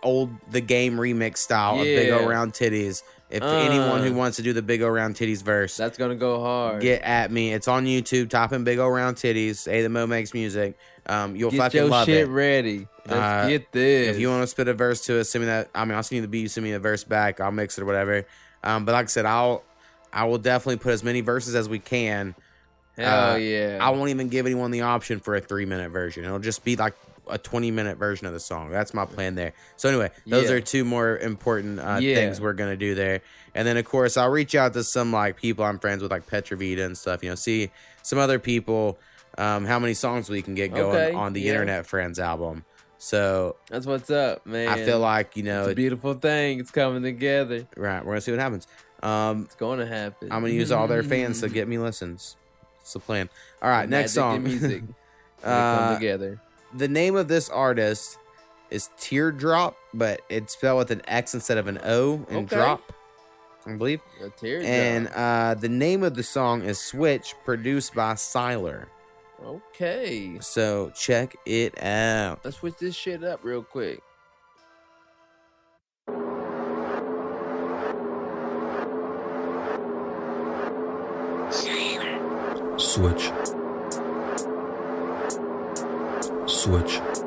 old 0.03 0.29
the 0.51 0.61
game 0.61 0.95
remix 0.97 1.37
style 1.37 1.75
of 1.79 1.83
big 1.83 2.09
Yeah. 2.09 2.19
old 2.19 2.29
round 2.29 2.53
titties 2.53 3.03
if 3.29 3.41
Uh. 3.41 3.47
anyone 3.47 4.03
who 4.03 4.13
wants 4.13 4.37
to 4.37 4.43
do 4.43 4.53
the 4.53 4.61
big 4.61 4.81
O 4.81 4.87
round 4.87 5.15
titties 5.15 5.43
verse, 5.43 5.75
That's 5.75 5.97
gonna 5.97 6.15
go 6.15 6.39
hard. 6.39 6.81
get 6.81 7.01
at 7.01 7.31
me. 7.31 7.51
It's 7.53 7.67
on 7.67 7.85
YouTube. 7.85 8.29
Type 8.29 8.53
in 8.53 8.63
big 8.63 8.79
O 8.79 8.87
round 8.87 9.17
titties. 9.17 9.57
Say 9.57 9.81
the 9.81 9.89
Mo 9.89 10.07
makes 10.07 10.33
music. 10.33 10.77
Um, 11.07 11.35
you'll 11.35 11.51
Get 11.51 11.57
fucking 11.57 11.77
your 11.81 11.89
love 11.89 12.05
shit 12.05 12.23
it. 12.23 12.31
ready. 12.31 12.87
Let's 13.07 13.45
Uh, 13.45 13.47
get 13.47 13.71
this. 13.71 14.15
If 14.15 14.19
you 14.19 14.29
want 14.29 14.43
to 14.43 14.47
spit 14.47 14.67
a 14.67 14.73
verse 14.73 15.01
to 15.05 15.19
us, 15.19 15.29
send 15.29 15.43
me 15.43 15.47
that. 15.47 15.69
I 15.73 15.85
mean, 15.85 15.95
I'll 15.95 16.03
send 16.03 16.17
you 16.17 16.21
the 16.21 16.27
beat. 16.27 16.39
You 16.41 16.47
send 16.49 16.65
me 16.65 16.73
a 16.73 16.79
verse 16.79 17.03
back. 17.05 17.39
I'll 17.39 17.51
mix 17.51 17.77
it 17.77 17.81
or 17.81 17.85
whatever. 17.85 18.25
Um, 18.63 18.83
but 18.85 18.91
like 18.91 19.05
I 19.05 19.07
said, 19.07 19.25
I'll 19.25 19.63
I 20.11 20.25
will 20.25 20.37
definitely 20.37 20.77
put 20.77 20.93
as 20.93 21.03
many 21.03 21.21
verses 21.21 21.53
as 21.55 21.69
we 21.69 21.79
can. 21.79 22.35
Hell 22.97 23.31
Uh, 23.33 23.35
yeah. 23.37 23.77
I 23.79 23.89
won't 23.91 24.09
even 24.09 24.29
give 24.29 24.45
anyone 24.45 24.71
the 24.71 24.81
option 24.81 25.19
for 25.19 25.35
a 25.35 25.41
three 25.41 25.65
minute 25.65 25.91
version. 25.91 26.25
It'll 26.25 26.39
just 26.39 26.63
be 26.63 26.75
like 26.75 26.95
a 27.29 27.37
20 27.37 27.71
minute 27.71 27.97
version 27.97 28.25
of 28.25 28.33
the 28.33 28.39
song. 28.39 28.69
That's 28.71 28.93
my 28.93 29.05
plan 29.05 29.35
there. 29.35 29.53
So 29.75 29.89
anyway, 29.89 30.11
those 30.25 30.49
Yeah. 30.49 30.55
are 30.55 30.61
two 30.61 30.85
more 30.85 31.17
important 31.17 31.79
uh, 31.79 31.99
Yeah. 32.01 32.15
things 32.15 32.39
we're 32.41 32.53
gonna 32.53 32.77
do 32.77 32.95
there. 32.95 33.21
And 33.53 33.67
then 33.67 33.77
of 33.77 33.85
course 33.85 34.17
I'll 34.17 34.29
reach 34.31 34.55
out 34.55 34.73
to 34.73 34.83
some 34.83 35.11
like 35.11 35.35
people 35.37 35.63
I'm 35.65 35.77
friends 35.79 36.01
with, 36.01 36.11
like 36.11 36.25
Petravita 36.27 36.85
and 36.85 36.97
stuff. 36.97 37.21
You 37.23 37.29
know, 37.29 37.35
see 37.35 37.69
some 38.01 38.17
other 38.17 38.39
people, 38.39 38.97
um, 39.37 39.65
how 39.65 39.79
many 39.79 39.93
songs 39.93 40.29
we 40.29 40.41
can 40.41 40.55
get 40.55 40.73
going 40.73 40.95
Okay, 40.95 41.13
on 41.13 41.33
the 41.33 41.41
yeah. 41.41 41.51
Internet 41.51 41.85
Friends 41.85 42.19
album. 42.19 42.65
So 42.97 43.57
That's 43.69 43.85
what's 43.85 44.09
up, 44.09 44.45
man. 44.45 44.67
I 44.69 44.83
feel 44.83 44.99
like 44.99 45.37
you 45.37 45.43
know 45.43 45.63
it's 45.65 45.73
a 45.73 45.75
beautiful 45.75 46.13
thing. 46.15 46.59
It's 46.59 46.71
coming 46.71 47.03
together. 47.03 47.67
Right, 47.75 48.03
we're 48.03 48.13
gonna 48.13 48.21
see 48.21 48.31
what 48.31 48.39
happens. 48.39 48.67
Um, 49.03 49.43
it's 49.43 49.55
going 49.55 49.77
to 49.79 49.85
happen. 49.85 50.29
I'm 50.31 50.41
gonna 50.41 50.53
use 50.53 50.71
all 50.71 50.87
their 50.87 51.03
fans 51.03 51.41
to 51.41 51.49
get 51.57 51.67
me 51.67 51.77
listens. 51.77 52.35
It's 52.81 52.93
the 52.93 52.99
plan. 52.99 53.29
All 53.61 53.69
right, 53.69 53.85
The 53.85 53.91
next 53.91 54.13
song. 54.13 54.43
music. 54.43 54.83
Uh, 55.43 55.89
come 55.89 55.99
together. 55.99 56.41
The 56.75 56.87
name 56.87 57.15
of 57.15 57.27
this 57.27 57.49
artist 57.49 58.17
is 58.71 58.89
Teardrop, 58.97 59.77
but 59.93 60.21
it's 60.29 60.53
spelled 60.53 60.79
with 60.79 60.91
an 60.91 61.01
X 61.07 61.33
instead 61.35 61.57
of 61.59 61.67
an 61.67 61.79
O 61.83 62.25
and 62.29 62.45
Okay. 62.45 62.55
drop, 62.55 62.91
I 63.67 63.73
believe. 63.75 64.01
And 64.63 65.07
uh, 65.09 65.53
the 65.53 65.69
name 65.69 66.03
of 66.03 66.15
the 66.15 66.23
song 66.23 66.63
is 66.63 66.79
Switch, 66.79 67.35
produced 67.45 67.93
by 67.93 68.13
Syler. 68.13 68.87
Okay. 69.43 70.37
So 70.41 70.91
check 70.95 71.35
it 71.45 71.81
out. 71.83 72.39
Let's 72.43 72.57
switch 72.57 72.75
this 72.79 72.95
shit 72.95 73.23
up 73.23 73.43
real 73.43 73.63
quick. 73.63 74.01
Switch. 82.77 83.31
Switch. 86.47 87.26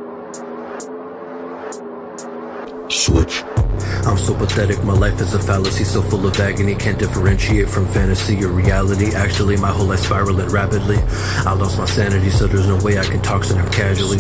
Switch. 2.91 3.45
I'm 4.05 4.19
so 4.19 4.35
pathetic, 4.35 4.83
my 4.83 4.93
life 4.93 5.21
is 5.21 5.35
a 5.35 5.39
fallacy, 5.39 5.85
so 5.85 6.03
full 6.03 6.27
of 6.27 6.39
agony. 6.41 6.75
Can't 6.75 6.99
differentiate 6.99 7.69
from 7.69 7.87
fantasy 7.89 8.43
or 8.45 8.49
reality. 8.49 9.15
Actually, 9.15 9.57
my 9.59 9.71
whole 9.71 9.87
life 9.87 10.01
spiraling 10.01 10.49
rapidly. 10.49 10.97
I 11.47 11.53
lost 11.55 11.79
my 11.79 11.85
sanity, 11.85 12.31
so 12.31 12.47
there's 12.47 12.67
no 12.67 12.79
way 12.85 12.99
I 12.99 13.05
can 13.05 13.23
talk 13.23 13.43
to 13.47 13.55
them 13.55 13.71
casually. 13.71 14.19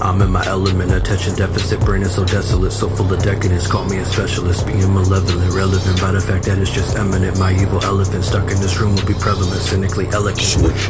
I'm 0.00 0.20
in 0.20 0.30
my 0.30 0.44
element, 0.46 0.92
attention 0.92 1.34
deficit, 1.34 1.80
brain 1.80 2.02
is 2.02 2.14
so 2.14 2.24
desolate, 2.24 2.72
so 2.72 2.88
full 2.88 3.12
of 3.12 3.22
decadence. 3.22 3.66
Call 3.66 3.84
me 3.86 3.98
a 3.98 4.04
specialist, 4.04 4.66
being 4.66 4.92
malevolent, 4.92 5.52
relevant 5.54 6.00
by 6.00 6.12
the 6.12 6.20
fact 6.20 6.44
that 6.46 6.58
it's 6.58 6.70
just 6.70 6.96
eminent. 6.96 7.38
My 7.38 7.52
evil 7.52 7.82
elephant 7.82 8.24
stuck 8.24 8.50
in 8.50 8.60
this 8.60 8.78
room 8.78 8.94
will 8.94 9.06
be 9.06 9.14
prevalent, 9.14 9.60
cynically 9.62 10.06
elegant. 10.08 10.36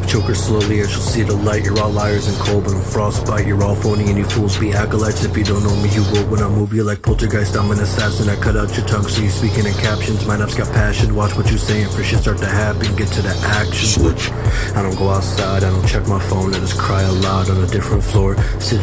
Choke 0.08 0.24
her 0.24 0.34
slowly, 0.34 0.80
or 0.80 0.88
she'll 0.88 1.00
see 1.00 1.22
the 1.22 1.34
light. 1.34 1.64
You're 1.64 1.78
all 1.80 1.90
liars 1.90 2.26
and 2.26 2.36
cold, 2.38 2.64
but 2.64 2.74
I'm 2.74 2.82
frostbite. 2.82 3.46
You're 3.46 3.62
all 3.62 3.76
phony, 3.76 4.08
and 4.08 4.18
you 4.18 4.24
fools 4.24 4.58
be 4.58 4.72
acolytes. 4.72 5.24
If 5.24 5.36
you 5.36 5.44
don't 5.44 5.62
know 5.62 5.76
me, 5.76 5.88
you 5.90 6.02
will 6.12 6.26
when 6.26 6.42
I 6.42 6.48
move 6.48 6.72
you 6.72 6.82
like 6.82 7.02
poltergeist. 7.02 7.56
I'm 7.56 7.70
an 7.70 7.78
assassin. 7.78 8.28
I 8.28 8.36
cut 8.36 8.56
out 8.56 8.76
your 8.76 8.86
tongue, 8.86 9.06
so 9.06 9.22
you 9.22 9.30
speaking 9.30 9.66
in 9.66 9.74
captions. 9.74 10.26
My 10.26 10.36
knife's 10.36 10.56
got 10.56 10.72
passion. 10.74 11.14
Watch 11.14 11.36
what 11.36 11.50
you 11.50 11.58
saying 11.58 11.90
for 11.90 12.02
shit 12.02 12.20
start 12.20 12.38
to 12.38 12.46
happen. 12.46 12.94
Get 12.96 13.08
to 13.14 13.22
the 13.22 13.34
action. 13.62 13.86
Switch. 13.86 14.30
I 14.74 14.82
don't 14.82 14.96
go 14.96 15.10
outside. 15.10 15.62
I 15.62 15.70
don't 15.70 15.86
check 15.86 16.06
my 16.08 16.20
phone. 16.28 16.54
I 16.54 16.58
just 16.58 16.78
cry 16.78 17.02
aloud 17.02 17.50
on 17.50 17.62
a 17.62 17.66
different 17.68 18.02
floor. 18.02 18.34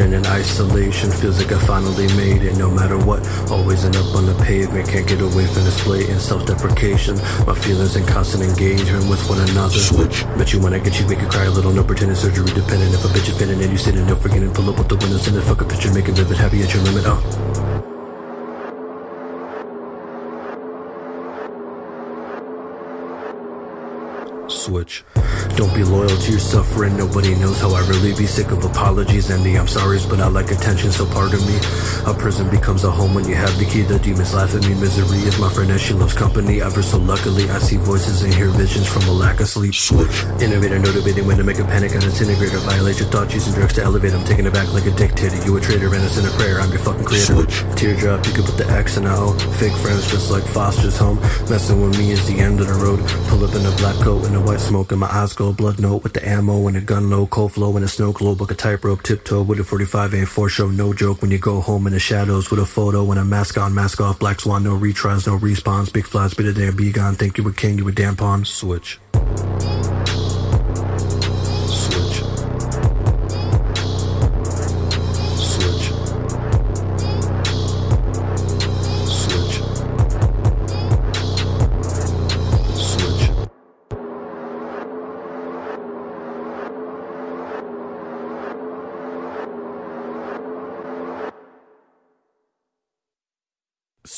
In 0.04 0.26
isolation. 0.28 1.10
Feels 1.12 1.40
like 1.40 1.54
I 1.54 1.60
finally 1.66 2.08
made 2.18 2.44
it. 2.44 2.58
No 2.58 2.70
matter 2.70 2.98
what, 2.98 3.26
always 3.50 3.86
end 3.86 3.96
up 3.96 4.14
on 4.14 4.26
the 4.26 4.36
pavement. 4.44 4.88
Can't 4.88 5.08
get 5.08 5.22
away 5.22 5.48
from 5.48 5.64
this 5.64 5.82
blatant 5.84 6.20
self-deprecation. 6.20 7.16
My 7.48 7.56
feelings 7.56 7.96
in 7.96 8.06
constant 8.06 8.44
engagement 8.44 9.10
with 9.10 9.24
one 9.30 9.40
another. 9.40 9.80
Switch. 9.80 10.26
Bet 10.38 10.52
you 10.52 10.60
when 10.60 10.74
I 10.74 10.80
get 10.80 11.00
you, 11.00 11.08
make 11.08 11.22
you 11.22 11.28
cry 11.28 11.46
a 11.46 11.50
little. 11.50 11.72
No 11.72 11.84
pretending 11.86 12.18
surgery 12.18 12.46
dependent. 12.46 12.94
If 12.94 13.06
a 13.06 13.08
bitch 13.08 13.32
offended 13.34 13.62
and 13.62 13.72
you 13.72 13.78
sitting, 13.78 14.06
don't 14.06 14.22
forgetting. 14.22 14.54
Pull 14.54 14.70
up 14.70 14.78
with 14.78 14.90
the 14.90 14.98
windows 14.98 15.26
in 15.28 15.36
the 15.36 15.42
fuck 15.42 15.62
a 15.62 15.66
picture, 15.66 15.92
make 15.94 16.10
it 16.10 16.16
vivid. 16.16 16.38
Happy 16.38 16.62
at 16.62 16.74
your 16.74 16.84
limit. 16.84 17.06
Oh. 17.08 17.53
Switch. 24.64 25.03
Don't 25.57 25.76
be 25.76 25.84
loyal 25.84 26.07
to 26.07 26.31
your 26.31 26.40
suffering. 26.40 26.95
Nobody 26.95 27.35
knows 27.35 27.60
how 27.60 27.76
I 27.76 27.81
really 27.88 28.15
be 28.15 28.26
sick 28.26 28.49
of 28.52 28.64
apologies 28.64 29.30
and 29.30 29.44
the 29.44 29.57
I'm 29.57 29.68
sorry's, 29.68 30.06
but 30.06 30.22
I 30.22 30.27
like 30.27 30.52
attention, 30.52 30.90
so 30.90 31.06
pardon 31.06 31.45
me. 31.45 31.57
A 32.07 32.14
prison 32.14 32.49
becomes 32.49 32.85
a 32.85 32.90
home 32.90 33.14
when 33.14 33.27
you 33.27 33.35
have 33.35 33.52
the 33.60 33.65
key. 33.65 33.81
The 33.81 33.99
demons 33.99 34.34
laugh 34.34 34.56
at 34.56 34.64
me. 34.64 34.73
Misery 34.76 35.19
is 35.27 35.38
my 35.38 35.49
friend 35.52 35.69
and 35.69 35.81
she 35.81 35.94
loves 35.94 36.14
company. 36.14 36.61
Ever 36.61 36.81
so 36.81 36.98
luckily, 36.98 37.49
I 37.49 37.60
see 37.60 37.76
voices 37.76 38.23
and 38.23 38.34
hear 38.34 38.48
visions 38.48 38.88
from 38.88 39.03
a 39.03 39.11
lack 39.11 39.41
of 39.41 39.48
sleep. 39.48 39.76
Switch. 39.76 40.23
Innovator, 40.41 40.80
no 40.80 40.94
debating 40.94 41.27
when 41.27 41.38
to 41.38 41.44
make 41.44 41.60
a 41.60 41.65
panic. 41.65 41.91
I 41.91 41.99
disintegrate 41.99 42.53
or 42.53 42.64
violate 42.64 42.99
your 42.99 43.10
thoughts 43.10 43.34
using 43.34 43.53
drugs 43.53 43.73
to 43.73 43.84
elevate. 43.84 44.14
I'm 44.14 44.23
taking 44.23 44.45
it 44.45 44.53
back 44.53 44.72
like 44.73 44.85
a 44.85 44.91
dictator. 44.91 45.44
You 45.45 45.57
a 45.57 45.60
traitor 45.60 45.94
and 45.94 46.03
a 46.03 46.10
sinner 46.10 46.31
prayer. 46.40 46.61
I'm 46.61 46.72
your 46.72 46.80
fucking 46.80 47.03
creator. 47.03 47.35
Switch. 47.35 47.65
Teardrop, 47.76 48.26
you 48.26 48.31
could 48.31 48.45
put 48.45 48.57
the 48.57 48.69
X 48.72 48.95
and 48.95 49.07
a 49.07 49.14
O. 49.14 49.34
Fake 49.60 49.76
friends 49.84 50.10
just 50.10 50.31
like 50.31 50.44
Foster's 50.45 50.98
home. 50.98 51.19
Messing 51.52 51.84
with 51.84 51.99
me 51.99 52.11
is 52.11 52.26
the 52.26 52.40
end 52.40 52.61
of 52.61 52.68
the 52.68 52.80
road. 52.80 53.03
Pull 53.27 53.44
up 53.44 53.53
in 53.53 53.65
a 53.65 53.76
black 53.77 53.99
coat 54.02 54.26
and 54.26 54.35
a 54.35 54.41
white 54.41 54.53
smoke 54.60 54.92
and 54.92 55.00
my 55.00 55.08
eyes 55.08 55.34
go 55.34 55.54
blood 55.54 55.80
note 55.80 56.04
with 56.04 56.14
the 56.14 56.28
ammo 56.28 56.68
and 56.68 56.78
a 56.78 56.82
gun 56.82 57.10
low, 57.10 57.26
cold 57.28 57.54
flow 57.54 57.76
and 57.76 57.86
a 57.86 57.88
snow 57.88 58.12
globe 58.12 58.42
like 58.42 58.52
a 58.52 58.56
tightrope 58.56 59.02
tiptoe 59.04 59.42
with 59.42 59.60
a 59.60 59.64
45 59.64 60.14
a 60.14 60.26
4 60.26 60.50
show. 60.50 60.68
No 60.70 60.94
joke 60.94 61.22
when 61.22 61.32
you 61.32 61.38
go 61.38 61.62
home 61.62 61.88
in 61.88 61.94
the 61.94 62.00
shadows 62.00 62.52
with 62.52 62.60
a 62.60 62.66
photo 62.66 63.10
and 63.12 63.20
a 63.20 63.26
mask 63.26 63.58
on, 63.58 63.74
mask 63.74 64.02
off. 64.02 64.20
Black 64.20 64.40
swan, 64.40 64.64
no 64.64 64.78
retries, 64.78 65.28
no 65.28 65.38
respawns. 65.38 65.92
Big 65.92 66.06
flies, 66.06 66.34
bit 66.34 66.46
of 66.46 66.56
damn 66.56 66.76
be 66.76 66.92
gone. 66.92 67.16
Think 67.16 67.38
you 67.38 67.48
a 67.48 67.54
king, 67.54 67.78
you 67.78 67.88
a 67.88 67.92
damn 67.92 68.16
pawn. 68.16 68.46
Switch. 68.46 69.00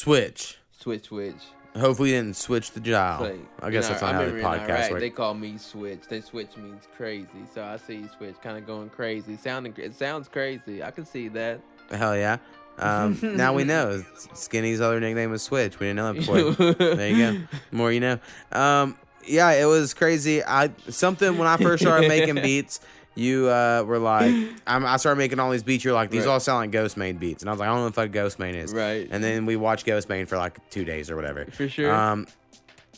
Switch. 0.05 0.59
Switch, 0.79 1.05
switch. 1.05 1.33
Hopefully, 1.75 2.11
you 2.11 2.17
didn't 2.17 2.35
switch 2.35 2.69
the 2.71 2.79
dial. 2.79 3.21
Like, 3.23 3.39
I 3.59 3.71
guess 3.71 3.89
that's 3.89 4.03
our- 4.03 4.13
not 4.13 4.21
I 4.21 4.25
how 4.27 4.31
the 4.31 4.63
podcast 4.65 4.91
works. 4.91 5.01
They 5.01 5.09
call 5.09 5.33
me 5.33 5.57
switch. 5.57 6.01
They 6.07 6.21
switch 6.21 6.55
means 6.57 6.83
crazy. 6.95 7.27
So 7.55 7.63
I 7.63 7.77
see 7.77 8.05
switch 8.15 8.35
kind 8.39 8.55
of 8.55 8.67
going 8.67 8.91
crazy. 8.91 9.35
Sounding, 9.35 9.73
it 9.77 9.95
sounds 9.95 10.27
crazy. 10.27 10.83
I 10.83 10.91
can 10.91 11.07
see 11.07 11.27
that. 11.29 11.59
Hell 11.89 12.15
yeah. 12.15 12.37
Um, 12.77 13.17
now 13.23 13.55
we 13.55 13.63
know 13.63 14.05
Skinny's 14.35 14.79
other 14.79 14.99
nickname 14.99 15.31
was 15.31 15.41
Switch. 15.41 15.79
We 15.79 15.87
didn't 15.87 15.95
know 15.95 16.13
that 16.13 16.19
before. 16.19 16.73
there 16.75 17.09
you 17.09 17.17
go. 17.39 17.47
More 17.71 17.91
you 17.91 17.99
know. 17.99 18.19
Um, 18.51 18.99
yeah, 19.25 19.49
it 19.53 19.65
was 19.65 19.95
crazy. 19.95 20.43
I 20.43 20.69
something 20.89 21.39
when 21.39 21.47
I 21.47 21.57
first 21.57 21.81
started 21.81 22.07
making 22.09 22.35
beats. 22.43 22.79
You 23.15 23.47
uh, 23.49 23.83
were 23.87 23.97
like, 23.99 24.33
I'm, 24.67 24.85
I 24.85 24.97
started 24.97 25.17
making 25.17 25.39
all 25.39 25.49
these 25.51 25.63
beats. 25.63 25.83
You're 25.83 25.93
like, 25.93 26.09
these 26.11 26.25
Right. 26.25 26.31
all 26.33 26.39
sound 26.39 26.73
like 26.73 26.83
Ghostemane 26.83 27.17
beats, 27.19 27.41
and 27.43 27.49
I 27.49 27.53
was 27.53 27.59
like, 27.59 27.67
I 27.67 27.71
don't 27.71 27.79
know 27.79 27.85
what 27.85 28.11
the 28.11 28.19
fuck 28.21 28.55
is. 28.55 28.73
Right. 28.73 29.07
And 29.09 29.23
then 29.23 29.45
we 29.45 29.55
watched 29.55 29.85
Ghostemane 29.85 30.27
for 30.27 30.37
like 30.37 30.69
two 30.69 30.83
days 30.85 31.09
or 31.09 31.15
whatever. 31.15 31.45
For 31.45 31.67
sure. 31.69 31.93
Um, 31.93 32.27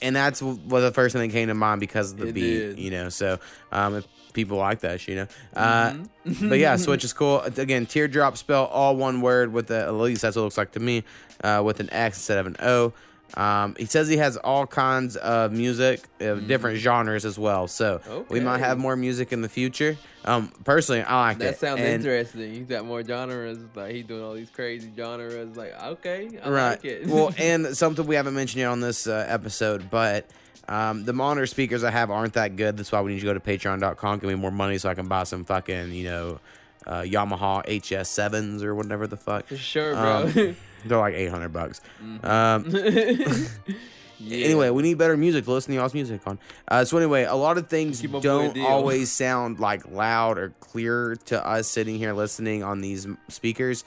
and 0.01 0.15
that's 0.15 0.41
what 0.41 0.79
the 0.81 0.91
first 0.91 1.13
thing 1.13 1.27
that 1.27 1.33
came 1.33 1.47
to 1.47 1.53
mind 1.55 1.79
because 1.79 2.11
of 2.11 2.17
the 2.19 2.27
It 2.27 2.33
beat, 2.33 2.59
did. 2.59 2.79
you 2.79 2.91
know. 2.91 3.09
So, 3.09 3.39
um, 3.71 3.95
if 3.95 4.05
people 4.33 4.57
like 4.57 4.81
that, 4.81 5.07
you 5.07 5.15
know. 5.15 5.27
Uh, 5.55 5.93
Mhm. 6.27 6.49
but 6.49 6.59
yeah, 6.59 6.75
Switch 6.75 7.03
is 7.03 7.13
cool. 7.13 7.41
Again, 7.41 7.85
teardrop 7.87 8.37
spell 8.37 8.65
all 8.65 8.95
one 8.95 9.21
word 9.21 9.51
with 9.53 9.67
the 9.67 9.79
at 9.79 9.93
least 9.95 10.21
that's 10.21 10.35
what 10.35 10.41
it 10.41 10.45
looks 10.45 10.57
like 10.57 10.71
to 10.73 10.79
me, 10.79 11.03
uh, 11.43 11.61
with 11.65 11.79
an 11.79 11.91
X 11.91 12.17
instead 12.17 12.37
of 12.37 12.45
an 12.47 12.55
O. 12.61 12.93
Um, 13.35 13.75
he 13.77 13.85
says 13.85 14.07
he 14.07 14.17
has 14.17 14.37
all 14.37 14.65
kinds 14.65 15.15
of 15.17 15.51
music, 15.51 16.01
of 16.19 16.47
different 16.47 16.77
genres 16.79 17.25
as 17.25 17.37
well. 17.37 17.67
So 17.67 18.01
we 18.29 18.39
might. 18.39 18.57
Have 18.59 18.77
more 18.79 18.95
music 18.95 19.31
in 19.33 19.41
the 19.41 19.49
future. 19.49 19.97
Um, 20.25 20.51
personally, 20.63 21.03
I 21.03 21.19
like 21.27 21.37
That 21.39 21.53
it. 21.53 21.59
sounds 21.59 21.79
And- 21.79 21.89
interesting. 21.93 22.53
He's 22.53 22.65
got 22.65 22.85
more 22.85 23.03
genres. 23.03 23.59
Like 23.75 23.91
he's 23.93 24.05
doing 24.05 24.23
all 24.23 24.33
these 24.33 24.49
crazy 24.49 24.91
genres. 24.95 25.55
Like 25.55 25.73
okay, 25.81 26.29
I 26.43 26.49
right. 26.49 26.69
like 26.71 26.85
it. 26.85 27.07
well, 27.07 27.31
and 27.37 27.77
something 27.77 28.05
we 28.07 28.15
haven't 28.15 28.33
mentioned 28.33 28.59
yet 28.61 28.67
on 28.67 28.79
this 28.81 29.05
uh, 29.07 29.25
episode, 29.29 29.89
but 29.91 30.29
um, 30.67 31.05
the 31.05 31.13
monitor 31.13 31.45
speakers 31.45 31.83
I 31.83 31.91
have 31.91 32.09
aren't 32.09 32.33
that 32.33 32.55
good. 32.55 32.77
That's 32.77 32.91
why 32.91 33.01
we 33.01 33.13
need 33.13 33.19
to 33.19 33.25
go 33.25 33.33
to 33.33 33.39
patreon.com, 33.39 34.19
give 34.19 34.29
me 34.29 34.35
more 34.35 34.51
money 34.51 34.77
so 34.79 34.89
I 34.89 34.95
can 34.95 35.07
buy 35.07 35.23
some 35.23 35.45
fucking, 35.45 35.91
you 35.93 36.03
know, 36.05 36.39
uh, 36.85 37.01
Yamaha 37.01 37.63
HS 38.03 38.09
sevens 38.09 38.63
or 38.63 38.73
whatever 38.75 39.07
the 39.07 39.17
fuck. 39.17 39.45
For 39.47 39.55
sure, 39.57 39.93
bro. 39.93 40.31
Um, 40.35 40.55
they're 40.85 40.97
like 40.97 41.13
eight 41.13 41.29
hundred 41.29 41.53
bucks. 41.53 41.81
Um, 42.23 42.71
Anyway, 44.19 44.69
we 44.71 44.81
need 44.81 44.97
better 44.97 45.15
music 45.15 45.45
to 45.45 45.51
listen 45.51 45.73
to 45.73 45.79
y'all's 45.79 45.93
music 45.93 46.21
on. 46.25 46.39
Uh, 46.67 46.83
so 46.83 46.97
anyway, 46.97 47.23
a 47.23 47.35
lot 47.35 47.57
of 47.57 47.69
things 47.69 48.01
Keep 48.01 48.11
my 48.11 48.19
boy 48.19 48.23
don't 48.23 48.59
always 48.61 49.11
sound 49.23 49.59
like 49.59 49.89
loud 49.91 50.37
or 50.37 50.49
clear 50.59 51.15
to 51.25 51.45
us 51.45 51.67
sitting 51.67 51.97
here 51.97 52.13
listening 52.13 52.63
on 52.63 52.81
these 52.81 53.07
speakers, 53.27 53.83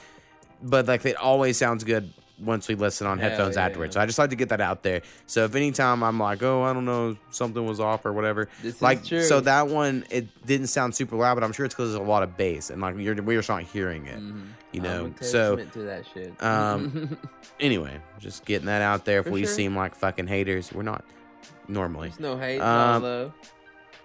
but 0.62 0.86
like 0.86 1.04
it 1.04 1.16
always 1.16 1.56
sounds 1.56 1.82
good 1.82 2.12
once 2.40 2.68
we 2.68 2.74
listen 2.74 3.06
on 3.06 3.18
headphones 3.18 3.56
yeah. 3.56 3.66
afterwards. 3.66 3.94
So 3.94 4.00
I 4.00 4.06
just 4.06 4.18
like 4.18 4.30
to 4.30 4.36
get 4.36 4.48
that 4.48 4.60
out 4.60 4.82
there. 4.82 5.02
So 5.26 5.44
if 5.44 5.54
anytime 5.54 6.02
I'm 6.02 6.18
like, 6.18 6.42
oh, 6.42 6.62
I 6.62 6.72
don't 6.72 6.84
know, 6.84 7.16
something 7.30 7.64
was 7.64 7.80
off 7.80 8.04
or 8.06 8.12
whatever, 8.12 8.48
This 8.62 8.76
is 8.76 8.82
like 8.82 9.04
so 9.04 9.40
that 9.40 9.68
one 9.68 10.04
it 10.10 10.26
didn't 10.46 10.68
sound 10.68 10.94
super 10.94 11.16
loud, 11.16 11.34
but 11.34 11.44
I'm 11.44 11.52
sure 11.52 11.66
it's 11.66 11.74
because 11.74 11.92
there's 11.92 12.02
a 12.02 12.08
lot 12.08 12.22
of 12.22 12.36
bass 12.36 12.70
and 12.70 12.80
like 12.80 12.96
you're 12.98 13.20
we're 13.22 13.38
just 13.38 13.48
not 13.48 13.62
hearing 13.62 14.06
it, 14.06 14.20
you 14.72 14.80
know. 14.80 15.12
So 15.20 15.56
to 15.56 15.78
that 15.82 16.04
shit. 16.12 16.42
um, 16.42 17.18
anyway, 17.60 18.00
just 18.18 18.44
getting 18.44 18.66
that 18.66 18.82
out 18.82 19.04
there. 19.04 19.20
If 19.20 19.26
For 19.26 19.32
we 19.32 19.44
sure. 19.44 19.52
seem 19.52 19.76
like 19.76 19.94
fucking 19.94 20.26
haters, 20.26 20.72
we're 20.72 20.82
not 20.82 21.04
normally. 21.68 22.08
There's 22.08 22.20
no 22.20 22.36
hate, 22.36 22.60
Um, 22.60 23.02
no. 23.02 23.32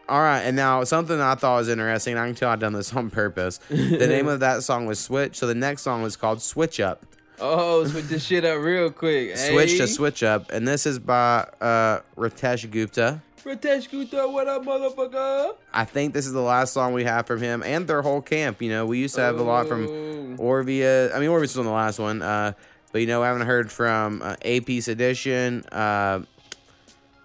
All 0.08 0.20
right, 0.22 0.42
and 0.42 0.56
now 0.56 0.84
something 0.84 1.20
I 1.20 1.34
thought 1.34 1.58
was 1.58 1.70
interesting. 1.70 2.16
I 2.16 2.28
can 2.28 2.36
tell 2.36 2.52
I've 2.52 2.60
done 2.60 2.74
this 2.74 2.94
on 2.94 3.10
purpose. 3.10 3.58
The 3.70 4.06
name 4.08 4.28
of 4.28 4.42
that 4.42 4.62
song 4.62 4.86
was 4.86 5.00
Switch. 5.00 5.36
So 5.38 5.48
the 5.48 5.56
next 5.56 5.82
song 5.82 6.04
was 6.04 6.16
called 6.16 6.44
Switch 6.44 6.80
Up. 6.80 7.06
Oh, 7.40 7.86
switch 7.86 8.06
this 8.06 8.24
shit 8.26 8.46
up 8.46 8.60
real 8.62 8.92
quick. 8.92 9.36
Switch 9.38 9.72
hey. 9.72 9.78
to 9.80 9.88
Switch 9.88 10.24
Up, 10.24 10.52
and 10.52 10.68
this 10.68 10.86
is 10.86 11.00
by 11.00 11.48
uh, 11.60 12.00
Retesh 12.18 12.70
Gupta. 12.72 13.22
Retesh 13.44 13.90
Gupta, 13.92 14.28
what 14.28 14.48
up, 14.48 14.64
motherfucker? 14.64 15.56
I 15.74 15.86
think 15.86 16.14
this 16.14 16.26
is 16.26 16.34
the 16.34 16.42
last 16.42 16.74
song 16.74 16.94
we 16.94 17.04
have 17.04 17.28
from 17.28 17.42
him 17.42 17.62
and 17.64 17.88
their 17.88 18.02
whole 18.02 18.22
camp. 18.22 18.62
You 18.62 18.70
know, 18.70 18.86
we 18.86 19.00
used 19.00 19.16
to 19.16 19.22
have 19.22 19.38
a 19.40 19.44
lot 19.44 19.66
Oh. 19.66 19.70
from 19.70 20.38
Orvia. 20.38 21.14
I 21.14 21.20
mean, 21.20 21.30
Orvia's 21.30 21.56
was 21.56 21.60
on 21.60 21.66
the 21.66 21.72
last 21.72 22.00
one, 22.00 22.22
uh, 22.22 22.54
but 22.92 23.02
you 23.02 23.08
know, 23.08 23.22
I 23.22 23.28
haven't 23.28 23.46
heard 23.46 23.72
from 23.72 24.22
uh, 24.24 24.36
A 24.42 24.62
Piece 24.62 24.88
Edition. 24.88 25.64
Uh, 25.72 26.22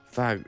fuck, 0.08 0.40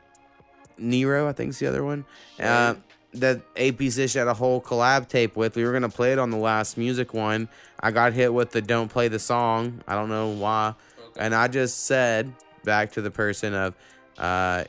Nero, 0.76 1.28
I 1.28 1.32
think's 1.32 1.58
the 1.58 1.68
other 1.68 1.84
one. 1.84 2.04
Uh, 2.38 2.74
that 3.14 3.40
AP 3.56 3.80
Edition 3.80 4.20
had 4.20 4.28
a 4.28 4.34
whole 4.34 4.60
collab 4.60 5.08
tape 5.08 5.36
with. 5.36 5.56
We 5.56 5.64
were 5.64 5.72
gonna 5.72 5.88
play 5.88 6.12
it 6.12 6.18
on 6.18 6.30
the 6.30 6.36
last 6.38 6.76
music 6.78 7.12
one. 7.14 7.48
I 7.80 7.90
got 7.90 8.12
hit 8.12 8.32
with 8.32 8.50
the 8.52 8.62
"Don't 8.62 8.88
play 8.88 9.08
the 9.08 9.18
song." 9.18 9.82
I 9.86 9.94
don't 9.94 10.08
know 10.08 10.28
why, 10.28 10.74
and 11.18 11.34
I 11.34 11.48
just 11.48 11.86
said 11.86 12.32
back 12.64 12.92
to 12.92 13.02
the 13.02 13.10
person 13.10 13.54
of. 13.54 13.74
Uh, 14.18 14.64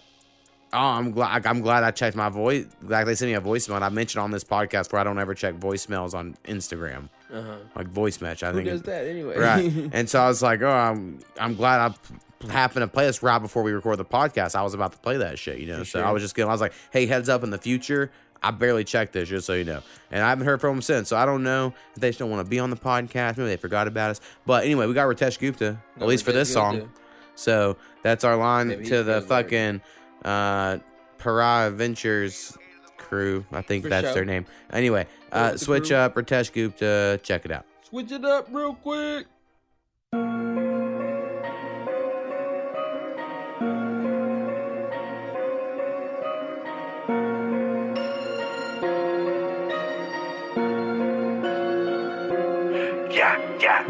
Oh, 0.75 0.79
I'm 0.79 1.11
glad. 1.11 1.45
I'm 1.45 1.61
glad 1.61 1.83
I 1.83 1.91
checked 1.91 2.15
my 2.17 2.29
voice. 2.29 2.65
Like 2.81 3.05
they 3.05 3.13
sent 3.13 3.29
me 3.29 3.35
a 3.35 3.41
voicemail. 3.41 3.75
And 3.75 3.85
I 3.85 3.89
mentioned 3.89 4.23
on 4.23 4.31
this 4.31 4.43
podcast 4.43 4.91
where 4.91 4.99
I 4.99 5.03
don't 5.03 5.19
ever 5.19 5.35
check 5.35 5.53
voicemails 5.59 6.15
on 6.15 6.35
Instagram, 6.45 7.09
Uh-huh. 7.31 7.57
like 7.75 7.85
voice 7.89 8.19
match. 8.21 8.41
I 8.41 8.49
Who 8.49 8.55
think 8.57 8.69
does 8.69 8.79
it- 8.79 8.85
that 8.87 9.05
anyway? 9.05 9.37
right? 9.37 9.71
And 9.93 10.09
so 10.09 10.19
I 10.19 10.27
was 10.27 10.41
like, 10.41 10.63
oh, 10.63 10.67
I'm 10.71 11.19
I'm 11.39 11.53
glad 11.53 11.93
I 12.41 12.47
happened 12.51 12.81
to 12.81 12.87
play 12.87 13.05
this 13.05 13.21
right 13.21 13.37
before 13.37 13.61
we 13.61 13.71
record 13.71 13.99
the 13.99 14.03
podcast. 14.05 14.55
I 14.55 14.63
was 14.63 14.73
about 14.73 14.93
to 14.93 14.97
play 14.97 15.17
that 15.17 15.37
shit, 15.37 15.59
you 15.59 15.67
know. 15.67 15.77
For 15.77 15.85
so 15.85 15.99
sure. 15.99 16.07
I 16.07 16.11
was 16.11 16.23
just 16.23 16.33
gonna. 16.33 16.49
I 16.49 16.53
was 16.53 16.61
like, 16.61 16.73
hey, 16.89 17.05
heads 17.05 17.29
up 17.29 17.43
in 17.43 17.51
the 17.51 17.59
future. 17.59 18.09
I 18.43 18.51
barely 18.51 18.83
checked 18.83 19.13
this, 19.13 19.29
just 19.29 19.47
so 19.47 19.53
you 19.53 19.63
know. 19.63 19.81
And 20.11 20.23
I 20.23 20.29
haven't 20.29 20.45
heard 20.45 20.59
from 20.59 20.75
them 20.75 20.81
since. 20.81 21.09
So 21.09 21.17
I 21.17 21.25
don't 21.25 21.43
know 21.43 21.73
if 21.95 22.01
they 22.01 22.11
still 22.11 22.27
want 22.27 22.45
to 22.45 22.49
be 22.49 22.59
on 22.59 22.69
the 22.69 22.75
podcast. 22.75 23.37
Maybe 23.37 23.49
they 23.49 23.57
forgot 23.57 23.87
about 23.87 24.11
us. 24.11 24.21
But 24.45 24.65
anyway, 24.65 24.85
we 24.85 24.93
got 24.93 25.07
Retesh 25.07 25.39
Gupta, 25.39 25.79
at 25.95 25.99
Got 25.99 26.09
least 26.09 26.25
for 26.25 26.33
this 26.33 26.51
song. 26.51 26.91
So 27.35 27.77
that's 28.03 28.23
our 28.23 28.35
line 28.35 28.67
Maybe 28.67 28.85
to 28.85 29.03
the 29.03 29.21
fucking 29.21 29.81
uh, 30.25 30.79
Pariah 31.17 31.71
Ventures 31.71 32.57
crew. 32.97 33.45
I 33.51 33.61
think 33.61 33.83
For 33.83 33.89
that's 33.89 34.07
sure. 34.07 34.13
their 34.13 34.25
name. 34.25 34.45
Anyway, 34.71 35.07
uh, 35.31 35.57
switch 35.57 35.91
up 35.91 36.15
Retesh 36.15 36.51
Gupta. 36.51 37.19
Check 37.23 37.45
it 37.45 37.51
out. 37.51 37.65
Switch 37.81 38.11
it 38.11 38.25
up 38.25 38.47
real 38.51 38.75
quick. 38.75 39.25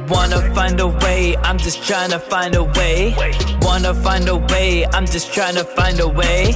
Wanna 0.07 0.53
find 0.53 0.79
a 0.79 0.87
way, 0.87 1.35
I'm 1.37 1.57
just 1.57 1.83
trying 1.83 2.11
to 2.11 2.19
find 2.19 2.55
a 2.55 2.63
way. 2.63 3.15
Wanna 3.61 3.93
find 3.93 4.27
a 4.29 4.37
way, 4.37 4.85
I'm 4.85 5.05
just 5.05 5.33
trying 5.33 5.55
to 5.55 5.63
find 5.63 5.99
a 5.99 6.07
way. 6.07 6.53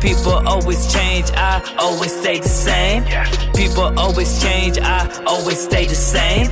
People 0.00 0.34
always 0.46 0.92
change, 0.92 1.30
I 1.34 1.62
always 1.78 2.12
stay 2.20 2.38
the 2.38 2.48
same. 2.48 3.04
People 3.54 3.92
always 3.98 4.40
change, 4.40 4.78
I 4.78 5.08
always 5.26 5.60
stay 5.60 5.86
the 5.86 5.94
same. 5.94 6.46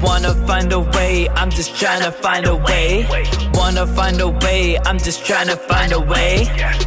Wanna 0.00 0.34
find 0.46 0.72
a 0.72 0.80
way, 0.80 1.28
I'm 1.30 1.50
just 1.50 1.76
trying 1.76 2.02
to 2.02 2.12
find 2.12 2.46
a 2.46 2.54
way. 2.54 3.06
Wanna 3.54 3.86
find 3.86 4.20
a 4.20 4.28
way, 4.28 4.78
I'm 4.86 4.98
just 4.98 5.26
trying 5.26 5.48
to 5.48 5.56
find 5.56 5.92
a 5.92 6.00
way. 6.00 6.46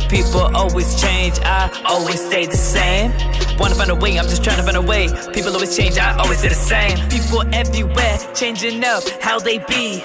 People 0.09 0.55
always 0.55 0.99
change, 1.01 1.39
I 1.43 1.69
always 1.85 2.25
stay 2.25 2.45
the 2.45 2.57
same. 2.57 3.11
Wanna 3.59 3.75
find 3.75 3.89
a 3.89 3.95
way, 3.95 4.17
I'm 4.19 4.27
just 4.27 4.43
trying 4.43 4.57
to 4.57 4.63
find 4.63 4.77
a 4.77 4.81
way. 4.81 5.07
People 5.33 5.53
always 5.53 5.75
change, 5.75 5.97
I 5.97 6.15
always 6.17 6.41
do 6.41 6.49
the 6.49 6.55
same. 6.55 6.97
People 7.09 7.41
everywhere 7.53 8.17
changing 8.35 8.83
up 8.83 9.03
how 9.21 9.39
they 9.39 9.57
be. 9.59 10.03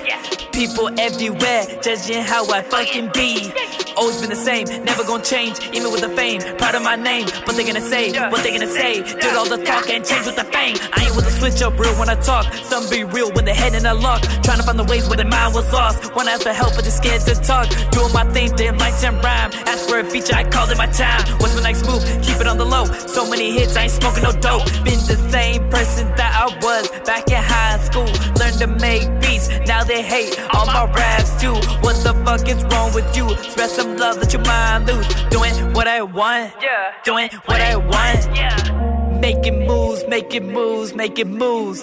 People 0.53 0.89
everywhere 1.01 1.65
judging 1.83 2.23
how 2.23 2.45
I 2.51 2.63
fucking 2.63 3.11
be. 3.15 3.53
Always 3.97 4.21
been 4.21 4.31
the 4.31 4.37
same, 4.37 4.67
never 4.85 5.05
gonna 5.05 5.25
change, 5.25 5.61
even 5.73 5.91
with 5.93 6.01
the 6.01 6.09
fame. 6.11 6.41
Proud 6.57 6.75
of 6.75 6.83
my 6.83 6.97
name, 6.97 7.27
but 7.47 7.57
they 7.57 7.65
gonna 7.65 7.81
say 7.81 8.13
what 8.31 8.43
they 8.43 8.53
gonna 8.53 8.67
say. 8.67 9.03
Did 9.03 9.37
all 9.37 9.49
the 9.49 9.59
talk 9.65 9.89
and 9.91 10.05
change 10.05 10.27
with 10.27 10.37
the 10.37 10.45
fame. 10.45 10.77
I 10.93 11.05
ain't 11.05 11.17
with 11.17 11.25
the 11.25 11.31
switch 11.31 11.61
up 11.63 11.79
real 11.79 11.95
when 11.99 12.09
I 12.09 12.17
talk. 12.17 12.53
Some 12.65 12.89
be 12.91 13.05
real 13.05 13.33
when 13.33 13.45
they 13.45 13.55
head 13.55 13.75
in 13.75 13.85
a 13.87 13.95
lock. 13.95 14.23
Trying 14.45 14.59
to 14.59 14.63
find 14.63 14.79
the 14.79 14.85
ways 14.85 15.09
where 15.09 15.17
their 15.17 15.29
mind 15.29 15.55
was 15.55 15.71
lost. 15.73 16.15
Wanna 16.15 16.33
ask 16.33 16.43
for 16.43 16.53
help, 16.53 16.75
but 16.77 16.85
just 16.85 16.99
scared 16.99 17.23
to 17.23 17.35
talk. 17.35 17.69
Doing 17.91 18.13
my 18.13 18.25
thing, 18.33 18.53
damn 18.57 18.77
lights 18.79 19.05
and 19.05 19.17
rhyme. 19.25 19.51
Ask 19.67 19.89
for 19.89 19.99
a 20.01 20.05
feature, 20.05 20.35
I 20.35 20.45
called 20.45 20.71
it 20.71 20.79
my 20.79 20.87
time. 20.87 21.23
What's 21.41 21.55
my 21.55 21.63
next 21.63 21.85
move? 21.87 22.03
Keep 22.23 22.41
it 22.41 22.47
on 22.47 22.57
the 22.59 22.67
low. 22.67 22.85
So 23.07 23.29
many 23.29 23.42
hits, 23.51 23.77
I 23.77 23.83
ain't 23.83 23.93
smoking 23.93 24.23
no 24.23 24.33
dope. 24.33 24.65
Been 24.85 25.01
the 25.07 25.19
same 25.31 25.69
person 25.71 26.07
that 26.17 26.33
I 26.35 26.47
was 26.65 26.89
back 27.07 27.29
in 27.29 27.43
high 27.43 27.79
school. 27.79 28.07
Learned 28.39 28.59
to 28.61 28.67
make 28.67 29.03
beats, 29.21 29.49
now 29.67 29.83
they 29.85 30.03
hate 30.03 30.39
all 30.55 30.67
my 30.67 30.85
raps 30.93 31.41
too. 31.41 31.55
What 31.81 31.97
the 32.05 32.15
fuck 32.25 32.47
is 32.49 32.63
wrong 32.65 32.95
with 32.95 33.17
you? 33.17 33.29
Spread 33.51 33.71
some 33.71 33.97
love, 33.97 34.17
let 34.19 34.33
your 34.33 34.43
mind 34.43 34.87
loose. 34.87 35.09
Doing 35.31 35.55
what 35.75 35.89
I 35.89 36.03
want, 36.03 36.53
yeah. 36.63 36.95
doing 37.05 37.29
what 37.47 37.61
I 37.61 37.77
want. 37.77 38.37
yeah. 38.37 39.19
Making 39.21 39.67
moves, 39.69 40.05
making 40.09 40.53
moves, 40.53 40.95
making 40.95 41.39
moves. 41.39 41.83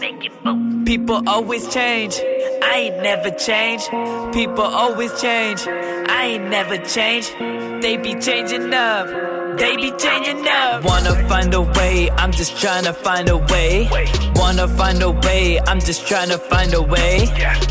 People 0.85 1.21
always 1.27 1.73
change. 1.73 2.15
I 2.61 2.89
ain't 2.91 3.01
never 3.01 3.29
change. 3.31 3.87
People 4.33 4.65
always 4.65 5.19
change. 5.21 5.61
I 5.65 6.25
ain't 6.33 6.49
never 6.49 6.77
change. 6.77 7.29
They 7.81 7.95
be 7.95 8.15
changing 8.15 8.73
up. 8.73 9.28
They 9.59 9.75
be 9.75 9.91
changing 9.91 10.47
up. 10.47 10.85
Wanna 10.85 11.27
find 11.27 11.53
a 11.53 11.61
way, 11.61 12.09
I'm 12.11 12.31
just 12.31 12.57
trying 12.61 12.85
to 12.85 12.93
find 12.93 13.27
a 13.27 13.35
way. 13.35 13.89
Wanna 14.33 14.69
find 14.69 15.03
a 15.03 15.11
way, 15.11 15.59
I'm 15.67 15.81
just 15.81 16.07
trying 16.07 16.29
to 16.29 16.37
find 16.37 16.73
a 16.73 16.81
way. 16.81 17.27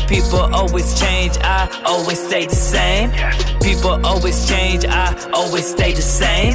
People 0.07 0.41
always 0.53 0.99
change, 0.99 1.33
I 1.41 1.67
always 1.85 2.19
stay 2.19 2.45
the 2.45 2.55
same. 2.55 3.09
People 3.59 3.99
always 4.05 4.47
change, 4.47 4.85
I 4.85 5.15
always 5.33 5.65
stay 5.67 5.93
the 5.93 6.03
same. 6.03 6.53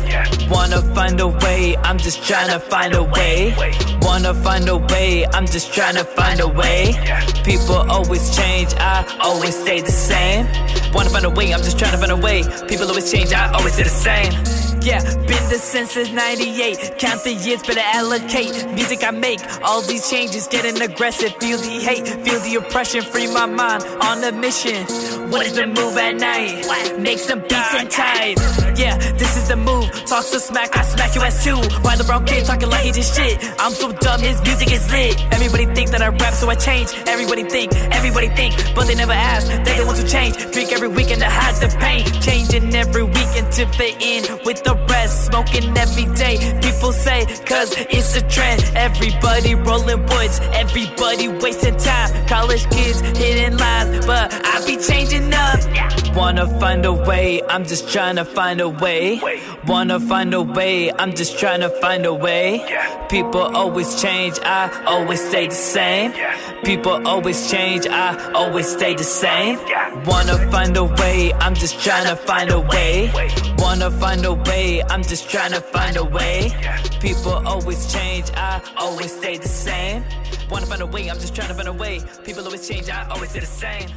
Wanna 0.49 0.81
find 0.95 1.21
a 1.21 1.27
way, 1.27 1.77
I'm 1.79 1.99
just 1.99 2.23
trying 2.25 2.51
to 2.51 2.61
find 2.61 2.95
a 2.95 3.03
way. 3.03 3.55
Wanna 4.03 4.35
find 4.35 4.69
a 4.69 4.77
way, 4.77 5.27
I'm 5.35 5.47
just 5.47 5.75
trying 5.75 5.97
to 5.97 6.05
find 6.05 6.39
a 6.41 6.49
way. 6.49 6.95
People 7.43 7.81
always 7.91 8.37
change, 8.37 8.73
I 8.79 9.05
always 9.21 9.57
stay 9.61 9.81
the 9.81 9.91
same. 9.91 10.47
Wanna 10.93 11.11
find 11.11 11.25
a 11.25 11.31
way, 11.31 11.53
I'm 11.53 11.63
just 11.63 11.77
trying 11.77 11.91
to 11.91 11.99
find 11.99 12.13
a 12.13 12.17
way. 12.17 12.45
People 12.69 12.87
always 12.87 13.11
change, 13.11 13.33
I 13.33 13.51
always 13.53 13.75
stay 13.75 13.83
the 13.83 13.91
same. 13.91 14.64
Yeah, 14.85 15.01
been 15.01 15.49
the 15.49 15.57
since 15.57 15.97
98. 15.97 16.99
Count 16.99 17.25
the 17.25 17.33
years, 17.33 17.63
better 17.63 17.81
allocate. 17.81 18.53
Music 18.75 19.03
I 19.03 19.13
make, 19.13 19.41
all 19.63 19.81
these 19.81 20.11
changes 20.11 20.47
getting 20.47 20.79
aggressive. 20.83 21.35
Feel 21.37 21.57
the 21.57 21.81
hate, 21.81 22.07
feel 22.07 22.39
the 22.41 22.57
oppression. 22.57 23.01
Free 23.01 23.27
my 23.33 23.47
mind 23.47 23.83
on 24.03 24.23
a 24.23 24.31
mission. 24.31 24.85
What 25.31 25.47
is 25.47 25.55
the 25.55 25.67
move 25.67 25.97
at 25.97 26.17
night? 26.17 26.99
Make 26.99 27.19
some 27.19 27.41
beats 27.41 27.75
and 27.75 27.91
tight. 27.91 28.37
Yeah, 28.77 28.99
this 29.17 29.39
is 29.39 29.49
the 29.49 29.57
move. 29.57 29.89
Talk 30.05 30.25
so 30.25 30.37
smack, 30.37 30.77
I 30.77 30.83
smack 30.83 31.15
you 31.15 31.23
as 31.23 31.43
two. 31.43 31.57
Why 31.81 31.97
the 31.97 32.05
brown 32.05 32.27
kid 32.27 32.45
talking 32.45 32.69
like 32.69 32.85
he 32.85 32.93
just 32.93 33.17
shit? 33.17 33.39
I'm 33.59 33.73
so 33.73 33.91
dumb, 33.91 34.21
his 34.21 34.43
music 34.43 34.71
is 34.71 34.91
lit. 34.93 35.17
Everybody 35.33 35.65
think 35.75 35.93
that 35.93 36.03
I 36.03 36.09
rap, 36.09 36.35
so 36.35 36.51
I 36.51 36.57
change. 36.57 36.93
Everybody 37.07 37.45
think, 37.45 37.73
everybody 37.91 38.29
think, 38.29 38.53
but 38.75 38.87
they 38.87 38.97
never 38.97 39.13
ask. 39.13 39.47
They 39.65 39.79
the 39.79 39.87
ones 39.87 40.03
who 40.03 40.07
change. 40.07 40.37
Drink 40.53 40.73
every 40.73 40.89
weekend 40.89 41.21
to 41.23 41.31
hide 41.31 41.57
the 41.57 41.75
pain. 41.79 42.05
Changing 42.21 42.75
every 42.75 43.05
weekend 43.05 43.51
to 43.53 43.67
fit 43.79 43.97
in 44.03 44.23
with 44.45 44.63
the 44.65 44.74
rest. 44.89 45.27
Smoking 45.27 45.77
every 45.77 46.07
day. 46.15 46.37
People 46.63 46.93
say, 46.93 47.27
cause 47.45 47.75
it's 47.91 48.17
a 48.17 48.23
trend. 48.29 48.63
Everybody 48.75 49.55
rolling 49.55 50.03
woods. 50.07 50.41
Everybody 50.53 51.29
wasting 51.29 51.77
time. 51.77 52.27
College 52.27 52.69
kids 52.71 53.01
hitting 53.19 53.57
lines, 53.57 54.07
but 54.07 54.27
I 54.33 54.65
be 54.67 54.77
changing 54.77 55.33
up. 55.33 55.61
Wanna 56.15 56.47
find 56.61 56.85
a 56.87 56.93
way, 56.93 57.43
I'm 57.49 57.65
just 57.65 57.93
trying 57.93 58.17
to 58.17 58.25
find 58.25 58.61
a 58.61 58.69
way. 58.69 59.21
Wanna 59.67 59.99
find 59.99 60.33
a 60.33 60.43
way, 60.43 60.93
I'm 60.93 61.13
just 61.15 61.39
trying 61.41 61.61
to 61.61 61.71
find 61.83 62.07
a 62.07 62.15
way. 62.15 62.45
People 63.09 63.41
always 63.41 64.01
change, 64.01 64.39
I 64.45 64.71
always 64.87 65.21
stay 65.29 65.49
the 65.49 65.55
same. 65.55 66.13
People 66.65 66.97
always 67.07 67.51
change, 67.51 67.87
I 67.89 68.33
always 68.33 68.69
stay 68.77 68.95
the 68.95 69.09
same. 69.23 69.59
Wanna 70.07 70.37
find 70.53 70.77
a 70.77 70.85
way, 70.85 71.33
I'm 71.35 71.55
just 71.55 71.81
trying 71.83 72.07
to 72.07 72.17
find 72.17 72.49
a 72.51 72.61
way. 72.61 73.11
Wanna 73.59 73.91
find 73.91 74.25
a 74.25 74.35
way, 74.35 74.64
I'm 74.65 75.03
just 75.03 75.29
trying 75.29 75.53
to 75.53 75.61
find 75.61 75.97
a 75.97 76.05
way. 76.05 76.51
People 77.01 77.33
always 77.47 77.93
change, 77.93 78.31
I 78.35 78.63
always 78.79 79.15
stay 79.15 79.37
the 79.37 79.49
same. 79.49 80.05
Wanna 80.51 80.67
find 80.67 80.81
a 80.81 80.87
way, 80.87 81.11
I'm 81.11 81.21
just 81.21 81.35
trying 81.35 81.49
to 81.49 81.55
find 81.55 81.69
a 81.69 81.73
way. 81.73 82.01
People 82.25 82.45
always 82.45 82.67
change, 82.67 82.89
I 82.89 83.07
always 83.11 83.31
stay 83.31 83.41
the 83.41 83.47
same. 83.47 83.91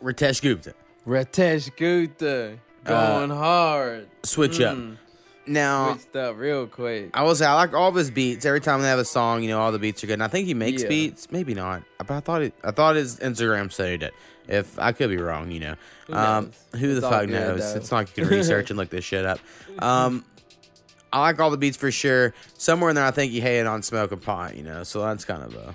Retesh 0.00 0.40
Gupta. 0.42 0.74
Retesh 1.06 1.76
Gupta 1.76 2.58
uh, 2.86 3.16
going 3.16 3.30
hard. 3.30 4.08
Switch 4.22 4.60
up. 4.60 4.76
Mm. 4.76 4.96
Now, 5.46 5.94
Switched 5.94 6.16
up 6.16 6.36
real 6.38 6.66
quick. 6.66 7.10
I 7.14 7.22
will 7.22 7.34
say 7.34 7.46
I 7.46 7.54
like 7.54 7.72
all 7.74 7.88
of 7.88 7.94
his 7.94 8.10
beats. 8.10 8.44
Every 8.44 8.60
time 8.60 8.82
they 8.82 8.88
have 8.88 8.98
a 8.98 9.04
song, 9.04 9.42
you 9.42 9.48
know, 9.48 9.60
all 9.60 9.72
the 9.72 9.78
beats 9.78 10.04
are 10.04 10.06
good. 10.06 10.14
And 10.14 10.22
I 10.22 10.28
think 10.28 10.46
he 10.46 10.54
makes 10.54 10.82
Yeah. 10.82 10.88
beats, 10.88 11.30
maybe 11.32 11.54
not. 11.54 11.82
But 11.98 12.10
I 12.10 12.20
thought 12.20 12.42
it. 12.42 12.54
I 12.62 12.70
thought 12.70 12.96
his 12.96 13.18
Instagram 13.18 13.72
said 13.72 14.02
it. 14.02 14.14
If 14.48 14.78
I 14.78 14.92
could 14.92 15.10
be 15.10 15.16
wrong, 15.16 15.50
you 15.50 15.60
know, 15.60 15.74
Who 16.08 16.14
um, 16.14 16.50
who 16.76 16.94
the 16.94 17.00
fuck 17.02 17.20
good, 17.22 17.30
knows? 17.30 17.60
though. 17.72 17.78
It's 17.78 17.90
not 17.90 17.96
like 17.98 18.16
you 18.16 18.24
can 18.24 18.32
research 18.36 18.70
and 18.70 18.78
look 18.78 18.90
this 18.90 19.04
shit 19.04 19.24
up. 19.24 19.38
Um, 19.78 20.24
I 21.12 21.20
like 21.20 21.40
all 21.40 21.50
the 21.50 21.56
beats 21.56 21.76
for 21.76 21.90
sure. 21.90 22.34
Somewhere 22.58 22.90
in 22.90 22.96
there, 22.96 23.04
I 23.04 23.10
think 23.10 23.32
he 23.32 23.40
hated 23.40 23.66
on 23.66 23.82
smoking 23.82 24.18
pot, 24.18 24.56
you 24.56 24.62
know. 24.62 24.82
So 24.84 25.02
that's 25.02 25.24
kind 25.24 25.42
of 25.42 25.54
a 25.54 25.74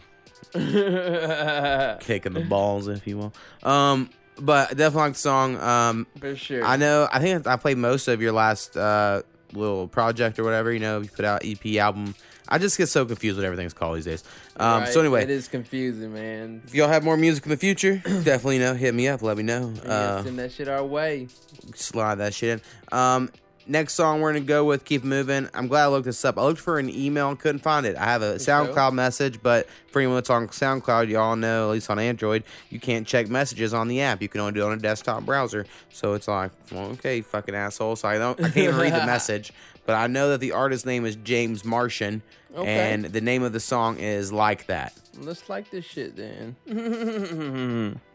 kick 2.02 2.26
in 2.26 2.34
the 2.34 2.42
balls, 2.42 2.88
if 2.88 3.06
you 3.08 3.18
will. 3.18 3.34
Um, 3.64 4.10
but 4.40 4.70
definitely 4.70 5.02
like 5.02 5.14
the 5.14 5.20
song. 5.20 5.58
Um, 5.60 6.08
For 6.20 6.36
sure. 6.36 6.64
I 6.64 6.76
know. 6.78 7.08
I 7.12 7.20
think 7.20 7.48
I 7.48 7.56
played 7.56 7.78
most 7.78 8.08
of 8.08 8.22
your 8.22 8.32
last 8.34 8.76
uh, 8.78 9.22
little 9.56 9.88
project 9.88 10.38
or 10.40 10.44
whatever. 10.44 10.72
You 10.72 10.80
know, 10.80 11.02
you 11.02 11.10
put 11.10 11.26
out 11.26 11.42
EP 11.46 11.66
album. 11.78 12.16
I 12.48 12.60
just 12.60 12.78
get 12.78 12.88
so 12.90 13.06
confused 13.06 13.38
what 13.38 13.46
everything's 13.46 13.74
called 13.74 13.98
these 13.98 14.06
days. 14.06 14.24
Um, 14.58 14.82
Right, 14.84 14.94
So 14.94 15.00
anyway, 15.00 15.24
it 15.24 15.32
is 15.32 15.48
confusing, 15.48 16.14
man. 16.14 16.62
if 16.68 16.76
y'all 16.76 16.88
have 16.90 17.04
more 17.04 17.18
music 17.18 17.44
in 17.46 17.50
the 17.50 17.58
future, 17.58 17.98
definitely 18.06 18.58
you 18.58 18.62
know 18.62 18.76
hit 18.76 18.94
me 18.94 19.08
up. 19.08 19.22
Let 19.24 19.38
me 19.38 19.44
know. 19.44 19.74
Yeah, 19.84 19.92
Uh, 19.92 20.24
send 20.24 20.38
that 20.40 20.52
shit 20.52 20.68
our 20.68 20.84
way. 20.84 21.28
slide 21.74 22.16
that 22.16 22.34
shit 22.36 22.50
in. 22.92 22.98
Um, 22.98 23.30
next 23.68 23.94
song 23.94 24.22
we're 24.22 24.32
gonna 24.34 24.46
go 24.46 24.64
with 24.66 24.86
"Keep 24.86 25.04
Moving." 25.04 25.50
I'm 25.54 25.68
glad 25.68 25.84
I 25.86 25.88
looked 25.88 26.06
this 26.06 26.24
up. 26.26 26.38
I 26.38 26.44
looked 26.44 26.60
for 26.60 26.80
an 26.80 26.90
email 26.90 27.30
and 27.30 27.40
couldn't 27.40 27.60
find 27.62 27.86
it. 27.86 27.96
I 27.98 28.06
have 28.06 28.22
a 28.22 28.36
SoundCloud 28.36 28.94
message, 28.94 29.42
but 29.42 29.68
for 29.92 30.00
anyone 30.00 30.16
that's 30.18 30.30
on 30.30 30.48
SoundCloud, 30.48 31.10
y'all 31.10 31.36
know 31.36 31.70
at 31.70 31.74
least 31.74 31.90
on 31.90 32.00
Android, 32.00 32.44
you 32.70 32.80
can't 32.80 33.06
check 33.08 33.28
messages 33.30 33.74
on 33.74 33.88
the 33.88 34.02
app. 34.02 34.22
You 34.22 34.30
can 34.30 34.42
only 34.42 34.54
do 34.54 34.62
it 34.62 34.66
on 34.66 34.74
a 34.74 34.78
desktop 34.78 35.24
browser. 35.26 35.66
So 35.92 36.14
it's 36.14 36.28
like, 36.28 36.52
well, 36.72 36.86
okay, 36.92 37.22
fucking 37.22 37.56
asshole. 37.56 37.96
So 37.96 38.08
I 38.08 38.18
don't, 38.18 38.40
I 38.40 38.44
can't 38.46 38.58
even 38.58 38.78
read 38.78 38.94
the 38.94 39.06
message, 39.06 39.52
but 39.86 39.94
I 39.96 40.08
know 40.08 40.30
that 40.30 40.40
the 40.40 40.52
artist's 40.54 40.86
name 40.86 41.06
is 41.06 41.16
James 41.18 41.64
Martian, 41.66 42.22
Okay. 42.56 42.94
and 42.94 43.06
the 43.06 43.22
name 43.22 43.44
of 43.44 43.52
the 43.54 43.60
song 43.60 43.98
is 43.98 44.32
"Like 44.32 44.68
That." 44.68 44.94
Let's 45.18 45.50
like 45.50 45.70
this 45.72 45.86
shit 45.86 46.16
then. 46.16 46.56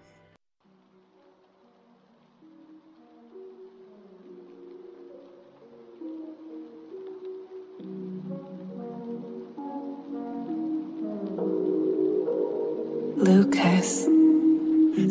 Lucas. 13.31 14.11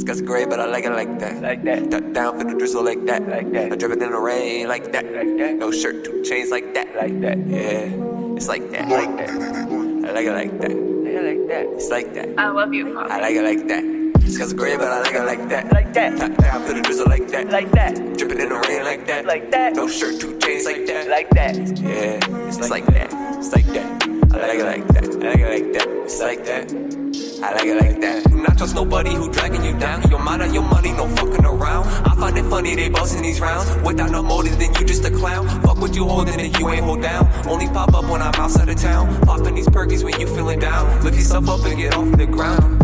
Sky's 0.01 0.21
gray, 0.21 0.43
but 0.43 0.59
I 0.59 0.65
like 0.65 0.83
it 0.83 0.91
like 0.91 1.19
that. 1.19 1.41
Like 1.41 1.63
that. 1.63 1.89
Duck 1.89 2.11
down 2.11 2.37
for 2.37 2.43
the 2.43 2.53
drizzle 2.53 2.83
like 2.83 3.05
that. 3.05 3.25
Like 3.29 3.49
that. 3.53 3.71
I 3.71 3.75
drip 3.77 3.93
it 3.93 4.03
in 4.03 4.11
the 4.11 4.19
rain 4.19 4.67
like 4.67 4.91
that. 4.91 5.05
Like 5.05 5.37
that. 5.37 5.55
No 5.55 5.71
shirt, 5.71 6.03
two 6.03 6.21
chains 6.23 6.51
like 6.51 6.73
that. 6.73 6.93
Like 6.97 7.21
that. 7.21 7.37
Yeah. 7.47 7.87
It's 8.35 8.49
like 8.49 8.69
that. 8.71 8.89
Like 8.89 9.15
that. 9.15 9.29
I 9.29 10.11
like 10.11 10.25
it 10.25 10.33
like 10.33 10.59
that. 10.59 10.71
I 10.71 10.75
like 10.75 11.15
it 11.15 11.23
like 11.23 11.47
that. 11.47 11.65
It's 11.79 11.89
like 11.89 12.13
that. 12.13 12.27
I 12.37 12.49
love 12.49 12.73
you, 12.73 12.93
Pop. 12.93 13.09
I 13.09 13.21
like 13.21 13.35
it 13.35 13.43
like 13.43 13.67
that. 13.69 13.83
Sky's 14.29 14.53
gray, 14.53 14.75
but 14.75 14.87
I 14.87 15.01
like 15.01 15.15
it 15.15 15.23
like 15.23 15.47
that. 15.47 15.71
Like 15.71 15.93
that. 15.93 16.19
Duck 16.19 16.37
down 16.37 16.63
for 16.67 16.73
the 16.73 16.81
drizzle 16.81 17.07
like 17.07 17.27
that. 17.29 17.49
Like 17.49 17.71
that. 17.71 17.95
Drip 18.17 18.31
it 18.33 18.39
in 18.41 18.49
the 18.49 18.59
rain 18.67 18.83
like 18.83 19.07
that. 19.07 19.25
Like 19.25 19.49
that. 19.51 19.75
No 19.75 19.87
shirt, 19.87 20.19
two 20.19 20.37
chains 20.39 20.65
like 20.65 20.85
that. 20.87 21.07
Like 21.07 21.29
that. 21.29 21.55
Yeah. 21.79 22.19
It's 22.49 22.69
like 22.69 22.85
that. 22.87 23.13
It's 23.39 23.53
like 23.53 23.67
that. 23.67 24.03
I 24.33 24.47
like 24.47 24.59
it 24.59 24.65
like 24.65 24.87
that. 24.89 25.05
I 25.05 25.29
like 25.29 25.39
it 25.39 25.63
like 25.63 25.73
that. 25.73 25.87
It's 26.03 26.19
like 26.19 26.43
that. 26.43 26.98
I 27.41 27.53
like 27.53 27.65
it 27.65 27.75
like 27.79 28.01
that. 28.01 28.29
Do 28.29 28.35
not 28.35 28.57
trust 28.57 28.75
nobody 28.75 29.13
who 29.13 29.31
dragging 29.31 29.63
you 29.63 29.73
down. 29.79 30.09
Your 30.09 30.19
mind 30.19 30.41
on 30.41 30.53
your 30.53 30.63
money, 30.63 30.91
no 30.91 31.07
fucking 31.07 31.45
around. 31.45 31.87
I 32.05 32.13
find 32.15 32.37
it 32.37 32.43
funny 32.45 32.75
they 32.75 32.89
busting 32.89 33.21
these 33.21 33.39
rounds. 33.39 33.73
Without 33.81 34.11
no 34.11 34.21
motive, 34.21 34.59
then 34.59 34.73
you 34.75 34.85
just 34.85 35.05
a 35.05 35.09
clown. 35.09 35.47
Fuck 35.61 35.79
what 35.79 35.95
you 35.95 36.03
holding 36.03 36.37
and 36.39 36.59
you 36.59 36.69
ain't 36.69 36.83
hold 36.83 37.01
down. 37.01 37.31
Only 37.47 37.67
pop 37.67 37.93
up 37.93 38.03
when 38.09 38.21
I'm 38.21 38.35
outside 38.35 38.67
of 38.67 38.75
town. 38.75 39.21
Popping 39.21 39.55
these 39.55 39.67
perkies 39.67 40.03
when 40.03 40.19
you 40.19 40.27
feeling 40.27 40.59
down. 40.59 41.01
Lift 41.01 41.15
yourself 41.15 41.47
up 41.47 41.65
and 41.65 41.77
get 41.77 41.95
off 41.95 42.11
the 42.17 42.25
ground. 42.25 42.81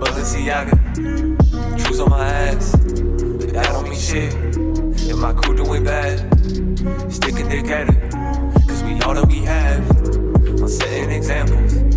Balenciaga, 0.00 0.78
shoes 1.84 1.98
on 1.98 2.10
my 2.10 2.28
ass. 2.28 2.72
That 2.72 3.66
don't 3.72 3.84
mean 3.84 3.98
shit. 3.98 4.34
If 5.10 5.16
my 5.18 5.32
crew 5.32 5.56
doing 5.56 5.82
bad, 5.82 6.20
stick 7.12 7.40
a 7.40 7.48
dick 7.48 7.66
at 7.66 7.88
it. 7.88 8.12
Cause 8.68 8.84
we 8.84 9.00
all 9.00 9.14
that 9.14 9.26
we 9.26 9.38
have. 9.38 9.90
I'm 10.60 10.68
setting 10.68 11.10
examples 11.10 11.93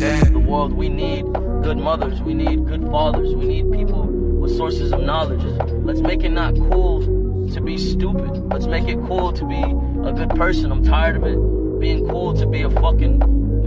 The 0.00 0.38
world, 0.38 0.72
we 0.72 0.88
need 0.88 1.30
good 1.62 1.76
mothers, 1.76 2.22
we 2.22 2.32
need 2.32 2.64
good 2.66 2.82
fathers, 2.84 3.34
we 3.34 3.44
need 3.44 3.70
people 3.70 4.04
with 4.04 4.56
sources 4.56 4.92
of 4.92 5.02
knowledge. 5.02 5.42
Let's 5.84 6.00
make 6.00 6.24
it 6.24 6.30
not 6.30 6.54
cool 6.54 7.02
to 7.48 7.60
be 7.60 7.76
stupid. 7.76 8.30
Let's 8.50 8.64
make 8.64 8.88
it 8.88 8.96
cool 9.06 9.30
to 9.34 9.44
be 9.44 9.60
a 9.60 10.12
good 10.14 10.30
person. 10.30 10.72
I'm 10.72 10.82
tired 10.82 11.16
of 11.16 11.24
it 11.24 11.36
being 11.80 12.08
cool 12.08 12.32
to 12.32 12.46
be 12.46 12.62
a 12.62 12.70
fucking 12.70 13.18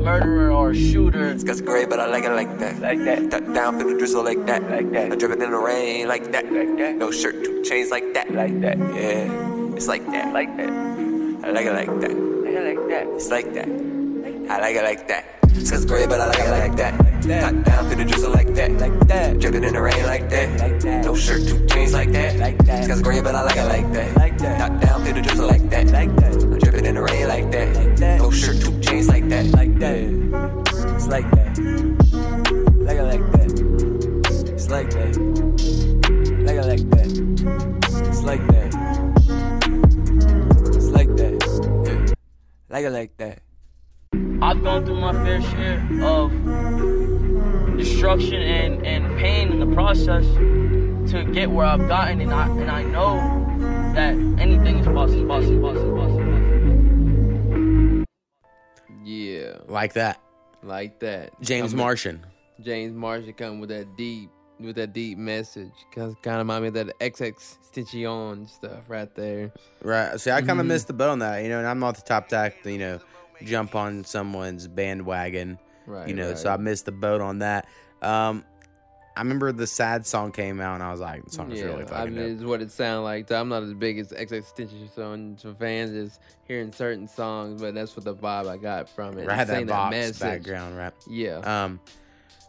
murderer 0.03 0.51
or 0.51 0.71
a 0.71 0.75
shooter. 0.75 1.37
Sky's 1.37 1.61
gray, 1.61 1.85
but 1.85 1.99
I 1.99 2.07
like 2.07 2.23
it 2.23 2.31
like 2.31 2.57
that. 2.57 2.79
Like 2.79 2.97
that. 3.05 3.29
Duck 3.29 3.53
down 3.53 3.77
for 3.77 3.87
the 3.87 3.95
drizzle 3.95 4.23
like 4.23 4.43
that. 4.47 4.67
Like 4.67 4.91
that. 4.91 5.11
I 5.11 5.15
drip 5.15 5.33
it 5.33 5.43
in 5.43 5.51
the 5.51 5.57
rain 5.57 6.07
like 6.07 6.31
that. 6.31 6.51
Like 6.51 6.77
that. 6.79 6.95
No 6.95 7.11
shirt, 7.11 7.45
two 7.45 7.61
chains 7.61 7.91
like 7.91 8.15
that. 8.15 8.33
Like 8.33 8.59
that. 8.61 8.79
Yeah. 8.79 9.75
It's 9.75 9.87
like 9.87 10.03
that. 10.07 10.33
Like 10.33 10.57
that. 10.57 10.69
I 11.43 11.51
like 11.51 11.67
it 11.67 11.73
like 11.73 11.99
that. 12.01 12.09
I 12.09 12.59
like 12.59 12.77
it 12.77 12.79
like 12.79 12.89
that. 12.89 13.07
It's 13.13 13.29
like 13.29 13.53
that. 13.53 13.69
I 14.49 14.59
like 14.59 14.75
it 14.75 14.83
like 14.83 15.07
that. 15.09 15.42
Sky's 15.53 15.85
gray, 15.85 16.05
but 16.05 16.19
I 16.19 16.27
like 16.27 16.39
it 16.39 16.49
like 16.49 16.75
that. 16.77 16.97
Duck 17.23 17.63
down 17.63 17.89
for 17.89 17.95
the 17.95 18.03
drizzle 18.05 18.31
like 18.31 18.53
that. 18.55 18.71
Like 18.73 18.99
that. 19.07 19.39
Drip 19.39 19.55
it 19.55 19.63
in 19.63 19.73
the 19.73 19.81
rain 19.81 20.03
like 20.05 20.29
that. 20.29 20.83
No 21.05 21.15
shirt, 21.15 21.47
two 21.47 21.65
chains 21.67 21.93
like 21.93 22.11
that. 22.11 22.37
Like 22.37 22.57
that. 22.65 22.85
Sky's 22.85 23.01
gray, 23.01 23.21
but 23.21 23.35
I 23.35 23.43
like 23.43 23.55
it 23.55 23.65
like 23.65 23.91
that. 23.93 24.17
Like 24.17 24.37
down 24.37 25.05
for 25.05 25.13
the 25.13 25.21
drizzle 25.21 25.47
like 25.47 25.69
that. 25.69 25.87
Like 25.91 26.15
that. 26.17 26.33
I 26.33 26.57
drip 26.59 26.75
it 26.75 26.85
in 26.85 26.95
the 26.95 27.01
rain 27.01 27.27
like 27.27 27.51
that. 27.51 28.19
No 28.19 28.31
shirt, 28.31 28.59
two 28.61 28.79
chains 28.81 29.07
like 29.07 29.29
that. 29.29 29.45
Like 29.47 29.79
that. 29.79 30.03
It's 30.95 31.07
like 31.07 31.29
that. 31.31 31.57
Like 32.83 32.97
it 32.97 33.03
like 33.03 33.31
that. 33.31 33.51
It's 34.51 34.69
like 34.69 34.89
that. 34.91 35.17
Like 36.43 36.57
it 36.57 36.65
like 36.65 36.89
that. 36.89 37.07
It's 38.09 38.23
like 38.23 38.47
that. 38.47 38.73
It's 40.75 40.89
like 40.89 41.15
that. 41.15 42.15
Like 42.69 42.85
it 42.85 42.89
like 42.89 43.17
that. 43.17 43.39
I've 44.41 44.61
gone 44.63 44.85
through 44.85 44.99
my 44.99 45.13
fair 45.23 45.41
share 45.41 45.87
of 46.03 46.31
destruction 47.77 48.35
and, 48.41 48.85
and 48.85 49.17
pain 49.17 49.51
in 49.51 49.59
the 49.59 49.73
process 49.73 50.25
to 51.11 51.23
get 51.33 51.49
where 51.51 51.65
I've 51.65 51.87
gotten, 51.87 52.21
and 52.21 52.31
I 52.33 52.47
and 52.47 52.69
I 52.71 52.83
know 52.83 53.15
that 53.95 54.13
anything 54.41 54.79
is 54.79 54.85
possible, 54.87 55.27
possible, 55.27 55.61
possible, 55.61 55.97
possible. 55.97 56.23
Yeah. 59.03 59.57
Like 59.67 59.93
that. 59.93 60.21
Like 60.61 60.99
that. 60.99 61.39
James 61.41 61.71
Coming- 61.71 61.85
Martian. 61.85 62.25
James 62.61 62.93
Martian 62.95 63.33
coming 63.33 63.59
with 63.59 63.69
that 63.69 63.97
deep 63.97 64.29
with 64.59 64.75
that 64.75 64.93
deep 64.93 65.17
message. 65.17 65.71
Cause 65.93 66.13
kind 66.21 66.35
of 66.39 66.45
remind 66.47 66.61
me 66.61 66.67
of 66.69 66.73
that 66.75 66.97
XX 66.99 67.33
Stitchion 67.73 68.47
stuff 68.49 68.89
right 68.89 69.13
there. 69.15 69.51
Right. 69.81 70.17
See, 70.19 70.31
I 70.31 70.41
kind 70.41 70.59
of 70.59 70.65
Mhm. 70.65 70.69
missed 70.69 70.87
the 70.87 70.93
boat 70.93 71.09
on 71.09 71.19
that, 71.19 71.43
you 71.43 71.49
know, 71.49 71.57
and 71.59 71.67
I'm 71.67 71.79
not 71.79 71.95
the 71.95 72.01
top 72.03 72.29
tack, 72.29 72.63
you 72.65 72.77
know, 72.77 72.99
jump 73.43 73.75
on 73.75 74.03
someone's 74.03 74.67
bandwagon, 74.67 75.57
Right, 75.85 76.07
you 76.07 76.13
know, 76.15 76.29
right. 76.29 76.37
so 76.37 76.49
I 76.49 76.57
missed 76.57 76.85
the 76.85 76.91
boat 76.91 77.21
on 77.21 77.39
that. 77.39 77.67
Um, 78.01 78.43
I 79.15 79.21
remember 79.21 79.51
the 79.51 79.67
sad 79.67 80.07
song 80.07 80.31
came 80.31 80.59
out, 80.59 80.73
and 80.75 80.83
I 80.83 80.91
was 80.91 80.99
like, 80.99 81.23
the 81.25 81.29
song 81.31 81.51
is 81.51 81.59
yeah, 81.59 81.65
really 81.65 81.85
I 81.91 82.05
mean, 82.05 82.15
dope. 82.15 82.31
it's 82.31 82.43
what 82.43 82.61
it 82.61 82.71
sounds 82.71 83.03
like. 83.03 83.31
I'm 83.31 83.47
not 83.47 83.61
as 83.61 83.73
big 83.73 83.99
as 83.99 84.11
XX 84.11 84.43
Stitchion 84.55 85.39
for 85.39 85.53
fans, 85.53 85.91
just 85.91 86.19
hearing 86.47 86.71
certain 86.71 87.07
songs, 87.07 87.61
but 87.61 87.75
that's 87.75 87.95
what 87.95 88.05
the 88.05 88.15
vibe 88.15 88.47
I 88.47 88.57
got 88.57 88.89
from 88.89 89.17
it. 89.19 89.29
Had 89.29 89.47
that 89.49 89.65
Vox 89.65 89.91
message. 89.91 90.19
background 90.19 90.77
rap. 90.77 90.95
Yeah. 91.07 91.37
Um, 91.39 91.79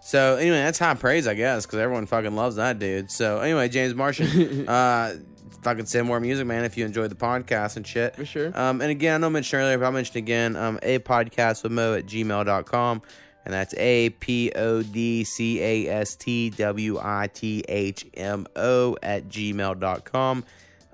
so 0.01 0.37
anyway, 0.37 0.57
that's 0.57 0.79
high 0.79 0.95
praise, 0.95 1.27
I 1.27 1.35
guess, 1.35 1.67
because 1.67 1.81
everyone 1.81 2.07
fucking 2.07 2.35
loves 2.35 2.57
that 2.57 2.79
dude. 2.79 3.11
So 3.11 3.41
anyway, 3.41 3.69
James 3.69 3.95
Martian, 3.95 4.67
uh, 4.69 5.17
fucking 5.63 5.87
send 5.87 6.07
more 6.07 6.21
music, 6.21 6.47
man. 6.47 6.65
If 6.65 6.77
you 6.77 6.85
enjoyed 6.85 7.11
the 7.11 7.17
podcast 7.17 7.77
and 7.77 7.87
shit, 7.87 8.17
For 8.17 8.25
sure. 8.25 8.59
Um, 8.59 8.81
and 8.81 8.91
again, 8.91 9.15
I 9.15 9.19
know 9.19 9.27
I 9.27 9.31
mentioned 9.31 9.63
earlier, 9.63 9.79
but 9.79 9.85
I'll 9.85 9.93
mention 9.93 10.17
again. 10.19 10.57
Um, 10.57 10.79
a 10.83 10.99
podcast 11.01 11.63
with 11.63 11.73
Mo 11.73 11.95
at 11.95 12.07
gmail.com. 12.07 13.03
and 13.45 13.55
that's 13.55 13.75
A 13.77 14.11
P 14.11 14.53
O 14.55 14.83
D 14.83 15.25
C 15.25 15.61
A 15.61 15.89
S 15.89 16.17
T 16.17 16.51
W 16.51 16.99
I 17.03 17.29
T 17.33 17.65
H 17.69 18.07
M 18.15 18.47
O 18.57 18.97
at 19.03 19.29
gmail.com. 19.29 20.45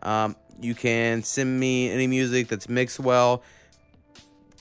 Um, 0.03 0.37
you 0.61 0.75
can 0.75 1.23
send 1.23 1.59
me 1.59 1.91
any 1.91 2.07
music 2.07 2.49
that's 2.49 2.69
mixed 2.69 3.01
well. 3.01 3.43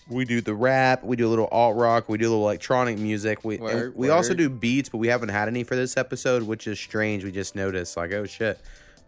We 0.07 0.26
do 0.26 0.41
the 0.41 0.55
rap, 0.55 1.03
we 1.03 1.15
do 1.17 1.27
a 1.27 1.30
little 1.30 1.47
alt 1.51 1.76
rock, 1.76 2.09
we 2.09 2.17
do 2.17 2.27
a 2.27 2.31
little 2.31 2.43
electronic 2.45 2.97
music. 2.97 3.43
We 3.45 3.57
Word, 3.57 3.95
we 3.95 4.09
also 4.09 4.34
do 4.34 4.49
beats, 4.49 4.89
but 4.89 4.97
we 4.97 5.07
haven't 5.07 5.30
had 5.30 5.47
any 5.47 5.63
for 5.63 5.76
this 5.76 5.97
episode, 5.97 6.41
which 6.43 6.65
is 6.65 6.80
strange. 6.80 7.23
We 7.23 7.31
just 7.31 7.55
noticed, 7.55 7.95
like, 7.95 8.11
oh 8.13 8.26
shit, 8.26 8.59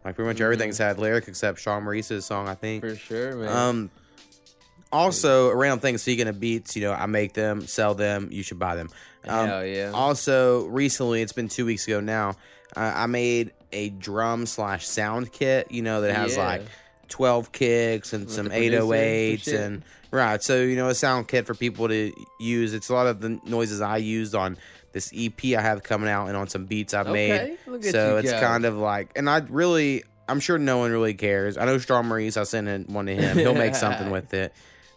like 0.03 0.15
pretty 0.15 0.27
much 0.27 0.41
everything's 0.41 0.77
had 0.77 0.97
lyric 0.99 1.27
except 1.27 1.59
Strong 1.59 1.83
Maurice's 1.83 2.25
song, 2.25 2.47
I 2.47 2.55
think. 2.55 2.83
For 2.83 2.95
sure, 2.95 3.35
man. 3.35 3.49
Um, 3.55 3.89
also 4.91 5.49
around 5.49 5.79
things, 5.79 6.01
speaking 6.01 6.27
of 6.27 6.39
beats, 6.39 6.75
you 6.75 6.81
know, 6.83 6.91
I 6.93 7.05
make 7.05 7.33
them, 7.33 7.65
sell 7.67 7.95
them. 7.95 8.27
You 8.31 8.43
should 8.43 8.59
buy 8.59 8.75
them. 8.75 8.89
Um, 9.27 9.47
Hell 9.47 9.65
yeah. 9.65 9.91
Also, 9.93 10.65
recently, 10.65 11.21
it's 11.21 11.33
been 11.33 11.47
two 11.47 11.65
weeks 11.65 11.87
ago 11.87 11.99
now. 11.99 12.31
Uh, 12.75 12.91
I 12.95 13.05
made 13.05 13.51
a 13.71 13.89
drum 13.89 14.45
slash 14.45 14.87
sound 14.87 15.31
kit. 15.31 15.71
You 15.71 15.81
know 15.81 16.01
that 16.01 16.15
has 16.15 16.35
Yeah. 16.35 16.45
like 16.45 16.61
twelve 17.07 17.51
kicks 17.51 18.13
and 18.13 18.25
With 18.25 18.33
some 18.33 18.47
the 18.47 18.55
eight 18.55 18.69
producer 18.71 18.83
oh 18.83 18.93
eights 18.93 19.47
and 19.47 19.57
and 19.59 19.83
right. 20.11 20.41
So 20.43 20.61
you 20.61 20.75
know, 20.75 20.89
a 20.89 20.95
sound 20.95 21.27
kit 21.27 21.45
for 21.45 21.53
people 21.53 21.87
to 21.87 22.11
use. 22.39 22.73
It's 22.73 22.89
a 22.89 22.93
lot 22.93 23.07
of 23.07 23.21
the 23.21 23.39
noises 23.45 23.79
I 23.81 23.97
used 23.97 24.35
on 24.35 24.57
this 24.93 25.11
EP 25.15 25.43
I 25.57 25.61
have 25.61 25.83
coming 25.83 26.09
out 26.09 26.27
and 26.27 26.35
on 26.37 26.47
some 26.47 26.65
beats 26.65 26.93
I've 26.93 27.07
Okay, 27.07 27.57
made. 27.67 27.75
at 27.75 27.83
So 27.91 28.17
it's 28.17 28.31
go. 28.31 28.39
kind 28.39 28.65
of 28.65 28.75
like, 28.77 29.11
and 29.15 29.29
I 29.29 29.39
really, 29.49 30.03
I'm 30.27 30.39
sure 30.39 30.57
no 30.57 30.77
one 30.79 30.91
really 30.91 31.13
cares. 31.13 31.57
I 31.57 31.65
know 31.65 31.77
Strong 31.77 32.07
Maurice. 32.07 32.37
I 32.37 32.43
sent 32.43 32.67
in 32.67 32.83
one 32.85 33.05
to 33.07 33.15
him. 33.15 33.37
He'll 33.37 33.53
make 33.53 33.75
something 33.75 34.09
with 34.11 34.33
it. 34.33 34.53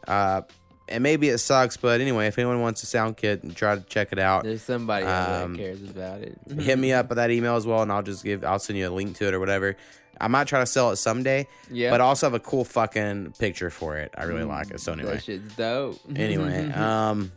Uh, 0.07 0.43
and 0.89 1.03
maybe 1.03 1.29
it 1.31 1.39
sucks, 1.39 1.79
but 1.79 2.03
anyway, 2.03 2.27
if 2.27 2.39
anyone 2.39 2.61
wants 2.61 2.83
a 2.83 2.87
sound 2.87 3.17
kit, 3.17 3.43
and 3.43 3.57
try 3.57 3.75
to 3.75 3.81
check 3.83 4.09
it 4.13 4.19
out. 4.19 4.45
There's 4.45 4.61
somebody 4.63 5.07
Um, 5.07 5.53
that 5.55 5.59
cares 5.59 5.83
about 5.83 6.21
it. 6.21 6.39
hit 6.61 6.79
me 6.79 6.93
up 6.93 7.09
with 7.09 7.17
that 7.17 7.31
email 7.31 7.57
as 7.57 7.67
well, 7.67 7.81
and 7.81 7.91
I'll 7.91 8.03
just 8.03 8.23
give, 8.23 8.45
I'll 8.45 8.59
send 8.59 8.79
you 8.79 8.89
a 8.89 8.91
link 8.91 9.17
to 9.17 9.27
it 9.27 9.33
or 9.33 9.41
whatever. 9.41 9.77
I 10.21 10.29
might 10.29 10.47
try 10.47 10.61
to 10.61 10.67
sell 10.67 10.91
it 10.91 10.97
someday. 10.97 11.49
Yeah. 11.71 11.91
But 11.91 12.01
I 12.03 12.05
also 12.05 12.27
have 12.27 12.35
a 12.35 12.39
cool 12.41 12.65
fucking 12.65 13.33
picture 13.39 13.71
for 13.71 13.97
it. 13.97 14.13
I 14.17 14.25
really 14.25 14.45
like 14.45 14.71
it. 14.73 14.81
So 14.81 14.93
anyway. 14.93 15.15
That 15.15 15.23
shit's 15.25 15.57
dope. 15.57 15.99
Anyway, 16.15 16.71
um, 16.73 17.33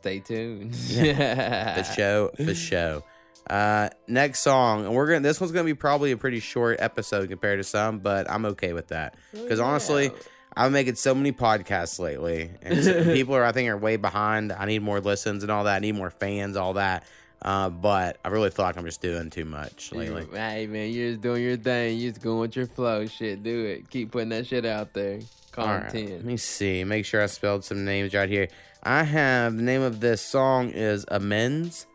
stay 0.00 0.20
tuned. 0.20 0.74
for 0.76 1.84
show, 1.94 2.30
for 2.36 2.54
show. 2.54 3.04
Uh, 3.48 3.88
next 4.06 4.40
song, 4.40 4.84
and 4.86 4.94
we're 4.94 5.06
gonna. 5.06 5.20
This 5.20 5.40
one's 5.40 5.52
gonna 5.52 5.64
be 5.64 5.74
probably 5.74 6.12
a 6.12 6.16
pretty 6.16 6.40
short 6.40 6.78
episode 6.80 7.28
compared 7.28 7.58
to 7.58 7.64
some, 7.64 7.98
but 7.98 8.30
I'm 8.30 8.44
okay 8.46 8.72
with 8.72 8.88
that 8.88 9.14
because 9.32 9.58
honestly, 9.60 10.10
I'm 10.56 10.72
making 10.72 10.94
so 10.96 11.14
many 11.14 11.32
podcasts 11.32 11.98
lately, 11.98 12.50
and 12.62 12.84
so- 12.84 13.04
people 13.14 13.34
are 13.34 13.44
I 13.44 13.52
think 13.52 13.68
are 13.68 13.76
way 13.76 13.96
behind. 13.96 14.52
I 14.52 14.66
need 14.66 14.82
more 14.82 15.00
listens 15.00 15.42
and 15.42 15.50
all 15.50 15.64
that. 15.64 15.76
I 15.76 15.78
need 15.80 15.94
more 15.96 16.10
fans, 16.10 16.56
all 16.56 16.74
that. 16.74 17.04
Uh, 17.42 17.70
but 17.70 18.18
I 18.22 18.28
really 18.28 18.50
feel 18.50 18.66
like 18.66 18.76
I'm 18.76 18.84
just 18.84 19.00
doing 19.00 19.30
too 19.30 19.46
much 19.46 19.92
lately. 19.92 20.26
Hey 20.30 20.66
man, 20.66 20.90
you're 20.92 21.12
just 21.12 21.22
doing 21.22 21.42
your 21.42 21.56
thing. 21.56 21.98
You're 21.98 22.12
just 22.12 22.22
going 22.22 22.38
with 22.40 22.54
your 22.54 22.66
flow. 22.66 23.06
Shit, 23.06 23.42
do 23.42 23.64
it. 23.64 23.88
Keep 23.88 24.12
putting 24.12 24.28
that 24.28 24.46
shit 24.46 24.66
out 24.66 24.92
there. 24.92 25.20
All 25.56 25.66
right, 25.66 25.82
Content. 25.84 26.10
let 26.12 26.24
me 26.24 26.36
see. 26.36 26.84
Make 26.84 27.04
sure 27.06 27.22
I 27.22 27.26
spelled 27.26 27.64
some 27.64 27.84
names 27.84 28.14
right 28.14 28.28
here. 28.28 28.48
I 28.82 29.02
have 29.04 29.56
the 29.56 29.62
name 29.62 29.82
of 29.82 30.00
this 30.00 30.22
song 30.22 30.70
is 30.70 31.04
Amends, 31.08 31.86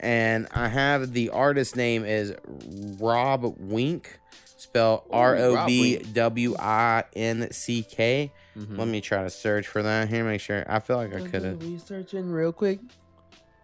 and 0.00 0.48
I 0.52 0.68
have 0.68 1.12
the 1.12 1.30
artist 1.30 1.76
name 1.76 2.04
is 2.04 2.34
Rob 2.98 3.54
Wink, 3.58 4.18
spell 4.56 5.04
Ooh, 5.08 5.12
R 5.14 5.36
O 5.36 5.66
B. 5.66 5.98
W 5.98 6.56
I 6.58 7.04
N 7.14 7.48
C 7.52 7.82
K. 7.88 8.32
Mhm. 8.56 8.78
Let 8.78 8.88
me 8.88 9.00
try 9.00 9.22
to 9.22 9.30
search 9.30 9.66
for 9.68 9.82
that 9.82 10.08
here. 10.08 10.24
Make 10.24 10.40
sure. 10.40 10.64
I 10.68 10.80
feel 10.80 10.96
like 10.96 11.14
I 11.14 11.26
could 11.28 11.42
have. 11.44 11.62
researching 11.62 12.30
real 12.30 12.52
quick. 12.52 12.80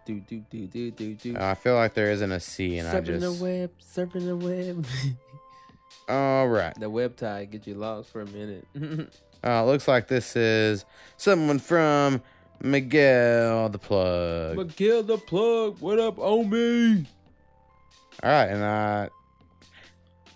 Do 0.05 0.19
do 0.21 0.43
do 0.49 0.67
do 0.67 0.91
do 0.91 1.13
do. 1.15 1.35
I 1.37 1.53
feel 1.55 1.75
like 1.75 1.93
there 1.93 2.11
isn't 2.11 2.31
a 2.31 2.39
C, 2.39 2.77
and 2.77 2.87
I 2.87 2.93
surfing 3.01 3.19
the 3.19 3.31
web, 3.33 3.71
surfing 3.81 4.25
the 4.25 4.35
web. 4.35 4.85
All 6.09 6.47
right. 6.47 6.73
the 6.79 6.89
web 6.89 7.15
tie 7.15 7.45
get 7.45 7.67
you 7.67 7.75
lost 7.75 8.09
for 8.11 8.21
a 8.21 8.25
minute. 8.25 8.65
Uh, 9.43 9.65
looks 9.65 9.87
like 9.87 10.07
this 10.07 10.35
is 10.35 10.85
someone 11.17 11.57
from 11.57 12.21
Miguel 12.63 13.69
the 13.69 13.79
Plug. 13.79 14.57
Miguel 14.57 15.03
the 15.03 15.17
plug, 15.17 15.79
what 15.79 15.99
up 15.99 16.19
me? 16.43 17.05
All 18.23 18.29
right, 18.29 18.45
and 18.49 18.63
I. 18.63 19.09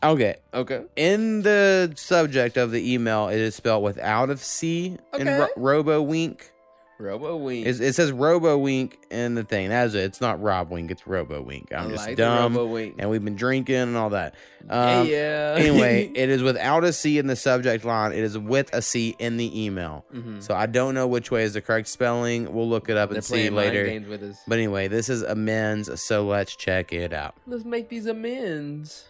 okay, 0.01 0.35
okay. 0.53 0.85
In 0.95 1.43
the 1.43 1.93
subject 1.95 2.57
of 2.57 2.71
the 2.71 2.93
email, 2.93 3.27
it 3.27 3.37
is 3.39 3.55
spelled 3.55 3.83
without 3.83 4.29
a 4.31 4.37
C 4.37 4.97
in 5.13 5.27
Okay. 5.27 5.39
ro- 5.39 5.47
Robo 5.55 6.01
Wink. 6.01 6.51
Robo 6.97 7.35
Wink. 7.35 7.67
It, 7.67 7.81
it 7.81 7.93
says 7.93 8.11
Robo 8.13 8.57
Wink 8.57 8.97
in 9.11 9.35
the 9.35 9.43
thing. 9.43 9.67
That 9.69 9.87
is 9.87 9.95
it. 9.95 10.03
It's 10.05 10.21
not 10.21 10.41
Rob 10.41 10.69
Wink. 10.69 10.91
It's 10.91 11.05
Robo 11.05 11.41
Wink. 11.41 11.73
I'm 11.73 11.87
I 11.87 11.91
just 11.91 12.07
like 12.07 12.15
dumb, 12.17 12.55
and 12.55 13.09
we've 13.09 13.23
been 13.23 13.35
drinking 13.35 13.75
and 13.75 13.97
all 13.97 14.11
that. 14.11 14.35
Um, 14.69 15.05
Yeah. 15.07 15.55
anyway, 15.59 16.09
it 16.15 16.29
is 16.29 16.41
without 16.41 16.83
a 16.85 16.93
C 16.93 17.17
in 17.17 17.27
the 17.27 17.35
subject 17.35 17.83
line. 17.83 18.13
It 18.13 18.19
is 18.19 18.37
with 18.37 18.73
a 18.73 18.81
C 18.81 19.15
in 19.19 19.35
the 19.37 19.65
email. 19.65 20.05
Mhm. 20.13 20.41
So 20.41 20.55
I 20.55 20.67
don't 20.67 20.93
know 20.95 21.05
which 21.07 21.31
way 21.31 21.43
is 21.43 21.53
the 21.53 21.61
correct 21.61 21.89
spelling. 21.89 22.53
We'll 22.53 22.69
look 22.69 22.87
it 22.89 22.95
up 22.95 23.09
They're 23.09 23.17
and 23.17 23.25
see 23.25 23.49
later. 23.49 23.85
games 23.85 24.07
with 24.07 24.23
us. 24.23 24.37
But 24.47 24.57
anyway, 24.59 24.87
this 24.87 25.09
is 25.09 25.21
amends. 25.21 26.01
So 26.01 26.25
let's 26.25 26.55
check 26.55 26.93
it 26.93 27.11
out. 27.11 27.35
Let's 27.45 27.65
make 27.65 27.89
these 27.89 28.05
amends. 28.05 29.05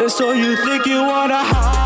And 0.00 0.10
so 0.10 0.32
you 0.32 0.56
think 0.56 0.86
you 0.86 1.02
wanna 1.02 1.44
higher, 1.44 1.79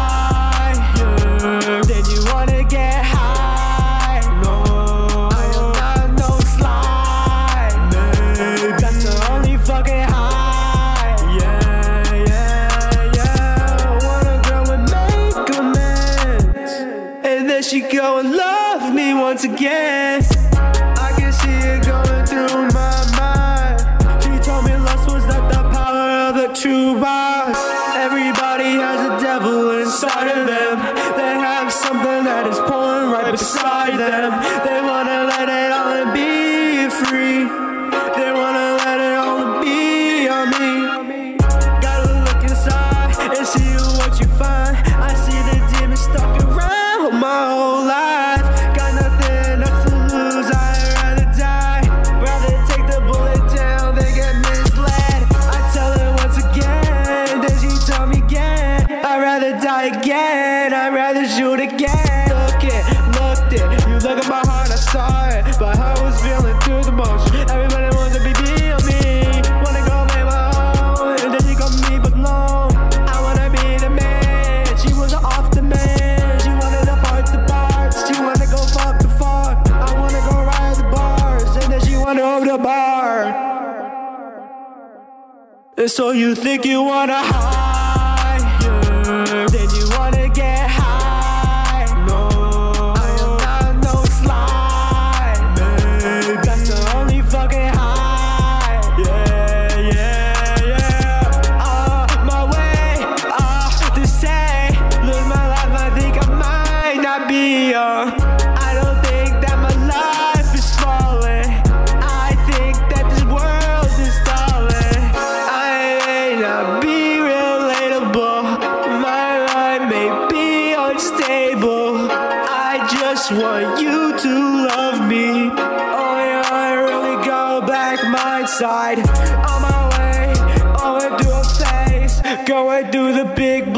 And 85.84 85.90
so 85.90 86.12
you 86.12 86.34
think 86.34 86.64
you 86.64 86.82
wanna 86.82 87.18
higher, 87.18 87.53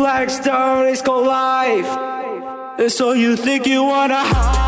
black 0.07 0.31
it's 0.87 1.03
called 1.03 1.27
life. 1.27 1.91
And 2.79 2.93
so 2.93 3.11
you 3.11 3.35
think 3.35 3.67
you 3.67 3.83
wanna 3.83 4.23
hide, 4.23 4.66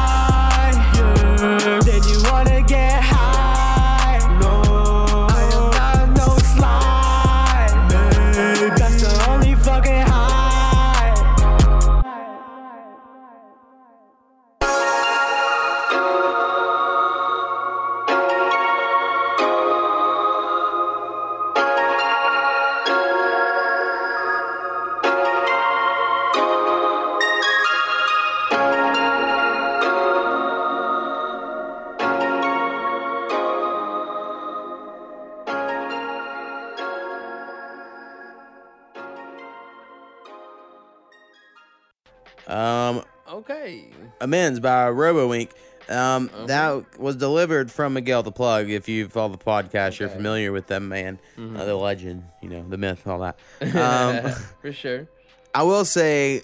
Amends 44.29 44.61
by 44.61 44.91
RoboWink. 44.91 45.51
Um, 45.89 46.29
That 46.49 46.99
was 47.01 47.17
delivered 47.17 47.71
from 47.73 47.95
Miguel 47.95 48.23
the 48.23 48.31
Plug. 48.31 48.69
If 48.69 48.87
you 48.91 49.09
follow 49.09 49.31
the 49.31 49.39
podcast, 49.39 49.99
you're 49.99 50.11
familiar 50.11 50.53
with 50.53 50.67
them, 50.67 50.91
man. 50.91 51.19
Mhm. 51.39 51.59
Uh, 51.59 51.65
the 51.65 51.75
legend, 51.75 52.25
you 52.43 52.51
know, 52.51 52.63
the 52.69 52.77
myth, 52.77 53.07
all 53.07 53.21
that. 53.21 53.39
Um, 53.63 54.33
For 54.61 54.71
sure. 54.71 55.09
I 55.55 55.63
will 55.63 55.87
say, 55.87 56.43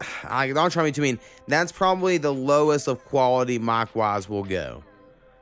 I 0.24 0.50
don't 0.52 0.70
try 0.70 0.82
me 0.82 0.92
too 0.92 1.02
mean. 1.02 1.18
That's 1.46 1.72
probably 1.72 2.16
the 2.16 2.32
lowest 2.32 2.88
of 2.88 3.04
quality 3.04 3.58
mic 3.58 3.94
wise 3.94 4.26
will 4.26 4.44
go. 4.44 4.82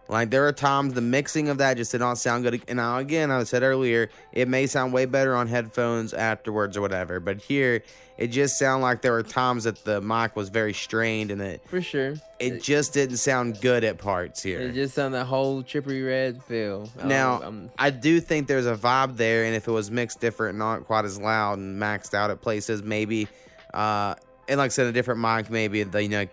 Like 0.09 0.31
there 0.31 0.47
are 0.49 0.53
times 0.53 0.95
the 0.95 1.01
mixing 1.03 1.49
of 1.51 1.59
that 1.59 1.77
just 1.77 1.93
did 1.93 2.01
not 2.01 2.17
sound 2.19 2.45
good. 2.45 2.63
And 2.67 2.77
now 2.79 2.97
again, 2.99 3.31
I 3.31 3.45
said 3.45 3.63
earlier, 3.63 4.09
it 4.33 4.49
may 4.49 4.67
sound 4.67 4.93
way 4.93 5.05
better 5.05 5.37
on 5.37 5.49
headphones 5.49 6.15
afterwards 6.15 6.77
or 6.77 6.81
whatever. 6.81 7.21
But 7.21 7.39
here, 7.43 7.83
it 8.17 8.29
just 8.29 8.59
sounded 8.59 8.83
like 8.83 9.03
there 9.03 9.13
were 9.13 9.23
times 9.23 9.65
that 9.65 9.85
the 9.85 10.01
mic 10.01 10.35
was 10.35 10.49
very 10.49 10.73
strained 10.73 11.31
and 11.31 11.43
it 11.43 11.61
For 11.67 11.83
sure. 11.83 12.15
it 12.41 12.63
just 12.63 12.95
didn't 12.95 13.19
sound 13.19 13.61
good 13.61 13.85
at 13.85 13.99
parts 13.99 14.43
here. 14.43 14.61
It 14.61 14.73
just 14.73 14.95
sounded 14.95 15.19
that 15.19 15.27
whole 15.27 15.63
Trippie 15.63 16.05
Redd 16.05 16.43
feel. 16.43 16.89
Now, 17.05 17.43
I'm- 17.43 17.71
I 17.79 17.91
do 17.91 18.19
think 18.21 18.49
there's 18.49 18.67
a 18.67 18.75
vibe 18.75 19.19
there, 19.19 19.45
and 19.45 19.55
if 19.55 19.69
it 19.69 19.71
was 19.73 19.91
mixed 19.91 20.21
different, 20.21 20.59
not 20.59 20.85
quite 20.87 21.05
as 21.05 21.19
loud 21.21 21.59
and 21.59 21.81
maxed 21.81 22.13
out 22.15 22.31
at 22.31 22.41
places, 22.41 22.83
maybe, 22.83 23.29
uh, 23.75 24.15
and 24.49 24.59
like 24.59 24.67
I 24.67 24.75
said, 24.75 24.87
a 24.87 24.93
different 24.93 25.21
mic, 25.21 25.49
maybe 25.51 25.83
the 25.85 26.03
you 26.03 26.09
know, 26.09 26.27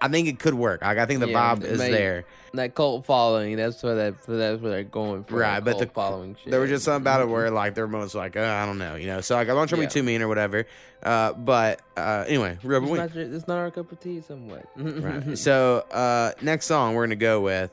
I 0.00 0.08
think 0.08 0.28
it 0.28 0.38
could 0.38 0.54
work. 0.54 0.82
Like 0.82 0.98
I 0.98 1.06
think 1.06 1.20
the 1.20 1.28
Yeah, 1.28 1.54
vibe 1.56 1.64
is 1.64 1.78
there, 1.78 2.24
That 2.54 2.74
cult 2.74 3.04
following. 3.04 3.56
That's 3.56 3.82
what 3.82 3.94
that. 3.94 4.14
That's 4.26 4.62
what 4.62 4.68
they're 4.70 4.84
going 4.84 5.24
for. 5.24 5.36
right? 5.36 5.60
But 5.62 5.72
cult 5.72 5.80
the 5.80 5.86
following 5.88 6.36
shit. 6.42 6.50
there 6.50 6.60
was 6.60 6.70
just 6.70 6.84
something 6.84 7.02
about 7.02 7.20
it 7.22 7.28
where 7.28 7.50
like 7.50 7.74
their 7.74 7.86
moments 7.88 8.14
like 8.14 8.36
uh, 8.36 8.40
I 8.42 8.64
don't 8.66 8.78
know, 8.78 8.94
you 8.94 9.06
know. 9.06 9.20
So 9.20 9.34
like 9.34 9.48
I 9.48 9.54
don't 9.54 9.66
try 9.68 9.76
to 9.76 9.82
Yeah. 9.82 9.88
be 9.88 9.92
too 9.92 10.02
mean 10.02 10.22
or 10.22 10.28
whatever. 10.28 10.66
Uh, 11.02 11.32
but 11.32 11.80
uh, 11.96 12.24
anyway, 12.26 12.56
It's 12.62 12.64
not, 12.64 13.16
it's 13.16 13.46
not 13.48 13.58
our 13.58 13.70
cup 13.70 13.92
of 13.92 14.00
tea, 14.00 14.20
somewhat. 14.20 14.66
right. 14.76 15.36
So 15.38 15.84
uh, 15.90 16.32
next 16.42 16.66
song 16.66 16.94
we're 16.94 17.06
gonna 17.06 17.16
go 17.16 17.40
with 17.40 17.72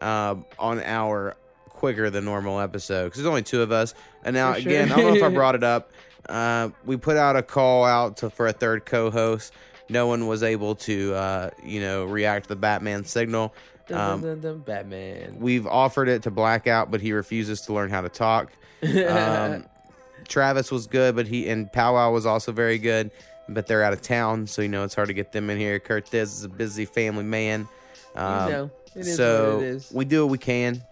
uh, 0.00 0.34
on 0.58 0.80
our 0.82 1.36
quicker 1.70 2.08
than 2.10 2.24
normal 2.24 2.58
episode 2.60 3.04
because 3.04 3.18
there's 3.22 3.28
only 3.28 3.42
two 3.42 3.62
of 3.62 3.70
us. 3.72 3.94
And 4.24 4.34
now 4.34 4.54
sure. 4.54 4.60
again, 4.70 4.90
I 4.92 4.96
don't 4.96 5.06
know 5.10 5.16
if 5.16 5.22
I 5.22 5.28
brought 5.34 5.54
it 5.54 5.62
up. 5.64 5.90
Uh, 6.28 6.70
we 6.84 6.96
put 6.96 7.16
out 7.16 7.36
a 7.36 7.42
call 7.42 7.84
out 7.84 8.16
to, 8.18 8.30
for 8.30 8.46
a 8.48 8.52
third 8.52 8.84
co-host. 8.84 9.52
No 9.88 10.06
one 10.06 10.26
was 10.26 10.42
able 10.42 10.74
to, 10.76 11.14
uh, 11.14 11.50
you 11.62 11.80
know, 11.80 12.04
react 12.04 12.44
to 12.44 12.48
the 12.50 12.56
Batman 12.56 13.04
signal. 13.04 13.54
Dun, 13.88 13.98
Um, 13.98 14.20
dun, 14.20 14.40
dun, 14.40 14.58
Batman. 14.58 15.36
We've 15.38 15.66
offered 15.66 16.08
it 16.08 16.24
to 16.24 16.30
Blackout, 16.30 16.90
but 16.90 17.00
he 17.00 17.12
refuses 17.12 17.60
to 17.62 17.72
learn 17.72 17.90
how 17.90 18.00
to 18.00 18.08
talk. 18.08 18.52
Um, 18.82 19.66
Travis 20.28 20.72
was 20.72 20.86
good, 20.88 21.14
but 21.14 21.26
he 21.28 21.48
and 21.48 21.72
Powwow 21.72 22.10
was 22.10 22.26
also 22.26 22.50
very 22.50 22.78
good, 22.78 23.12
but 23.48 23.68
they're 23.68 23.84
out 23.84 23.92
of 23.92 24.02
town, 24.02 24.48
so 24.48 24.60
you 24.60 24.68
know 24.68 24.82
it's 24.82 24.94
hard 24.94 25.06
to 25.08 25.14
get 25.14 25.30
them 25.30 25.50
in 25.50 25.58
here. 25.58 25.78
Kurt 25.78 26.10
Diz 26.10 26.38
is 26.38 26.44
a 26.44 26.48
busy 26.48 26.84
family 26.84 27.22
man. 27.22 27.68
Um, 28.16 28.50
know, 28.50 28.70
it 28.96 29.06
is 29.06 29.16
so 29.16 29.56
what 29.56 29.62
it 29.62 29.66
is. 29.68 29.92
we 29.92 30.04
do 30.04 30.24
what 30.24 30.32
we 30.32 30.38
can 30.38 30.82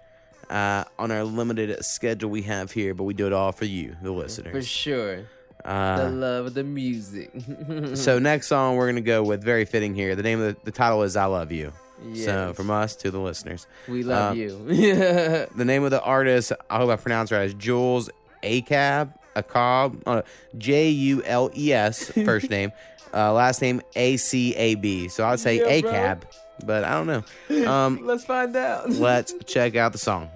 uh, 0.51 0.85
on 0.99 1.11
our 1.11 1.25
limited 1.25 1.85
schedule 1.85 2.31
we 2.31 2.43
have 2.43 2.71
here, 2.71 2.95
but 2.95 3.05
we 3.05 3.15
do 3.15 3.27
it 3.27 3.33
all 3.33 3.51
for 3.51 3.65
you, 3.65 3.97
the 4.03 4.12
listeners. 4.12 4.53
For 4.53 4.62
sure. 4.62 5.25
Uh, 5.65 6.05
the 6.05 6.11
love 6.11 6.47
of 6.47 6.55
the 6.55 6.62
music. 6.65 7.31
so 7.95 8.19
next 8.19 8.49
song 8.49 8.77
we're 8.77 8.86
gonna 8.89 9.01
go 9.01 9.23
with 9.23 9.43
very 9.43 9.65
fitting 9.65 9.95
here. 9.95 10.15
The 10.15 10.23
name 10.23 10.41
of 10.41 10.55
the, 10.55 10.61
the 10.65 10.70
title 10.73 11.03
is 11.03 11.16
"I 11.16 11.24
Love 11.24 11.51
You." 11.53 11.73
So 12.15 12.53
from 12.53 12.70
us 12.70 12.97
to 12.97 13.11
the 13.11 13.19
listeners, 13.19 13.66
We 13.89 14.03
love 14.03 14.32
Um, 14.32 14.39
you. 14.39 14.49
the 14.66 15.65
name 15.65 15.85
of 15.85 15.91
the 15.91 16.03
artist, 16.03 16.53
I 16.69 16.77
hope 16.77 16.91
I 16.91 16.97
pronounced 16.97 17.32
right, 17.32 17.45
is 17.47 17.55
Jules 17.55 18.11
Acab, 18.43 19.15
Acab, 19.36 20.03
uh, 20.05 20.20
J 20.59 20.91
U 20.91 21.23
L 21.24 21.51
E 21.57 21.73
S, 21.73 22.11
first 22.11 22.51
name, 22.57 22.73
uh, 23.15 23.32
last 23.32 23.62
name 23.62 23.81
A 23.97 24.19
C 24.19 24.55
A 24.57 24.74
B. 24.74 25.09
So 25.09 25.24
I'd 25.27 25.41
say 25.41 25.59
Yeah, 25.61 25.81
bro. 25.81 25.91
Acab, 25.93 26.23
but 26.66 26.85
I 26.85 26.93
don't 27.03 27.07
know. 27.07 27.70
Um, 27.70 28.01
Let's 28.05 28.24
find 28.27 28.55
out. 28.55 28.91
let's 28.91 29.32
check 29.47 29.74
out 29.77 29.93
the 29.93 29.99
song. 29.99 30.28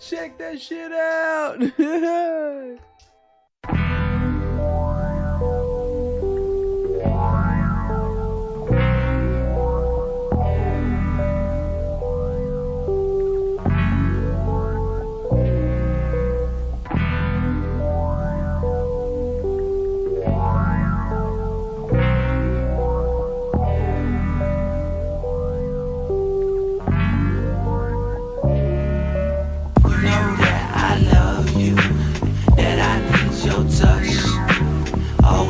check 0.00 0.38
that 0.38 0.60
shit 0.60 0.92
out. 0.92 1.58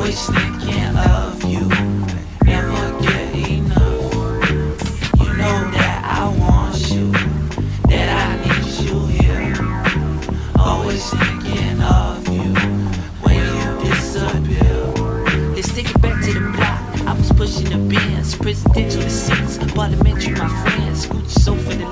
Always 0.09 0.25
thinking 0.25 0.97
of 0.97 1.43
you, 1.43 1.67
never 2.43 2.99
get 2.99 3.35
enough. 3.47 4.49
You 5.19 5.33
know 5.37 5.69
that 5.69 6.01
I 6.03 6.27
want 6.35 6.89
you, 6.89 7.11
that 7.89 8.09
I 8.17 8.41
need 8.41 8.89
you 8.89 9.05
here. 9.05 9.53
Always 10.57 11.07
thinking 11.11 11.79
of 11.83 12.27
you 12.27 12.55
when 13.21 13.37
you 13.37 13.87
disappear. 13.87 15.55
It 15.55 15.65
back 16.01 16.23
to 16.25 16.33
the 16.33 16.53
block. 16.57 17.07
I 17.07 17.13
was 17.13 17.31
pushing 17.33 17.69
the 17.69 17.93
bands, 17.93 18.35
presidential 18.35 19.03
the 19.03 19.11
seats, 19.11 19.59
parliamentary, 19.75 20.33
my 20.33 20.49
friends, 20.63 21.05
Gucci 21.05 21.39
the 21.77 21.85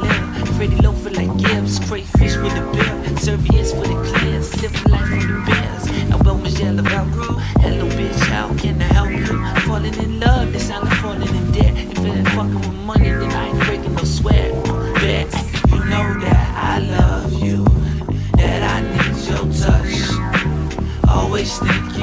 crayfish 1.88 2.35
with 2.38 2.56
the 2.56 2.61
bill, 2.73 3.18
serviettes 3.19 3.73
for 3.73 3.85
the 3.85 4.10
clans, 4.10 4.60
living 4.60 4.91
life 4.91 5.03
on 5.03 5.19
the 5.19 5.86
bears. 6.18 6.27
Elbow 6.27 6.41
Michelle 6.41 6.76
Velcro, 6.77 7.39
hello 7.61 7.89
bitch, 7.89 8.19
how 8.27 8.53
can 8.57 8.81
I 8.81 8.85
help 8.85 9.10
you? 9.10 9.61
Falling 9.61 9.94
in 9.95 10.19
love, 10.19 10.52
that 10.53 10.60
sound 10.60 10.85
like 10.85 10.98
falling 10.99 11.22
in 11.22 11.52
debt. 11.52 11.73
If 11.76 11.99
it 11.99 12.06
ain't 12.06 12.30
fucking 12.30 12.56
with 12.56 12.73
money, 12.85 13.10
then 13.10 13.31
I 13.31 13.48
ain't 13.49 13.65
breaking 13.65 13.94
no 13.95 14.03
sweat. 14.03 14.52
Bet 14.95 15.31
you 15.69 15.80
know 15.85 16.19
that 16.19 16.53
I 16.56 16.80
love 16.80 17.34
you, 17.34 17.65
that 18.35 18.64
I 18.64 18.81
need 18.81 19.27
your 19.27 19.45
touch. 19.53 21.10
Always 21.10 21.60
thinking 21.60 21.97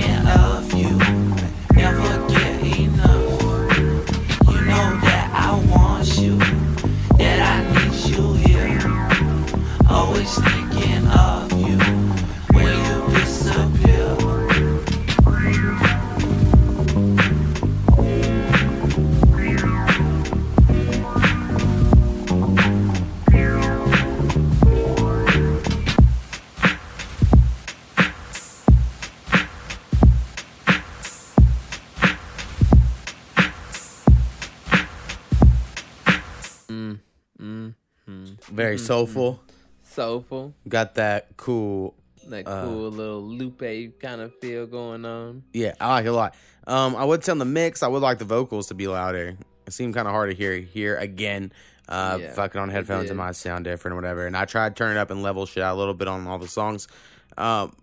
Very 38.76 38.86
soulful. 38.86 39.40
Soulful. 39.82 40.54
Got 40.68 40.94
that 40.96 41.36
cool. 41.36 41.94
That 42.28 42.48
uh, 42.48 42.64
cool 42.64 42.90
little 42.90 43.22
Lupe 43.22 44.00
kind 44.00 44.20
of 44.20 44.34
feel 44.40 44.66
going 44.66 45.04
on. 45.04 45.42
Yeah, 45.52 45.74
I 45.80 45.88
like 45.88 46.06
it 46.06 46.08
a 46.08 46.12
lot. 46.12 46.34
Um, 46.66 46.96
I 46.96 47.04
would 47.04 47.22
say 47.22 47.32
on 47.32 47.38
the 47.38 47.44
mix, 47.44 47.82
I 47.82 47.88
would 47.88 48.02
like 48.02 48.18
the 48.18 48.24
vocals 48.24 48.68
to 48.68 48.74
be 48.74 48.86
louder. 48.88 49.36
It 49.66 49.72
seemed 49.72 49.94
kind 49.94 50.08
of 50.08 50.12
hard 50.12 50.30
to 50.30 50.36
hear 50.36 50.56
here 50.56 50.96
again. 50.96 51.52
Uh, 51.86 52.18
Yeah, 52.20 52.32
fucking 52.32 52.58
on 52.60 52.70
headphones, 52.70 53.10
it 53.10 53.14
might 53.14 53.36
sound 53.36 53.64
different 53.64 53.92
or 53.92 53.96
whatever. 53.96 54.26
And 54.26 54.36
I 54.36 54.46
tried 54.46 54.74
turning 54.74 54.96
up 54.96 55.10
and 55.10 55.22
level 55.22 55.44
shit 55.44 55.62
out 55.62 55.74
a 55.74 55.78
little 55.78 55.92
bit 55.94 56.08
on 56.08 56.26
all 56.26 56.38
the 56.38 56.48
songs. 56.48 56.88
Um, 57.36 57.76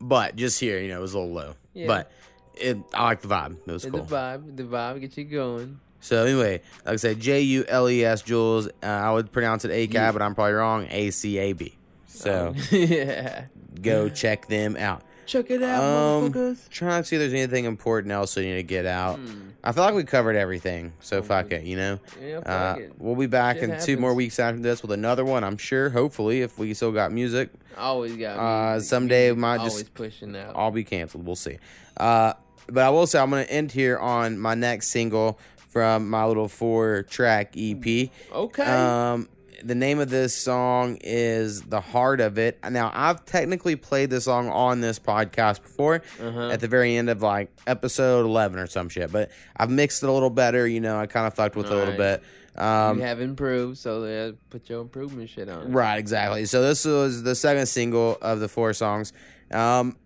but 0.00 0.36
just 0.36 0.60
here, 0.60 0.78
you 0.78 0.88
know, 0.88 0.98
it 0.98 1.02
was 1.02 1.14
a 1.14 1.18
little 1.18 1.34
low. 1.34 1.54
Yeah. 1.74 1.86
But 1.88 2.12
it, 2.54 2.78
I 2.94 3.04
like 3.04 3.22
the 3.22 3.28
vibe. 3.28 3.56
It 3.66 3.72
was 3.72 3.84
cool. 3.84 4.04
The 4.04 4.14
vibe, 4.14 4.56
the 4.56 4.62
vibe 4.62 5.00
get 5.00 5.16
you 5.18 5.24
going. 5.24 5.80
So 6.00 6.24
anyway, 6.24 6.62
like 6.86 6.94
I 6.94 6.96
said, 6.96 7.20
J 7.20 7.40
U 7.42 7.64
L 7.68 7.88
E 7.88 8.04
S 8.04 8.22
Jules. 8.22 8.68
Uh, 8.82 8.86
I 8.86 9.12
would 9.12 9.30
pronounce 9.32 9.64
it 9.64 9.70
A 9.70 9.74
C 9.74 9.84
A 9.84 9.86
B, 9.88 9.94
Yeah. 9.94 10.12
but 10.12 10.22
I'm 10.22 10.34
probably 10.34 10.54
wrong. 10.54 10.86
A 10.90 11.10
C 11.10 11.38
A 11.38 11.52
B. 11.52 11.74
So 12.06 12.54
Oh, 12.56 12.74
yeah. 12.76 13.44
go 13.80 14.08
check 14.08 14.46
them 14.48 14.76
out. 14.76 15.02
Check 15.26 15.48
it 15.50 15.62
out, 15.62 15.82
Um, 15.84 16.32
motherfuckers. 16.32 16.68
trying 16.70 17.02
to 17.02 17.06
see 17.08 17.14
if 17.14 17.20
there's 17.20 17.32
anything 17.32 17.64
important 17.64 18.10
else 18.12 18.34
we 18.34 18.42
need 18.46 18.54
to 18.56 18.62
get 18.64 18.84
out. 18.84 19.16
Hmm. 19.20 19.50
I 19.62 19.70
feel 19.70 19.84
like 19.84 19.94
we 19.94 20.02
covered 20.02 20.34
everything, 20.34 20.92
so 21.00 21.22
fuck 21.22 21.52
it, 21.52 21.62
you 21.62 21.76
know. 21.76 22.00
Yeah, 22.20 22.38
fuck 22.40 22.78
uh, 22.78 22.80
it. 22.80 22.92
We'll 22.98 23.14
be 23.14 23.26
back 23.26 23.58
Shit 23.58 23.70
in 23.70 23.80
two 23.80 23.96
more 23.96 24.12
weeks 24.12 24.40
after 24.40 24.60
this 24.60 24.82
with 24.82 24.90
another 24.90 25.24
one. 25.24 25.44
I'm 25.44 25.56
sure. 25.58 25.90
Hopefully, 25.90 26.40
if 26.40 26.58
we 26.58 26.74
still 26.74 26.90
got 26.90 27.12
music. 27.12 27.50
Always 27.78 28.16
got 28.16 28.38
Uh, 28.38 28.72
music. 28.72 28.88
someday 28.88 29.30
might 29.32 29.58
Always 29.58 29.74
just 29.74 29.94
pushing 29.94 30.34
out. 30.34 30.54
I'll 30.56 30.72
be 30.72 30.82
canceled. 30.82 31.24
We'll 31.24 31.36
see. 31.36 31.58
Uh, 31.96 32.32
but 32.66 32.82
I 32.84 32.90
will 32.90 33.06
say 33.06 33.20
I'm 33.20 33.30
gonna 33.30 33.42
end 33.42 33.70
here 33.70 33.98
on 33.98 34.36
my 34.36 34.54
next 34.56 34.88
single 34.88 35.38
from 35.70 36.10
my 36.10 36.24
little 36.26 36.48
four 36.48 37.02
track 37.04 37.54
EP. 37.56 38.10
Okay. 38.32 38.62
Um, 38.62 39.28
the 39.62 39.74
name 39.74 39.98
of 40.00 40.08
this 40.10 40.34
song 40.34 40.98
is 41.02 41.62
"The 41.62 41.80
Heart 41.80 42.20
of 42.20 42.38
It." 42.38 42.58
Now, 42.70 42.90
I've 42.94 43.24
technically 43.26 43.76
played 43.76 44.08
this 44.10 44.24
song 44.24 44.48
on 44.48 44.80
this 44.80 44.98
podcast 44.98 45.62
before, 45.62 46.02
Uh-huh. 46.20 46.48
at 46.50 46.60
the 46.60 46.68
very 46.68 46.96
end 46.96 47.10
of 47.10 47.22
like 47.22 47.50
episode 47.66 48.24
eleven 48.26 48.58
or 48.58 48.66
some 48.66 48.88
shit. 48.88 49.12
But 49.12 49.30
I've 49.56 49.70
mixed 49.70 50.02
it 50.02 50.08
a 50.08 50.12
little 50.12 50.30
better. 50.30 50.66
You 50.66 50.80
know, 50.80 50.98
I 50.98 51.06
kind 51.06 51.26
of 51.26 51.34
fucked 51.34 51.56
with 51.56 51.66
it 51.66 51.72
a 51.72 51.74
little 51.74 51.94
Alright. 51.94 52.20
bit. 52.20 52.60
Um, 52.60 52.98
you 52.98 53.04
have 53.04 53.20
improved, 53.20 53.78
so 53.78 54.34
put 54.50 54.68
your 54.68 54.80
improvement 54.80 55.30
shit 55.30 55.48
on. 55.48 55.70
Right, 55.72 55.98
exactly. 55.98 56.46
So 56.46 56.62
this 56.62 56.84
was 56.84 57.22
the 57.22 57.34
second 57.34 57.66
single 57.66 58.18
of 58.20 58.40
the 58.40 58.48
four 58.48 58.72
songs. 58.72 59.12
Um, 59.52 59.96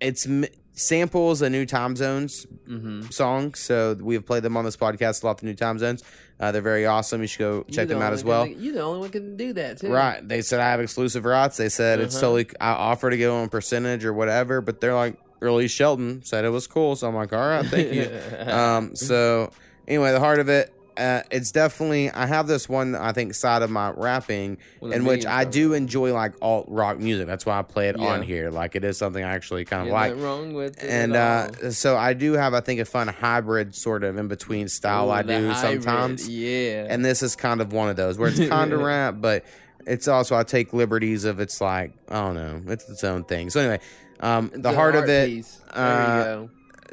it's 0.00 0.26
samples 0.74 1.40
a 1.40 1.48
new 1.48 1.64
time 1.64 1.96
zones 1.96 2.46
Mhm. 2.68 3.12
song. 3.12 3.54
So 3.54 3.96
we've 4.00 4.24
played 4.26 4.42
them 4.42 4.56
on 4.56 4.64
this 4.64 4.76
podcast 4.76 5.22
a 5.22 5.26
lot. 5.26 5.38
The 5.38 5.46
new 5.46 5.54
time 5.54 5.78
zones, 5.78 6.02
uh, 6.40 6.50
they're 6.52 6.60
very 6.62 6.84
awesome. 6.84 7.20
You 7.20 7.26
should 7.28 7.38
go 7.38 7.62
check 7.70 7.88
the 7.88 7.94
them 7.94 8.02
out 8.02 8.12
as 8.12 8.24
well. 8.24 8.44
can- 8.46 8.60
You 8.62 8.72
the 8.72 8.82
only 8.82 8.98
one 9.00 9.10
can 9.10 9.36
do 9.36 9.52
that 9.52 9.80
too. 9.80 9.88
Right. 9.92 10.26
They 10.26 10.42
said 10.42 10.60
I 10.60 10.68
have 10.70 10.80
exclusive 10.80 11.24
rights. 11.24 11.56
They 11.56 11.68
said 11.68 12.00
it's 12.00 12.14
Uh-huh. 12.16 12.22
totally. 12.26 12.46
I 12.60 12.70
offer 12.72 13.08
to 13.10 13.16
give 13.16 13.30
them 13.30 13.44
a 13.44 13.48
percentage 13.48 14.04
or 14.04 14.12
whatever, 14.12 14.60
but 14.60 14.80
they're 14.80 14.94
like, 14.94 15.14
early 15.40 15.68
Shelton 15.68 16.22
said 16.24 16.44
it 16.44 16.48
was 16.50 16.66
cool. 16.66 16.96
So 16.96 17.06
I'm 17.06 17.14
like, 17.14 17.32
all 17.32 17.38
right, 17.38 17.64
thank 17.66 17.92
you. 17.92 18.10
um. 18.52 18.96
So 18.96 19.50
anyway, 19.86 20.10
the 20.12 20.20
heart 20.20 20.40
of 20.40 20.48
it. 20.48 20.72
Uh, 20.96 21.22
it's 21.30 21.50
definitely 21.50 22.08
I 22.10 22.26
have 22.26 22.46
this 22.46 22.68
one 22.68 22.94
I 22.94 23.12
think 23.12 23.34
side 23.34 23.62
of 23.62 23.70
my 23.70 23.90
rapping 23.90 24.58
a 24.80 24.86
in 24.90 25.04
which 25.04 25.26
I 25.26 25.44
do 25.44 25.72
enjoy 25.72 26.12
like 26.14 26.34
alt 26.40 26.66
rock 26.68 26.98
music. 26.98 27.26
That's 27.26 27.44
why 27.44 27.58
I 27.58 27.62
play 27.62 27.88
it 27.88 27.96
on 27.98 28.22
here. 28.22 28.50
Like 28.50 28.76
it 28.76 28.84
is 28.84 28.96
something 28.96 29.22
I 29.24 29.32
actually 29.34 29.64
kind 29.64 29.88
of 29.88 29.92
like. 29.92 30.14
wrong 30.16 30.54
with 30.54 30.82
it 30.82 30.88
and 30.88 31.16
uh, 31.16 31.70
so 31.72 31.96
I 31.96 32.12
do 32.12 32.34
have 32.34 32.54
I 32.54 32.60
think 32.60 32.78
a 32.80 32.84
fun 32.84 33.08
hybrid 33.08 33.74
sort 33.74 34.04
of 34.04 34.16
in 34.18 34.28
between 34.28 34.68
style 34.68 35.08
Ooh, 35.08 35.12
I 35.12 35.22
do 35.22 35.50
hybrid, 35.50 35.82
sometimes. 35.82 36.28
yeah. 36.28 36.86
And 36.88 37.04
this 37.04 37.22
is 37.22 37.34
kind 37.34 37.60
of 37.60 37.72
one 37.72 37.88
of 37.88 37.96
those 37.96 38.16
where 38.16 38.28
it's 38.28 38.38
kind 38.48 38.72
of 38.72 38.80
rap, 38.92 39.16
but 39.18 39.44
it's 39.86 40.06
also 40.08 40.36
I 40.36 40.44
take 40.44 40.72
liberties 40.72 41.24
of 41.24 41.40
it's 41.40 41.60
like 41.60 41.92
I 42.08 42.20
don't 42.22 42.34
know, 42.34 42.72
it's 42.72 42.88
its 42.88 43.02
own 43.04 43.24
thing. 43.24 43.50
So 43.50 43.60
anyway, 43.60 43.80
um, 44.20 44.50
the 44.54 44.70
a 44.70 44.74
heart 44.74 44.94
of 44.94 45.08
it. 45.08 45.28
piece. 45.28 45.60
There 45.74 45.82
you 45.84 45.88
Uh, 45.88 46.24
go. 46.24 46.50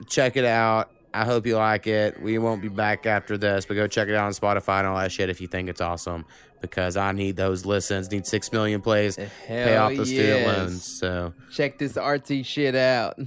check 0.07 0.36
it 0.38 0.44
out. 0.45 0.90
I 1.14 1.26
hope 1.26 1.46
you 1.46 1.58
like 1.58 1.88
it. 1.88 2.22
We 2.22 2.38
won't 2.38 2.62
be 2.62 2.70
back 2.70 3.06
after 3.06 3.38
this, 3.38 3.66
but 3.66 3.74
go 3.74 3.88
check 3.88 4.08
it 4.08 4.16
out 4.16 4.28
on 4.28 4.32
Spotify 4.32 4.80
and 4.80 4.88
all 4.88 4.98
that 4.98 5.12
shit 5.12 5.30
if 5.30 5.42
you 5.42 5.48
think 5.48 5.68
it's 5.68 5.82
awesome. 5.82 6.26
Because 6.62 6.96
I 6.96 7.12
need 7.12 7.36
those 7.36 7.66
listens, 7.66 8.12
need 8.12 8.26
six 8.26 8.52
million 8.52 8.82
plays, 8.82 9.18
pay 9.48 9.78
off 9.78 9.96
the 9.96 10.06
student 10.06 10.42
yes. 10.42 10.58
loans. 10.58 10.84
So 10.84 11.34
Check 11.52 11.80
this 11.80 11.98
RT 11.98 12.46
shit 12.46 12.76
out. 12.76 13.20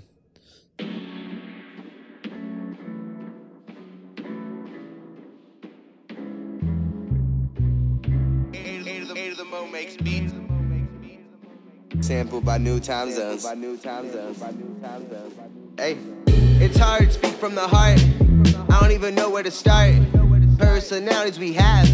Sampled 12.01 12.45
by 12.45 12.59
New 12.59 12.81
Time 12.81 13.11
Zones. 13.11 13.47
Hey, 15.77 15.97
it's 16.65 16.79
hard 16.79 17.05
to 17.05 17.11
speak 17.11 17.35
from 17.35 17.55
the 17.55 17.69
heart. 17.69 18.01
I 18.71 18.81
don't 18.81 18.93
even 18.93 19.15
know 19.15 19.29
where 19.29 19.43
to 19.43 19.51
start. 19.51 19.95
Personalities 20.59 21.39
we 21.39 21.53
have, 21.53 21.87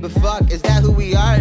but 0.00 0.10
fuck, 0.12 0.50
is 0.50 0.62
that 0.62 0.82
who 0.82 0.92
we 0.92 1.14
are? 1.14 1.38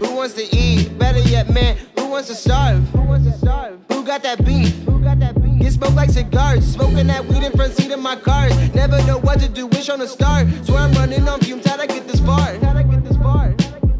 Who 0.00 0.16
wants 0.16 0.34
to 0.34 0.42
eat? 0.56 0.98
Better 0.98 1.20
yet, 1.20 1.48
man, 1.48 1.76
who 1.96 2.08
wants 2.08 2.28
to 2.28 2.34
starve? 2.34 2.82
Who 2.88 3.02
wants 3.02 3.30
to 3.30 3.38
starve? 3.38 3.78
Who 3.92 4.04
got 4.04 4.22
that 4.24 4.44
beef? 4.44 4.74
Who 4.84 5.00
got 5.00 5.20
that 5.20 5.40
beef? 5.40 5.60
Get 5.60 5.72
smoked 5.72 5.94
like 5.94 6.10
cigars, 6.10 6.66
smoking 6.66 7.06
that 7.06 7.24
weed 7.26 7.44
in 7.44 7.52
front 7.52 7.74
seat 7.74 7.92
of 7.92 8.00
my 8.00 8.16
cars. 8.16 8.52
Never 8.74 9.00
know 9.06 9.18
what 9.18 9.38
to 9.40 9.48
do, 9.48 9.68
wish 9.68 9.88
on 9.88 10.00
a 10.00 10.08
star. 10.08 10.48
Swear 10.64 10.78
I'm 10.78 10.92
running 10.92 11.28
on 11.28 11.40
fumes, 11.40 11.66
how'd 11.66 11.86
get 11.88 12.08
this? 12.08 12.20
How'd 12.20 12.76
I 12.76 12.82
get 12.82 13.04
this 13.04 13.16
far? 13.18 13.54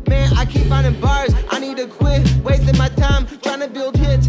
Man, 0.08 0.32
I 0.36 0.44
keep 0.44 0.66
finding 0.66 1.00
bars. 1.00 1.32
I 1.50 1.60
need 1.60 1.76
to 1.76 1.86
quit 1.86 2.28
wasting 2.42 2.76
my 2.78 2.88
time 2.88 3.26
trying 3.42 3.60
to 3.60 3.68
build 3.68 3.96
hits. 3.96 4.26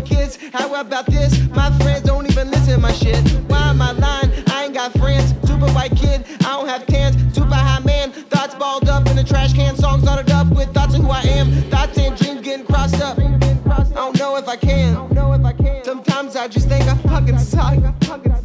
Listen, 0.00 0.16
kids, 0.16 0.38
how 0.52 0.74
about 0.80 1.06
this? 1.06 1.38
My 1.50 1.70
friends 1.78 2.02
don't 2.02 2.26
even 2.30 2.50
listen 2.50 2.74
to 2.74 2.80
my 2.80 2.92
shit. 2.92 3.18
Why 3.48 3.70
am 3.70 3.82
I 3.82 3.92
lying? 3.92 4.32
I 4.48 4.64
ain't 4.64 4.74
got 4.74 4.92
friends. 4.92 5.34
Super 5.46 5.66
white 5.72 5.94
kid, 5.96 6.24
I 6.40 6.56
don't 6.56 6.68
have 6.68 6.86
tans. 6.86 7.16
Super 7.34 7.54
high 7.54 7.80
man, 7.80 8.12
thoughts 8.12 8.54
balled 8.54 8.88
up 8.88 9.06
in 9.08 9.18
a 9.18 9.24
trash 9.24 9.52
can. 9.52 9.76
Songs 9.76 10.02
knotted 10.02 10.30
up 10.30 10.48
with 10.48 10.72
thoughts 10.72 10.94
of 10.94 11.02
who 11.02 11.10
I 11.10 11.20
am. 11.22 11.50
Thoughts 11.70 11.98
and 11.98 12.16
dreams 12.16 12.40
getting 12.40 12.64
crossed 12.64 13.00
up. 13.00 13.18
I 13.18 13.88
don't 13.94 14.18
know 14.18 14.36
if 14.36 14.48
I 14.48 14.56
can. 14.56 14.94
Sometimes 15.84 16.36
I 16.36 16.48
just 16.48 16.68
think 16.68 16.88
I 16.88 16.96
fucking 16.96 17.38
suck. 17.38 17.78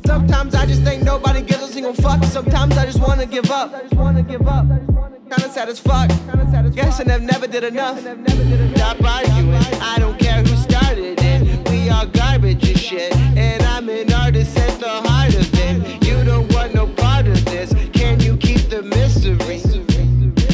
Sometimes 0.06 0.56
I 0.56 0.66
just 0.66 0.84
think 0.84 1.04
nobody 1.04 1.42
gives 1.42 1.64
a 1.64 1.68
single 1.68 1.94
fuck. 1.94 2.24
Sometimes 2.26 2.78
I 2.78 2.86
just 2.86 3.00
wanna 3.00 3.26
give 3.26 3.50
up. 3.50 3.72
Kinda 5.30 5.50
sad 5.52 5.70
as 5.70 5.80
fuck. 5.80 6.10
Guessing 6.74 7.10
I've 7.10 7.22
never 7.22 7.48
did 7.48 7.64
enough. 7.64 8.00
Stop 8.00 9.04
arguing. 9.04 9.54
I 9.82 9.98
don't 10.00 10.20
care 10.20 10.25
and 12.52 12.80
shit. 12.80 13.16
And 13.36 13.64
I'm 13.64 13.90
an 13.90 14.14
artist 14.14 14.58
at 14.58 14.80
the 14.80 14.88
heart 14.88 15.34
of 15.34 15.50
it. 15.54 16.06
You 16.06 16.24
don't 16.24 16.52
want 16.54 16.76
no 16.76 16.86
part 16.86 17.26
of 17.26 17.44
this. 17.46 17.74
Can 17.92 18.20
you 18.20 18.38
keep 18.38 18.70
the 18.70 18.84
mystery? 18.84 19.60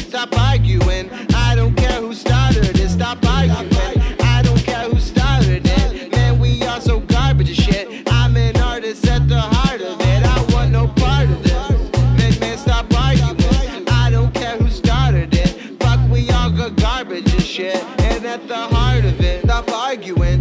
Stop 0.08 0.34
arguing. 0.38 1.10
I 1.34 1.54
don't 1.54 1.74
care 1.74 2.00
who 2.00 2.14
started 2.14 2.78
it. 2.78 2.88
Stop 2.88 3.24
arguing. 3.26 4.00
I 4.20 4.40
don't 4.42 4.62
care 4.64 4.88
who 4.88 4.98
started 4.98 5.66
it. 5.66 6.12
Man, 6.12 6.38
we 6.38 6.62
are 6.62 6.80
so 6.80 7.00
garbage 7.00 7.50
and 7.50 7.58
shit. 7.58 8.08
I'm 8.10 8.36
an 8.36 8.56
artist 8.56 9.06
at 9.06 9.28
the 9.28 9.40
heart 9.40 9.82
of 9.82 10.00
it. 10.00 10.24
I 10.24 10.54
want 10.54 10.70
no 10.70 10.88
part 10.88 11.28
of 11.28 11.42
this. 11.42 11.70
Man, 12.16 12.40
man, 12.40 12.56
stop 12.56 12.86
arguing. 12.94 13.88
I 13.88 14.08
don't 14.10 14.32
care 14.32 14.56
who 14.56 14.68
started 14.70 15.34
it. 15.34 15.78
Fuck, 15.82 16.00
we 16.10 16.30
all 16.30 16.50
garbage 16.50 17.30
and 17.30 17.42
shit. 17.42 17.82
And 18.00 18.24
at 18.24 18.48
the 18.48 18.56
heart 18.56 19.04
of 19.04 19.20
it, 19.20 19.44
stop 19.44 19.70
arguing. 19.70 20.40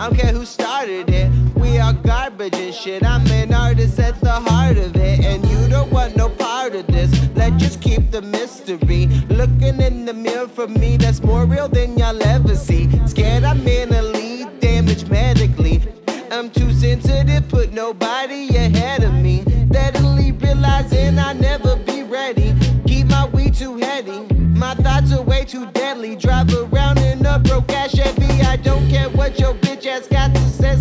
I 0.00 0.08
don't 0.08 0.16
care 0.18 0.32
who 0.32 0.46
shit. 2.80 3.04
I'm 3.04 3.26
an 3.26 3.52
artist 3.52 3.98
at 3.98 4.18
the 4.20 4.32
heart 4.32 4.78
of 4.78 4.96
it. 4.96 5.20
And 5.20 5.46
you 5.48 5.68
don't 5.68 5.90
want 5.92 6.16
no 6.16 6.28
part 6.28 6.74
of 6.74 6.86
this. 6.86 7.10
Let's 7.34 7.62
just 7.62 7.82
keep 7.82 8.10
the 8.10 8.22
mystery. 8.22 9.06
Looking 9.28 9.80
in 9.80 10.06
the 10.06 10.14
mirror 10.14 10.48
for 10.48 10.66
me, 10.66 10.96
that's 10.96 11.22
more 11.22 11.44
real 11.44 11.68
than 11.68 11.98
y'all 11.98 12.22
ever 12.22 12.54
see. 12.54 12.88
Scared 13.06 13.44
I'm 13.44 13.62
mentally 13.64 14.46
damaged 14.60 15.10
medically. 15.10 15.82
I'm 16.30 16.48
too 16.50 16.72
sensitive, 16.72 17.48
put 17.48 17.72
nobody 17.72 18.48
ahead 18.56 19.02
of 19.02 19.14
me. 19.14 19.42
Steadily 19.70 20.32
realizing 20.32 21.18
I 21.18 21.32
never 21.34 21.76
be 21.76 22.02
ready. 22.02 22.54
Keep 22.86 23.08
my 23.08 23.26
weed 23.26 23.54
too 23.54 23.76
heady. 23.76 24.20
My 24.34 24.74
thoughts 24.74 25.12
are 25.12 25.22
way 25.22 25.44
too 25.44 25.66
deadly. 25.72 26.16
Drive 26.16 26.54
around 26.54 26.98
in 26.98 27.26
a 27.26 27.38
broke 27.38 27.70
ass 27.72 27.90
Chevy. 27.90 28.42
I 28.42 28.56
don't 28.56 28.88
care 28.88 29.10
what 29.10 29.38
your 29.38 29.54
bitch 29.54 29.86
ass 29.86 30.06
got 30.06 30.34
to 30.34 30.40
say 30.40 30.76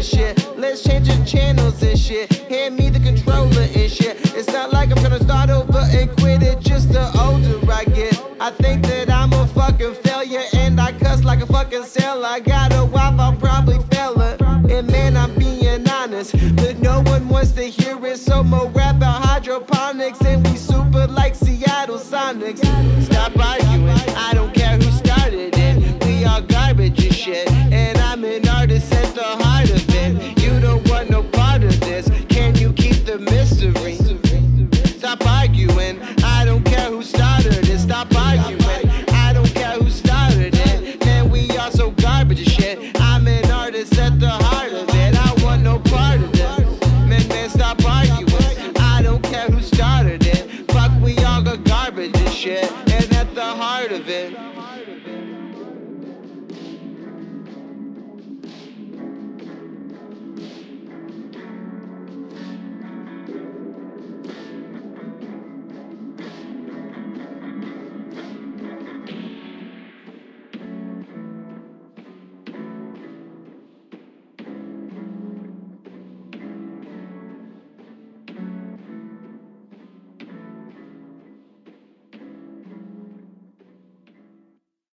the 0.00 0.16
shit. 0.16 0.58
Let's 0.58 0.82
change 0.82 1.08
the 1.08 1.24
channels 1.24 1.82
and 1.82 1.98
shit. 1.98 2.32
Hand 2.48 2.76
me 2.76 2.88
the 2.88 3.00
controller 3.00 3.66
and 3.74 3.90
shit. 3.90 4.16
It's 4.34 4.48
not 4.48 4.72
like 4.72 4.90
I'm 4.90 5.02
gonna 5.02 5.22
start 5.22 5.50
over 5.50 5.78
and 5.78 6.10
quit 6.16 6.42
it. 6.42 6.60
Just 6.60 6.92
the 6.92 7.04
older 7.18 7.58
I 7.70 7.84
get. 7.84 8.14
I 8.40 8.50
think 8.50 8.86
that 8.86 9.10
I'm 9.10 9.32
a 9.32 9.46
fucking 9.48 9.94
failure. 9.96 10.44
And 10.54 10.80
I 10.80 10.92
cuss 10.92 11.22
like 11.24 11.42
a 11.42 11.46
fucking 11.46 11.84
sailor. 11.84 12.26
I 12.26 12.40
got 12.40 12.72
a 12.72 12.84
wife, 12.84 13.18
I'll 13.18 13.36
probably 13.36 13.78
fail 13.90 14.18
her. 14.18 14.36
And 14.70 14.90
man, 14.90 15.16
I'm 15.16 15.34
being 15.38 15.88
honest. 15.88 16.32
But 16.56 16.78
no 16.78 17.02
one 17.02 17.28
wants 17.28 17.52
to 17.52 17.64
hear 17.64 17.98
it. 18.06 18.18
So 18.18 18.42
more 18.42 18.68
rap 18.68 18.96
about 18.96 19.22
hydroponics 19.22 20.20
and 20.22 20.46
we 20.46 20.56
super 20.56 21.06
like 21.08 21.34
Seattle 21.34 21.98
Sonics. 21.98 22.60
Stop 23.04 23.38
arguing, 23.38 23.88
I 24.16 24.32
don't 24.34 24.54
care 24.54 24.76
who 24.76 24.90
started 24.92 25.54
it. 25.56 26.04
We 26.06 26.24
are 26.24 26.40
garbage 26.40 27.04
and 27.04 27.14
shit, 27.14 27.50
and 27.50 27.99